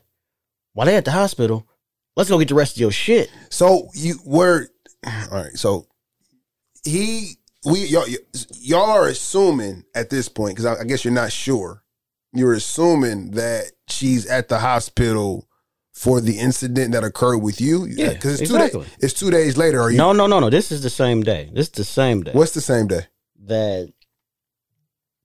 while 0.73 0.85
they 0.85 0.95
at 0.95 1.05
the 1.05 1.11
hospital, 1.11 1.67
let's 2.15 2.29
go 2.29 2.39
get 2.39 2.49
the 2.49 2.55
rest 2.55 2.75
of 2.75 2.81
your 2.81 2.91
shit." 2.91 3.29
So 3.49 3.89
you 3.93 4.19
were 4.25 4.67
all 5.05 5.27
right. 5.31 5.53
So 5.53 5.87
he, 6.83 7.35
we, 7.65 7.85
y'all, 7.85 8.05
y'all 8.59 8.89
are 8.89 9.07
assuming 9.07 9.85
at 9.95 10.09
this 10.09 10.29
point 10.29 10.55
because 10.55 10.65
I, 10.65 10.81
I 10.81 10.83
guess 10.83 11.05
you're 11.05 11.13
not 11.13 11.31
sure. 11.31 11.83
You're 12.33 12.53
assuming 12.53 13.31
that 13.31 13.71
she's 13.87 14.25
at 14.27 14.49
the 14.49 14.59
hospital 14.59 15.47
for 15.93 16.19
the 16.19 16.37
incident 16.37 16.91
that 16.91 17.05
occurred 17.05 17.37
with 17.37 17.61
you. 17.61 17.85
Yeah, 17.85 18.09
because 18.09 18.41
it's 18.41 18.51
exactly. 18.51 18.81
two 18.81 18.85
days. 18.85 18.97
It's 18.99 19.13
two 19.13 19.31
days 19.31 19.57
later. 19.57 19.79
Are 19.79 19.89
you? 19.89 19.97
No, 19.97 20.11
no, 20.11 20.27
no, 20.27 20.41
no. 20.41 20.49
This 20.49 20.71
is 20.71 20.83
the 20.83 20.89
same 20.89 21.23
day. 21.23 21.49
This 21.53 21.67
is 21.67 21.71
the 21.71 21.85
same 21.85 22.23
day. 22.23 22.33
What's 22.33 22.53
the 22.53 22.61
same 22.61 22.87
day? 22.87 23.07
that 23.47 23.93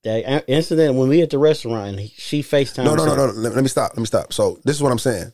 that 0.05 0.45
incident 0.49 0.95
when 0.95 1.09
we 1.09 1.23
at 1.23 1.31
the 1.31 1.39
restaurant 1.39 1.89
and 1.91 2.01
he, 2.01 2.09
she 2.17 2.43
Facetime. 2.43 2.85
No, 2.85 2.95
no, 2.95 3.05
no, 3.05 3.15
no. 3.15 3.27
Let, 3.27 3.55
let 3.55 3.63
me 3.63 3.69
stop. 3.69 3.91
Let 3.93 3.99
me 3.99 4.07
stop. 4.07 4.33
So 4.33 4.59
this 4.65 4.77
is 4.77 4.83
what 4.83 4.93
I'm 4.93 4.99
saying. 4.99 5.33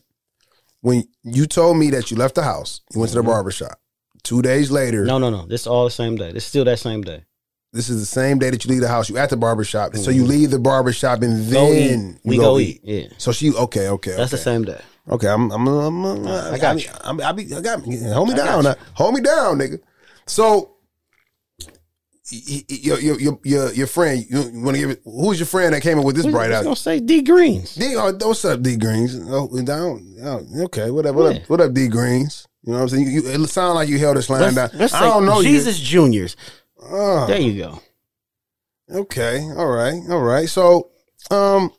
When 0.81 1.03
you 1.23 1.45
told 1.47 1.77
me 1.77 1.89
that 1.91 2.11
you 2.11 2.17
left 2.17 2.35
the 2.35 2.43
house, 2.43 2.81
you 2.93 2.99
went 2.99 3.11
to 3.11 3.17
the 3.17 3.23
barber 3.23 3.51
shop. 3.51 3.79
Two 4.23 4.41
days 4.41 4.69
later, 4.71 4.99
Mm-hmm. 4.99 5.07
No, 5.07 5.17
no, 5.19 5.29
no. 5.29 5.45
This 5.45 5.61
is 5.61 5.67
all 5.67 5.85
the 5.85 5.91
same 5.91 6.15
day. 6.15 6.31
This 6.31 6.43
is 6.43 6.49
still 6.49 6.65
that 6.65 6.79
same 6.79 7.01
day. 7.01 7.23
this 7.73 7.89
is 7.89 7.99
the 7.99 8.05
same 8.05 8.39
day 8.39 8.49
that 8.49 8.63
you 8.65 8.71
leave 8.71 8.81
the 8.81 8.87
house. 8.87 9.09
You 9.09 9.17
at 9.17 9.29
the 9.29 9.37
barber 9.37 9.63
shop. 9.63 9.95
So 9.95 10.11
you 10.11 10.23
leave 10.25 10.51
the 10.51 10.59
barber 10.59 10.91
shop 10.93 11.21
and 11.21 11.33
Mm-hmm. 11.45 11.53
Go 11.53 11.73
then 11.73 12.19
We 12.25 12.37
go 12.37 12.59
eat. 12.59 12.81
Yeah. 12.83 13.07
So 13.17 13.31
she 13.31 13.53
okay, 13.53 13.87
okay. 13.89 14.15
That's 14.15 14.31
the 14.31 14.37
same 14.37 14.63
day. 14.65 14.81
Okay, 15.09 15.27
I'm. 15.29 15.49
I'm. 15.51 15.65
I'm, 15.67 16.05
I'm 16.05 16.27
I 16.27 16.57
got 16.57 16.83
you. 16.83 16.89
I'm, 17.01 17.21
I 17.21 17.31
be. 17.31 17.53
I 17.55 17.61
got 17.61 17.85
me. 17.87 17.97
Hold 18.09 18.27
me 18.27 18.35
down. 18.35 18.65
Now. 18.65 18.75
Hold 18.95 19.15
me 19.15 19.21
down, 19.21 19.57
nigga. 19.57 19.79
So, 20.25 20.75
y- 22.31 22.41
y- 22.69 22.79
your 22.81 22.99
your 22.99 23.19
your 23.43 23.71
your, 23.73 23.87
friend. 23.87 24.25
You 24.29 24.37
want 24.61 24.75
to 24.75 24.81
give 24.81 24.89
it? 24.91 25.01
Who's 25.05 25.39
your 25.39 25.47
friend 25.47 25.73
that 25.73 25.81
came 25.81 25.97
in 25.97 26.03
with 26.03 26.15
this 26.15 26.25
bright 26.25 26.51
I 26.51 26.57
was 26.57 26.57
out? 26.59 26.63
gonna 26.63 26.75
say 26.75 26.99
D 26.99 27.21
Greens. 27.21 27.75
D, 27.75 27.95
oh, 27.97 28.11
what's 28.21 28.43
up, 28.45 28.61
D 28.61 28.75
Greens? 28.77 29.15
Oh, 29.29 29.47
down. 29.61 30.15
Oh, 30.23 30.63
okay, 30.65 30.91
whatever. 30.91 31.17
What 31.23 31.35
Yeah. 31.35 31.41
up? 31.41 31.49
What 31.49 31.61
up, 31.61 31.73
D 31.73 31.87
Greens? 31.87 32.47
You 32.63 32.73
know 32.73 32.79
what 32.79 32.83
I'm 32.83 32.89
saying? 32.89 33.07
You, 33.07 33.21
you, 33.21 33.43
it 33.43 33.47
sounds 33.49 33.75
like 33.75 33.87
you 33.89 33.97
held 33.97 34.17
this 34.17 34.29
line 34.29 34.41
Let's, 34.41 34.55
down. 34.55 34.69
let's 34.73 34.93
I 34.93 35.01
don't 35.01 35.25
know 35.25 35.41
Jesus 35.41 35.79
Juniors. 35.79 36.35
you. 36.79 36.87
Oh, 36.89 37.25
There 37.27 37.39
you 37.39 37.57
go. 37.63 37.81
Okay. 38.89 39.41
All 39.55 39.67
right. 39.67 40.01
All 40.09 40.21
right. 40.21 40.47
So, 40.49 40.89
um, 41.31 41.71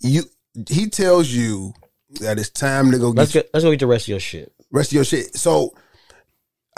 you 0.00 0.22
he 0.68 0.88
tells 0.88 1.28
you 1.28 1.72
that 2.20 2.38
it's 2.38 2.48
time 2.50 2.90
to 2.92 2.98
go 2.98 3.10
Let's 3.10 3.32
get 3.32 3.50
let's 3.52 3.64
go 3.64 3.70
get 3.70 3.80
the 3.80 3.86
rest 3.86 4.04
of 4.04 4.08
your 4.08 4.20
shit. 4.20 4.52
rest 4.70 4.90
of 4.90 4.94
your 4.96 5.04
shit. 5.04 5.34
So, 5.36 5.74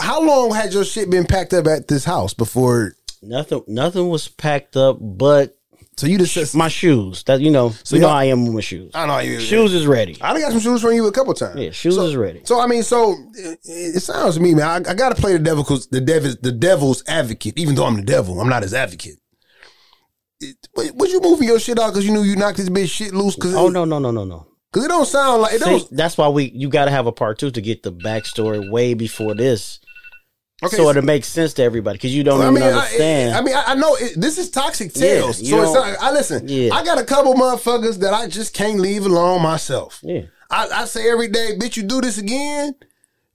how 0.01 0.21
long 0.21 0.53
had 0.53 0.73
your 0.73 0.83
shit 0.83 1.09
been 1.09 1.25
packed 1.25 1.53
up 1.53 1.67
at 1.67 1.87
this 1.87 2.03
house 2.05 2.33
before? 2.33 2.93
Nothing 3.21 3.63
nothing 3.67 4.09
was 4.09 4.27
packed 4.27 4.75
up 4.75 4.97
but 4.99 5.55
So 5.97 6.07
you 6.07 6.17
just 6.17 6.55
my 6.55 6.67
shoes. 6.69 7.23
That 7.25 7.39
you 7.41 7.51
know, 7.51 7.69
So 7.83 7.95
you 7.95 8.01
know 8.01 8.09
how 8.09 8.15
I 8.15 8.23
am 8.25 8.45
with 8.45 8.55
my 8.55 8.61
shoes. 8.61 8.91
I 8.95 9.05
know 9.05 9.19
you 9.19 9.39
Shoes 9.39 9.73
is 9.73 9.85
ready. 9.85 10.17
I 10.21 10.33
done 10.33 10.41
got 10.41 10.51
some 10.53 10.61
shoes 10.61 10.81
from 10.81 10.93
you 10.93 11.05
a 11.05 11.11
couple 11.11 11.33
times. 11.35 11.59
Yeah, 11.59 11.69
shoes 11.71 11.97
is 11.97 12.15
ready. 12.15 12.41
So 12.45 12.59
I 12.59 12.65
mean, 12.67 12.81
so 12.83 13.15
it, 13.35 13.59
it 13.63 13.99
sounds 14.01 14.35
to 14.35 14.41
me, 14.41 14.55
man. 14.55 14.87
I, 14.87 14.91
I 14.91 14.93
got 14.95 15.15
to 15.15 15.21
play 15.21 15.33
the 15.33 15.39
devil 15.39 15.63
because 15.63 15.87
the 15.87 16.01
devil, 16.01 16.33
the 16.41 16.51
devil's 16.51 17.03
advocate. 17.07 17.59
Even 17.59 17.75
though 17.75 17.85
I'm 17.85 17.95
the 17.97 18.01
devil, 18.03 18.41
I'm 18.41 18.49
not 18.49 18.63
his 18.63 18.73
advocate. 18.73 19.17
It, 20.39 20.55
was 20.95 21.11
you 21.11 21.21
moving 21.21 21.47
your 21.47 21.59
shit 21.59 21.77
out 21.77 21.91
because 21.91 22.05
you 22.05 22.11
knew 22.11 22.23
you 22.23 22.35
knocked 22.35 22.57
this 22.57 22.69
bitch 22.69 22.89
shit 22.89 23.13
loose? 23.13 23.35
Cause 23.35 23.53
Oh 23.53 23.69
no, 23.69 23.85
no, 23.85 23.99
no, 23.99 24.09
no, 24.09 24.23
no. 24.25 24.47
because 24.71 24.85
it 24.85 24.87
don't 24.87 25.05
sound 25.05 25.43
like 25.43 25.53
it 25.53 25.61
See, 25.61 25.69
don't. 25.69 25.87
that's 25.91 26.17
why 26.17 26.27
we 26.29 26.45
you 26.45 26.69
got 26.69 26.85
to 26.85 26.91
have 26.91 27.05
a 27.05 27.11
part 27.11 27.37
two 27.37 27.51
to 27.51 27.61
get 27.61 27.83
the 27.83 27.91
backstory 27.91 28.67
way 28.71 28.95
before 28.95 29.35
this, 29.35 29.79
Okay, 30.63 30.77
so 30.77 30.83
so- 30.91 30.97
it 30.99 31.03
makes 31.03 31.27
sense 31.27 31.53
to 31.53 31.63
everybody 31.63 31.97
because 31.97 32.15
you 32.15 32.23
don't 32.23 32.39
I 32.41 32.43
even 32.43 32.53
mean, 32.55 32.63
understand. 32.63 33.35
I, 33.35 33.39
I 33.39 33.41
mean, 33.41 33.55
I, 33.67 33.75
know 33.75 33.95
it, 33.95 34.13
this 34.19 34.37
is 34.37 34.49
toxic 34.51 34.91
Yeah, 34.95 35.01
tales. 35.01 35.41
you 35.41 35.49
so 35.51 35.63
it's 35.63 35.73
not, 35.73 35.97
I 36.01 36.11
listen. 36.11 36.47
Yeah. 36.47 36.73
I 36.73 36.83
got 36.83 36.99
a 36.99 37.03
couple 37.03 37.33
motherfuckers 37.33 37.97
that 37.99 38.13
I 38.13 38.27
just 38.27 38.53
can't 38.53 38.79
leave 38.79 39.05
alone 39.05 39.41
myself. 39.41 39.99
yeah, 40.03 40.21
I, 40.49 40.67
I 40.67 40.85
say 40.85 41.09
every 41.09 41.29
day, 41.29 41.51
bitch, 41.57 41.77
you 41.77 41.83
do 41.83 41.99
this 42.01 42.17
again, 42.19 42.75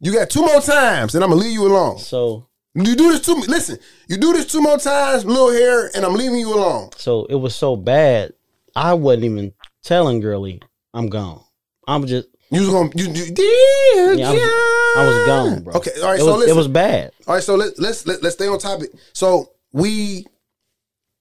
you 0.01 0.13
got 0.13 0.31
two 0.31 0.43
more 0.43 0.61
times, 0.61 1.15
and 1.15 1.25
I'm 1.25 1.31
gonna 1.31 1.41
leave 1.43 1.53
you 1.53 1.67
alone. 1.67 1.99
so 1.99 2.47
You 2.75 2.95
do 2.95 3.11
this 3.11 3.23
two. 3.23 3.35
Listen, 3.49 3.79
you 4.09 4.19
do 4.19 4.33
this 4.33 4.47
two 4.53 4.61
more 4.61 4.79
times, 4.79 5.25
little 5.25 5.51
hair, 5.51 5.91
and 5.97 6.05
I'm 6.05 6.15
leaving 6.15 6.39
you 6.39 6.55
alone. 6.55 6.91
so 6.97 7.25
it 7.27 7.35
was 7.37 7.57
so 7.57 7.75
bad. 7.77 8.33
I 8.77 8.93
wasn't 8.95 9.25
even 9.25 9.53
telling 9.83 10.21
girly 10.21 10.61
I'm 10.95 11.09
gone. 11.09 11.43
I'm 11.89 12.07
just 12.07 12.29
You 12.51 12.61
was 12.61 12.71
gonna 12.71 12.91
you, 12.95 13.07
you 13.13 13.33
dear 13.35 14.15
Yeah, 14.15 14.29
I 14.31 14.33
was- 14.33 14.97
I 14.97 15.07
was 15.07 15.27
gone, 15.27 15.63
bro. 15.65 15.75
Okay, 15.75 15.91
all 16.01 16.09
right. 16.09 16.15
it 16.19 16.21
so 16.23 16.27
was, 16.27 16.37
listen, 16.39 16.51
it 16.51 16.57
was 16.57 16.69
bad. 16.69 17.13
all 17.27 17.35
right. 17.35 17.43
So 17.43 17.55
let, 17.57 17.79
let's 17.79 18.07
let, 18.07 18.23
let's 18.23 18.37
stay 18.37 18.47
on 18.47 18.59
topic. 18.59 18.91
So 19.13 19.51
we, 19.73 20.25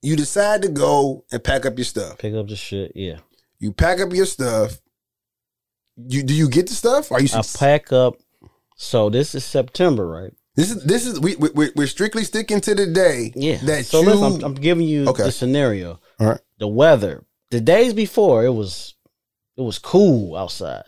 you 0.02 0.16
decide 0.16 0.62
to 0.62 0.68
go 0.70 1.26
and 1.32 1.44
pack 1.44 1.66
up 1.66 1.78
your 1.78 1.84
stuff. 1.86 2.20
Pick 2.20 2.34
up 2.36 2.48
the 2.48 2.56
shit. 2.56 2.92
Yeah, 2.96 3.18
You 3.60 3.72
pack 3.74 4.00
up 4.00 4.14
your 4.14 4.26
stuff. 4.28 4.80
You 5.98 6.24
do 6.24 6.34
you 6.34 6.48
get 6.50 6.68
the 6.68 6.74
stuff? 6.74 7.12
Are 7.12 7.22
you? 7.22 7.28
I 7.34 7.42
pack 7.58 7.92
up. 7.92 8.16
So 8.78 9.10
this 9.10 9.34
is 9.36 9.44
September, 9.46 10.08
right? 10.08 10.32
This 10.56 10.72
is 10.72 10.84
this 10.84 11.06
is 11.06 11.20
we, 11.20 11.36
we 11.38 11.50
we're- 11.50 11.72
we're 11.76 11.88
strictly 11.88 12.24
sticking 12.24 12.62
to 12.62 12.76
the 12.76 12.86
day. 12.86 13.32
Yeah. 13.36 13.58
That 13.64 13.86
so 13.86 14.02
you. 14.02 14.08
listen, 14.08 14.44
I'm, 14.44 14.52
I'm 14.52 14.56
giving 14.56 14.88
you 14.88 15.08
Okay. 15.10 15.24
the 15.24 15.32
scenario. 15.32 16.00
all 16.20 16.28
right. 16.28 16.42
The 16.60 16.68
weather. 16.68 17.26
The 17.52 17.60
days 17.62 17.94
before 17.94 18.46
it 18.46 18.52
was 18.54 18.94
it 19.58 19.62
was 19.62 19.80
cool 19.80 20.36
outside. 20.36 20.84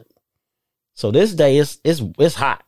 So 0.98 1.12
this 1.12 1.36
day 1.36 1.58
it's 1.58 1.80
it's 1.84 2.02
it's 2.18 2.34
hot. 2.34 2.64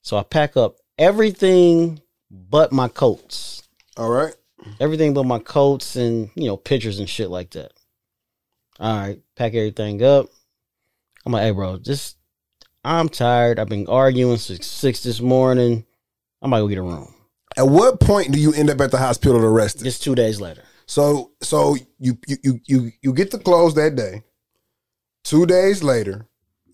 So 0.00 0.16
I 0.16 0.22
pack 0.22 0.56
up 0.56 0.76
everything 0.96 2.00
but 2.30 2.72
my 2.72 2.88
coats. 2.88 3.68
All 3.98 4.08
right. 4.08 4.34
Everything 4.80 5.12
but 5.12 5.24
my 5.24 5.38
coats 5.38 5.94
and 5.94 6.30
you 6.34 6.46
know 6.46 6.56
pictures 6.56 6.98
and 6.98 7.08
shit 7.08 7.28
like 7.28 7.50
that. 7.50 7.72
All 8.80 8.96
right, 8.96 9.20
pack 9.36 9.54
everything 9.54 10.02
up. 10.02 10.28
I'm 11.26 11.32
like, 11.32 11.42
hey, 11.42 11.50
bro, 11.50 11.78
just 11.78 12.16
I'm 12.82 13.10
tired. 13.10 13.58
I've 13.58 13.68
been 13.68 13.88
arguing 13.88 14.38
since 14.38 14.66
six 14.66 15.02
this 15.02 15.20
morning. 15.20 15.84
I 16.40 16.46
might 16.46 16.60
go 16.60 16.68
get 16.68 16.78
a 16.78 16.82
room. 16.82 17.14
At 17.58 17.68
what 17.68 18.00
point 18.00 18.32
do 18.32 18.40
you 18.40 18.54
end 18.54 18.70
up 18.70 18.80
at 18.80 18.90
the 18.90 18.98
hospital 18.98 19.38
to 19.38 19.46
arrested? 19.46 19.84
Just 19.84 20.02
two 20.02 20.14
days 20.14 20.40
later. 20.40 20.62
So 20.86 21.32
so 21.42 21.76
you 21.98 22.18
you 22.26 22.36
you 22.42 22.60
you 22.66 22.92
you 23.02 23.12
get 23.12 23.32
the 23.32 23.38
clothes 23.38 23.74
that 23.74 23.96
day. 23.96 24.22
Two 25.24 25.44
days 25.44 25.82
later, 25.82 26.27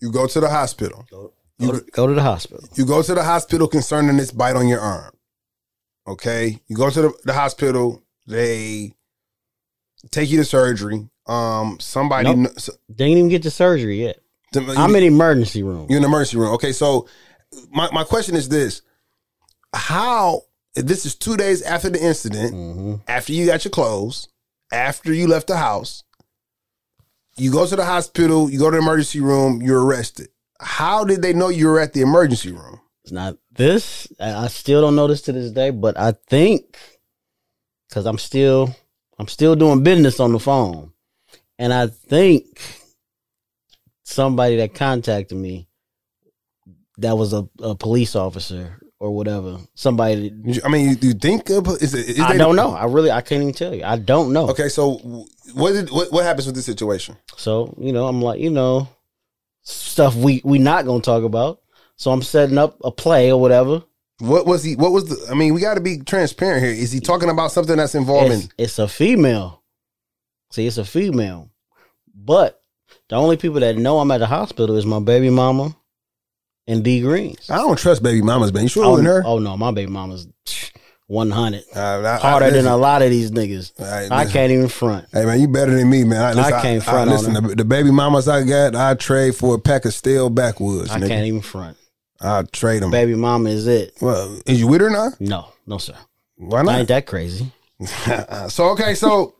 you 0.05 0.11
go 0.11 0.27
to 0.27 0.39
the 0.39 0.49
hospital. 0.49 1.03
Go 1.09 1.33
You 1.57 1.71
to, 1.71 1.85
go 1.91 2.05
to 2.07 2.13
the 2.13 2.21
hospital. 2.21 2.63
you 2.75 2.85
go 2.85 3.01
to 3.01 3.13
the 3.15 3.23
hospital 3.23 3.67
concerning 3.67 4.17
this 4.17 4.31
bite 4.31 4.55
on 4.55 4.67
your 4.67 4.79
arm. 4.79 5.11
Okay, 6.07 6.59
you 6.67 6.75
go 6.75 6.89
to 6.91 7.01
the, 7.01 7.13
the 7.23 7.33
hospital. 7.33 8.03
They 8.27 8.93
take 10.11 10.29
you 10.29 10.37
to 10.37 10.45
surgery. 10.45 11.09
Um, 11.27 11.77
somebody. 11.79 12.25
Nope. 12.29 12.35
kn- 12.51 12.59
so- 12.59 12.73
Didn't 12.93 13.17
even 13.17 13.29
get 13.29 13.41
to 13.43 13.49
surgery 13.51 14.03
yet. 14.03 14.19
you- 14.53 14.61
I'm 14.77 14.93
in 14.95 15.01
the 15.01 15.07
emergency 15.07 15.63
room. 15.63 15.87
You're 15.89 15.97
in 15.97 16.03
the 16.03 16.07
emergency 16.09 16.37
room. 16.37 16.53
Okay, 16.53 16.71
so 16.71 17.07
my, 17.71 17.89
my 17.91 18.03
question 18.03 18.35
is 18.35 18.47
this: 18.47 18.83
How 19.73 20.41
this 20.75 21.05
is 21.07 21.15
two 21.15 21.35
days 21.37 21.61
after 21.63 21.89
the 21.89 22.03
incident, 22.03 22.53
Mm-hmm. 22.53 22.95
after 23.07 23.33
you 23.33 23.47
got 23.47 23.65
your 23.65 23.71
clothes, 23.71 24.27
after 24.71 25.11
you 25.13 25.27
left 25.27 25.47
the 25.47 25.57
house, 25.57 26.03
you 27.37 27.51
go 27.51 27.65
to 27.65 27.75
the 27.75 27.85
hospital, 27.85 28.49
you 28.49 28.59
go 28.59 28.69
to 28.69 28.77
the 28.77 28.81
emergency 28.81 29.19
room, 29.19 29.61
you're 29.61 29.83
arrested. 29.83 30.29
How 30.59 31.03
did 31.03 31.21
they 31.21 31.33
know 31.33 31.49
you 31.49 31.67
were 31.67 31.79
at 31.79 31.93
the 31.93 32.01
emergency 32.01 32.51
room? 32.51 32.79
It's 33.03 33.11
not 33.11 33.37
this. 33.51 34.07
I 34.19 34.47
still 34.47 34.81
don't 34.81 34.95
know 34.95 35.07
this 35.07 35.21
to 35.23 35.31
this 35.31 35.51
day, 35.51 35.69
but 35.69 35.97
I 35.97 36.13
think 36.27 36.77
because 37.87 38.05
I'm 38.05 38.17
still 38.17 38.75
I'm 39.19 39.27
still 39.27 39.55
doing 39.55 39.83
business 39.83 40.19
on 40.19 40.31
the 40.31 40.39
phone, 40.39 40.91
and 41.59 41.73
I 41.73 41.87
think 41.87 42.45
somebody 44.03 44.57
that 44.57 44.73
contacted 44.73 45.37
me 45.37 45.67
that 46.97 47.17
was 47.17 47.33
a, 47.33 47.47
a 47.59 47.75
police 47.75 48.15
officer 48.15 48.79
or 48.99 49.11
whatever. 49.11 49.59
Somebody 49.75 50.33
I 50.63 50.69
mean, 50.69 50.89
you, 50.89 51.09
you 51.09 51.13
think 51.13 51.49
of, 51.49 51.67
is 51.67 51.93
it? 51.93 52.09
Is 52.09 52.19
I 52.19 52.37
don't 52.37 52.55
know. 52.55 52.71
I 52.71 52.85
really 52.85 53.11
I 53.11 53.21
can't 53.21 53.41
even 53.41 53.53
tell 53.53 53.75
you. 53.75 53.83
I 53.83 53.97
don't 53.97 54.33
know. 54.33 54.49
Okay, 54.49 54.69
so 54.69 55.27
what 55.53 55.73
did 55.73 55.89
what, 55.91 56.11
what 56.11 56.23
happens 56.23 56.45
with 56.45 56.55
this 56.55 56.65
situation? 56.65 57.17
So 57.37 57.75
you 57.79 57.91
know, 57.93 58.07
I'm 58.07 58.21
like, 58.21 58.39
you 58.39 58.49
know, 58.49 58.87
stuff 59.61 60.15
we 60.15 60.41
we 60.43 60.59
not 60.59 60.85
gonna 60.85 61.01
talk 61.01 61.23
about. 61.23 61.61
So 61.97 62.11
I'm 62.11 62.21
setting 62.21 62.57
up 62.57 62.77
a 62.83 62.91
play 62.91 63.31
or 63.31 63.39
whatever. 63.39 63.83
What 64.19 64.45
was 64.45 64.63
he? 64.63 64.75
What 64.75 64.91
was 64.91 65.05
the? 65.09 65.31
I 65.31 65.35
mean, 65.35 65.53
we 65.53 65.61
got 65.61 65.73
to 65.75 65.81
be 65.81 65.99
transparent 65.99 66.63
here. 66.63 66.73
Is 66.73 66.91
he 66.91 66.99
talking 66.99 67.29
about 67.29 67.51
something 67.51 67.75
that's 67.75 67.95
involving? 67.95 68.39
It's, 68.39 68.53
it's 68.57 68.79
a 68.79 68.87
female. 68.87 69.61
See, 70.51 70.65
it's 70.67 70.77
a 70.77 70.85
female. 70.85 71.49
But 72.13 72.61
the 73.09 73.15
only 73.17 73.35
people 73.37 73.59
that 73.59 73.77
know 73.77 73.99
I'm 73.99 74.11
at 74.11 74.19
the 74.19 74.27
hospital 74.27 74.77
is 74.77 74.85
my 74.85 74.99
baby 74.99 75.29
mama 75.29 75.75
and 76.65 76.83
D 76.83 77.01
Greens. 77.01 77.49
I 77.49 77.57
don't 77.57 77.77
trust 77.77 78.03
baby 78.03 78.21
mamas, 78.21 78.53
man. 78.53 78.63
You 78.63 78.69
sure 78.69 78.83
it 78.85 78.87
Oh, 78.87 79.01
her? 79.03 79.23
oh 79.25 79.39
no, 79.39 79.57
my 79.57 79.71
baby 79.71 79.91
mama's 79.91 80.27
100. 81.07 81.63
Uh, 81.75 81.79
I- 81.79 82.15
I- 82.15 82.17
Harder 82.17 82.51
than 82.51 82.65
a 82.65 82.77
lot 82.77 83.01
of 83.01 83.09
these 83.09 83.31
niggas. 83.31 83.71
right, 83.79 84.11
I 84.11 84.25
can't 84.25 84.51
even 84.51 84.67
front. 84.67 85.05
Hey 85.11 85.25
man, 85.25 85.39
you 85.39 85.47
better 85.47 85.75
than 85.75 85.89
me, 85.89 86.03
man. 86.03 86.21
I, 86.21 86.33
listen, 86.33 86.53
I 86.53 86.61
can't 86.61 86.83
front 86.83 87.09
on 87.09 87.15
listen, 87.15 87.33
the, 87.33 87.55
the 87.55 87.65
baby 87.65 87.91
mamas 87.91 88.27
I 88.27 88.43
got, 88.43 88.75
I 88.75 88.93
trade 88.95 89.35
for 89.35 89.55
a 89.55 89.59
pack 89.59 89.85
of 89.85 89.93
stale 89.93 90.29
backwoods. 90.29 90.89
I 90.91 90.99
nigga. 90.99 91.07
can't 91.07 91.25
even 91.27 91.41
front. 91.41 91.77
I 92.21 92.43
trade 92.43 92.81
them. 92.81 92.91
Baby 92.91 93.15
mama 93.15 93.49
is 93.49 93.67
it. 93.67 93.93
Well, 94.01 94.39
is 94.45 94.59
you 94.59 94.67
with 94.67 94.81
her 94.81 94.89
now? 94.89 95.09
No, 95.19 95.49
no, 95.67 95.77
sir. 95.77 95.95
Why 96.37 96.59
I 96.59 96.63
not? 96.63 96.79
ain't 96.79 96.87
that 96.87 97.05
crazy. 97.05 97.51
so 98.47 98.69
okay, 98.69 98.95
so 98.95 99.35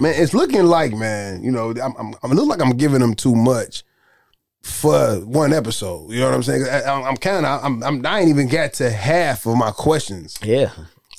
man, 0.00 0.14
it's 0.16 0.32
looking 0.32 0.64
like 0.64 0.92
man, 0.92 1.42
you 1.42 1.50
know, 1.50 1.70
I'm, 1.70 1.94
I'm, 1.98 2.14
I'm 2.22 2.32
it 2.32 2.34
look 2.34 2.48
like 2.48 2.62
I'm 2.62 2.76
giving 2.76 3.00
them 3.00 3.14
too 3.14 3.34
much 3.34 3.82
for 4.62 5.16
one 5.26 5.52
episode. 5.52 6.10
You 6.12 6.20
know 6.20 6.26
what 6.26 6.34
I'm 6.34 6.42
saying? 6.42 6.64
I, 6.64 6.82
I'm, 6.84 7.04
I'm 7.04 7.16
kind 7.16 7.44
of, 7.44 7.64
I'm, 7.64 7.82
I'm, 7.82 8.06
I 8.06 8.20
ain't 8.20 8.30
even 8.30 8.48
got 8.48 8.72
to 8.74 8.90
half 8.90 9.44
of 9.46 9.56
my 9.56 9.70
questions, 9.70 10.38
Yeah, 10.42 10.70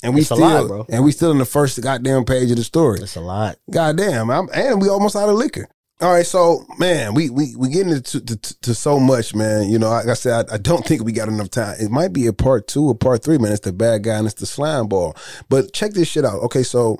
and 0.06 0.14
we 0.14 0.20
It's 0.22 0.30
a 0.30 0.34
still, 0.36 0.48
lot, 0.48 0.68
bro. 0.68 0.86
and 0.88 1.04
we 1.04 1.10
still 1.12 1.32
in 1.32 1.38
the 1.38 1.44
first 1.44 1.80
goddamn 1.82 2.24
page 2.24 2.50
of 2.50 2.56
the 2.56 2.64
story. 2.64 3.00
that's 3.00 3.16
a 3.16 3.20
lot. 3.20 3.56
Goddamn, 3.70 4.30
I'm, 4.30 4.48
and 4.54 4.80
we 4.80 4.88
almost 4.88 5.16
out 5.16 5.28
of 5.28 5.34
liquor. 5.34 5.68
All 6.00 6.12
right, 6.12 6.26
so 6.26 6.64
man, 6.78 7.14
we 7.14 7.30
we 7.30 7.56
we 7.56 7.70
getting 7.70 7.92
into 7.92 8.20
to, 8.20 8.36
to, 8.36 8.60
to 8.60 8.74
so 8.74 9.00
much, 9.00 9.34
man. 9.34 9.68
You 9.70 9.78
know, 9.78 9.88
like 9.88 10.06
I 10.06 10.14
said, 10.14 10.46
I, 10.50 10.54
I 10.54 10.58
don't 10.58 10.84
think 10.84 11.02
we 11.02 11.10
got 11.12 11.28
enough 11.28 11.50
time. 11.50 11.74
It 11.80 11.90
might 11.90 12.12
be 12.12 12.26
a 12.26 12.32
part 12.34 12.68
two 12.68 12.86
or 12.88 12.94
part 12.94 13.24
three, 13.24 13.38
man. 13.38 13.50
It's 13.52 13.60
the 13.62 13.72
bad 13.72 14.04
guy 14.04 14.16
and 14.18 14.26
it's 14.26 14.34
the 14.38 14.44
slime 14.46 14.88
ball. 14.88 15.16
But 15.48 15.72
check 15.72 15.92
this 15.92 16.06
shit 16.08 16.24
out. 16.26 16.40
Okay, 16.44 16.62
so 16.62 16.98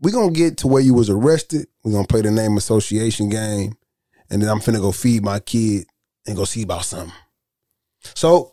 we 0.00 0.10
gonna 0.12 0.32
get 0.32 0.56
to 0.58 0.66
where 0.66 0.82
you 0.82 0.94
was 0.94 1.10
arrested. 1.10 1.66
we 1.84 1.92
gonna 1.92 2.06
play 2.06 2.22
the 2.22 2.30
name 2.30 2.56
association 2.56 3.28
game, 3.28 3.74
and 4.30 4.40
then 4.42 4.48
I'm 4.48 4.60
finna 4.60 4.80
go 4.80 4.92
feed 4.92 5.22
my 5.22 5.38
kid 5.38 5.84
and 6.26 6.34
go 6.34 6.44
see 6.44 6.62
about 6.62 6.86
something. 6.86 7.12
So 8.14 8.52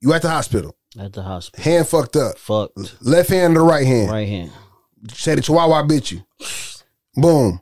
you 0.00 0.12
at 0.12 0.22
the 0.22 0.28
hospital, 0.30 0.74
At 0.98 1.12
the 1.12 1.22
hospital. 1.22 1.62
hand 1.64 1.86
fucked 1.88 2.16
up, 2.16 2.36
Fucked. 2.38 3.00
left 3.02 3.30
hand 3.30 3.54
to 3.54 3.60
the 3.60 3.64
right 3.64 3.86
hand. 3.86 4.10
Right 4.10 4.28
hand. 4.28 4.50
Say 5.12 5.34
the 5.36 5.40
chihuahua 5.42 5.84
bit 5.84 6.10
you. 6.10 6.22
Boom. 7.14 7.60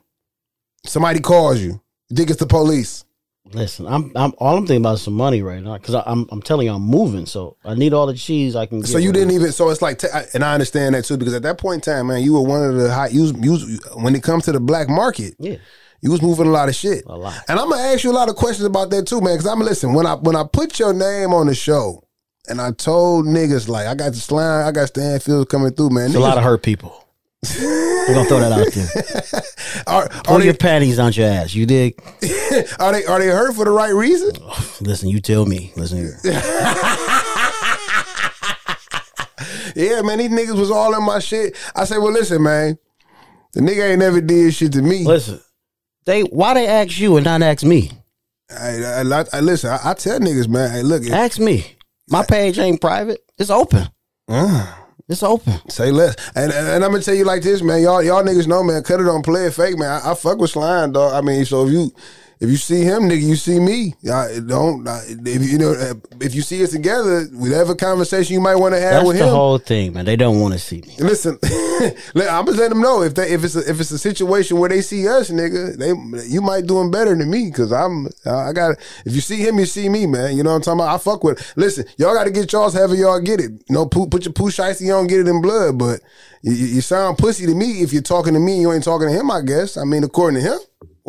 Somebody 0.85 1.19
calls 1.19 1.59
you. 1.61 1.81
You 2.09 2.15
think 2.15 2.29
it's 2.29 2.39
the 2.39 2.47
police. 2.47 3.05
Listen, 3.51 3.87
I'm, 3.87 4.11
I'm 4.15 4.33
all 4.37 4.57
I'm 4.57 4.67
thinking 4.67 4.83
about 4.83 4.95
is 4.95 5.01
some 5.01 5.13
money 5.15 5.41
right 5.41 5.61
now 5.61 5.77
because 5.77 5.95
I'm 5.95 6.27
I'm 6.31 6.41
telling 6.41 6.67
you 6.67 6.73
I'm 6.73 6.83
moving, 6.83 7.25
so 7.25 7.57
I 7.65 7.73
need 7.73 7.93
all 7.93 8.05
the 8.05 8.13
cheese 8.13 8.55
I 8.55 8.65
can. 8.67 8.81
get 8.81 8.89
So 8.89 8.97
you 8.99 9.07
right 9.09 9.13
didn't 9.15 9.29
now. 9.29 9.35
even. 9.35 9.51
So 9.51 9.69
it's 9.69 9.81
like, 9.81 9.97
t- 9.99 10.07
and 10.35 10.43
I 10.43 10.53
understand 10.53 10.93
that 10.93 11.05
too 11.05 11.17
because 11.17 11.33
at 11.33 11.41
that 11.43 11.57
point 11.57 11.87
in 11.87 11.93
time, 11.93 12.07
man, 12.07 12.21
you 12.21 12.33
were 12.33 12.41
one 12.43 12.63
of 12.63 12.75
the 12.75 12.93
high. 12.93 13.07
You 13.07 13.21
was, 13.21 13.31
you 13.33 13.51
was, 13.51 13.79
when 13.95 14.15
it 14.15 14.21
comes 14.21 14.45
to 14.45 14.51
the 14.51 14.59
black 14.59 14.87
market, 14.87 15.33
Yeah, 15.39 15.55
you 16.01 16.11
was 16.11 16.21
moving 16.21 16.45
a 16.45 16.51
lot 16.51 16.69
of 16.69 16.75
shit. 16.75 17.05
a 17.07 17.15
lot. 17.17 17.33
And 17.47 17.59
I'm 17.59 17.69
gonna 17.71 17.81
ask 17.81 18.03
you 18.03 18.11
a 18.11 18.13
lot 18.13 18.29
of 18.29 18.35
questions 18.35 18.65
about 18.65 18.91
that 18.91 19.07
too, 19.07 19.19
man. 19.21 19.33
Because 19.35 19.47
I'm 19.47 19.59
listen 19.61 19.93
when 19.93 20.05
I 20.05 20.13
when 20.15 20.35
I 20.35 20.43
put 20.51 20.77
your 20.77 20.93
name 20.93 21.33
on 21.33 21.47
the 21.47 21.55
show, 21.55 22.03
and 22.47 22.61
I 22.61 22.71
told 22.71 23.25
niggas 23.25 23.67
like 23.67 23.87
I 23.87 23.95
got 23.95 24.13
the 24.13 24.19
slime, 24.19 24.67
I 24.67 24.71
got 24.71 24.87
Stanfield 24.87 25.49
coming 25.49 25.71
through, 25.71 25.89
man. 25.89 26.07
It's 26.07 26.15
a 26.15 26.19
lot 26.19 26.37
of 26.37 26.43
hurt 26.43 26.63
people. 26.63 27.05
We're 27.59 28.13
gonna 28.13 28.27
throw 28.27 28.39
that 28.39 28.51
out 28.51 28.73
there. 28.73 29.43
are, 29.87 30.09
Pull 30.23 30.37
are, 30.37 30.43
your 30.43 30.53
they, 30.53 30.57
panties 30.57 30.97
down 30.97 31.13
your 31.13 31.27
ass. 31.27 31.53
You 31.53 31.65
dig? 31.65 31.99
are 32.79 32.91
they 32.91 33.05
are 33.05 33.19
they 33.19 33.27
hurt 33.27 33.55
for 33.55 33.65
the 33.65 33.71
right 33.71 33.93
reason? 33.93 34.31
Listen, 34.81 35.09
you 35.09 35.21
tell 35.21 35.45
me. 35.45 35.71
Listen 35.75 35.99
here. 35.99 36.19
Yeah, 39.75 40.01
man. 40.01 40.17
These 40.17 40.31
niggas 40.31 40.59
was 40.59 40.71
all 40.71 40.93
in 40.95 41.03
my 41.03 41.19
shit. 41.19 41.55
I 41.75 41.85
said, 41.85 41.99
well, 41.99 42.11
listen, 42.11 42.43
man. 42.43 42.77
The 43.53 43.61
nigga 43.61 43.91
ain't 43.91 43.99
never 43.99 44.19
did 44.19 44.53
shit 44.53 44.73
to 44.73 44.81
me. 44.81 45.05
Listen, 45.05 45.39
they 46.05 46.21
why 46.23 46.53
they 46.53 46.67
ask 46.67 46.99
you 46.99 47.15
and 47.15 47.23
not 47.23 47.41
ask 47.41 47.63
me? 47.63 47.91
I, 48.49 49.01
I, 49.01 49.25
I, 49.33 49.39
listen. 49.39 49.69
I, 49.69 49.79
I 49.83 49.93
tell 49.93 50.19
niggas, 50.19 50.47
man. 50.47 50.71
Hey, 50.71 50.83
look, 50.83 51.05
Ask 51.05 51.39
me. 51.39 51.77
My 52.09 52.23
page 52.25 52.57
ain't 52.59 52.81
private. 52.81 53.19
It's 53.37 53.49
open. 53.49 53.87
uh, 54.27 54.75
It's 55.07 55.23
open. 55.23 55.53
say 55.69 55.91
less. 55.91 56.15
And, 56.35 56.51
and 56.51 56.67
and 56.67 56.83
I'm 56.85 56.91
gonna 56.91 57.03
tell 57.03 57.15
you 57.15 57.25
like 57.25 57.41
this, 57.41 57.61
man. 57.61 57.81
Y'all 57.81 58.01
y'all 58.03 58.23
niggas 58.23 58.47
know, 58.47 58.63
man. 58.63 58.83
Cut 58.83 58.99
it 58.99 59.07
on 59.07 59.21
play 59.21 59.45
it 59.45 59.53
fake, 59.53 59.77
man. 59.77 60.01
I, 60.03 60.11
I 60.11 60.15
fuck 60.15 60.37
with 60.39 60.51
slime, 60.51 60.91
dog. 60.91 61.13
I 61.13 61.21
mean, 61.25 61.45
so 61.45 61.65
if 61.67 61.71
you 61.73 61.91
if 62.41 62.49
you 62.49 62.55
see 62.55 62.83
him, 62.83 63.03
nigga, 63.03 63.21
you 63.21 63.35
see 63.35 63.59
me. 63.59 63.95
I 64.09 64.39
don't. 64.39 64.87
I, 64.87 65.01
if 65.09 65.43
you 65.51 65.57
know 65.57 65.73
if 66.21 66.33
you 66.33 66.41
see 66.41 66.63
us 66.63 66.71
together, 66.71 67.25
whatever 67.33 67.75
conversation 67.75 68.33
you 68.33 68.39
might 68.39 68.55
want 68.55 68.73
to 68.75 68.79
have 68.79 68.91
That's 68.91 69.07
with 69.07 69.17
him. 69.17 69.19
That's 69.23 69.31
the 69.31 69.35
whole 69.35 69.57
thing, 69.57 69.91
man. 69.91 70.05
They 70.05 70.15
don't 70.15 70.39
want 70.39 70.53
to 70.53 70.59
see 70.59 70.79
me. 70.79 70.95
Listen, 70.99 71.37
I'm 71.43 72.45
just 72.45 72.57
letting 72.57 72.69
them 72.69 72.81
know 72.81 73.01
if 73.01 73.13
they 73.15 73.31
if 73.31 73.43
it's 73.43 73.57
a, 73.57 73.69
if 73.69 73.81
it's 73.81 73.91
a 73.91 73.99
situation 73.99 74.57
where 74.57 74.69
they 74.69 74.79
see 74.79 75.05
us, 75.05 75.29
nigga, 75.29 75.75
they 75.75 76.29
you 76.29 76.39
might 76.41 76.65
do 76.65 76.75
them 76.75 76.89
better 76.91 77.13
than 77.13 77.29
me 77.29 77.49
because 77.51 77.73
I'm 77.73 78.07
I 78.25 78.53
got 78.53 78.77
if 79.05 79.13
you 79.13 79.19
see 79.19 79.45
him, 79.45 79.59
you 79.59 79.65
see 79.65 79.89
me, 79.89 80.05
man. 80.05 80.37
You 80.37 80.43
know 80.43 80.51
what 80.51 80.55
I'm 80.57 80.61
talking 80.61 80.79
about? 80.79 80.95
I 80.95 80.97
fuck 80.97 81.25
with. 81.25 81.53
Listen, 81.57 81.83
y'all 81.97 82.13
got 82.13 82.23
to 82.23 82.31
get 82.31 82.53
y'all's 82.53 82.73
however 82.73 82.95
y'all 82.95 83.19
get 83.19 83.41
it. 83.41 83.51
You 83.51 83.75
know, 83.75 83.85
put, 83.85 84.11
put 84.11 84.23
your 84.23 84.31
poo 84.33 84.47
you 84.47 84.87
don't 84.87 85.07
get 85.07 85.19
it 85.19 85.27
in 85.27 85.41
blood, 85.41 85.77
but 85.77 85.99
you, 86.41 86.53
you 86.53 86.67
you 86.67 86.81
sound 86.81 87.17
pussy 87.17 87.45
to 87.47 87.53
me 87.53 87.81
if 87.81 87.91
you're 87.91 88.01
talking 88.01 88.33
to 88.33 88.39
me 88.39 88.61
you 88.61 88.71
ain't 88.71 88.85
talking 88.85 89.09
to 89.09 89.13
him. 89.13 89.29
I 89.29 89.41
guess. 89.41 89.75
I 89.75 89.83
mean, 89.83 90.05
according 90.05 90.41
to 90.41 90.49
him 90.53 90.59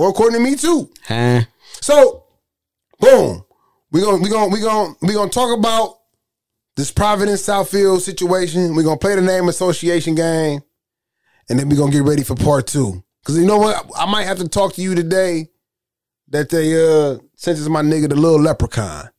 or 0.01 0.09
according 0.09 0.39
to 0.39 0.43
me 0.43 0.57
too. 0.57 0.91
Huh? 1.05 1.43
So, 1.83 2.25
boom, 3.01 3.45
we 3.93 4.01
gonna 4.01 4.17
we 4.17 4.31
gonna 4.31 4.49
we 4.49 4.61
gonna 4.63 4.95
we 5.03 5.13
gonna 5.13 5.31
talk 5.31 5.57
about 5.57 5.99
this 6.75 6.91
Providence 6.91 7.43
Southfield 7.43 8.01
situation. 8.01 8.75
We're 8.75 8.83
gonna 8.83 8.97
play 8.97 9.15
the 9.15 9.21
name 9.21 9.51
association 9.51 10.15
game, 10.15 10.63
and 11.51 11.59
then 11.59 11.69
we're 11.69 11.77
gonna 11.77 11.93
get 11.93 12.05
ready 12.05 12.23
for 12.23 12.35
part 12.35 12.67
two. 12.67 13.05
Cause 13.27 13.37
you 13.37 13.45
know 13.45 13.59
what? 13.59 13.91
I 13.95 14.11
might 14.11 14.23
have 14.25 14.39
to 14.39 14.49
talk 14.49 14.73
to 14.75 14.83
you 14.83 14.95
today 14.95 15.51
that 16.29 16.49
they 16.49 16.73
uh 16.73 17.19
sentenced 17.37 17.69
my 17.69 17.83
nigga 17.83 18.09
the 18.09 18.17
little 18.17 18.41
leprechaun. 18.41 19.11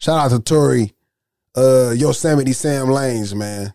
Shout 0.00 0.18
out 0.18 0.36
to 0.36 0.40
Tory, 0.42 0.92
uh 1.56 1.94
Yosemite 1.96 2.52
Sam 2.52 2.88
Lanez, 2.88 3.34
man. 3.34 3.72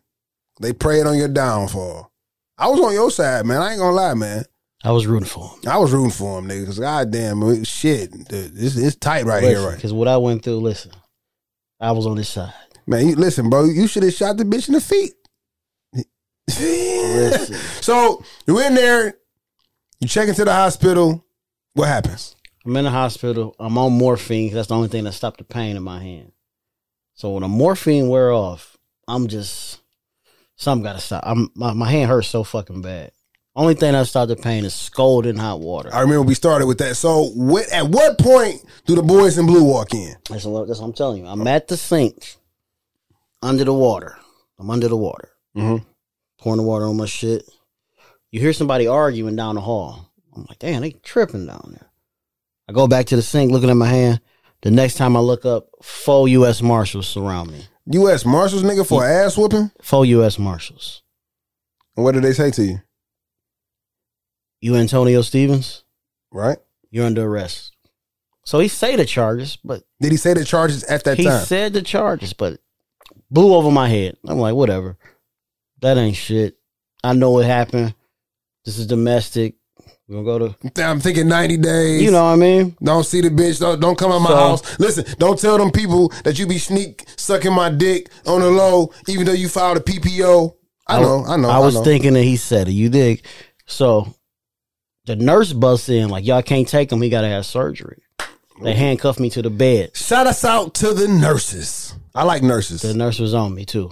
They 0.61 0.73
prayed 0.73 1.07
on 1.07 1.17
your 1.17 1.27
downfall. 1.27 2.11
I 2.55 2.67
was 2.67 2.79
on 2.81 2.93
your 2.93 3.09
side, 3.09 3.47
man. 3.47 3.63
I 3.63 3.71
ain't 3.71 3.79
gonna 3.79 3.95
lie, 3.95 4.13
man. 4.13 4.45
I 4.85 4.91
was 4.91 5.07
rooting 5.07 5.27
for 5.27 5.49
him. 5.49 5.59
I 5.67 5.79
was 5.79 5.91
rooting 5.91 6.11
for 6.11 6.37
him, 6.37 6.47
nigga. 6.47 6.65
Cause 6.67 6.77
goddamn, 6.77 7.39
man, 7.39 7.63
shit, 7.63 8.11
it's, 8.29 8.77
it's 8.77 8.95
tight 8.95 9.25
right 9.25 9.41
here, 9.43 9.59
right? 9.65 9.75
Because 9.75 9.91
what 9.91 10.07
I 10.07 10.17
went 10.17 10.43
through, 10.43 10.59
listen, 10.59 10.91
I 11.79 11.91
was 11.91 12.05
on 12.05 12.17
this 12.17 12.29
side. 12.29 12.53
Man, 12.85 13.07
you 13.07 13.15
listen, 13.15 13.49
bro. 13.49 13.65
You 13.65 13.87
should 13.87 14.03
have 14.03 14.13
shot 14.13 14.37
the 14.37 14.43
bitch 14.43 14.67
in 14.67 14.75
the 14.75 14.81
feet. 14.81 15.13
So 17.81 18.23
you 18.47 18.59
in 18.59 18.75
there, 18.75 19.15
you 19.99 20.07
check 20.07 20.27
into 20.29 20.45
the 20.45 20.53
hospital. 20.53 21.25
What 21.73 21.87
happens? 21.87 22.35
I'm 22.65 22.75
in 22.77 22.85
the 22.85 22.91
hospital. 22.91 23.55
I'm 23.59 23.77
on 23.77 23.93
morphine. 23.93 24.53
That's 24.53 24.69
the 24.69 24.75
only 24.75 24.87
thing 24.87 25.03
that 25.03 25.13
stopped 25.13 25.39
the 25.39 25.43
pain 25.43 25.75
in 25.75 25.83
my 25.83 26.01
hand. 26.01 26.31
So 27.13 27.31
when 27.31 27.41
the 27.41 27.47
morphine 27.47 28.09
wear 28.09 28.31
off, 28.31 28.77
I'm 29.07 29.27
just 29.27 29.81
something 30.55 30.83
got 30.83 30.93
to 30.93 30.99
stop. 30.99 31.23
I'm 31.25 31.49
my, 31.55 31.73
my 31.73 31.89
hand 31.89 32.09
hurts 32.09 32.27
so 32.27 32.43
fucking 32.43 32.81
bad. 32.81 33.11
Only 33.57 33.73
thing 33.73 33.93
that 33.93 34.05
stopped 34.07 34.27
the 34.29 34.35
pain 34.35 34.65
is 34.65 34.73
scalding 34.75 35.37
hot 35.37 35.61
water. 35.61 35.89
I 35.93 36.01
remember 36.01 36.23
we 36.23 36.33
started 36.35 36.65
with 36.65 36.77
that. 36.79 36.95
So 36.95 37.27
what, 37.35 37.71
at 37.71 37.87
what 37.87 38.17
point 38.19 38.61
do 38.85 38.95
the 38.95 39.01
boys 39.03 39.37
in 39.37 39.45
blue 39.45 39.63
walk 39.63 39.93
in? 39.93 40.13
That's 40.29 40.43
what, 40.45 40.67
that's 40.67 40.79
what 40.79 40.87
I'm 40.87 40.93
telling 40.93 41.23
you. 41.23 41.27
I'm 41.29 41.47
at 41.47 41.67
the 41.69 41.77
sink, 41.77 42.35
under 43.41 43.63
the 43.63 43.73
water. 43.73 44.17
I'm 44.59 44.69
under 44.69 44.87
the 44.89 44.97
water, 44.97 45.29
Mm-hmm. 45.55 45.83
pouring 46.39 46.57
the 46.57 46.63
water 46.63 46.85
on 46.85 46.97
my 46.97 47.05
shit. 47.05 47.49
You 48.31 48.41
hear 48.41 48.51
somebody 48.51 48.87
arguing 48.87 49.37
down 49.37 49.55
the 49.55 49.61
hall. 49.61 50.11
I'm 50.35 50.45
like, 50.49 50.59
damn, 50.59 50.81
they 50.81 50.91
tripping 50.91 51.45
down 51.45 51.77
there. 51.79 51.89
I 52.67 52.73
go 52.73 52.87
back 52.87 53.05
to 53.07 53.15
the 53.15 53.21
sink, 53.21 53.51
looking 53.53 53.69
at 53.69 53.77
my 53.77 53.87
hand. 53.87 54.19
The 54.63 54.71
next 54.71 54.95
time 54.95 55.15
I 55.15 55.21
look 55.21 55.45
up, 55.45 55.67
four 55.81 56.27
U.S. 56.27 56.61
Marshals 56.61 57.07
surround 57.07 57.51
me. 57.51 57.61
U.S. 57.91 58.25
Marshals, 58.25 58.63
nigga, 58.63 58.85
for 58.85 59.05
an 59.05 59.11
ass 59.11 59.37
whooping. 59.37 59.71
Four 59.81 60.05
U.S. 60.07 60.37
Marshals. 60.39 61.03
And 61.95 62.03
what 62.03 62.13
did 62.15 62.23
they 62.23 62.33
say 62.33 62.51
to 62.51 62.63
you? 62.63 62.81
You 64.65 64.75
Antonio 64.77 65.21
Stevens, 65.21 65.83
Right? 66.31 66.57
you're 66.89 67.05
under 67.05 67.23
arrest. 67.23 67.71
So 68.45 68.57
he 68.59 68.67
say 68.67 68.95
the 68.95 69.05
charges, 69.05 69.59
but 69.63 69.83
Did 70.01 70.11
he 70.11 70.17
say 70.17 70.33
the 70.33 70.43
charges 70.43 70.83
at 70.85 71.03
that 71.03 71.17
he 71.19 71.23
time? 71.25 71.39
He 71.39 71.45
said 71.45 71.73
the 71.73 71.83
charges, 71.83 72.33
but 72.33 72.59
blew 73.29 73.53
over 73.53 73.69
my 73.69 73.87
head. 73.87 74.17
I'm 74.27 74.39
like, 74.39 74.55
whatever. 74.55 74.97
That 75.81 75.97
ain't 75.97 76.15
shit. 76.15 76.57
I 77.03 77.13
know 77.13 77.29
what 77.29 77.45
happened. 77.45 77.93
This 78.65 78.79
is 78.79 78.87
domestic. 78.87 79.53
We're 80.07 80.23
gonna 80.23 80.49
go 80.49 80.55
to 80.71 80.83
I'm 80.83 80.99
thinking 80.99 81.27
90 81.27 81.57
days. 81.57 82.01
you 82.01 82.09
know 82.09 82.23
what 82.23 82.31
I 82.31 82.35
mean? 82.35 82.75
Don't 82.81 83.03
see 83.03 83.21
the 83.21 83.29
bitch. 83.29 83.59
Don't, 83.59 83.79
don't 83.79 83.95
come 83.99 84.11
in 84.13 84.21
my 84.23 84.29
So- 84.29 84.35
house. 84.35 84.79
Listen, 84.79 85.05
don't 85.19 85.37
tell 85.37 85.59
them 85.59 85.69
people 85.69 86.09
that 86.23 86.39
you 86.39 86.47
be 86.47 86.57
sneak 86.57 87.03
sucking 87.17 87.53
my 87.53 87.69
dick 87.69 88.09
on 88.25 88.41
the 88.41 88.49
low, 88.49 88.91
even 89.07 89.27
though 89.27 89.33
you 89.33 89.47
filed 89.47 89.77
a 89.77 89.81
PPO. 89.81 90.55
I 90.87 91.01
know, 91.01 91.23
I 91.27 91.37
know. 91.37 91.49
I 91.49 91.59
was 91.59 91.75
know. 91.75 91.83
thinking 91.83 92.13
that 92.13 92.23
he 92.23 92.35
said 92.35 92.67
it. 92.67 92.71
You 92.73 92.89
dig? 92.89 93.23
So 93.67 94.11
the 95.05 95.15
nurse 95.15 95.53
busts 95.53 95.89
in 95.89 96.09
like, 96.09 96.25
y'all 96.25 96.41
can't 96.41 96.67
take 96.67 96.91
him. 96.91 97.01
He 97.01 97.09
got 97.09 97.21
to 97.21 97.27
have 97.27 97.45
surgery. 97.45 98.01
They 98.61 98.73
handcuffed 98.73 99.19
me 99.19 99.29
to 99.31 99.41
the 99.41 99.49
bed. 99.49 99.95
Shout 99.97 100.27
us 100.27 100.45
out 100.45 100.73
to 100.75 100.93
the 100.93 101.07
nurses. 101.09 101.93
I 102.13 102.23
like 102.23 102.41
nurses. 102.41 102.81
The 102.81 102.93
nurse 102.93 103.19
was 103.19 103.33
on 103.33 103.53
me 103.53 103.65
too. 103.65 103.91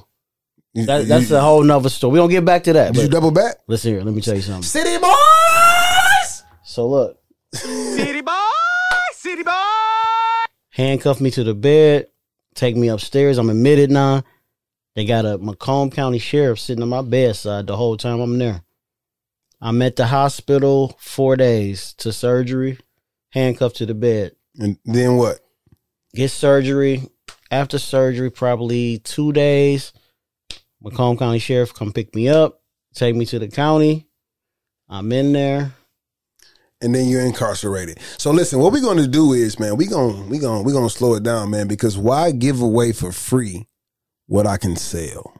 You- 0.73 0.85
That, 0.85 1.01
you- 1.01 1.05
that's 1.07 1.29
a 1.31 1.41
whole 1.41 1.61
nother 1.63 1.89
story. 1.89 2.13
We 2.13 2.19
don't 2.19 2.29
get 2.29 2.45
back 2.45 2.63
to 2.63 2.73
that. 2.73 2.93
Did 2.93 3.01
you 3.03 3.07
But 3.09 3.13
double 3.13 3.31
back? 3.31 3.57
listen 3.67 3.91
here. 3.93 4.01
Let 4.01 4.13
me 4.15 4.21
tell 4.21 4.35
you 4.35 4.41
something. 4.41 4.63
City 4.63 4.97
boys. 4.99 6.43
So 6.63 6.87
look, 6.87 7.19
City 7.53 8.21
boy, 8.21 8.31
city 9.13 9.43
boy. 9.43 9.51
handcuff 10.71 11.21
me 11.21 11.29
to 11.31 11.43
the 11.43 11.53
bed, 11.53 12.07
take 12.55 12.75
me 12.75 12.87
upstairs. 12.87 13.37
I'm 13.37 13.49
admitted 13.51 13.91
now. 13.91 14.23
They 14.95 15.05
got 15.05 15.25
a 15.25 15.37
Macomb 15.37 15.91
County 15.91 16.17
sheriff 16.19 16.59
sitting 16.59 16.81
on 16.81 16.89
my 16.89 17.01
bedside 17.03 17.67
the 17.67 17.75
whole 17.77 17.97
time 17.97 18.19
I'm 18.21 18.37
there. 18.39 18.62
I'm 19.65 19.81
at 19.81 19.95
the 19.95 20.07
hospital 20.07 20.97
four 20.99 21.37
days 21.37 21.93
to 21.99 22.11
surgery, 22.11 22.79
handcuffed 23.29 23.77
to 23.77 23.85
the 23.85 23.93
bed. 23.93 24.33
And 24.59 24.77
then 24.83 25.15
what? 25.15 25.39
Get 26.13 26.31
surgery. 26.31 27.03
After 27.49 27.79
surgery, 27.79 28.29
probably 28.29 28.97
two 28.99 29.31
days, 29.31 29.93
Macomb 30.81 31.17
County 31.17 31.39
Sheriff 31.39 31.73
come 31.73 31.93
pick 31.93 32.13
me 32.13 32.27
up, 32.27 32.61
take 32.93 33.15
me 33.15 33.25
to 33.27 33.39
the 33.39 33.47
county. 33.47 34.05
I'm 34.89 35.09
in 35.13 35.31
there. 35.31 35.71
and 36.81 36.93
then 36.93 37.07
you're 37.07 37.25
incarcerated. 37.25 37.97
So 38.17 38.31
listen, 38.31 38.59
what 38.59 38.73
we're 38.73 38.81
going 38.81 38.97
to 38.97 39.07
do 39.07 39.31
is, 39.31 39.57
man, 39.59 39.77
we 39.77 39.87
going 39.87 40.29
we 40.29 40.39
going 40.39 40.65
we 40.65 40.73
going 40.73 40.83
to 40.87 40.93
slow 40.93 41.15
it 41.15 41.23
down, 41.23 41.49
man, 41.51 41.67
because 41.69 41.97
why 41.97 42.31
give 42.31 42.61
away 42.61 42.91
for 42.91 43.13
free 43.13 43.67
what 44.27 44.45
I 44.45 44.57
can 44.57 44.75
sell? 44.75 45.33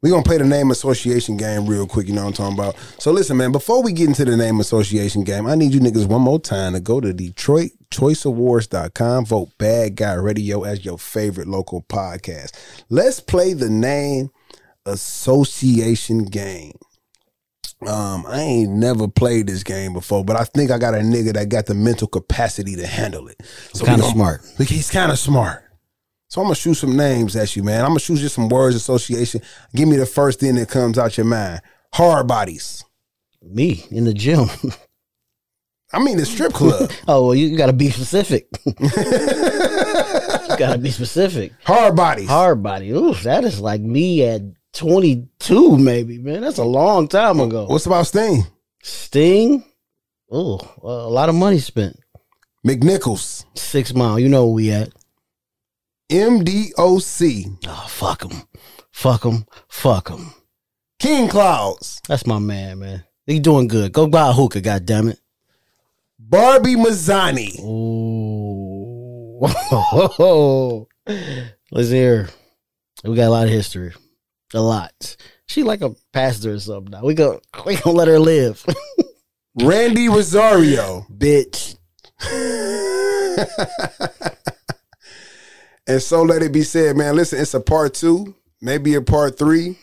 We're 0.00 0.10
going 0.10 0.22
to 0.22 0.28
play 0.28 0.38
the 0.38 0.44
name 0.44 0.70
association 0.70 1.36
game 1.36 1.66
real 1.66 1.86
quick, 1.86 2.06
you 2.06 2.14
know 2.14 2.24
what 2.24 2.38
I'm 2.38 2.54
talking 2.54 2.58
about? 2.58 2.76
So 2.98 3.10
listen, 3.10 3.36
man, 3.36 3.50
before 3.50 3.82
we 3.82 3.92
get 3.92 4.06
into 4.08 4.24
the 4.24 4.36
name 4.36 4.60
association 4.60 5.24
game, 5.24 5.46
I 5.46 5.56
need 5.56 5.74
you 5.74 5.80
niggas 5.80 6.06
one 6.06 6.22
more 6.22 6.38
time 6.38 6.74
to 6.74 6.80
go 6.80 7.00
to 7.00 7.12
Detroit 7.12 7.72
DetroitChoiceAwards.com, 7.90 9.26
vote 9.26 9.50
Bad 9.58 9.96
Guy 9.96 10.14
Radio 10.14 10.62
as 10.64 10.84
your 10.84 10.98
favorite 10.98 11.48
local 11.48 11.82
podcast. 11.82 12.52
Let's 12.88 13.20
play 13.20 13.54
the 13.54 13.70
name 13.70 14.30
association 14.86 16.24
game. 16.26 16.78
Um, 17.86 18.26
I 18.26 18.40
ain't 18.40 18.72
never 18.72 19.06
played 19.06 19.46
this 19.46 19.62
game 19.62 19.92
before, 19.92 20.24
but 20.24 20.36
I 20.36 20.44
think 20.44 20.70
I 20.70 20.78
got 20.78 20.94
a 20.94 20.98
nigga 20.98 21.32
that 21.34 21.48
got 21.48 21.66
the 21.66 21.74
mental 21.74 22.08
capacity 22.08 22.74
to 22.76 22.86
handle 22.86 23.28
it. 23.28 23.40
So 23.72 23.84
Kinda 23.84 24.04
smart. 24.04 24.42
Look, 24.58 24.68
he's 24.68 24.90
kind 24.90 25.12
of 25.12 25.18
smart. 25.18 25.64
So 26.28 26.42
I'm 26.42 26.46
gonna 26.46 26.54
shoot 26.56 26.74
some 26.74 26.94
names 26.94 27.34
at 27.36 27.56
you, 27.56 27.62
man. 27.62 27.80
I'm 27.80 27.88
gonna 27.88 28.00
shoot 28.00 28.18
just 28.18 28.34
some 28.34 28.50
words 28.50 28.76
association. 28.76 29.40
Give 29.74 29.88
me 29.88 29.96
the 29.96 30.06
first 30.06 30.40
thing 30.40 30.56
that 30.56 30.68
comes 30.68 30.98
out 30.98 31.16
your 31.16 31.26
mind. 31.26 31.62
Hard 31.94 32.26
bodies. 32.26 32.84
Me 33.42 33.86
in 33.90 34.04
the 34.04 34.12
gym. 34.12 34.48
I 35.92 36.00
mean 36.00 36.18
the 36.18 36.26
strip 36.26 36.52
club. 36.52 36.90
oh 37.08 37.26
well, 37.26 37.34
you, 37.34 37.56
got 37.56 37.66
to 37.66 37.72
be 37.72 37.90
specific. 37.90 38.46
you 38.66 38.74
got 40.58 40.74
to 40.74 40.78
be 40.78 40.90
specific. 40.90 41.52
Hard 41.64 41.96
bodies. 41.96 42.28
Hard 42.28 42.62
body. 42.62 42.90
Ooh, 42.90 43.14
that 43.14 43.44
is 43.44 43.58
like 43.58 43.80
me 43.80 44.22
at 44.24 44.42
22, 44.74 45.78
maybe. 45.78 46.18
Man, 46.18 46.42
that's 46.42 46.58
a 46.58 46.64
long 46.64 47.08
time 47.08 47.40
ago. 47.40 47.64
What's 47.64 47.86
about 47.86 48.06
Sting? 48.06 48.44
Sting. 48.82 49.64
Oh, 50.30 50.60
a 50.82 51.08
lot 51.08 51.30
of 51.30 51.34
money 51.34 51.58
spent. 51.58 51.98
McNichols. 52.66 53.46
Six 53.56 53.94
Mile. 53.94 54.18
You 54.18 54.28
know 54.28 54.44
where 54.44 54.54
we 54.54 54.70
at. 54.72 54.90
MDOC. 56.10 57.58
Oh, 57.66 57.70
ah, 57.70 57.86
fuck 57.88 58.22
him. 58.22 58.42
Fuck 58.90 59.24
him. 59.24 59.46
Fuck 59.68 60.08
him. 60.08 60.32
King 60.98 61.28
Clouds. 61.28 62.00
That's 62.08 62.26
my 62.26 62.38
man, 62.38 62.78
man. 62.80 63.04
He 63.26 63.40
doing 63.40 63.68
good. 63.68 63.92
Go 63.92 64.06
buy 64.06 64.30
a 64.30 64.32
hookah, 64.32 64.62
goddammit. 64.62 65.18
Barbie 66.18 66.76
Mazzani. 66.76 67.60
Ooh. 67.60 69.38
Let's 71.70 71.90
hear. 71.90 72.28
We 73.04 73.14
got 73.14 73.28
a 73.28 73.30
lot 73.30 73.44
of 73.44 73.50
history. 73.50 73.92
A 74.54 74.60
lot. 74.60 75.16
She 75.46 75.62
like 75.62 75.82
a 75.82 75.94
pastor 76.12 76.54
or 76.54 76.60
something 76.60 76.90
now. 76.90 77.04
We 77.04 77.14
go 77.14 77.40
we 77.64 77.76
gonna 77.76 77.96
let 77.96 78.08
her 78.08 78.18
live. 78.18 78.66
Randy 79.62 80.08
Rosario. 80.08 81.06
Bitch. 81.12 81.76
and 85.88 86.02
so 86.02 86.22
let 86.22 86.42
it 86.42 86.52
be 86.52 86.62
said, 86.62 86.96
man. 86.96 87.16
Listen, 87.16 87.40
it's 87.40 87.54
a 87.54 87.60
part 87.60 87.94
two, 87.94 88.34
maybe 88.60 88.94
a 88.94 89.02
part 89.02 89.38
three 89.38 89.76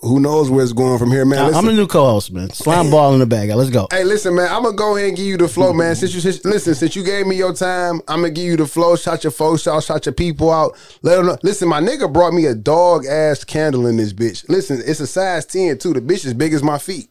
who 0.00 0.20
knows 0.20 0.50
where 0.50 0.62
it's 0.62 0.72
going 0.72 0.98
from 0.98 1.10
here, 1.10 1.24
man. 1.24 1.46
Listen. 1.46 1.58
I'm 1.58 1.66
the 1.66 1.72
new 1.72 1.86
co-host, 1.86 2.32
man. 2.32 2.50
Slime 2.50 2.90
ball 2.90 3.14
in 3.14 3.20
the 3.20 3.26
bag. 3.26 3.50
Let's 3.50 3.70
go. 3.70 3.88
Hey, 3.90 4.04
listen, 4.04 4.34
man. 4.34 4.48
I'm 4.50 4.62
gonna 4.62 4.76
go 4.76 4.96
ahead 4.96 5.08
and 5.08 5.16
give 5.16 5.26
you 5.26 5.36
the 5.36 5.48
flow, 5.48 5.72
man. 5.72 5.96
Since 5.96 6.14
you 6.14 6.20
since, 6.20 6.44
listen, 6.44 6.74
since 6.74 6.94
you 6.94 7.02
gave 7.02 7.26
me 7.26 7.36
your 7.36 7.52
time, 7.52 8.00
I'm 8.08 8.20
gonna 8.20 8.30
give 8.30 8.44
you 8.44 8.56
the 8.56 8.66
flow. 8.66 8.96
Shot 8.96 9.24
your 9.24 9.30
folks 9.30 9.66
out, 9.66 9.82
shot 9.82 10.06
your 10.06 10.12
people 10.12 10.50
out. 10.50 10.76
Let 11.02 11.16
them 11.16 11.26
know. 11.26 11.38
Listen, 11.42 11.68
my 11.68 11.80
nigga 11.80 12.12
brought 12.12 12.32
me 12.32 12.46
a 12.46 12.54
dog 12.54 13.06
ass 13.06 13.44
candle 13.44 13.86
in 13.86 13.96
this 13.96 14.12
bitch. 14.12 14.48
Listen, 14.48 14.80
it's 14.84 15.00
a 15.00 15.06
size 15.06 15.46
10 15.46 15.78
too. 15.78 15.94
The 15.94 16.00
bitch 16.00 16.24
is 16.24 16.34
big 16.34 16.52
as 16.52 16.62
my 16.62 16.78
feet. 16.78 17.10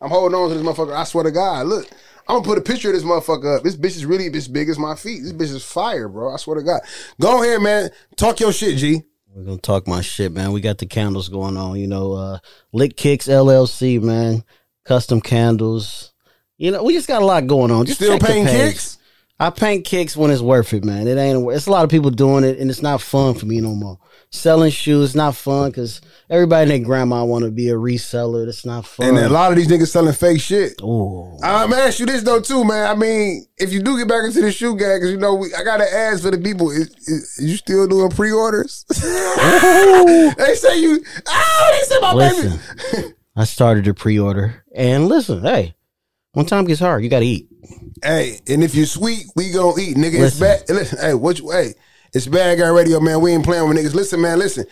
I'm 0.00 0.10
holding 0.10 0.38
on 0.38 0.48
to 0.48 0.54
this 0.54 0.64
motherfucker. 0.64 0.94
I 0.94 1.04
swear 1.04 1.24
to 1.24 1.30
God, 1.30 1.66
look. 1.66 1.88
I'm 2.28 2.36
gonna 2.36 2.44
put 2.44 2.58
a 2.58 2.62
picture 2.62 2.88
of 2.88 2.94
this 2.94 3.04
motherfucker 3.04 3.58
up. 3.58 3.62
This 3.62 3.76
bitch 3.76 3.96
is 3.96 4.06
really 4.06 4.28
this 4.28 4.48
big 4.48 4.68
as 4.68 4.78
my 4.78 4.94
feet. 4.94 5.22
This 5.22 5.32
bitch 5.32 5.54
is 5.54 5.64
fire, 5.64 6.08
bro. 6.08 6.32
I 6.32 6.36
swear 6.36 6.56
to 6.56 6.62
God. 6.62 6.80
Go 7.20 7.42
ahead, 7.42 7.60
man. 7.60 7.90
Talk 8.16 8.40
your 8.40 8.52
shit, 8.52 8.78
G. 8.78 9.02
We're 9.34 9.44
gonna 9.44 9.58
talk 9.58 9.86
my 9.86 10.02
shit, 10.02 10.32
man. 10.32 10.52
We 10.52 10.60
got 10.60 10.78
the 10.78 10.86
candles 10.86 11.28
going 11.28 11.56
on, 11.56 11.78
you 11.78 11.86
know, 11.86 12.12
uh 12.12 12.38
Lick 12.72 12.96
Kicks 12.96 13.28
LLC, 13.28 14.00
man. 14.00 14.44
Custom 14.84 15.20
candles. 15.20 16.12
You 16.58 16.70
know, 16.70 16.82
we 16.84 16.92
just 16.92 17.08
got 17.08 17.22
a 17.22 17.24
lot 17.24 17.46
going 17.46 17.70
on. 17.70 17.86
Just 17.86 17.98
still 17.98 18.18
paying 18.18 18.46
kicks? 18.46 18.98
I 19.42 19.50
paint 19.50 19.84
kicks 19.84 20.16
when 20.16 20.30
it's 20.30 20.40
worth 20.40 20.72
it, 20.72 20.84
man. 20.84 21.08
It 21.08 21.18
ain't 21.18 21.50
it's 21.52 21.66
a 21.66 21.70
lot 21.70 21.84
of 21.84 21.90
people 21.90 22.10
doing 22.10 22.44
it 22.44 22.58
and 22.58 22.70
it's 22.70 22.82
not 22.82 23.00
fun 23.00 23.34
for 23.34 23.46
me 23.46 23.60
no 23.60 23.74
more 23.74 23.98
selling 24.32 24.70
shoes 24.70 25.14
not 25.14 25.36
fun 25.36 25.70
because 25.70 26.00
everybody 26.30 26.62
and 26.62 26.70
their 26.70 26.78
grandma 26.86 27.24
want 27.24 27.44
to 27.44 27.50
be 27.50 27.68
a 27.68 27.74
reseller. 27.74 28.46
That's 28.46 28.66
not 28.66 28.86
fun. 28.86 29.08
And 29.08 29.18
a 29.18 29.28
lot 29.28 29.52
of 29.52 29.56
these 29.56 29.68
niggas 29.68 29.88
selling 29.88 30.14
fake 30.14 30.40
shit. 30.40 30.80
Ooh. 30.82 31.38
I'm 31.42 31.72
ask 31.72 32.00
you 32.00 32.06
this 32.06 32.22
though 32.22 32.40
too, 32.40 32.64
man. 32.64 32.90
I 32.90 32.94
mean, 32.94 33.46
if 33.58 33.72
you 33.72 33.80
do 33.80 33.98
get 33.98 34.08
back 34.08 34.24
into 34.24 34.40
the 34.40 34.50
shoe 34.50 34.76
gang, 34.76 34.96
because 34.96 35.10
you 35.10 35.18
know 35.18 35.34
we, 35.34 35.54
I 35.54 35.62
gotta 35.62 35.92
ask 35.92 36.22
for 36.22 36.30
the 36.30 36.38
people: 36.38 36.70
is, 36.70 36.88
is, 37.06 37.38
is 37.38 37.50
you 37.50 37.56
still 37.56 37.86
doing 37.86 38.10
pre-orders? 38.10 38.84
they 38.88 40.54
say 40.54 40.80
you. 40.80 41.04
Oh, 41.26 41.70
they 41.72 41.86
say 41.86 42.00
my 42.00 42.14
listen, 42.14 42.60
baby. 42.92 43.14
I 43.36 43.44
started 43.44 43.84
to 43.84 43.94
pre-order, 43.94 44.64
and 44.74 45.08
listen, 45.08 45.42
hey, 45.42 45.74
one 46.32 46.46
time 46.46 46.64
gets 46.64 46.80
hard, 46.80 47.02
you 47.02 47.10
gotta 47.10 47.24
eat. 47.24 47.48
Hey, 48.02 48.40
and 48.48 48.62
if 48.62 48.74
you're 48.74 48.86
sweet, 48.86 49.24
we 49.36 49.50
gonna 49.50 49.80
eat, 49.80 49.96
nigga. 49.96 50.18
Listen. 50.18 50.24
It's 50.24 50.38
bad. 50.38 50.62
Listen, 50.68 50.98
hey, 50.98 51.14
what 51.14 51.38
you? 51.38 51.50
Hey. 51.50 51.74
It's 52.14 52.26
Bad 52.26 52.58
Guy 52.58 52.68
Radio, 52.68 53.00
man. 53.00 53.22
We 53.22 53.32
ain't 53.32 53.42
playing 53.42 53.66
with 53.66 53.78
niggas. 53.78 53.94
Listen, 53.94 54.20
man, 54.20 54.38
listen. 54.38 54.66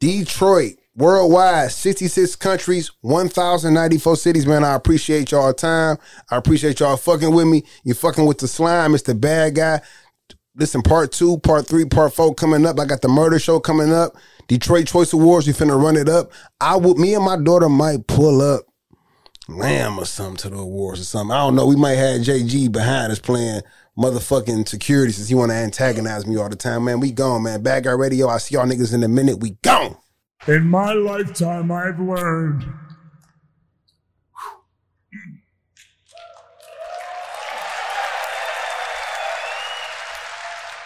Detroit, 0.00 0.72
worldwide, 0.96 1.70
66 1.70 2.34
countries, 2.34 2.90
1,094 3.02 4.16
cities, 4.16 4.44
man. 4.44 4.64
I 4.64 4.74
appreciate 4.74 5.30
y'all 5.30 5.52
time. 5.54 5.98
I 6.32 6.36
appreciate 6.36 6.80
y'all 6.80 6.96
fucking 6.96 7.32
with 7.32 7.46
me. 7.46 7.62
You 7.84 7.94
fucking 7.94 8.26
with 8.26 8.38
the 8.38 8.48
slime. 8.48 8.94
It's 8.94 9.04
the 9.04 9.14
bad 9.14 9.54
guy. 9.54 9.82
Listen, 10.56 10.82
part 10.82 11.12
two, 11.12 11.38
part 11.38 11.68
three, 11.68 11.84
part 11.84 12.12
four 12.12 12.34
coming 12.34 12.66
up. 12.66 12.80
I 12.80 12.86
got 12.86 13.02
the 13.02 13.08
murder 13.08 13.38
show 13.38 13.60
coming 13.60 13.92
up. 13.92 14.16
Detroit 14.48 14.88
Choice 14.88 15.12
Awards, 15.12 15.46
we 15.46 15.52
finna 15.52 15.80
run 15.80 15.96
it 15.96 16.08
up. 16.08 16.32
I 16.60 16.74
would 16.74 16.98
me 16.98 17.14
and 17.14 17.24
my 17.24 17.36
daughter 17.36 17.68
might 17.68 18.08
pull 18.08 18.42
up 18.42 18.64
Lamb 19.48 19.98
or 19.98 20.06
something 20.06 20.36
to 20.36 20.50
the 20.50 20.56
awards 20.56 21.00
or 21.00 21.04
something. 21.04 21.32
I 21.32 21.38
don't 21.38 21.54
know. 21.54 21.66
We 21.66 21.76
might 21.76 21.96
have 21.96 22.22
JG 22.22 22.72
behind 22.72 23.12
us 23.12 23.18
playing 23.18 23.60
motherfucking 23.96 24.68
security 24.68 25.12
since 25.12 25.28
he 25.28 25.34
want 25.34 25.50
to 25.50 25.56
antagonize 25.56 26.26
me 26.26 26.36
all 26.36 26.48
the 26.48 26.56
time. 26.56 26.84
Man, 26.84 27.00
we 27.00 27.12
gone, 27.12 27.42
man. 27.42 27.62
Bad 27.62 27.84
Guy 27.84 27.92
Radio. 27.92 28.28
I 28.28 28.38
see 28.38 28.54
y'all 28.54 28.66
niggas 28.66 28.94
in 28.94 29.02
a 29.02 29.08
minute. 29.08 29.40
We 29.40 29.50
gone. 29.62 29.96
In 30.46 30.68
my 30.68 30.92
lifetime, 30.92 31.70
I've 31.70 32.00
learned. 32.00 32.64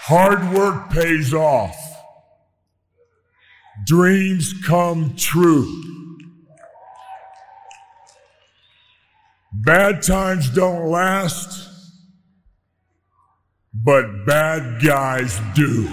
Hard 0.02 0.54
work 0.54 0.90
pays 0.90 1.34
off. 1.34 1.76
Dreams 3.86 4.54
come 4.66 5.14
true. 5.16 6.07
Bad 9.60 10.02
times 10.02 10.50
don't 10.50 10.88
last 10.88 11.68
but 13.74 14.24
bad 14.24 14.80
guys 14.80 15.40
do. 15.54 15.88